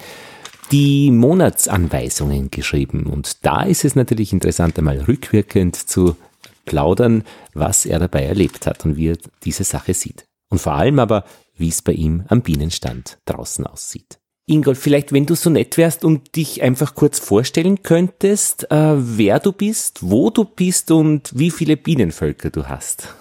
die 0.72 1.10
Monatsanweisungen 1.10 2.50
geschrieben. 2.50 3.06
Und 3.06 3.44
da 3.44 3.62
ist 3.62 3.84
es 3.84 3.96
natürlich 3.96 4.32
interessant, 4.32 4.78
einmal 4.78 5.00
rückwirkend 5.00 5.76
zu 5.76 6.16
plaudern, 6.64 7.24
was 7.52 7.86
er 7.86 7.98
dabei 7.98 8.24
erlebt 8.24 8.66
hat 8.66 8.84
und 8.84 8.96
wie 8.96 9.08
er 9.08 9.18
diese 9.44 9.64
Sache 9.64 9.94
sieht. 9.94 10.24
Und 10.48 10.60
vor 10.60 10.74
allem 10.74 10.98
aber, 10.98 11.24
wie 11.56 11.68
es 11.68 11.82
bei 11.82 11.92
ihm 11.92 12.24
am 12.28 12.42
Bienenstand 12.42 13.18
draußen 13.24 13.66
aussieht. 13.66 14.18
Ingolf, 14.46 14.78
vielleicht 14.78 15.14
wenn 15.14 15.24
du 15.24 15.34
so 15.34 15.48
nett 15.48 15.78
wärst 15.78 16.04
und 16.04 16.36
dich 16.36 16.62
einfach 16.62 16.94
kurz 16.94 17.18
vorstellen 17.18 17.82
könntest, 17.82 18.70
äh, 18.70 18.94
wer 18.94 19.38
du 19.38 19.52
bist, 19.52 20.00
wo 20.02 20.28
du 20.28 20.44
bist 20.44 20.90
und 20.90 21.32
wie 21.34 21.50
viele 21.50 21.78
Bienenvölker 21.78 22.50
du 22.50 22.68
hast. 22.68 23.16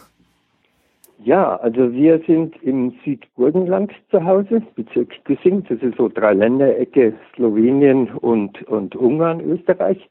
Ja, 1.24 1.56
also 1.56 1.94
wir 1.94 2.20
sind 2.28 2.62
im 2.62 2.94
Südburgenland 3.06 3.94
zu 4.12 4.22
Hause, 4.26 4.62
Bezirk 4.76 5.14
Güssing, 5.24 5.64
das 5.70 5.82
ist 5.82 5.96
so 5.96 6.10
drei 6.10 6.34
Länderecke, 6.34 7.14
Slowenien 7.34 8.10
und, 8.16 8.62
und 8.68 8.94
Ungarn, 8.98 9.40
Österreich. 9.40 10.10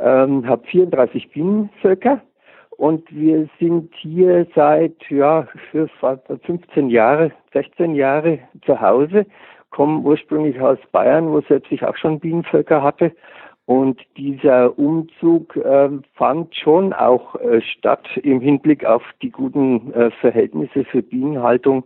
Ähm, 0.00 0.44
habe 0.48 0.66
34 0.66 1.30
Bienenvölker 1.30 2.20
und 2.70 3.04
wir 3.14 3.48
sind 3.60 3.94
hier 4.00 4.48
seit 4.56 4.96
ja 5.10 5.46
für 5.70 5.88
15 6.44 6.90
Jahre, 6.90 7.30
16 7.52 7.94
Jahre 7.94 8.40
zu 8.66 8.80
Hause 8.80 9.26
komme 9.80 10.00
ursprünglich 10.00 10.60
aus 10.60 10.76
Bayern, 10.92 11.32
wo 11.32 11.40
selbst 11.40 11.72
ich 11.72 11.82
auch 11.82 11.96
schon 11.96 12.20
Bienenvölker 12.20 12.82
hatte. 12.82 13.12
Und 13.64 13.98
dieser 14.18 14.78
Umzug 14.78 15.56
äh, 15.56 15.88
fand 16.16 16.54
schon 16.54 16.92
auch 16.92 17.34
äh, 17.36 17.62
statt 17.62 18.06
im 18.22 18.42
Hinblick 18.42 18.84
auf 18.84 19.02
die 19.22 19.30
guten 19.30 19.90
äh, 19.94 20.10
Verhältnisse 20.20 20.84
für 20.84 21.00
Bienenhaltung 21.00 21.84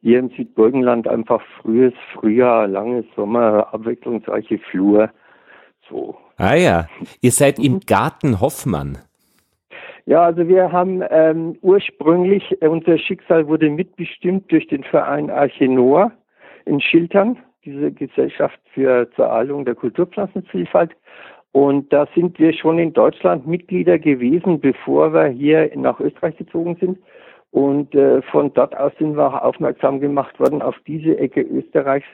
hier 0.00 0.20
im 0.20 0.30
Südburgenland. 0.30 1.06
Einfach 1.06 1.42
frühes 1.60 1.92
Frühjahr, 2.14 2.66
langes 2.66 3.04
Sommer, 3.14 3.74
abwechslungsreiche 3.74 4.58
Flur. 4.70 5.10
So. 5.90 6.16
Ah 6.38 6.54
ja, 6.54 6.88
ihr 7.20 7.30
seid 7.30 7.58
im 7.58 7.80
Garten 7.80 8.40
Hoffmann. 8.40 8.96
Ja, 10.06 10.22
also 10.22 10.48
wir 10.48 10.72
haben 10.72 11.02
ähm, 11.10 11.58
ursprünglich, 11.60 12.56
äh, 12.62 12.68
unser 12.68 12.96
Schicksal 12.96 13.48
wurde 13.48 13.68
mitbestimmt 13.68 14.50
durch 14.50 14.66
den 14.68 14.82
Verein 14.82 15.28
Arche 15.28 15.68
Noah 15.68 16.10
in 16.66 16.80
Schiltern, 16.80 17.38
diese 17.64 17.92
Gesellschaft 17.92 18.58
für 18.72 19.10
zur 19.16 19.26
Erhaltung 19.26 19.64
der 19.64 19.74
Kulturpflanzenvielfalt. 19.74 20.92
Und 21.52 21.92
da 21.92 22.08
sind 22.14 22.38
wir 22.38 22.52
schon 22.52 22.78
in 22.78 22.92
Deutschland 22.92 23.46
Mitglieder 23.46 23.98
gewesen, 23.98 24.60
bevor 24.60 25.12
wir 25.12 25.26
hier 25.26 25.70
nach 25.76 26.00
Österreich 26.00 26.36
gezogen 26.36 26.76
sind. 26.80 26.98
Und 27.52 27.94
äh, 27.94 28.20
von 28.22 28.52
dort 28.52 28.76
aus 28.76 28.92
sind 28.98 29.16
wir 29.16 29.28
auch 29.28 29.40
aufmerksam 29.40 30.00
gemacht 30.00 30.40
worden 30.40 30.60
auf 30.60 30.74
diese 30.88 31.16
Ecke 31.16 31.40
Österreichs, 31.42 32.08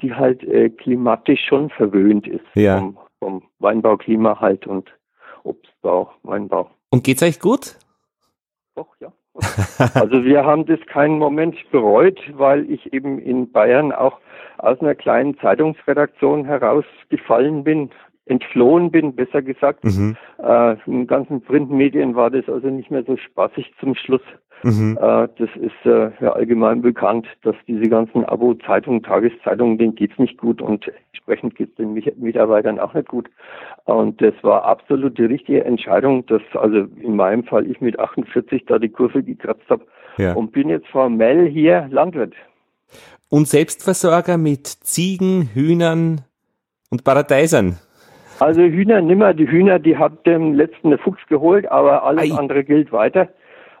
die 0.00 0.14
halt 0.14 0.44
äh, 0.44 0.70
klimatisch 0.70 1.44
schon 1.48 1.68
verwöhnt 1.70 2.28
ist 2.28 2.44
ja. 2.54 2.78
vom, 2.78 2.98
vom 3.18 3.42
Weinbauklima 3.58 4.38
halt 4.38 4.68
und 4.68 4.88
Obstbau, 5.42 6.12
Weinbau. 6.22 6.70
Und 6.90 7.02
geht's 7.02 7.24
euch 7.24 7.40
gut? 7.40 7.76
Doch, 8.76 8.94
ja. 9.00 9.12
Also 9.94 10.24
wir 10.24 10.44
haben 10.44 10.64
das 10.66 10.80
keinen 10.86 11.18
Moment 11.18 11.56
bereut, 11.70 12.20
weil 12.34 12.70
ich 12.70 12.92
eben 12.92 13.18
in 13.18 13.50
Bayern 13.50 13.92
auch 13.92 14.20
aus 14.58 14.80
einer 14.80 14.94
kleinen 14.94 15.36
Zeitungsredaktion 15.38 16.44
herausgefallen 16.44 17.64
bin, 17.64 17.90
entflohen 18.26 18.90
bin, 18.90 19.14
besser 19.14 19.42
gesagt. 19.42 19.84
Mhm. 19.84 20.16
Äh, 20.42 20.76
in 20.86 21.06
ganzen 21.06 21.42
Printmedien 21.42 22.14
war 22.14 22.30
das 22.30 22.48
also 22.48 22.68
nicht 22.68 22.90
mehr 22.90 23.04
so 23.04 23.16
spaßig 23.16 23.72
zum 23.80 23.94
Schluss. 23.94 24.22
Mhm. 24.62 24.96
Äh, 24.98 25.28
das 25.36 25.50
ist 25.56 25.84
äh, 25.84 26.10
ja 26.20 26.32
allgemein 26.32 26.80
bekannt, 26.80 27.26
dass 27.42 27.54
diese 27.68 27.88
ganzen 27.90 28.24
Abo-Zeitungen, 28.24 29.02
Tageszeitungen, 29.02 29.76
denen 29.76 29.94
geht's 29.94 30.18
nicht 30.18 30.38
gut 30.38 30.62
und 30.62 30.90
entsprechend 31.12 31.54
geht 31.54 31.70
es 31.70 31.74
den 31.74 31.92
Mitarbeitern 31.92 32.78
auch 32.78 32.94
nicht 32.94 33.08
gut. 33.08 33.28
Und 33.84 34.22
das 34.22 34.32
war 34.42 34.64
absolut 34.64 35.18
die 35.18 35.26
richtige 35.26 35.62
Entscheidung, 35.64 36.24
dass 36.26 36.40
also 36.54 36.86
in 36.98 37.16
meinem 37.16 37.44
Fall 37.44 37.70
ich 37.70 37.82
mit 37.82 37.98
48 37.98 38.64
da 38.66 38.78
die 38.78 38.88
Kurve 38.88 39.22
gekratzt 39.22 39.68
habe 39.68 39.84
ja. 40.16 40.32
und 40.32 40.52
bin 40.52 40.70
jetzt 40.70 40.86
formell 40.88 41.46
hier 41.46 41.86
Landwirt. 41.90 42.32
Und 43.28 43.48
Selbstversorger 43.48 44.38
mit 44.38 44.66
Ziegen, 44.66 45.50
Hühnern 45.52 46.22
und 46.90 47.04
Paradeisern. 47.04 47.78
Also 48.40 48.62
Hühner 48.62 49.00
nimmer. 49.00 49.34
Die 49.34 49.48
Hühner, 49.48 49.78
die 49.78 49.96
hat 49.96 50.26
dem 50.26 50.54
letzten 50.54 50.88
eine 50.88 50.98
Fuchs 50.98 51.24
geholt, 51.28 51.70
aber 51.70 52.04
alles 52.04 52.32
Ei. 52.32 52.36
andere 52.36 52.64
gilt 52.64 52.92
weiter. 52.92 53.28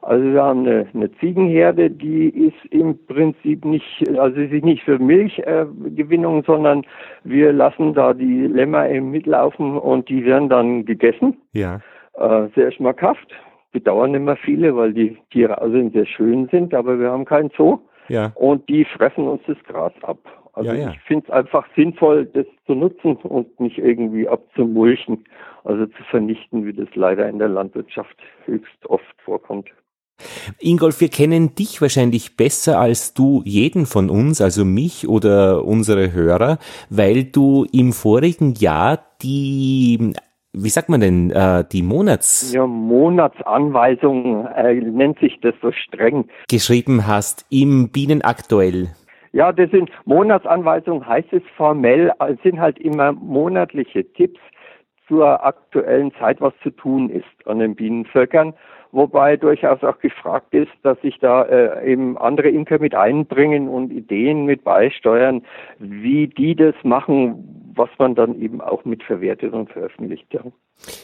Also 0.04 0.22
wir 0.32 0.42
haben 0.42 0.66
eine, 0.66 0.86
eine 0.92 1.10
Ziegenherde, 1.12 1.90
die 1.90 2.28
ist 2.28 2.72
im 2.72 3.06
Prinzip 3.06 3.64
nicht, 3.64 4.06
also 4.18 4.36
sie 4.36 4.56
ist 4.56 4.64
nicht 4.64 4.82
für 4.82 4.98
Milchgewinnung, 4.98 6.40
äh, 6.40 6.42
sondern 6.46 6.82
wir 7.24 7.54
lassen 7.54 7.94
da 7.94 8.12
die 8.12 8.46
Lämmer 8.46 8.86
im 8.88 9.10
Mitlaufen 9.12 9.78
und 9.78 10.10
die 10.10 10.24
werden 10.26 10.50
dann 10.50 10.84
gegessen. 10.84 11.38
Ja. 11.52 11.80
Äh, 12.18 12.48
sehr 12.54 12.70
schmackhaft. 12.72 13.32
Bedauern 13.72 14.14
immer 14.14 14.36
viele, 14.36 14.76
weil 14.76 14.92
die 14.92 15.16
Tiere 15.30 15.60
also 15.60 15.88
sehr 15.88 16.06
schön 16.06 16.48
sind, 16.48 16.74
aber 16.74 17.00
wir 17.00 17.10
haben 17.10 17.24
keinen 17.24 17.50
Zoo. 17.56 17.78
Ja. 18.08 18.30
Und 18.34 18.68
die 18.68 18.84
fressen 18.84 19.26
uns 19.26 19.40
das 19.46 19.56
Gras 19.64 19.92
ab. 20.02 20.18
Also 20.54 20.70
ja, 20.70 20.76
ja. 20.76 20.90
ich 20.90 21.00
finde 21.00 21.26
es 21.26 21.30
einfach 21.32 21.66
sinnvoll, 21.74 22.26
das 22.26 22.46
zu 22.66 22.74
nutzen 22.74 23.16
und 23.16 23.58
nicht 23.58 23.78
irgendwie 23.78 24.28
abzumulchen, 24.28 25.24
also 25.64 25.86
zu 25.86 26.02
vernichten, 26.10 26.64
wie 26.64 26.72
das 26.72 26.88
leider 26.94 27.28
in 27.28 27.38
der 27.38 27.48
Landwirtschaft 27.48 28.16
höchst 28.44 28.86
oft 28.86 29.14
vorkommt. 29.24 29.68
Ingolf, 30.60 31.00
wir 31.00 31.08
kennen 31.08 31.56
dich 31.56 31.82
wahrscheinlich 31.82 32.36
besser 32.36 32.78
als 32.78 33.14
du 33.14 33.42
jeden 33.44 33.84
von 33.84 34.10
uns, 34.10 34.40
also 34.40 34.64
mich 34.64 35.08
oder 35.08 35.64
unsere 35.64 36.12
Hörer, 36.12 36.58
weil 36.88 37.24
du 37.24 37.66
im 37.72 37.92
vorigen 37.92 38.54
Jahr 38.54 39.00
die 39.22 40.14
wie 40.56 40.68
sagt 40.68 40.88
man 40.88 41.00
denn, 41.00 41.30
äh, 41.30 41.64
die 41.70 41.82
Monats... 41.82 42.52
Ja, 42.52 42.64
Monatsanweisung 42.64 44.46
äh, 44.46 44.74
nennt 44.74 45.18
sich 45.18 45.40
das 45.42 45.54
so 45.60 45.72
streng. 45.72 46.28
Geschrieben 46.48 47.08
hast 47.08 47.44
im 47.50 47.90
Bienenaktuell. 47.90 48.90
Ja, 49.34 49.50
das 49.50 49.68
sind 49.72 49.90
Monatsanweisungen, 50.04 51.04
heißt 51.04 51.32
es 51.32 51.42
formell, 51.56 52.12
sind 52.44 52.60
halt 52.60 52.78
immer 52.78 53.10
monatliche 53.10 54.04
Tipps 54.12 54.38
zur 55.08 55.44
aktuellen 55.44 56.14
Zeit, 56.20 56.40
was 56.40 56.52
zu 56.62 56.70
tun 56.70 57.10
ist 57.10 57.26
an 57.44 57.58
den 57.58 57.74
Bienenvölkern 57.74 58.54
wobei 58.94 59.36
durchaus 59.36 59.82
auch 59.82 59.98
gefragt 59.98 60.54
ist, 60.54 60.70
dass 60.82 61.00
sich 61.00 61.18
da 61.18 61.42
äh, 61.42 61.92
eben 61.92 62.16
andere 62.16 62.48
Imker 62.48 62.78
mit 62.78 62.94
einbringen 62.94 63.68
und 63.68 63.92
Ideen 63.92 64.44
mit 64.46 64.64
beisteuern, 64.64 65.42
wie 65.78 66.28
die 66.28 66.54
das 66.54 66.74
machen, 66.82 67.72
was 67.74 67.90
man 67.98 68.14
dann 68.14 68.40
eben 68.40 68.60
auch 68.60 68.84
mit 68.84 69.02
verwertet 69.02 69.52
und 69.52 69.70
veröffentlicht. 69.70 70.26
Ja. 70.32 70.42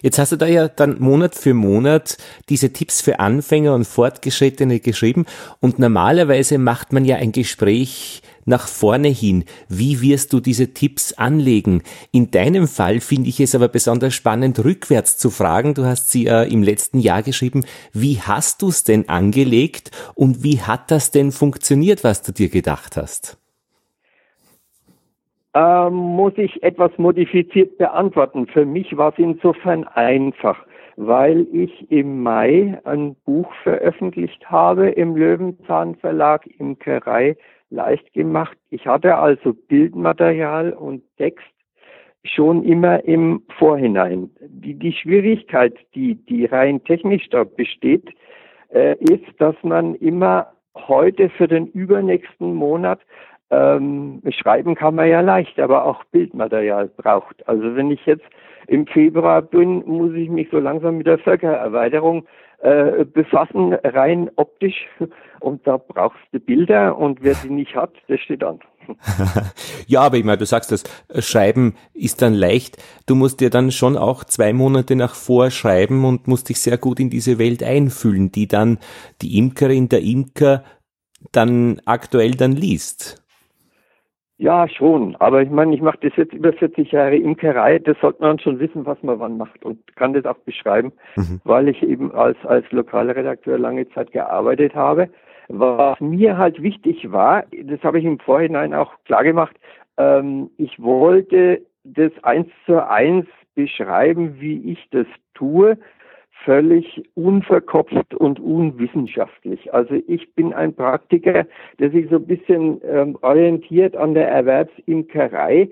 Jetzt 0.02 0.18
hast 0.18 0.32
du 0.32 0.36
da 0.36 0.46
ja 0.46 0.68
dann 0.68 1.00
Monat 1.00 1.34
für 1.34 1.54
Monat 1.54 2.16
diese 2.48 2.72
Tipps 2.72 3.02
für 3.02 3.18
Anfänger 3.18 3.74
und 3.74 3.86
Fortgeschrittene 3.86 4.80
geschrieben 4.80 5.26
und 5.60 5.78
normalerweise 5.78 6.58
macht 6.58 6.92
man 6.92 7.04
ja 7.04 7.16
ein 7.16 7.32
Gespräch 7.32 8.22
nach 8.44 8.68
vorne 8.68 9.08
hin. 9.08 9.44
Wie 9.68 10.00
wirst 10.00 10.32
du 10.32 10.40
diese 10.40 10.72
Tipps 10.74 11.12
anlegen? 11.12 11.82
In 12.12 12.30
deinem 12.30 12.66
Fall 12.66 13.00
finde 13.00 13.28
ich 13.28 13.40
es 13.40 13.54
aber 13.54 13.68
besonders 13.68 14.14
spannend, 14.14 14.64
rückwärts 14.64 15.18
zu 15.18 15.30
fragen. 15.30 15.74
Du 15.74 15.84
hast 15.84 16.10
sie 16.10 16.26
äh, 16.26 16.50
im 16.52 16.62
letzten 16.62 16.98
Jahr 16.98 17.22
geschrieben. 17.22 17.64
Wie 17.92 18.20
hast 18.20 18.62
du 18.62 18.68
es 18.68 18.84
denn 18.84 19.08
angelegt 19.08 19.90
und 20.14 20.42
wie 20.42 20.60
hat 20.60 20.90
das 20.90 21.10
denn 21.10 21.32
funktioniert, 21.32 22.04
was 22.04 22.22
du 22.22 22.32
dir 22.32 22.48
gedacht 22.48 22.96
hast? 22.96 23.38
Ähm, 25.52 25.94
muss 25.94 26.34
ich 26.36 26.62
etwas 26.62 26.92
modifiziert 26.96 27.76
beantworten. 27.76 28.46
Für 28.46 28.64
mich 28.64 28.96
war 28.96 29.12
es 29.12 29.18
insofern 29.18 29.84
einfach, 29.84 30.56
weil 31.02 31.46
ich 31.50 31.90
im 31.90 32.22
Mai 32.22 32.78
ein 32.84 33.16
Buch 33.24 33.50
veröffentlicht 33.62 34.50
habe 34.50 34.90
im 34.90 35.16
Löwenzahn 35.16 35.94
Verlag 35.94 36.46
Imkerei 36.58 37.38
leicht 37.70 38.12
gemacht. 38.12 38.58
Ich 38.68 38.86
hatte 38.86 39.16
also 39.16 39.54
Bildmaterial 39.54 40.74
und 40.74 41.02
Text 41.16 41.46
schon 42.22 42.64
immer 42.64 43.02
im 43.04 43.42
Vorhinein. 43.56 44.28
Die, 44.42 44.74
die 44.74 44.92
Schwierigkeit, 44.92 45.74
die, 45.94 46.16
die 46.16 46.44
rein 46.44 46.84
technisch 46.84 47.30
da 47.30 47.44
besteht, 47.44 48.10
äh, 48.68 48.94
ist, 48.96 49.24
dass 49.38 49.56
man 49.62 49.94
immer 49.94 50.52
heute 50.76 51.30
für 51.30 51.48
den 51.48 51.66
übernächsten 51.68 52.54
Monat 52.54 53.00
ähm, 53.50 54.22
schreiben 54.30 54.74
kann 54.74 54.94
man 54.94 55.08
ja 55.08 55.20
leicht, 55.20 55.58
aber 55.58 55.84
auch 55.84 56.04
Bildmaterial 56.04 56.88
braucht. 56.88 57.46
Also 57.48 57.74
wenn 57.74 57.90
ich 57.90 58.04
jetzt 58.06 58.24
im 58.66 58.86
Februar 58.86 59.42
bin, 59.42 59.84
muss 59.86 60.12
ich 60.14 60.28
mich 60.28 60.48
so 60.50 60.58
langsam 60.58 60.98
mit 60.98 61.06
der 61.06 61.18
Völkererweiterung 61.18 62.26
äh, 62.58 63.04
befassen, 63.04 63.74
rein 63.74 64.30
optisch. 64.36 64.86
Und 65.40 65.66
da 65.66 65.78
brauchst 65.78 66.20
du 66.32 66.38
Bilder 66.38 66.96
und 66.96 67.22
wer 67.22 67.34
die 67.34 67.50
nicht 67.50 67.74
hat, 67.74 67.92
der 68.08 68.18
steht 68.18 68.44
an. 68.44 68.60
ja, 69.86 70.02
aber 70.02 70.16
ich 70.16 70.24
meine, 70.24 70.38
du 70.38 70.46
sagst 70.46 70.70
das, 70.70 70.84
Schreiben 71.18 71.74
ist 71.94 72.22
dann 72.22 72.34
leicht. 72.34 72.76
Du 73.06 73.14
musst 73.14 73.40
dir 73.40 73.50
dann 73.50 73.70
schon 73.70 73.96
auch 73.96 74.24
zwei 74.24 74.52
Monate 74.52 74.94
nach 74.94 75.14
vorschreiben 75.14 76.04
und 76.04 76.28
musst 76.28 76.48
dich 76.48 76.60
sehr 76.60 76.78
gut 76.78 77.00
in 77.00 77.10
diese 77.10 77.38
Welt 77.38 77.62
einfühlen, 77.62 78.30
die 78.30 78.46
dann 78.46 78.78
die 79.22 79.38
Imkerin, 79.38 79.88
der 79.88 80.02
Imker 80.02 80.62
dann 81.32 81.80
aktuell 81.86 82.32
dann 82.32 82.52
liest. 82.52 83.19
Ja, 84.40 84.66
schon. 84.66 85.16
Aber 85.16 85.42
ich 85.42 85.50
meine, 85.50 85.74
ich 85.74 85.82
mache 85.82 85.98
das 86.00 86.12
jetzt 86.16 86.32
über 86.32 86.54
40 86.54 86.92
Jahre 86.92 87.14
Imkerei. 87.14 87.78
Das 87.78 87.98
sollte 88.00 88.22
man 88.22 88.38
schon 88.38 88.58
wissen, 88.58 88.86
was 88.86 88.96
man 89.02 89.20
wann 89.20 89.36
macht 89.36 89.62
und 89.66 89.94
kann 89.96 90.14
das 90.14 90.24
auch 90.24 90.38
beschreiben, 90.38 90.92
mhm. 91.16 91.42
weil 91.44 91.68
ich 91.68 91.82
eben 91.82 92.10
als, 92.14 92.38
als 92.46 92.64
Lokalredakteur 92.72 93.58
lange 93.58 93.86
Zeit 93.90 94.12
gearbeitet 94.12 94.74
habe. 94.74 95.10
Was 95.48 96.00
mir 96.00 96.38
halt 96.38 96.62
wichtig 96.62 97.12
war, 97.12 97.44
das 97.64 97.82
habe 97.82 97.98
ich 97.98 98.06
im 98.06 98.18
Vorhinein 98.18 98.72
auch 98.72 98.94
klar 99.04 99.24
gemacht, 99.24 99.54
ähm, 99.98 100.48
ich 100.56 100.80
wollte 100.80 101.60
das 101.84 102.12
eins 102.22 102.48
zu 102.64 102.82
eins 102.88 103.26
beschreiben, 103.54 104.40
wie 104.40 104.72
ich 104.72 104.88
das 104.90 105.06
tue, 105.34 105.76
völlig 106.44 107.02
unverkopft 107.14 108.14
und 108.14 108.40
unwissenschaftlich. 108.40 109.72
Also 109.74 109.94
ich 110.06 110.34
bin 110.34 110.52
ein 110.52 110.74
Praktiker, 110.74 111.46
der 111.78 111.90
sich 111.90 112.08
so 112.08 112.16
ein 112.16 112.26
bisschen 112.26 112.80
ähm, 112.84 113.18
orientiert 113.22 113.96
an 113.96 114.14
der 114.14 114.28
Erwerbsimkerei. 114.28 115.70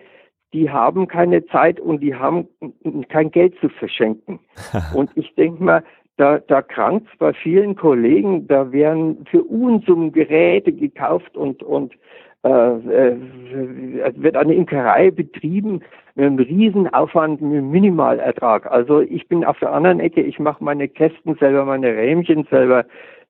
Die 0.53 0.71
haben 0.71 1.09
keine 1.09 1.45
Zeit 1.47 1.79
und 1.81 2.01
die 2.01 2.15
haben 2.15 2.49
kein 3.09 3.31
Geld 3.31 3.55
zu 3.61 3.69
verschenken. 3.69 4.39
und 4.95 5.11
ich 5.15 5.35
denke 5.35 5.63
mal, 5.63 5.85
da, 6.17 6.39
da 6.39 6.63
krankt 6.63 7.07
bei 7.19 7.33
vielen 7.33 7.77
Kollegen, 7.77 8.49
da 8.49 8.73
werden 8.73 9.25
für 9.31 9.45
Unsummen 9.45 10.11
Geräte 10.11 10.73
gekauft 10.73 11.37
und, 11.37 11.63
und 11.63 11.95
wird 12.43 14.37
eine 14.37 14.55
Imkerei 14.55 15.11
betrieben 15.11 15.81
mit 16.15 16.27
einem 16.27 16.39
Riesenaufwand, 16.39 17.41
mit 17.41 17.53
einem 17.53 17.71
Minimalertrag. 17.71 18.71
Also 18.71 19.01
ich 19.01 19.29
bin 19.29 19.45
auf 19.45 19.59
der 19.59 19.73
anderen 19.73 20.01
Ecke, 20.01 20.21
ich 20.23 20.39
mache 20.39 20.63
meine 20.63 20.89
Kästen 20.89 21.35
selber, 21.37 21.65
meine 21.65 21.89
Rähmchen 21.97 22.47
selber. 22.51 22.85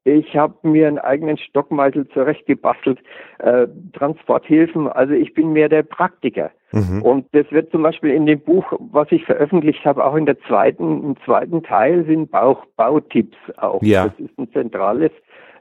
Ich 0.04 0.36
habe 0.36 0.54
mir 0.62 0.88
einen 0.88 0.98
eigenen 0.98 1.36
Stockmeißel 1.36 2.08
zurechtgebastelt, 2.08 2.98
äh, 3.40 3.66
Transporthilfen. 3.92 4.88
Also 4.88 5.12
ich 5.12 5.34
bin 5.34 5.52
mehr 5.52 5.68
der 5.68 5.82
Praktiker. 5.82 6.50
Mhm. 6.72 7.02
Und 7.02 7.26
das 7.32 7.50
wird 7.50 7.70
zum 7.70 7.82
Beispiel 7.82 8.10
in 8.10 8.26
dem 8.26 8.40
Buch, 8.40 8.72
was 8.78 9.10
ich 9.10 9.24
veröffentlicht 9.24 9.84
habe, 9.84 10.04
auch 10.04 10.14
in 10.14 10.26
der 10.26 10.38
zweiten, 10.40 11.04
im 11.04 11.16
zweiten 11.24 11.62
Teil 11.62 12.04
sind 12.04 12.30
Bauch, 12.30 12.64
Bautipps 12.76 13.36
auch. 13.56 13.82
Ja. 13.82 14.08
Das 14.08 14.18
ist 14.18 14.38
ein 14.38 14.50
zentrales 14.52 15.12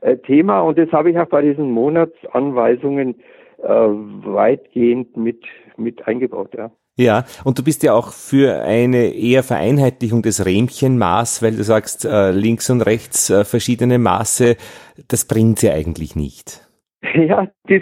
äh, 0.01 0.17
Thema 0.17 0.61
und 0.61 0.77
das 0.77 0.91
habe 0.91 1.11
ich 1.11 1.19
auch 1.19 1.27
bei 1.27 1.41
diesen 1.41 1.71
Monatsanweisungen 1.71 3.15
äh, 3.61 3.67
weitgehend 3.67 5.15
mit, 5.17 5.43
mit 5.77 6.07
eingebaut, 6.07 6.53
ja. 6.57 6.71
Ja, 6.99 7.25
und 7.45 7.59
du 7.59 7.63
bist 7.63 7.83
ja 7.83 7.93
auch 7.93 8.11
für 8.11 8.63
eine 8.63 9.13
eher 9.13 9.43
Vereinheitlichung 9.43 10.23
des 10.23 10.43
Rähmchenmaß, 10.43 11.43
weil 11.43 11.55
du 11.55 11.63
sagst, 11.63 12.05
äh, 12.05 12.31
links 12.31 12.71
und 12.71 12.81
rechts 12.81 13.29
äh, 13.29 13.45
verschiedene 13.45 13.99
Maße, 13.99 14.55
das 15.07 15.27
bringt 15.27 15.61
ja 15.61 15.73
eigentlich 15.73 16.15
nicht. 16.15 16.63
Ja, 17.13 17.47
das 17.67 17.81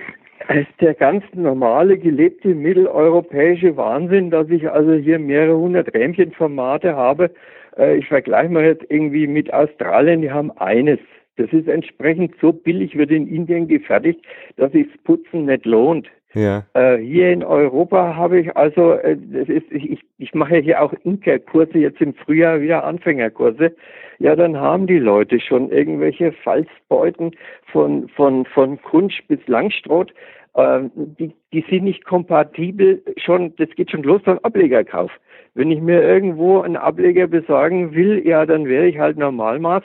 ist 0.50 0.82
der 0.82 0.94
ganz 0.94 1.24
normale, 1.34 1.98
gelebte 1.98 2.50
mitteleuropäische 2.50 3.76
Wahnsinn, 3.78 4.30
dass 4.30 4.50
ich 4.50 4.70
also 4.70 4.94
hier 4.94 5.18
mehrere 5.18 5.58
hundert 5.58 5.94
Rähmchenformate 5.94 6.96
habe. 6.96 7.32
Äh, 7.78 7.98
ich 7.98 8.08
vergleiche 8.08 8.52
mal 8.52 8.66
jetzt 8.66 8.86
irgendwie 8.90 9.28
mit 9.28 9.54
Australien, 9.54 10.22
die 10.22 10.32
haben 10.32 10.52
eines. 10.52 11.00
Das 11.38 11.52
ist 11.52 11.68
entsprechend 11.68 12.34
so 12.40 12.54
billig, 12.54 12.98
wird 12.98 13.12
in 13.12 13.28
Indien 13.28 13.68
gefertigt, 13.68 14.22
dass 14.58 14.72
sich 14.72 14.88
Putzen 15.04 15.46
nicht 15.46 15.66
lohnt. 15.66 16.08
Ja. 16.34 16.66
Äh, 16.74 16.98
hier 16.98 17.32
in 17.32 17.44
Europa 17.44 18.16
habe 18.16 18.40
ich 18.40 18.56
also, 18.58 18.94
äh, 18.94 19.18
das 19.18 19.48
ist, 19.48 19.72
ich, 19.72 20.02
ich 20.18 20.34
mache 20.34 20.56
ja 20.56 20.62
hier 20.62 20.82
auch 20.82 20.94
Inka-Kurse, 21.04 21.78
jetzt 21.78 22.02
im 22.02 22.14
Frühjahr 22.14 22.62
wieder 22.62 22.84
Anfängerkurse. 22.84 23.74
Ja, 24.20 24.36
dann 24.36 24.58
haben 24.58 24.86
die 24.86 25.00
Leute 25.00 25.40
schon 25.40 25.72
irgendwelche 25.72 26.34
Falzbeuten 26.34 27.32
von, 27.72 28.10
von, 28.10 28.46
von 28.46 28.82
Kunsch 28.82 29.24
bis 29.28 29.40
Langstrot. 29.48 30.14
Äh, 30.56 30.82
die, 30.96 31.34
die 31.54 31.66
sind 31.70 31.86
nicht 31.86 32.04
kompatibel 32.04 33.02
schon, 33.18 33.56
das 33.56 33.70
geht 33.70 33.92
schon 33.92 34.04
los 34.04 34.22
beim 34.24 34.40
Ablegerkauf. 34.40 35.12
Wenn 35.54 35.72
ich 35.72 35.80
mir 35.80 36.02
irgendwo 36.02 36.60
einen 36.60 36.76
Ableger 36.76 37.28
besorgen 37.28 37.96
will, 37.96 38.22
ja, 38.28 38.46
dann 38.46 38.66
wäre 38.66 38.88
ich 38.88 39.00
halt 39.00 39.18
Normalmaß 39.18 39.84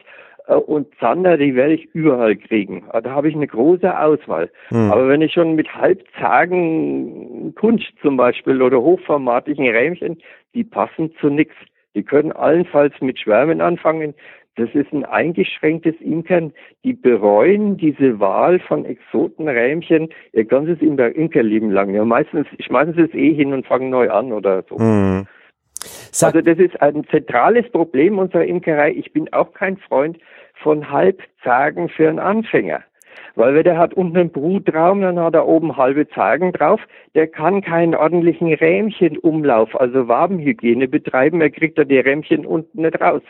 und 0.57 0.89
Zander, 0.99 1.37
die 1.37 1.55
werde 1.55 1.75
ich 1.75 1.95
überall 1.95 2.37
kriegen. 2.37 2.85
Ah, 2.89 3.01
da 3.01 3.11
habe 3.11 3.29
ich 3.29 3.35
eine 3.35 3.47
große 3.47 3.99
Auswahl. 3.99 4.51
Mhm. 4.71 4.91
Aber 4.91 5.09
wenn 5.09 5.23
ich 5.23 5.33
schon 5.33 5.55
mit 5.55 5.75
halbzagen 5.75 7.55
Kunst 7.55 7.93
zum 8.03 8.17
Beispiel 8.17 8.61
oder 8.63 8.81
hochformatigen 8.81 9.69
Rähmchen, 9.69 10.19
die 10.55 10.65
passen 10.65 11.13
zu 11.21 11.29
nichts. 11.29 11.55
Die 11.95 12.05
können 12.05 12.33
allenfalls 12.33 12.95
mit 13.01 13.19
Schwärmen 13.19 13.61
anfangen. 13.61 14.15
Das 14.57 14.69
ist 14.75 14.93
ein 14.93 15.05
eingeschränktes 15.05 15.95
Imkern. 16.01 16.53
Die 16.85 16.93
bereuen 16.93 17.77
diese 17.77 18.21
Wahl 18.21 18.61
von 18.61 18.85
Exotenrähmchen 18.85 20.09
ihr 20.33 20.45
ganzes 20.45 20.81
Imkerleben 20.81 21.71
lang. 21.71 21.95
Ja, 21.95 22.05
meistens 22.05 22.47
schmeißen 22.59 22.95
sie 22.95 23.03
es 23.03 23.15
eh 23.15 23.35
hin 23.35 23.53
und 23.53 23.67
fangen 23.67 23.91
neu 23.91 24.11
an 24.11 24.33
oder 24.33 24.65
so. 24.69 24.77
Mhm. 24.79 25.27
Sag 26.13 26.35
also 26.35 26.47
das 26.47 26.59
ist 26.59 26.81
ein 26.83 27.05
zentrales 27.05 27.71
Problem 27.71 28.19
unserer 28.19 28.45
Imkerei. 28.45 28.93
Ich 28.93 29.13
bin 29.13 29.33
auch 29.33 29.53
kein 29.53 29.79
Freund 29.79 30.19
von 30.63 30.91
Halbzagen 30.91 31.89
für 31.89 32.09
einen 32.09 32.19
Anfänger. 32.19 32.83
Weil 33.35 33.63
der 33.63 33.79
hat 33.79 33.95
unten 33.95 34.17
einen 34.17 34.31
Brutraum, 34.31 35.01
dann 35.01 35.19
hat 35.19 35.35
er 35.35 35.47
oben 35.47 35.77
halbe 35.77 36.09
Zagen 36.09 36.53
drauf. 36.53 36.81
Der 37.15 37.27
kann 37.27 37.63
keinen 37.63 37.95
ordentlichen 37.95 38.53
Rähmchenumlauf, 38.53 39.79
also 39.79 40.09
Wabenhygiene 40.09 40.89
betreiben. 40.89 41.41
Er 41.41 41.51
kriegt 41.51 41.79
da 41.79 41.85
die 41.85 41.99
Rähmchen 41.99 42.47
unten 42.47 42.83
nicht 42.83 43.01
raus. 43.01 43.23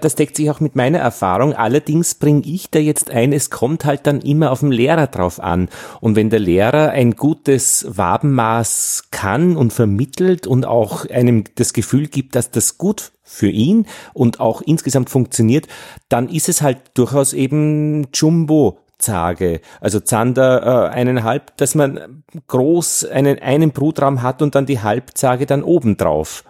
Das 0.00 0.14
deckt 0.14 0.36
sich 0.36 0.50
auch 0.50 0.60
mit 0.60 0.76
meiner 0.76 0.98
Erfahrung. 0.98 1.52
Allerdings 1.52 2.14
bringe 2.14 2.42
ich 2.44 2.70
da 2.70 2.78
jetzt 2.78 3.10
ein, 3.10 3.32
es 3.32 3.50
kommt 3.50 3.84
halt 3.84 4.06
dann 4.06 4.20
immer 4.20 4.50
auf 4.52 4.60
den 4.60 4.72
Lehrer 4.72 5.06
drauf 5.06 5.40
an. 5.40 5.68
Und 6.00 6.16
wenn 6.16 6.30
der 6.30 6.38
Lehrer 6.38 6.90
ein 6.90 7.12
gutes 7.12 7.86
Wabenmaß 7.88 9.08
kann 9.10 9.56
und 9.56 9.72
vermittelt 9.72 10.46
und 10.46 10.66
auch 10.66 11.08
einem 11.10 11.44
das 11.56 11.72
Gefühl 11.72 12.06
gibt, 12.06 12.34
dass 12.36 12.50
das 12.50 12.78
gut 12.78 13.12
für 13.22 13.48
ihn 13.48 13.86
und 14.14 14.40
auch 14.40 14.62
insgesamt 14.62 15.10
funktioniert, 15.10 15.66
dann 16.08 16.28
ist 16.28 16.48
es 16.48 16.62
halt 16.62 16.78
durchaus 16.94 17.32
eben 17.32 18.08
Jumbo 18.14 18.78
Zage, 19.00 19.60
also 19.80 20.00
Zander 20.00 20.90
äh, 20.92 20.94
eineinhalb, 20.94 21.56
dass 21.56 21.74
man 21.74 22.22
groß 22.46 23.10
einen, 23.10 23.38
einen 23.40 23.72
Brutraum 23.72 24.22
hat 24.22 24.42
und 24.42 24.54
dann 24.54 24.66
die 24.66 24.80
Halbzage 24.80 25.46
dann 25.46 25.62
oben 25.62 25.96
drauf. 25.96 26.44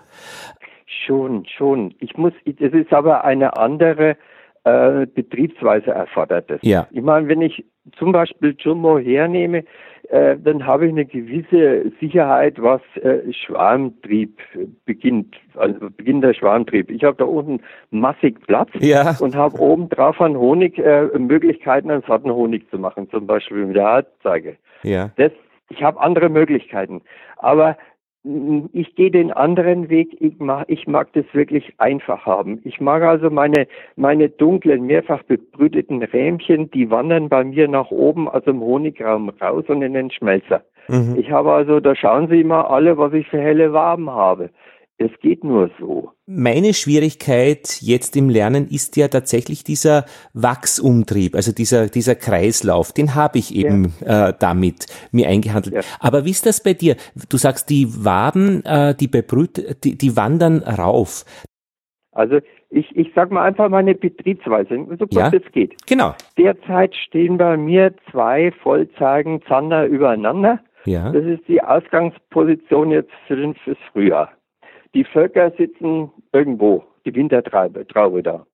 Schon, 0.87 1.47
schon. 1.47 1.95
Ich 2.01 2.17
muss, 2.17 2.33
das 2.45 2.73
ist 2.73 2.93
aber 2.93 3.25
eine 3.25 3.57
andere 3.57 4.17
äh, 4.65 5.07
Betriebsweise 5.07 5.91
erfordert 5.91 6.51
es. 6.51 6.61
Ja. 6.63 6.87
Ich 6.91 7.03
meine, 7.03 7.29
wenn 7.29 7.41
ich 7.41 7.65
zum 7.99 8.13
Beispiel 8.13 8.55
Jumbo 8.59 8.99
hernehme, 8.99 9.65
äh, 10.11 10.37
dann 10.43 10.67
habe 10.67 10.87
ich 10.87 10.93
eine 10.93 11.07
gewisse 11.07 11.93
Sicherheit, 12.01 12.61
was 12.61 12.81
äh, 12.97 13.33
Schwarmtrieb 13.33 14.41
beginnt, 14.85 15.37
also 15.55 15.89
Beginn 15.97 16.21
der 16.21 16.35
Schwarmtrieb. 16.35 16.91
Ich 16.91 17.05
habe 17.05 17.17
da 17.17 17.25
unten 17.25 17.61
massig 17.91 18.41
Platz 18.47 18.71
ja. 18.81 19.17
und 19.21 19.37
habe 19.37 19.61
oben 19.61 19.89
drauf 19.89 20.21
an 20.21 20.37
Honig 20.37 20.79
äh, 20.79 21.07
Möglichkeiten, 21.17 21.93
einen 21.93 22.03
Sortenhonig 22.03 22.69
zu 22.71 22.79
machen, 22.79 23.09
zum 23.11 23.29
Beispiel 23.29 23.67
mit 23.67 23.77
der 23.77 23.87
Halbzeige. 23.87 24.57
Ja. 24.83 25.11
Das, 25.15 25.31
ich 25.69 25.81
habe 25.81 26.01
andere 26.01 26.29
Möglichkeiten. 26.29 27.03
Aber 27.37 27.77
ich 28.23 28.95
gehe 28.97 29.11
den 29.11 29.33
anderen 29.33 29.89
Weg. 29.89 30.17
Ich 30.21 30.39
mag, 30.39 30.67
ich 30.69 30.87
mag 30.87 31.13
das 31.15 31.25
wirklich 31.33 31.73
einfach 31.79 32.27
haben. 32.27 32.61
Ich 32.65 32.81
mag 32.81 33.03
also 33.03 33.31
meine, 33.31 33.67
meine 33.97 34.29
dunklen, 34.29 34.85
mehrfach 34.85 35.23
bebrüteten 35.23 36.03
Rähmchen, 36.03 36.71
die 36.71 36.91
wandern 36.91 37.31
bei 37.31 37.45
mir 37.45 37.67
nach 37.67 37.91
oben 37.91 38.29
aus 38.29 38.45
dem 38.45 38.61
Honigraum 38.61 39.31
raus 39.41 39.65
und 39.69 39.81
in 39.83 39.95
den 39.95 40.11
Schmelzer. 40.11 40.63
Mhm. 40.89 41.17
Ich 41.19 41.31
habe 41.31 41.53
also, 41.53 41.81
da 41.81 41.95
schauen 41.95 42.29
Sie 42.29 42.45
mal 42.45 42.63
alle, 42.63 42.99
was 42.99 43.13
ich 43.15 43.27
für 43.29 43.41
helle 43.41 43.73
Waben 43.73 44.11
habe. 44.11 44.51
Es 45.03 45.11
geht 45.23 45.45
nur 45.45 45.71
so. 45.79 46.11
Meine 46.27 46.75
Schwierigkeit 46.75 47.81
jetzt 47.81 48.17
im 48.17 48.29
Lernen 48.29 48.69
ist 48.69 48.99
ja 48.99 49.09
tatsächlich 49.09 49.65
dieser 49.65 50.05
Wachsumtrieb, 50.35 51.35
also 51.35 51.53
dieser, 51.53 51.87
dieser 51.87 52.15
Kreislauf, 52.15 52.93
den 52.93 53.15
habe 53.15 53.39
ich 53.39 53.55
eben 53.55 53.95
ja. 54.05 54.29
äh, 54.29 54.35
damit 54.39 54.89
mir 55.11 55.29
eingehandelt. 55.29 55.75
Ja. 55.75 55.81
Aber 56.01 56.27
wie 56.27 56.31
ist 56.31 56.45
das 56.45 56.63
bei 56.63 56.75
dir? 56.75 56.97
Du 57.31 57.39
sagst, 57.39 57.71
die 57.71 57.87
Waben, 58.05 58.63
äh, 58.67 58.95
die 58.95 59.09
bebrüht, 59.09 59.83
die, 59.85 59.97
die 59.97 60.17
wandern 60.19 60.59
rauf. 60.59 61.25
Also 62.13 62.41
ich, 62.69 62.95
ich 62.95 63.11
sag 63.15 63.31
mal 63.31 63.45
einfach 63.45 63.71
meine 63.71 63.95
Betriebsweise, 63.95 64.87
so 64.99 65.07
kurz 65.07 65.15
ja, 65.15 65.31
es 65.33 65.53
geht. 65.53 65.75
Genau. 65.87 66.13
Derzeit 66.37 66.95
stehen 66.95 67.39
bei 67.39 67.57
mir 67.57 67.95
zwei 68.11 68.53
Vollzagen 68.63 69.41
Zander 69.49 69.87
übereinander. 69.87 70.61
Ja. 70.85 71.11
Das 71.11 71.25
ist 71.25 71.49
die 71.49 71.63
Ausgangsposition 71.63 72.91
jetzt 72.91 73.13
für 73.27 73.37
den, 73.37 73.55
fürs 73.55 73.79
Frühjahr. 73.93 74.31
Die 74.95 75.05
Völker 75.05 75.53
sitzen 75.57 76.11
irgendwo, 76.33 76.85
die 77.05 77.15
Wintertraube 77.15 77.87
Traube 77.87 78.23
da. 78.23 78.47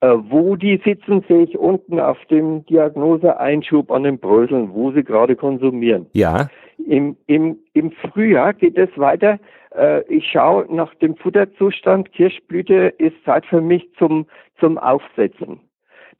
Äh, 0.00 0.14
wo 0.28 0.54
die 0.54 0.80
sitzen, 0.84 1.24
sehe 1.26 1.42
ich 1.42 1.58
unten 1.58 1.98
auf 1.98 2.24
dem 2.26 2.64
Diagnoseeinschub 2.66 3.90
an 3.90 4.04
den 4.04 4.18
Bröseln, 4.18 4.72
wo 4.72 4.92
sie 4.92 5.02
gerade 5.02 5.34
konsumieren. 5.34 6.06
Ja. 6.12 6.48
Im, 6.86 7.16
im, 7.26 7.58
Im 7.72 7.90
Frühjahr 7.90 8.54
geht 8.54 8.78
es 8.78 8.90
weiter. 8.96 9.40
Äh, 9.74 10.02
ich 10.04 10.30
schaue 10.30 10.72
nach 10.72 10.94
dem 10.96 11.16
Futterzustand. 11.16 12.12
Kirschblüte 12.12 12.94
ist 12.98 13.16
Zeit 13.24 13.44
für 13.46 13.60
mich 13.60 13.88
zum, 13.98 14.26
zum 14.60 14.78
Aufsetzen. 14.78 15.60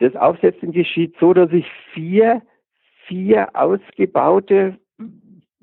Das 0.01 0.15
Aufsetzen 0.17 0.73
geschieht 0.73 1.15
so, 1.21 1.33
dass 1.33 1.53
ich 1.53 1.67
vier, 1.93 2.43
vier 3.07 3.49
ausgebaute 3.55 4.77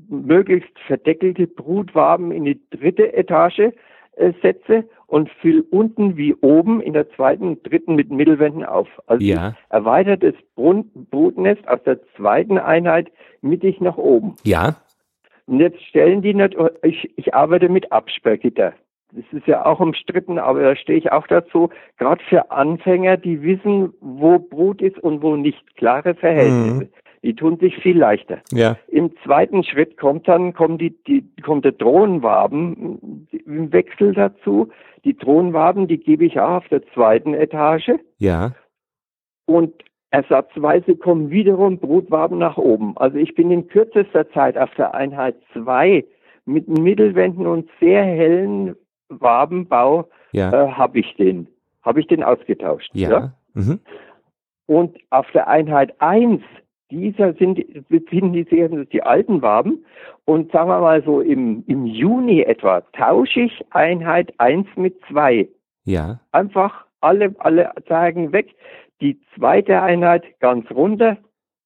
möglichst 0.09 0.77
verdeckelte 0.87 1.47
Brutwaben 1.47 2.31
in 2.31 2.45
die 2.45 2.59
dritte 2.71 3.13
Etage 3.13 3.71
äh, 4.17 4.33
setze 4.41 4.85
und 5.07 5.29
fülle 5.41 5.63
unten 5.63 6.17
wie 6.17 6.33
oben 6.35 6.81
in 6.81 6.93
der 6.93 7.09
zweiten 7.11 7.61
dritten 7.63 7.95
mit 7.95 8.11
Mittelwänden 8.11 8.65
auf. 8.65 8.87
Also 9.07 9.25
ja. 9.25 9.55
erweitertes 9.69 10.35
Brutnest 10.55 11.67
aus 11.67 11.83
der 11.83 11.99
zweiten 12.15 12.57
Einheit 12.57 13.11
mittig 13.41 13.81
nach 13.81 13.97
oben. 13.97 14.35
Ja. 14.43 14.77
Und 15.47 15.59
jetzt 15.59 15.81
stellen 15.83 16.21
die 16.21 16.33
nicht, 16.33 16.55
ich, 16.81 17.11
ich 17.17 17.33
arbeite 17.33 17.69
mit 17.69 17.91
Absperrgitter. 17.91 18.73
Das 19.11 19.25
ist 19.31 19.47
ja 19.47 19.65
auch 19.65 19.79
umstritten, 19.79 20.39
aber 20.39 20.61
da 20.61 20.75
stehe 20.75 20.97
ich 20.97 21.11
auch 21.11 21.27
dazu, 21.27 21.69
gerade 21.97 22.23
für 22.27 22.51
Anfänger, 22.51 23.17
die 23.17 23.41
wissen, 23.43 23.93
wo 24.01 24.39
Brut 24.39 24.81
ist 24.81 24.97
und 24.99 25.21
wo 25.21 25.35
nicht. 25.35 25.75
Klare 25.77 26.15
Verhältnisse. 26.15 26.85
Mhm. 26.85 26.89
Die 27.25 27.33
tun 27.33 27.57
sich 27.57 27.75
viel 27.77 27.97
leichter. 27.97 28.37
Ja. 28.51 28.77
Im 28.87 29.11
zweiten 29.23 29.63
Schritt 29.63 29.97
kommt 29.97 30.27
dann 30.27 30.53
kommen 30.53 30.77
die, 30.77 30.91
die 31.05 31.25
kommt 31.41 31.65
der 31.65 31.71
Drohnenwaben 31.71 33.27
im 33.31 33.73
Wechsel 33.73 34.13
dazu. 34.13 34.69
Die 35.05 35.17
Drohnenwaben, 35.17 35.87
die 35.87 35.97
gebe 35.97 36.23
ich 36.23 36.39
auch 36.39 36.57
auf 36.57 36.67
der 36.67 36.85
zweiten 36.93 37.33
Etage. 37.33 37.93
Ja. 38.19 38.53
Und 39.47 39.73
ersatzweise 40.11 40.95
kommen 40.95 41.31
wiederum 41.31 41.79
Brutwaben 41.79 42.37
nach 42.37 42.57
oben. 42.57 42.95
Also 42.95 43.17
ich 43.17 43.33
bin 43.33 43.49
in 43.49 43.69
kürzester 43.69 44.29
Zeit 44.29 44.55
auf 44.55 44.69
der 44.75 44.93
Einheit 44.93 45.35
2 45.53 46.05
mit 46.45 46.67
Mittelwänden 46.67 47.47
und 47.47 47.67
sehr 47.79 48.03
hellen 48.03 48.75
Wabenbau 49.09 50.07
ja. 50.31 50.51
äh, 50.51 50.71
habe 50.73 50.99
ich 50.99 51.15
den, 51.15 51.47
habe 51.81 52.01
ich 52.01 52.05
den 52.05 52.23
ausgetauscht. 52.23 52.91
Ja. 52.93 53.09
ja? 53.09 53.33
Mhm. 53.55 53.79
Und 54.67 54.97
auf 55.09 55.25
der 55.31 55.47
Einheit 55.47 55.99
1 55.99 56.43
dieser 56.91 57.33
sind, 57.33 57.59
befinden 57.89 58.33
die 58.33 58.43
sich 58.43 58.89
die 58.89 59.03
alten 59.03 59.41
Waben. 59.41 59.85
Und 60.25 60.51
sagen 60.51 60.69
wir 60.69 60.79
mal 60.79 61.03
so 61.03 61.21
im, 61.21 61.63
im 61.67 61.85
Juni 61.85 62.41
etwa 62.41 62.81
tausche 62.93 63.41
ich 63.41 63.65
Einheit 63.71 64.33
1 64.37 64.67
mit 64.75 64.99
2. 65.09 65.47
Ja. 65.85 66.19
Einfach 66.31 66.85
alle, 67.01 67.35
alle 67.39 67.71
Zeigen 67.87 68.31
weg. 68.31 68.55
Die 69.01 69.19
zweite 69.35 69.81
Einheit 69.81 70.23
ganz 70.39 70.69
runter. 70.71 71.17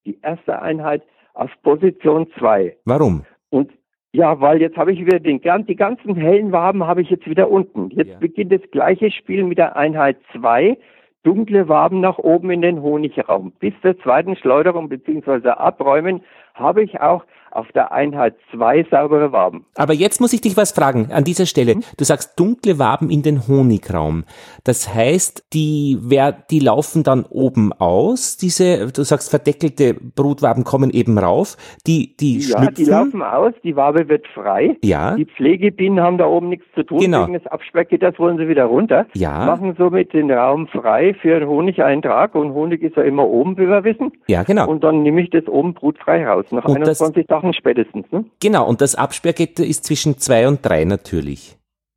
Die 0.04 0.18
erste 0.22 0.60
Einheit 0.60 1.02
auf 1.34 1.50
Position 1.62 2.26
2. 2.38 2.76
Warum? 2.84 3.24
Und 3.50 3.70
ja, 4.12 4.40
weil 4.40 4.60
jetzt 4.60 4.76
habe 4.76 4.92
ich 4.92 5.00
wieder 5.00 5.20
den, 5.20 5.40
die 5.40 5.76
ganzen 5.76 6.16
hellen 6.16 6.52
Waben 6.52 6.84
habe 6.84 7.02
ich 7.02 7.10
jetzt 7.10 7.28
wieder 7.28 7.50
unten. 7.50 7.90
Jetzt 7.90 8.10
ja. 8.10 8.18
beginnt 8.18 8.52
das 8.52 8.62
gleiche 8.72 9.10
Spiel 9.10 9.44
mit 9.44 9.58
der 9.58 9.76
Einheit 9.76 10.16
2 10.32 10.76
dunkle 11.22 11.68
Waben 11.68 12.00
nach 12.00 12.18
oben 12.18 12.50
in 12.50 12.62
den 12.62 12.82
Honigraum. 12.82 13.52
Bis 13.60 13.74
zur 13.82 13.98
zweiten 14.00 14.36
Schleuderung 14.36 14.88
bzw. 14.88 15.48
Abräumen 15.50 16.22
habe 16.60 16.82
ich 16.82 17.00
auch 17.00 17.24
auf 17.50 17.70
der 17.72 17.92
Einheit 17.92 18.34
zwei 18.52 18.84
saubere 18.90 19.32
Waben. 19.32 19.64
Aber 19.74 19.92
jetzt 19.92 20.20
muss 20.20 20.32
ich 20.32 20.40
dich 20.40 20.56
was 20.56 20.72
fragen 20.72 21.10
an 21.12 21.24
dieser 21.24 21.46
Stelle. 21.46 21.74
Hm? 21.74 21.82
Du 21.96 22.04
sagst 22.04 22.38
dunkle 22.38 22.78
Waben 22.78 23.10
in 23.10 23.22
den 23.22 23.46
Honigraum. 23.48 24.24
Das 24.64 24.94
heißt, 24.94 25.46
die, 25.52 25.98
wer, 26.00 26.32
die 26.32 26.60
laufen 26.60 27.02
dann 27.02 27.24
oben 27.28 27.72
aus, 27.72 28.36
diese, 28.36 28.92
du 28.92 29.02
sagst 29.02 29.30
verdeckelte 29.30 29.94
Brutwaben 29.94 30.64
kommen 30.64 30.90
eben 30.90 31.18
rauf, 31.18 31.56
die, 31.86 32.16
die 32.16 32.38
ja, 32.38 32.58
schlüpfen. 32.58 32.74
die 32.76 32.84
laufen 32.84 33.22
aus, 33.22 33.52
die 33.64 33.76
Wabe 33.76 34.08
wird 34.08 34.26
frei. 34.28 34.76
Ja. 34.82 35.16
Die 35.16 35.26
Pflegebienen 35.26 36.00
haben 36.00 36.18
da 36.18 36.26
oben 36.26 36.48
nichts 36.48 36.66
zu 36.74 36.84
tun, 36.84 37.00
genau. 37.00 37.24
wegen 37.24 37.34
des 37.34 37.46
Absperrgitters 37.46 38.18
wollen 38.18 38.38
sie 38.38 38.48
wieder 38.48 38.66
runter. 38.66 39.06
Ja. 39.14 39.46
Machen 39.46 39.74
somit 39.76 40.12
den 40.12 40.30
Raum 40.30 40.68
frei 40.68 41.14
für 41.20 41.36
einen 41.36 41.48
Honigeintrag 41.48 42.34
und 42.34 42.52
Honig 42.52 42.82
ist 42.82 42.96
ja 42.96 43.02
immer 43.02 43.26
oben, 43.26 43.56
wie 43.56 43.68
wir 43.68 43.84
wissen. 43.84 44.12
Ja, 44.28 44.44
genau. 44.44 44.68
Und 44.68 44.84
dann 44.84 45.02
nehme 45.02 45.20
ich 45.22 45.30
das 45.30 45.46
oben 45.46 45.74
brutfrei 45.74 46.26
raus, 46.26 46.46
nach 46.52 46.64
und 46.64 46.76
21 46.76 47.26
Tagen 47.26 47.42
Wochen 47.42 47.54
spätestens. 47.54 48.10
Ne? 48.10 48.24
Genau, 48.40 48.68
und 48.68 48.80
das 48.80 48.94
Absperrgitter 48.94 49.64
ist 49.64 49.84
zwischen 49.84 50.18
zwei 50.18 50.48
und 50.48 50.64
drei 50.64 50.84
natürlich. 50.84 51.56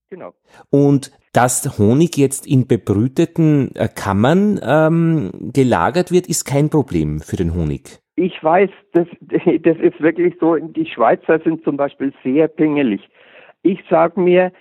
Genau. 0.09 0.33
Und 0.69 1.11
dass 1.33 1.79
Honig 1.79 2.17
jetzt 2.17 2.45
in 2.45 2.67
bebrüteten 2.67 3.71
äh, 3.75 3.87
Kammern 3.87 4.59
ähm, 4.63 5.31
gelagert 5.51 6.11
wird, 6.11 6.27
ist 6.27 6.45
kein 6.45 6.69
Problem 6.69 7.19
für 7.19 7.35
den 7.35 7.55
Honig. 7.55 7.99
Ich 8.15 8.43
weiß, 8.43 8.69
das, 8.93 9.07
das 9.21 9.77
ist 9.77 9.99
wirklich 9.99 10.35
so. 10.39 10.55
Die 10.55 10.85
Schweizer 10.85 11.39
sind 11.43 11.63
zum 11.63 11.77
Beispiel 11.77 12.13
sehr 12.23 12.47
pingelig. 12.47 13.01
Ich 13.63 13.79
sage 13.89 14.19
mir, 14.19 14.51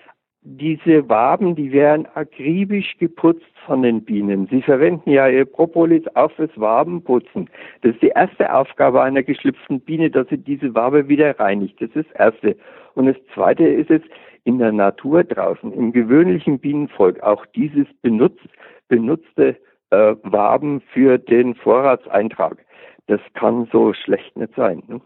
diese 0.40 1.08
Waben, 1.08 1.54
die 1.54 1.72
werden 1.72 2.06
akribisch 2.14 2.96
geputzt 2.98 3.51
von 3.66 3.82
den 3.82 4.04
Bienen. 4.04 4.48
Sie 4.50 4.62
verwenden 4.62 5.10
ja 5.10 5.28
ihr 5.28 5.44
Propolis 5.44 6.02
auch 6.14 6.30
fürs 6.32 6.50
Wabenputzen. 6.56 7.48
Das 7.82 7.92
ist 7.94 8.02
die 8.02 8.12
erste 8.14 8.54
Aufgabe 8.54 9.02
einer 9.02 9.22
geschlüpften 9.22 9.80
Biene, 9.80 10.10
dass 10.10 10.28
sie 10.28 10.38
diese 10.38 10.74
Wabe 10.74 11.08
wieder 11.08 11.38
reinigt. 11.38 11.80
Das 11.80 11.90
ist 11.90 12.08
das 12.10 12.32
erste. 12.32 12.56
Und 12.94 13.06
das 13.06 13.16
zweite 13.34 13.64
ist 13.64 13.90
es, 13.90 14.02
in 14.44 14.58
der 14.58 14.72
Natur 14.72 15.24
draußen, 15.24 15.72
im 15.72 15.92
gewöhnlichen 15.92 16.58
Bienenvolk, 16.58 17.22
auch 17.22 17.46
dieses 17.54 17.86
benutzt, 18.02 18.48
benutzte 18.88 19.56
äh, 19.90 20.16
Waben 20.22 20.82
für 20.92 21.18
den 21.18 21.54
Vorratseintrag. 21.54 22.58
Das 23.06 23.20
kann 23.34 23.68
so 23.72 23.92
schlecht 23.92 24.36
nicht 24.36 24.54
sein. 24.56 24.82
Ne? 24.88 25.00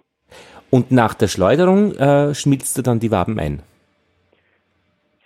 Und 0.71 0.91
nach 0.91 1.15
der 1.15 1.29
Schleuderung 1.29 1.93
äh, 1.93 2.35
schmilzt 2.35 2.79
du 2.79 2.83
dann 2.83 3.01
die 3.01 3.11
Waben 3.11 3.39
ein? 3.39 3.63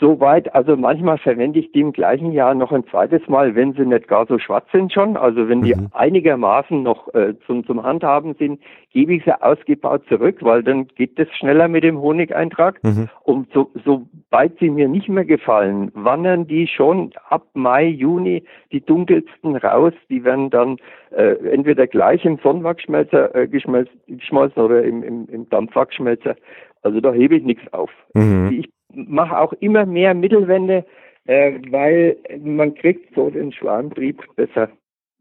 Soweit, 0.01 0.55
also 0.55 0.79
manchmal 0.79 1.19
verwende 1.19 1.59
ich 1.59 1.73
die 1.73 1.81
im 1.81 1.93
gleichen 1.93 2.33
Jahr 2.33 2.55
noch 2.55 2.73
ein 2.73 2.87
zweites 2.87 3.29
Mal, 3.29 3.55
wenn 3.55 3.75
sie 3.75 3.85
nicht 3.85 4.09
gar 4.09 4.27
so 4.27 4.39
schwarz 4.39 4.65
sind 4.73 4.91
schon. 4.95 5.19
Also 5.19 5.47
wenn 5.47 5.61
die 5.61 5.75
mhm. 5.75 5.89
einigermaßen 5.93 6.83
noch 6.83 7.13
äh, 7.13 7.35
zum, 7.47 7.67
zum 7.67 7.83
Handhaben 7.83 8.35
sind, 8.39 8.63
gebe 8.93 9.13
ich 9.13 9.25
sie 9.25 9.43
ausgebaut 9.43 10.03
zurück, 10.09 10.39
weil 10.41 10.63
dann 10.63 10.89
geht 10.89 11.19
das 11.19 11.29
schneller 11.37 11.69
mit 11.69 11.85
dem 11.85 12.01
Honigeintrag. 12.01 12.83
Mhm. 12.83 13.11
Und 13.25 13.53
so, 13.53 13.71
sobald 13.85 14.59
sie 14.59 14.71
mir 14.71 14.89
nicht 14.89 15.11
mehr 15.11 15.27
gefallen, 15.27 15.91
wandern 15.93 16.47
die 16.47 16.67
schon 16.67 17.13
ab 17.29 17.45
Mai, 17.53 17.85
Juni 17.85 18.45
die 18.73 18.81
dunkelsten 18.81 19.55
raus. 19.57 19.93
Die 20.09 20.25
werden 20.25 20.49
dann 20.49 20.79
äh, 21.11 21.35
entweder 21.53 21.87
gleich 21.87 22.25
im 22.25 22.39
Sonnenwachsschmelzer 22.39 23.35
äh, 23.35 23.49
geschmolzen 23.49 24.63
oder 24.63 24.83
im, 24.83 25.03
im, 25.03 25.29
im 25.29 25.49
Dampfwachsschmelzer. 25.51 26.37
Also 26.83 27.03
da 27.03 27.13
hebe 27.13 27.37
ich 27.37 27.45
nichts 27.45 27.71
auf. 27.75 27.91
Mhm. 28.15 28.49
Ich 28.51 28.71
mache 28.93 29.39
auch 29.39 29.53
immer 29.55 29.87
mehr 29.87 30.15
Mittelwände, 30.15 30.85
äh, 31.25 31.53
weil 31.71 32.17
man 32.43 32.75
kriegt 32.75 33.15
so 33.15 33.31
den 33.31 33.53
Schwarmtrieb 33.53 34.23
besser 34.37 34.71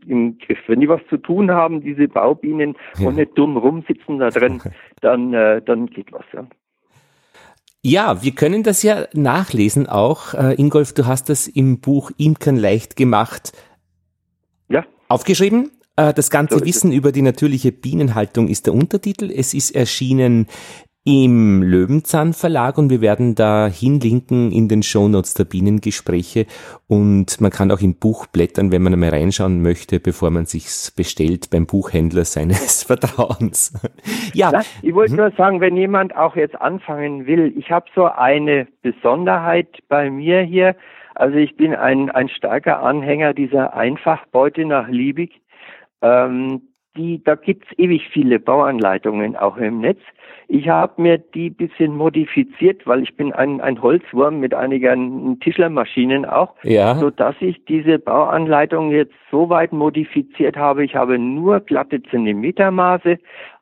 im 0.06 0.38
Griff. 0.38 0.60
Wenn 0.68 0.80
die 0.80 0.90
was 0.90 1.02
zu 1.10 1.18
tun 1.18 1.52
haben, 1.52 1.82
diese 1.82 2.08
Baubienen, 2.08 2.76
ja. 2.98 3.08
und 3.08 3.16
nicht 3.16 3.38
dumm 3.38 3.58
rumsitzen 3.58 4.20
da 4.20 4.30
drin, 4.30 4.62
dann, 5.02 5.34
äh, 5.34 5.62
dann 5.62 5.88
geht 5.88 6.12
was, 6.12 6.26
ja. 6.34 6.48
Ja, 7.82 8.22
wir 8.22 8.34
können 8.34 8.64
das 8.64 8.84
ja 8.84 9.06
nachlesen 9.14 9.88
auch. 9.88 10.34
Äh, 10.34 10.56
Ingolf, 10.56 10.94
du 10.94 11.06
hast 11.06 11.30
das 11.30 11.48
im 11.48 11.80
Buch 11.80 12.12
Imkern 12.18 12.58
leicht 12.58 12.98
gemacht 12.98 13.54
ja. 14.68 14.86
aufgeschrieben. 15.08 15.72
Äh, 15.96 16.14
das 16.14 16.30
ganze 16.30 16.60
so 16.60 16.66
Wissen 16.66 16.92
über 16.92 17.14
die 17.14 17.22
natürliche 17.22 17.72
Bienenhaltung 17.72 18.50
ist 18.50 18.66
der 18.66 18.74
Untertitel. 18.74 19.32
Es 19.32 19.54
ist 19.54 19.72
erschienen 19.72 20.48
im 21.06 21.64
Löwenzahn 21.64 22.34
Verlag 22.34 22.78
und 22.78 22.90
wir 22.90 23.02
werden 23.02 23.34
da 23.34 23.68
hinlinken 23.68 24.52
in 24.52 24.68
den 24.68 24.84
Shownotes 24.84 25.34
der 25.34 25.46
Bienengespräche 25.46 26.46
und 26.88 27.40
man 27.40 27.52
kann 27.52 27.72
auch 27.72 27.80
im 27.80 27.96
Buch 27.96 28.28
blättern, 28.28 28.72
wenn 28.72 28.82
man 28.82 28.94
einmal 28.94 29.10
reinschauen 29.10 29.62
möchte, 29.62 30.00
bevor 30.00 30.30
man 30.30 30.46
sich's 30.46 30.92
bestellt 30.92 31.50
beim 31.52 31.66
Buchhändler 31.66 32.26
seines 32.26 32.84
Vertrauens. 32.88 33.74
ja. 34.34 34.62
Ich 34.82 34.94
wollte 34.94 35.14
mhm. 35.14 35.18
nur 35.20 35.32
sagen, 35.32 35.62
wenn 35.62 35.78
jemand 35.78 36.16
auch 36.16 36.36
jetzt 36.36 36.60
anfangen 36.60 37.26
will, 37.26 37.54
ich 37.58 37.72
habe 37.72 37.86
so 37.96 38.06
eine 38.06 38.68
Besonderheit 38.82 39.80
bei 39.88 40.10
mir 40.10 40.42
hier. 40.42 40.76
Also 41.16 41.38
ich 41.38 41.56
bin 41.56 41.76
ein, 41.76 42.12
ein 42.12 42.30
starker 42.30 42.82
Anhänger 42.82 43.34
dieser 43.34 43.74
Einfachbeute 43.74 44.66
nach 44.66 44.90
Liebig. 44.90 45.42
Ähm, 46.02 46.62
die, 46.96 47.24
da 47.24 47.36
gibt's 47.36 47.68
ewig 47.78 48.10
viele 48.12 48.40
Bauanleitungen 48.40 49.36
auch 49.36 49.58
im 49.58 49.80
Netz. 49.80 50.00
Ich 50.52 50.68
habe 50.68 51.00
mir 51.00 51.20
die 51.20 51.52
bisschen 51.52 51.96
modifiziert, 51.96 52.88
weil 52.88 53.04
ich 53.04 53.16
bin 53.16 53.32
ein, 53.34 53.62
ein 53.62 53.80
Holzwurm 53.84 54.40
mit 54.40 54.56
einigen 54.56 55.40
Tischlermaschinen 55.42 56.26
auch, 56.26 56.56
ja. 56.64 56.96
so 56.96 57.12
dass 57.12 57.36
ich 57.40 57.64
diese 57.66 58.00
Bauanleitung 58.00 58.90
jetzt 58.90 59.14
so 59.30 59.50
weit 59.50 59.72
modifiziert 59.72 60.58
habe. 60.58 60.84
Ich 60.84 60.96
habe 60.96 61.20
nur 61.20 61.60
glatte 61.60 62.02
Zentimetermaße. 62.02 63.20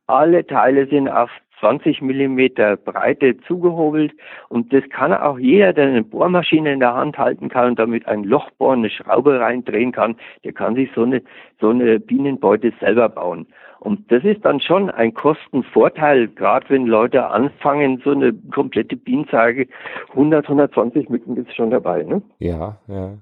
Alle 0.08 0.48
Teile 0.48 0.88
sind 0.88 1.10
auf 1.10 1.30
20 1.60 2.02
Millimeter 2.02 2.78
Breite 2.78 3.36
zugehobelt 3.42 4.14
und 4.48 4.72
das 4.72 4.84
kann 4.90 5.14
auch 5.14 5.38
jeder, 5.38 5.74
der 5.74 5.88
eine 5.88 6.04
Bohrmaschine 6.04 6.72
in 6.72 6.80
der 6.80 6.94
Hand 6.94 7.18
halten 7.18 7.50
kann 7.50 7.70
und 7.70 7.80
damit 7.80 8.08
ein 8.08 8.24
Loch 8.24 8.50
bohren, 8.52 8.80
eine 8.80 8.90
Schraube 8.90 9.42
reindrehen 9.42 9.92
kann, 9.92 10.16
der 10.46 10.54
kann 10.54 10.76
sich 10.76 10.90
so 10.96 11.04
eine, 11.04 11.22
so 11.60 11.70
eine 11.70 12.00
Bienenbeute 12.00 12.72
selber 12.80 13.10
bauen. 13.10 13.46
Und 13.88 14.12
das 14.12 14.22
ist 14.26 14.44
dann 14.44 14.60
schon 14.60 14.90
ein 14.90 15.14
Kostenvorteil, 15.14 16.28
gerade 16.28 16.66
wenn 16.68 16.88
Leute 16.88 17.28
anfangen, 17.28 18.02
so 18.04 18.12
eine 18.12 18.34
komplette 18.54 18.98
Bienenzage, 18.98 19.68
100, 20.10 20.44
120 20.44 21.08
Mücken 21.08 21.38
ist 21.38 21.56
schon 21.56 21.72
dabei. 21.72 22.04
Ne? 22.04 22.22
Ja, 22.40 22.80
ja. 22.90 23.14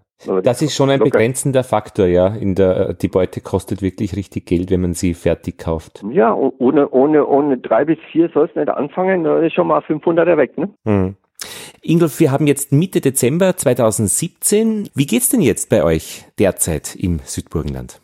Das 0.41 0.63
ist 0.63 0.75
schon 0.75 0.89
ein 0.89 0.97
locker. 0.97 1.11
begrenzender 1.11 1.63
Faktor, 1.63 2.07
ja. 2.07 2.29
In 2.29 2.55
der, 2.55 2.93
die 2.95 3.09
Beute 3.09 3.41
kostet 3.41 3.83
wirklich 3.83 4.15
richtig 4.15 4.47
Geld, 4.47 4.71
wenn 4.71 4.81
man 4.81 4.95
sie 4.95 5.13
fertig 5.13 5.59
kauft. 5.59 6.03
Ja, 6.09 6.33
ohne, 6.33 6.89
ohne, 6.89 7.27
ohne 7.27 7.59
drei 7.59 7.85
bis 7.85 7.99
vier 8.11 8.29
soll 8.33 8.49
es 8.49 8.55
nicht 8.55 8.69
anfangen, 8.69 9.23
da 9.23 9.37
ist 9.41 9.53
schon 9.53 9.67
mal 9.67 9.81
500er 9.81 10.35
weg, 10.35 10.57
ne? 10.57 10.69
Hm. 10.85 11.15
Ingolf, 11.83 12.19
wir 12.19 12.31
haben 12.31 12.47
jetzt 12.47 12.71
Mitte 12.71 13.01
Dezember 13.01 13.55
2017. 13.55 14.89
Wie 14.95 15.05
geht's 15.05 15.29
denn 15.29 15.41
jetzt 15.41 15.69
bei 15.69 15.83
euch 15.83 16.25
derzeit 16.39 16.95
im 16.95 17.19
Südburgenland? 17.23 18.01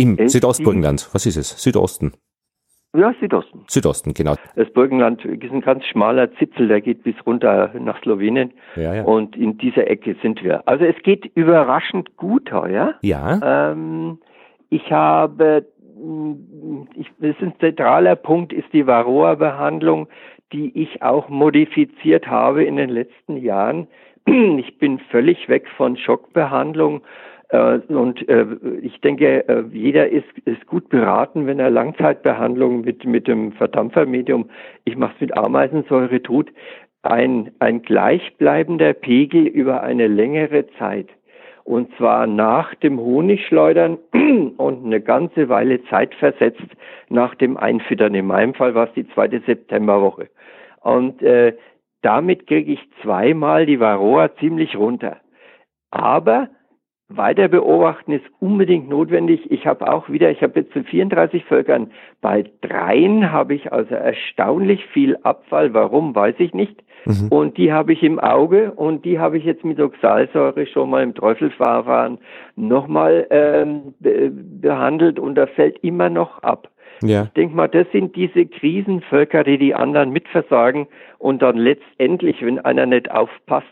Im 0.00 0.18
es 0.18 0.32
Südostburgenland. 0.32 1.08
Was 1.12 1.26
ist 1.26 1.36
es? 1.36 1.62
Südosten. 1.62 2.12
Ja, 2.92 3.14
Südosten. 3.20 3.64
Südosten, 3.68 4.14
genau. 4.14 4.34
Das 4.56 4.68
Burgenland 4.72 5.24
ist 5.24 5.52
ein 5.52 5.60
ganz 5.60 5.84
schmaler 5.84 6.32
Zipfel, 6.34 6.66
der 6.66 6.80
geht 6.80 7.04
bis 7.04 7.14
runter 7.24 7.70
nach 7.78 8.00
Slowenien. 8.02 8.52
Ja, 8.74 8.94
ja. 8.94 9.04
Und 9.04 9.36
in 9.36 9.58
dieser 9.58 9.88
Ecke 9.88 10.16
sind 10.22 10.42
wir. 10.42 10.66
Also 10.66 10.84
es 10.84 11.00
geht 11.04 11.30
überraschend 11.36 12.16
gut 12.16 12.50
heuer. 12.50 12.94
Ja. 13.02 13.70
Ähm, 13.70 14.18
ich 14.70 14.90
habe, 14.90 15.66
ich, 16.96 17.06
das 17.20 17.30
ist 17.30 17.42
ein 17.42 17.54
zentraler 17.60 18.16
Punkt, 18.16 18.52
ist 18.52 18.72
die 18.72 18.86
Varroa-Behandlung, 18.88 20.08
die 20.52 20.76
ich 20.76 21.00
auch 21.00 21.28
modifiziert 21.28 22.26
habe 22.26 22.64
in 22.64 22.74
den 22.74 22.90
letzten 22.90 23.36
Jahren. 23.36 23.86
Ich 24.26 24.78
bin 24.78 24.98
völlig 25.10 25.48
weg 25.48 25.68
von 25.76 25.96
Schockbehandlung 25.96 27.02
und 27.52 28.28
äh, 28.28 28.46
ich 28.80 29.00
denke, 29.00 29.48
äh, 29.48 29.64
jeder 29.72 30.08
ist, 30.08 30.38
ist 30.44 30.64
gut 30.66 30.88
beraten, 30.88 31.46
wenn 31.46 31.58
er 31.58 31.70
Langzeitbehandlung 31.70 32.82
mit, 32.82 33.04
mit 33.04 33.26
dem 33.26 33.52
Verdampfermedium, 33.52 34.48
ich 34.84 34.96
mache 34.96 35.14
es 35.16 35.20
mit 35.20 35.36
Ameisensäure 35.36 36.22
tut, 36.22 36.52
ein, 37.02 37.50
ein 37.58 37.82
gleichbleibender 37.82 38.92
Pegel 38.92 39.46
über 39.46 39.82
eine 39.82 40.06
längere 40.06 40.66
Zeit. 40.78 41.08
Und 41.64 41.94
zwar 41.96 42.26
nach 42.26 42.74
dem 42.76 43.00
Honigschleudern 43.00 43.98
und 44.56 44.84
eine 44.84 45.00
ganze 45.00 45.48
Weile 45.48 45.82
Zeit 45.84 46.14
versetzt 46.14 46.66
nach 47.08 47.34
dem 47.34 47.56
Einfüttern. 47.56 48.14
In 48.14 48.26
meinem 48.26 48.54
Fall 48.54 48.74
war 48.74 48.88
es 48.88 48.94
die 48.94 49.08
zweite 49.08 49.40
Septemberwoche. 49.40 50.28
Und 50.82 51.20
äh, 51.22 51.56
damit 52.02 52.46
kriege 52.46 52.72
ich 52.72 52.80
zweimal 53.02 53.66
die 53.66 53.80
Varroa 53.80 54.34
ziemlich 54.36 54.76
runter. 54.76 55.18
Aber 55.90 56.48
weiter 57.10 57.48
beobachten 57.48 58.12
ist 58.12 58.24
unbedingt 58.38 58.88
notwendig. 58.88 59.50
Ich 59.50 59.66
habe 59.66 59.92
auch 59.92 60.08
wieder, 60.08 60.30
ich 60.30 60.42
habe 60.42 60.60
jetzt 60.60 60.72
zu 60.72 60.84
34 60.84 61.44
Völkern, 61.44 61.90
bei 62.20 62.44
dreien 62.60 63.32
habe 63.32 63.54
ich 63.54 63.72
also 63.72 63.94
erstaunlich 63.94 64.84
viel 64.86 65.16
Abfall. 65.22 65.74
Warum, 65.74 66.14
weiß 66.14 66.36
ich 66.38 66.54
nicht. 66.54 66.82
Mhm. 67.04 67.28
Und 67.28 67.56
die 67.56 67.72
habe 67.72 67.92
ich 67.92 68.02
im 68.02 68.18
Auge 68.18 68.72
und 68.72 69.04
die 69.04 69.18
habe 69.18 69.38
ich 69.38 69.44
jetzt 69.44 69.64
mit 69.64 69.80
Oxalsäure 69.80 70.66
schon 70.66 70.90
mal 70.90 71.02
im 71.02 71.14
Träufelverfahren 71.14 72.18
nochmal 72.56 73.26
ähm, 73.30 73.94
be 74.00 74.30
behandelt 74.30 75.18
und 75.18 75.34
da 75.34 75.46
fällt 75.46 75.82
immer 75.82 76.10
noch 76.10 76.42
ab. 76.42 76.68
Ja. 77.02 77.24
Ich 77.24 77.30
denke 77.30 77.56
mal, 77.56 77.68
das 77.68 77.86
sind 77.92 78.14
diese 78.14 78.44
Krisenvölker, 78.44 79.44
die 79.44 79.56
die 79.56 79.74
anderen 79.74 80.10
mitversagen 80.10 80.86
und 81.18 81.40
dann 81.40 81.56
letztendlich, 81.56 82.44
wenn 82.44 82.58
einer 82.58 82.86
nicht 82.86 83.10
aufpasst, 83.10 83.66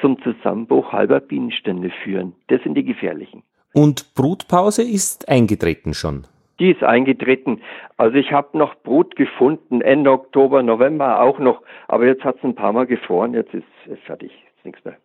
zum 0.00 0.20
Zusammenbruch 0.22 0.92
halber 0.92 1.20
Bienenstände 1.20 1.90
führen. 2.02 2.34
Das 2.48 2.62
sind 2.62 2.74
die 2.74 2.84
gefährlichen. 2.84 3.42
Und 3.74 4.14
Brutpause 4.14 4.82
ist 4.82 5.28
eingetreten 5.28 5.94
schon. 5.94 6.26
Die 6.58 6.70
ist 6.70 6.82
eingetreten. 6.82 7.62
Also 7.96 8.16
ich 8.16 8.32
habe 8.32 8.56
noch 8.56 8.74
Brut 8.82 9.16
gefunden, 9.16 9.80
Ende 9.80 10.12
Oktober, 10.12 10.62
November 10.62 11.20
auch 11.20 11.38
noch, 11.38 11.62
aber 11.88 12.06
jetzt 12.06 12.24
hat 12.24 12.36
es 12.36 12.44
ein 12.44 12.54
paar 12.54 12.72
Mal 12.72 12.86
gefroren, 12.86 13.34
jetzt 13.34 13.54
ist 13.54 13.64
es 13.90 13.98
fertig, 14.00 14.30
ist 14.56 14.64
nichts 14.64 14.84
mehr. 14.84 14.96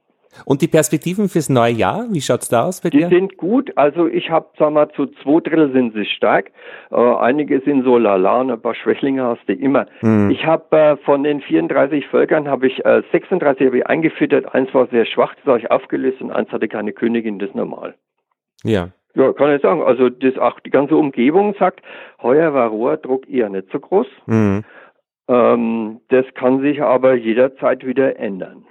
Und 0.46 0.62
die 0.62 0.68
Perspektiven 0.68 1.30
fürs 1.30 1.50
neue 1.50 1.74
Jahr, 1.74 2.06
wie 2.12 2.22
schaut's 2.22 2.50
da 2.50 2.66
aus 2.66 2.82
bei 2.82 2.90
dir? 2.90 3.08
Die 3.08 3.16
sind 3.16 3.38
gut. 3.38 3.72
Also 3.76 4.08
ich 4.08 4.30
habe, 4.30 4.48
sag 4.58 4.72
mal, 4.72 4.90
zu 4.92 5.08
zwei 5.24 5.40
Drittel 5.40 5.72
sind 5.72 5.94
sie 5.94 6.06
stark. 6.06 6.52
Äh, 6.92 6.96
einige 6.96 7.60
sind 7.62 7.84
so 7.84 7.98
lala 7.98 8.42
und 8.42 8.52
ein 8.52 8.62
paar 8.62 8.76
Schwächlinge 8.76 9.24
hast 9.24 9.48
du 9.48 9.54
immer. 9.54 9.86
Mhm. 10.02 10.30
Ich 10.32 10.46
habe 10.46 10.78
äh, 10.78 10.98
von 10.98 11.24
den 11.24 11.42
34 11.42 12.08
Völkern 12.08 12.48
habe 12.48 12.68
ich 12.68 12.84
äh, 12.86 13.02
36 13.12 13.68
habe 13.68 13.78
ich 13.80 13.88
eingefüttert. 13.88 14.54
Eins 14.54 14.74
war 14.74 14.88
sehr 14.88 15.06
schwach, 15.06 15.34
das 15.36 15.46
habe 15.46 15.60
ich 15.60 15.72
aufgelöst 15.72 16.22
und 16.22 16.32
eins 16.32 16.52
hatte 16.52 16.68
keine 16.68 16.94
Königin, 16.94 17.40
das 17.40 17.50
ist 17.50 17.56
normal. 17.56 17.96
Ja. 18.64 18.90
Ja, 19.16 19.34
kann 19.34 19.52
ich 19.56 19.62
sagen. 19.64 19.82
Also 19.82 20.10
das 20.10 20.38
auch 20.38 20.60
die 20.60 20.70
ganze 20.70 20.96
Umgebung 20.96 21.56
sagt, 21.58 21.82
heuer 22.22 22.54
war 22.54 22.70
Rohrdruck 22.70 23.28
eher 23.28 23.50
nicht 23.50 23.72
so 23.72 23.80
groß. 23.80 24.08
Mhm. 24.28 24.64
Ähm, 25.28 26.02
das 26.10 26.26
kann 26.36 26.62
sich 26.62 26.82
aber 26.82 27.16
jederzeit 27.16 27.86
wieder 27.86 28.20
ändern. 28.20 28.66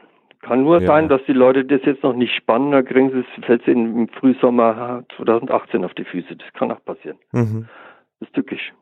Kann 0.47 0.63
nur 0.63 0.81
ja. 0.81 0.87
sein, 0.87 1.09
dass 1.09 1.21
die 1.27 1.33
Leute 1.33 1.65
das 1.65 1.81
jetzt 1.85 2.05
noch 2.05 2.15
nicht 2.15 2.33
spannen, 2.37 2.71
da 2.71 2.83
kriegen 2.83 3.11
sie 3.11 3.19
es, 3.19 3.45
fällt 3.45 3.63
es 3.63 3.69
im 3.69 4.09
Frühsommer 4.09 5.03
2018 5.17 5.85
auf 5.85 5.93
die 5.95 6.05
Füße. 6.05 6.37
Das 6.37 6.53
kann 6.53 6.71
auch 6.71 6.85
passieren. 6.85 7.19
Mhm. 7.33 7.67
Das 8.21 8.29
ist 8.29 8.35
tückisch. 8.35 8.73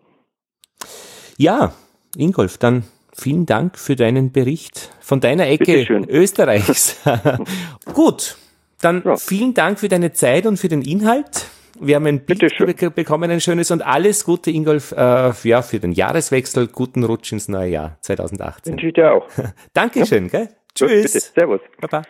Ja, 1.39 1.73
Ingolf, 2.17 2.59
dann 2.59 2.85
vielen 3.15 3.47
Dank 3.47 3.79
für 3.79 3.97
deinen 3.97 4.31
Bericht 4.31 4.93
von 5.01 5.21
deiner 5.21 5.49
Ecke 5.49 5.87
Österreichs. 6.07 7.03
Gut, 7.95 8.37
dann 8.83 9.03
ja. 9.03 9.17
vielen 9.17 9.55
Dank 9.55 9.81
für 9.81 9.89
deine 9.89 10.13
Zeit 10.13 10.45
und 10.45 10.59
für 10.59 10.69
den 10.69 10.83
Inhalt. 10.83 11.49
Wir 11.81 11.97
haben 11.97 12.07
ein 12.07 12.27
Bild 12.27 12.95
bekommen, 12.95 13.31
ein 13.31 13.41
schönes 13.41 13.71
und 13.71 13.81
alles 13.81 14.25
Gute, 14.25 14.51
Ingolf, 14.51 14.93
äh, 14.93 15.33
ja, 15.43 15.63
für 15.63 15.81
den 15.81 15.93
Jahreswechsel. 15.93 16.69
Guten 16.69 17.05
Rutsch 17.05 17.33
ins 17.33 17.49
neue 17.49 17.71
Jahr 17.71 17.97
2018. 18.03 18.75
Wünsche 18.75 18.87
ich 18.89 18.93
dir 18.93 19.13
auch. 19.15 19.27
Dankeschön, 19.73 20.25
ja. 20.25 20.41
gell? 20.41 20.49
Tschüss. 20.75 21.13
Bitte. 21.13 21.21
Servus. 21.21 21.61
Baba. 21.81 22.03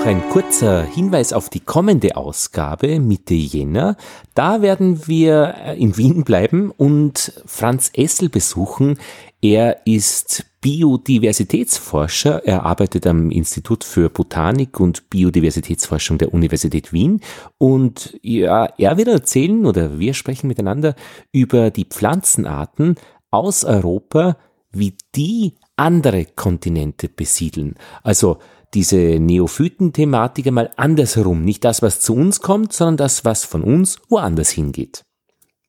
Noch 0.00 0.06
ein 0.06 0.30
kurzer 0.30 0.82
Hinweis 0.82 1.34
auf 1.34 1.50
die 1.50 1.60
kommende 1.60 2.16
Ausgabe 2.16 3.00
Mitte 3.00 3.34
Jänner. 3.34 3.96
Da 4.34 4.62
werden 4.62 5.06
wir 5.06 5.54
äh, 5.62 5.78
in 5.78 5.98
Wien 5.98 6.24
bleiben 6.24 6.70
und 6.70 7.34
Franz 7.44 7.90
Essel 7.92 8.30
besuchen. 8.30 8.98
Er 9.42 9.86
ist 9.86 10.46
Biodiversitätsforscher. 10.62 12.46
Er 12.46 12.64
arbeitet 12.64 13.06
am 13.06 13.30
Institut 13.30 13.84
für 13.84 14.08
Botanik 14.08 14.80
und 14.80 15.10
Biodiversitätsforschung 15.10 16.16
der 16.16 16.32
Universität 16.32 16.94
Wien. 16.94 17.20
Und 17.58 18.18
ja, 18.22 18.72
er 18.78 18.96
wird 18.96 19.08
erzählen 19.08 19.66
oder 19.66 19.98
wir 19.98 20.14
sprechen 20.14 20.46
miteinander 20.46 20.94
über 21.30 21.70
die 21.70 21.84
Pflanzenarten 21.84 22.94
aus 23.30 23.64
Europa, 23.64 24.38
wie 24.72 24.94
die 25.14 25.56
andere 25.76 26.24
Kontinente 26.24 27.08
besiedeln. 27.10 27.74
Also 28.02 28.38
diese 28.74 28.96
Neophyten-Thematik 28.96 30.46
einmal 30.46 30.70
andersherum. 30.76 31.44
Nicht 31.44 31.64
das, 31.64 31.82
was 31.82 32.00
zu 32.00 32.14
uns 32.14 32.40
kommt, 32.40 32.72
sondern 32.72 32.96
das, 32.96 33.24
was 33.24 33.44
von 33.44 33.62
uns 33.62 34.00
woanders 34.08 34.50
hingeht. 34.50 35.02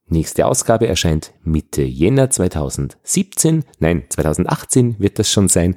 Nächste 0.08 0.46
Ausgabe 0.46 0.88
erscheint 0.88 1.34
Mitte 1.42 1.84
Jänner 1.84 2.30
2017. 2.30 3.64
Nein, 3.80 4.04
2018 4.10 5.00
wird 5.00 5.20
das 5.20 5.32
schon 5.32 5.48
sein. 5.48 5.76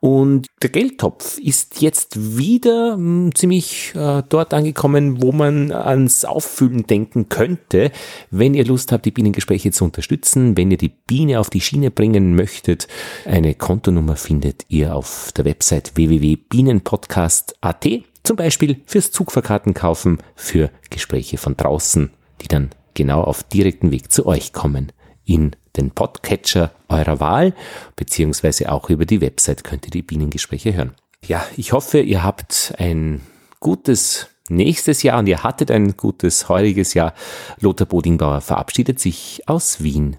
Und 0.00 0.46
der 0.62 0.70
Geldtopf 0.70 1.38
ist 1.38 1.80
jetzt 1.80 2.38
wieder 2.38 2.96
mh, 2.96 3.24
hm, 3.26 3.34
ziemlich 3.34 3.94
äh, 3.94 4.22
dort 4.28 4.54
angekommen, 4.54 5.22
wo 5.22 5.32
man 5.32 5.72
ans 5.72 6.24
Auffüllen 6.24 6.86
denken 6.86 7.28
könnte. 7.28 7.90
Wenn 8.30 8.54
ihr 8.54 8.64
Lust 8.64 8.92
habt, 8.92 9.04
die 9.06 9.10
Bienengespräche 9.10 9.70
zu 9.70 9.84
unterstützen, 9.84 10.56
wenn 10.56 10.70
ihr 10.70 10.78
die 10.78 10.92
Biene 11.06 11.40
auf 11.40 11.50
die 11.50 11.60
Schiene 11.60 11.90
bringen 11.90 12.34
möchtet, 12.34 12.88
eine 13.24 13.54
Kontonummer 13.54 14.16
findet 14.16 14.64
ihr 14.68 14.94
auf 14.94 15.32
der 15.36 15.44
Website 15.44 15.92
www.bienenpodcast.at. 15.96 17.86
Zum 18.22 18.36
Beispiel 18.36 18.80
fürs 18.86 19.12
Zugfahrkarten 19.12 19.72
kaufen, 19.72 20.18
für 20.34 20.70
Gespräche 20.90 21.38
von 21.38 21.56
draußen, 21.56 22.10
die 22.42 22.48
dann 22.48 22.70
genau 22.94 23.22
auf 23.22 23.44
direkten 23.44 23.92
Weg 23.92 24.10
zu 24.10 24.26
euch 24.26 24.52
kommen. 24.52 24.90
In 25.24 25.52
den 25.76 25.90
Podcatcher 25.90 26.72
eurer 26.88 27.20
Wahl, 27.20 27.54
beziehungsweise 27.96 28.70
auch 28.70 28.90
über 28.90 29.06
die 29.06 29.20
Website 29.20 29.64
könnt 29.64 29.86
ihr 29.86 29.90
die 29.90 30.02
Bienengespräche 30.02 30.74
hören. 30.74 30.94
Ja, 31.26 31.44
ich 31.56 31.72
hoffe, 31.72 32.00
ihr 32.00 32.22
habt 32.22 32.74
ein 32.78 33.20
gutes 33.60 34.28
nächstes 34.48 35.02
Jahr 35.02 35.18
und 35.18 35.26
ihr 35.26 35.42
hattet 35.42 35.70
ein 35.70 35.96
gutes 35.96 36.48
heuriges 36.48 36.94
Jahr. 36.94 37.14
Lothar 37.60 37.86
Bodingbauer 37.86 38.40
verabschiedet 38.40 39.00
sich 39.00 39.42
aus 39.46 39.82
Wien. 39.82 40.18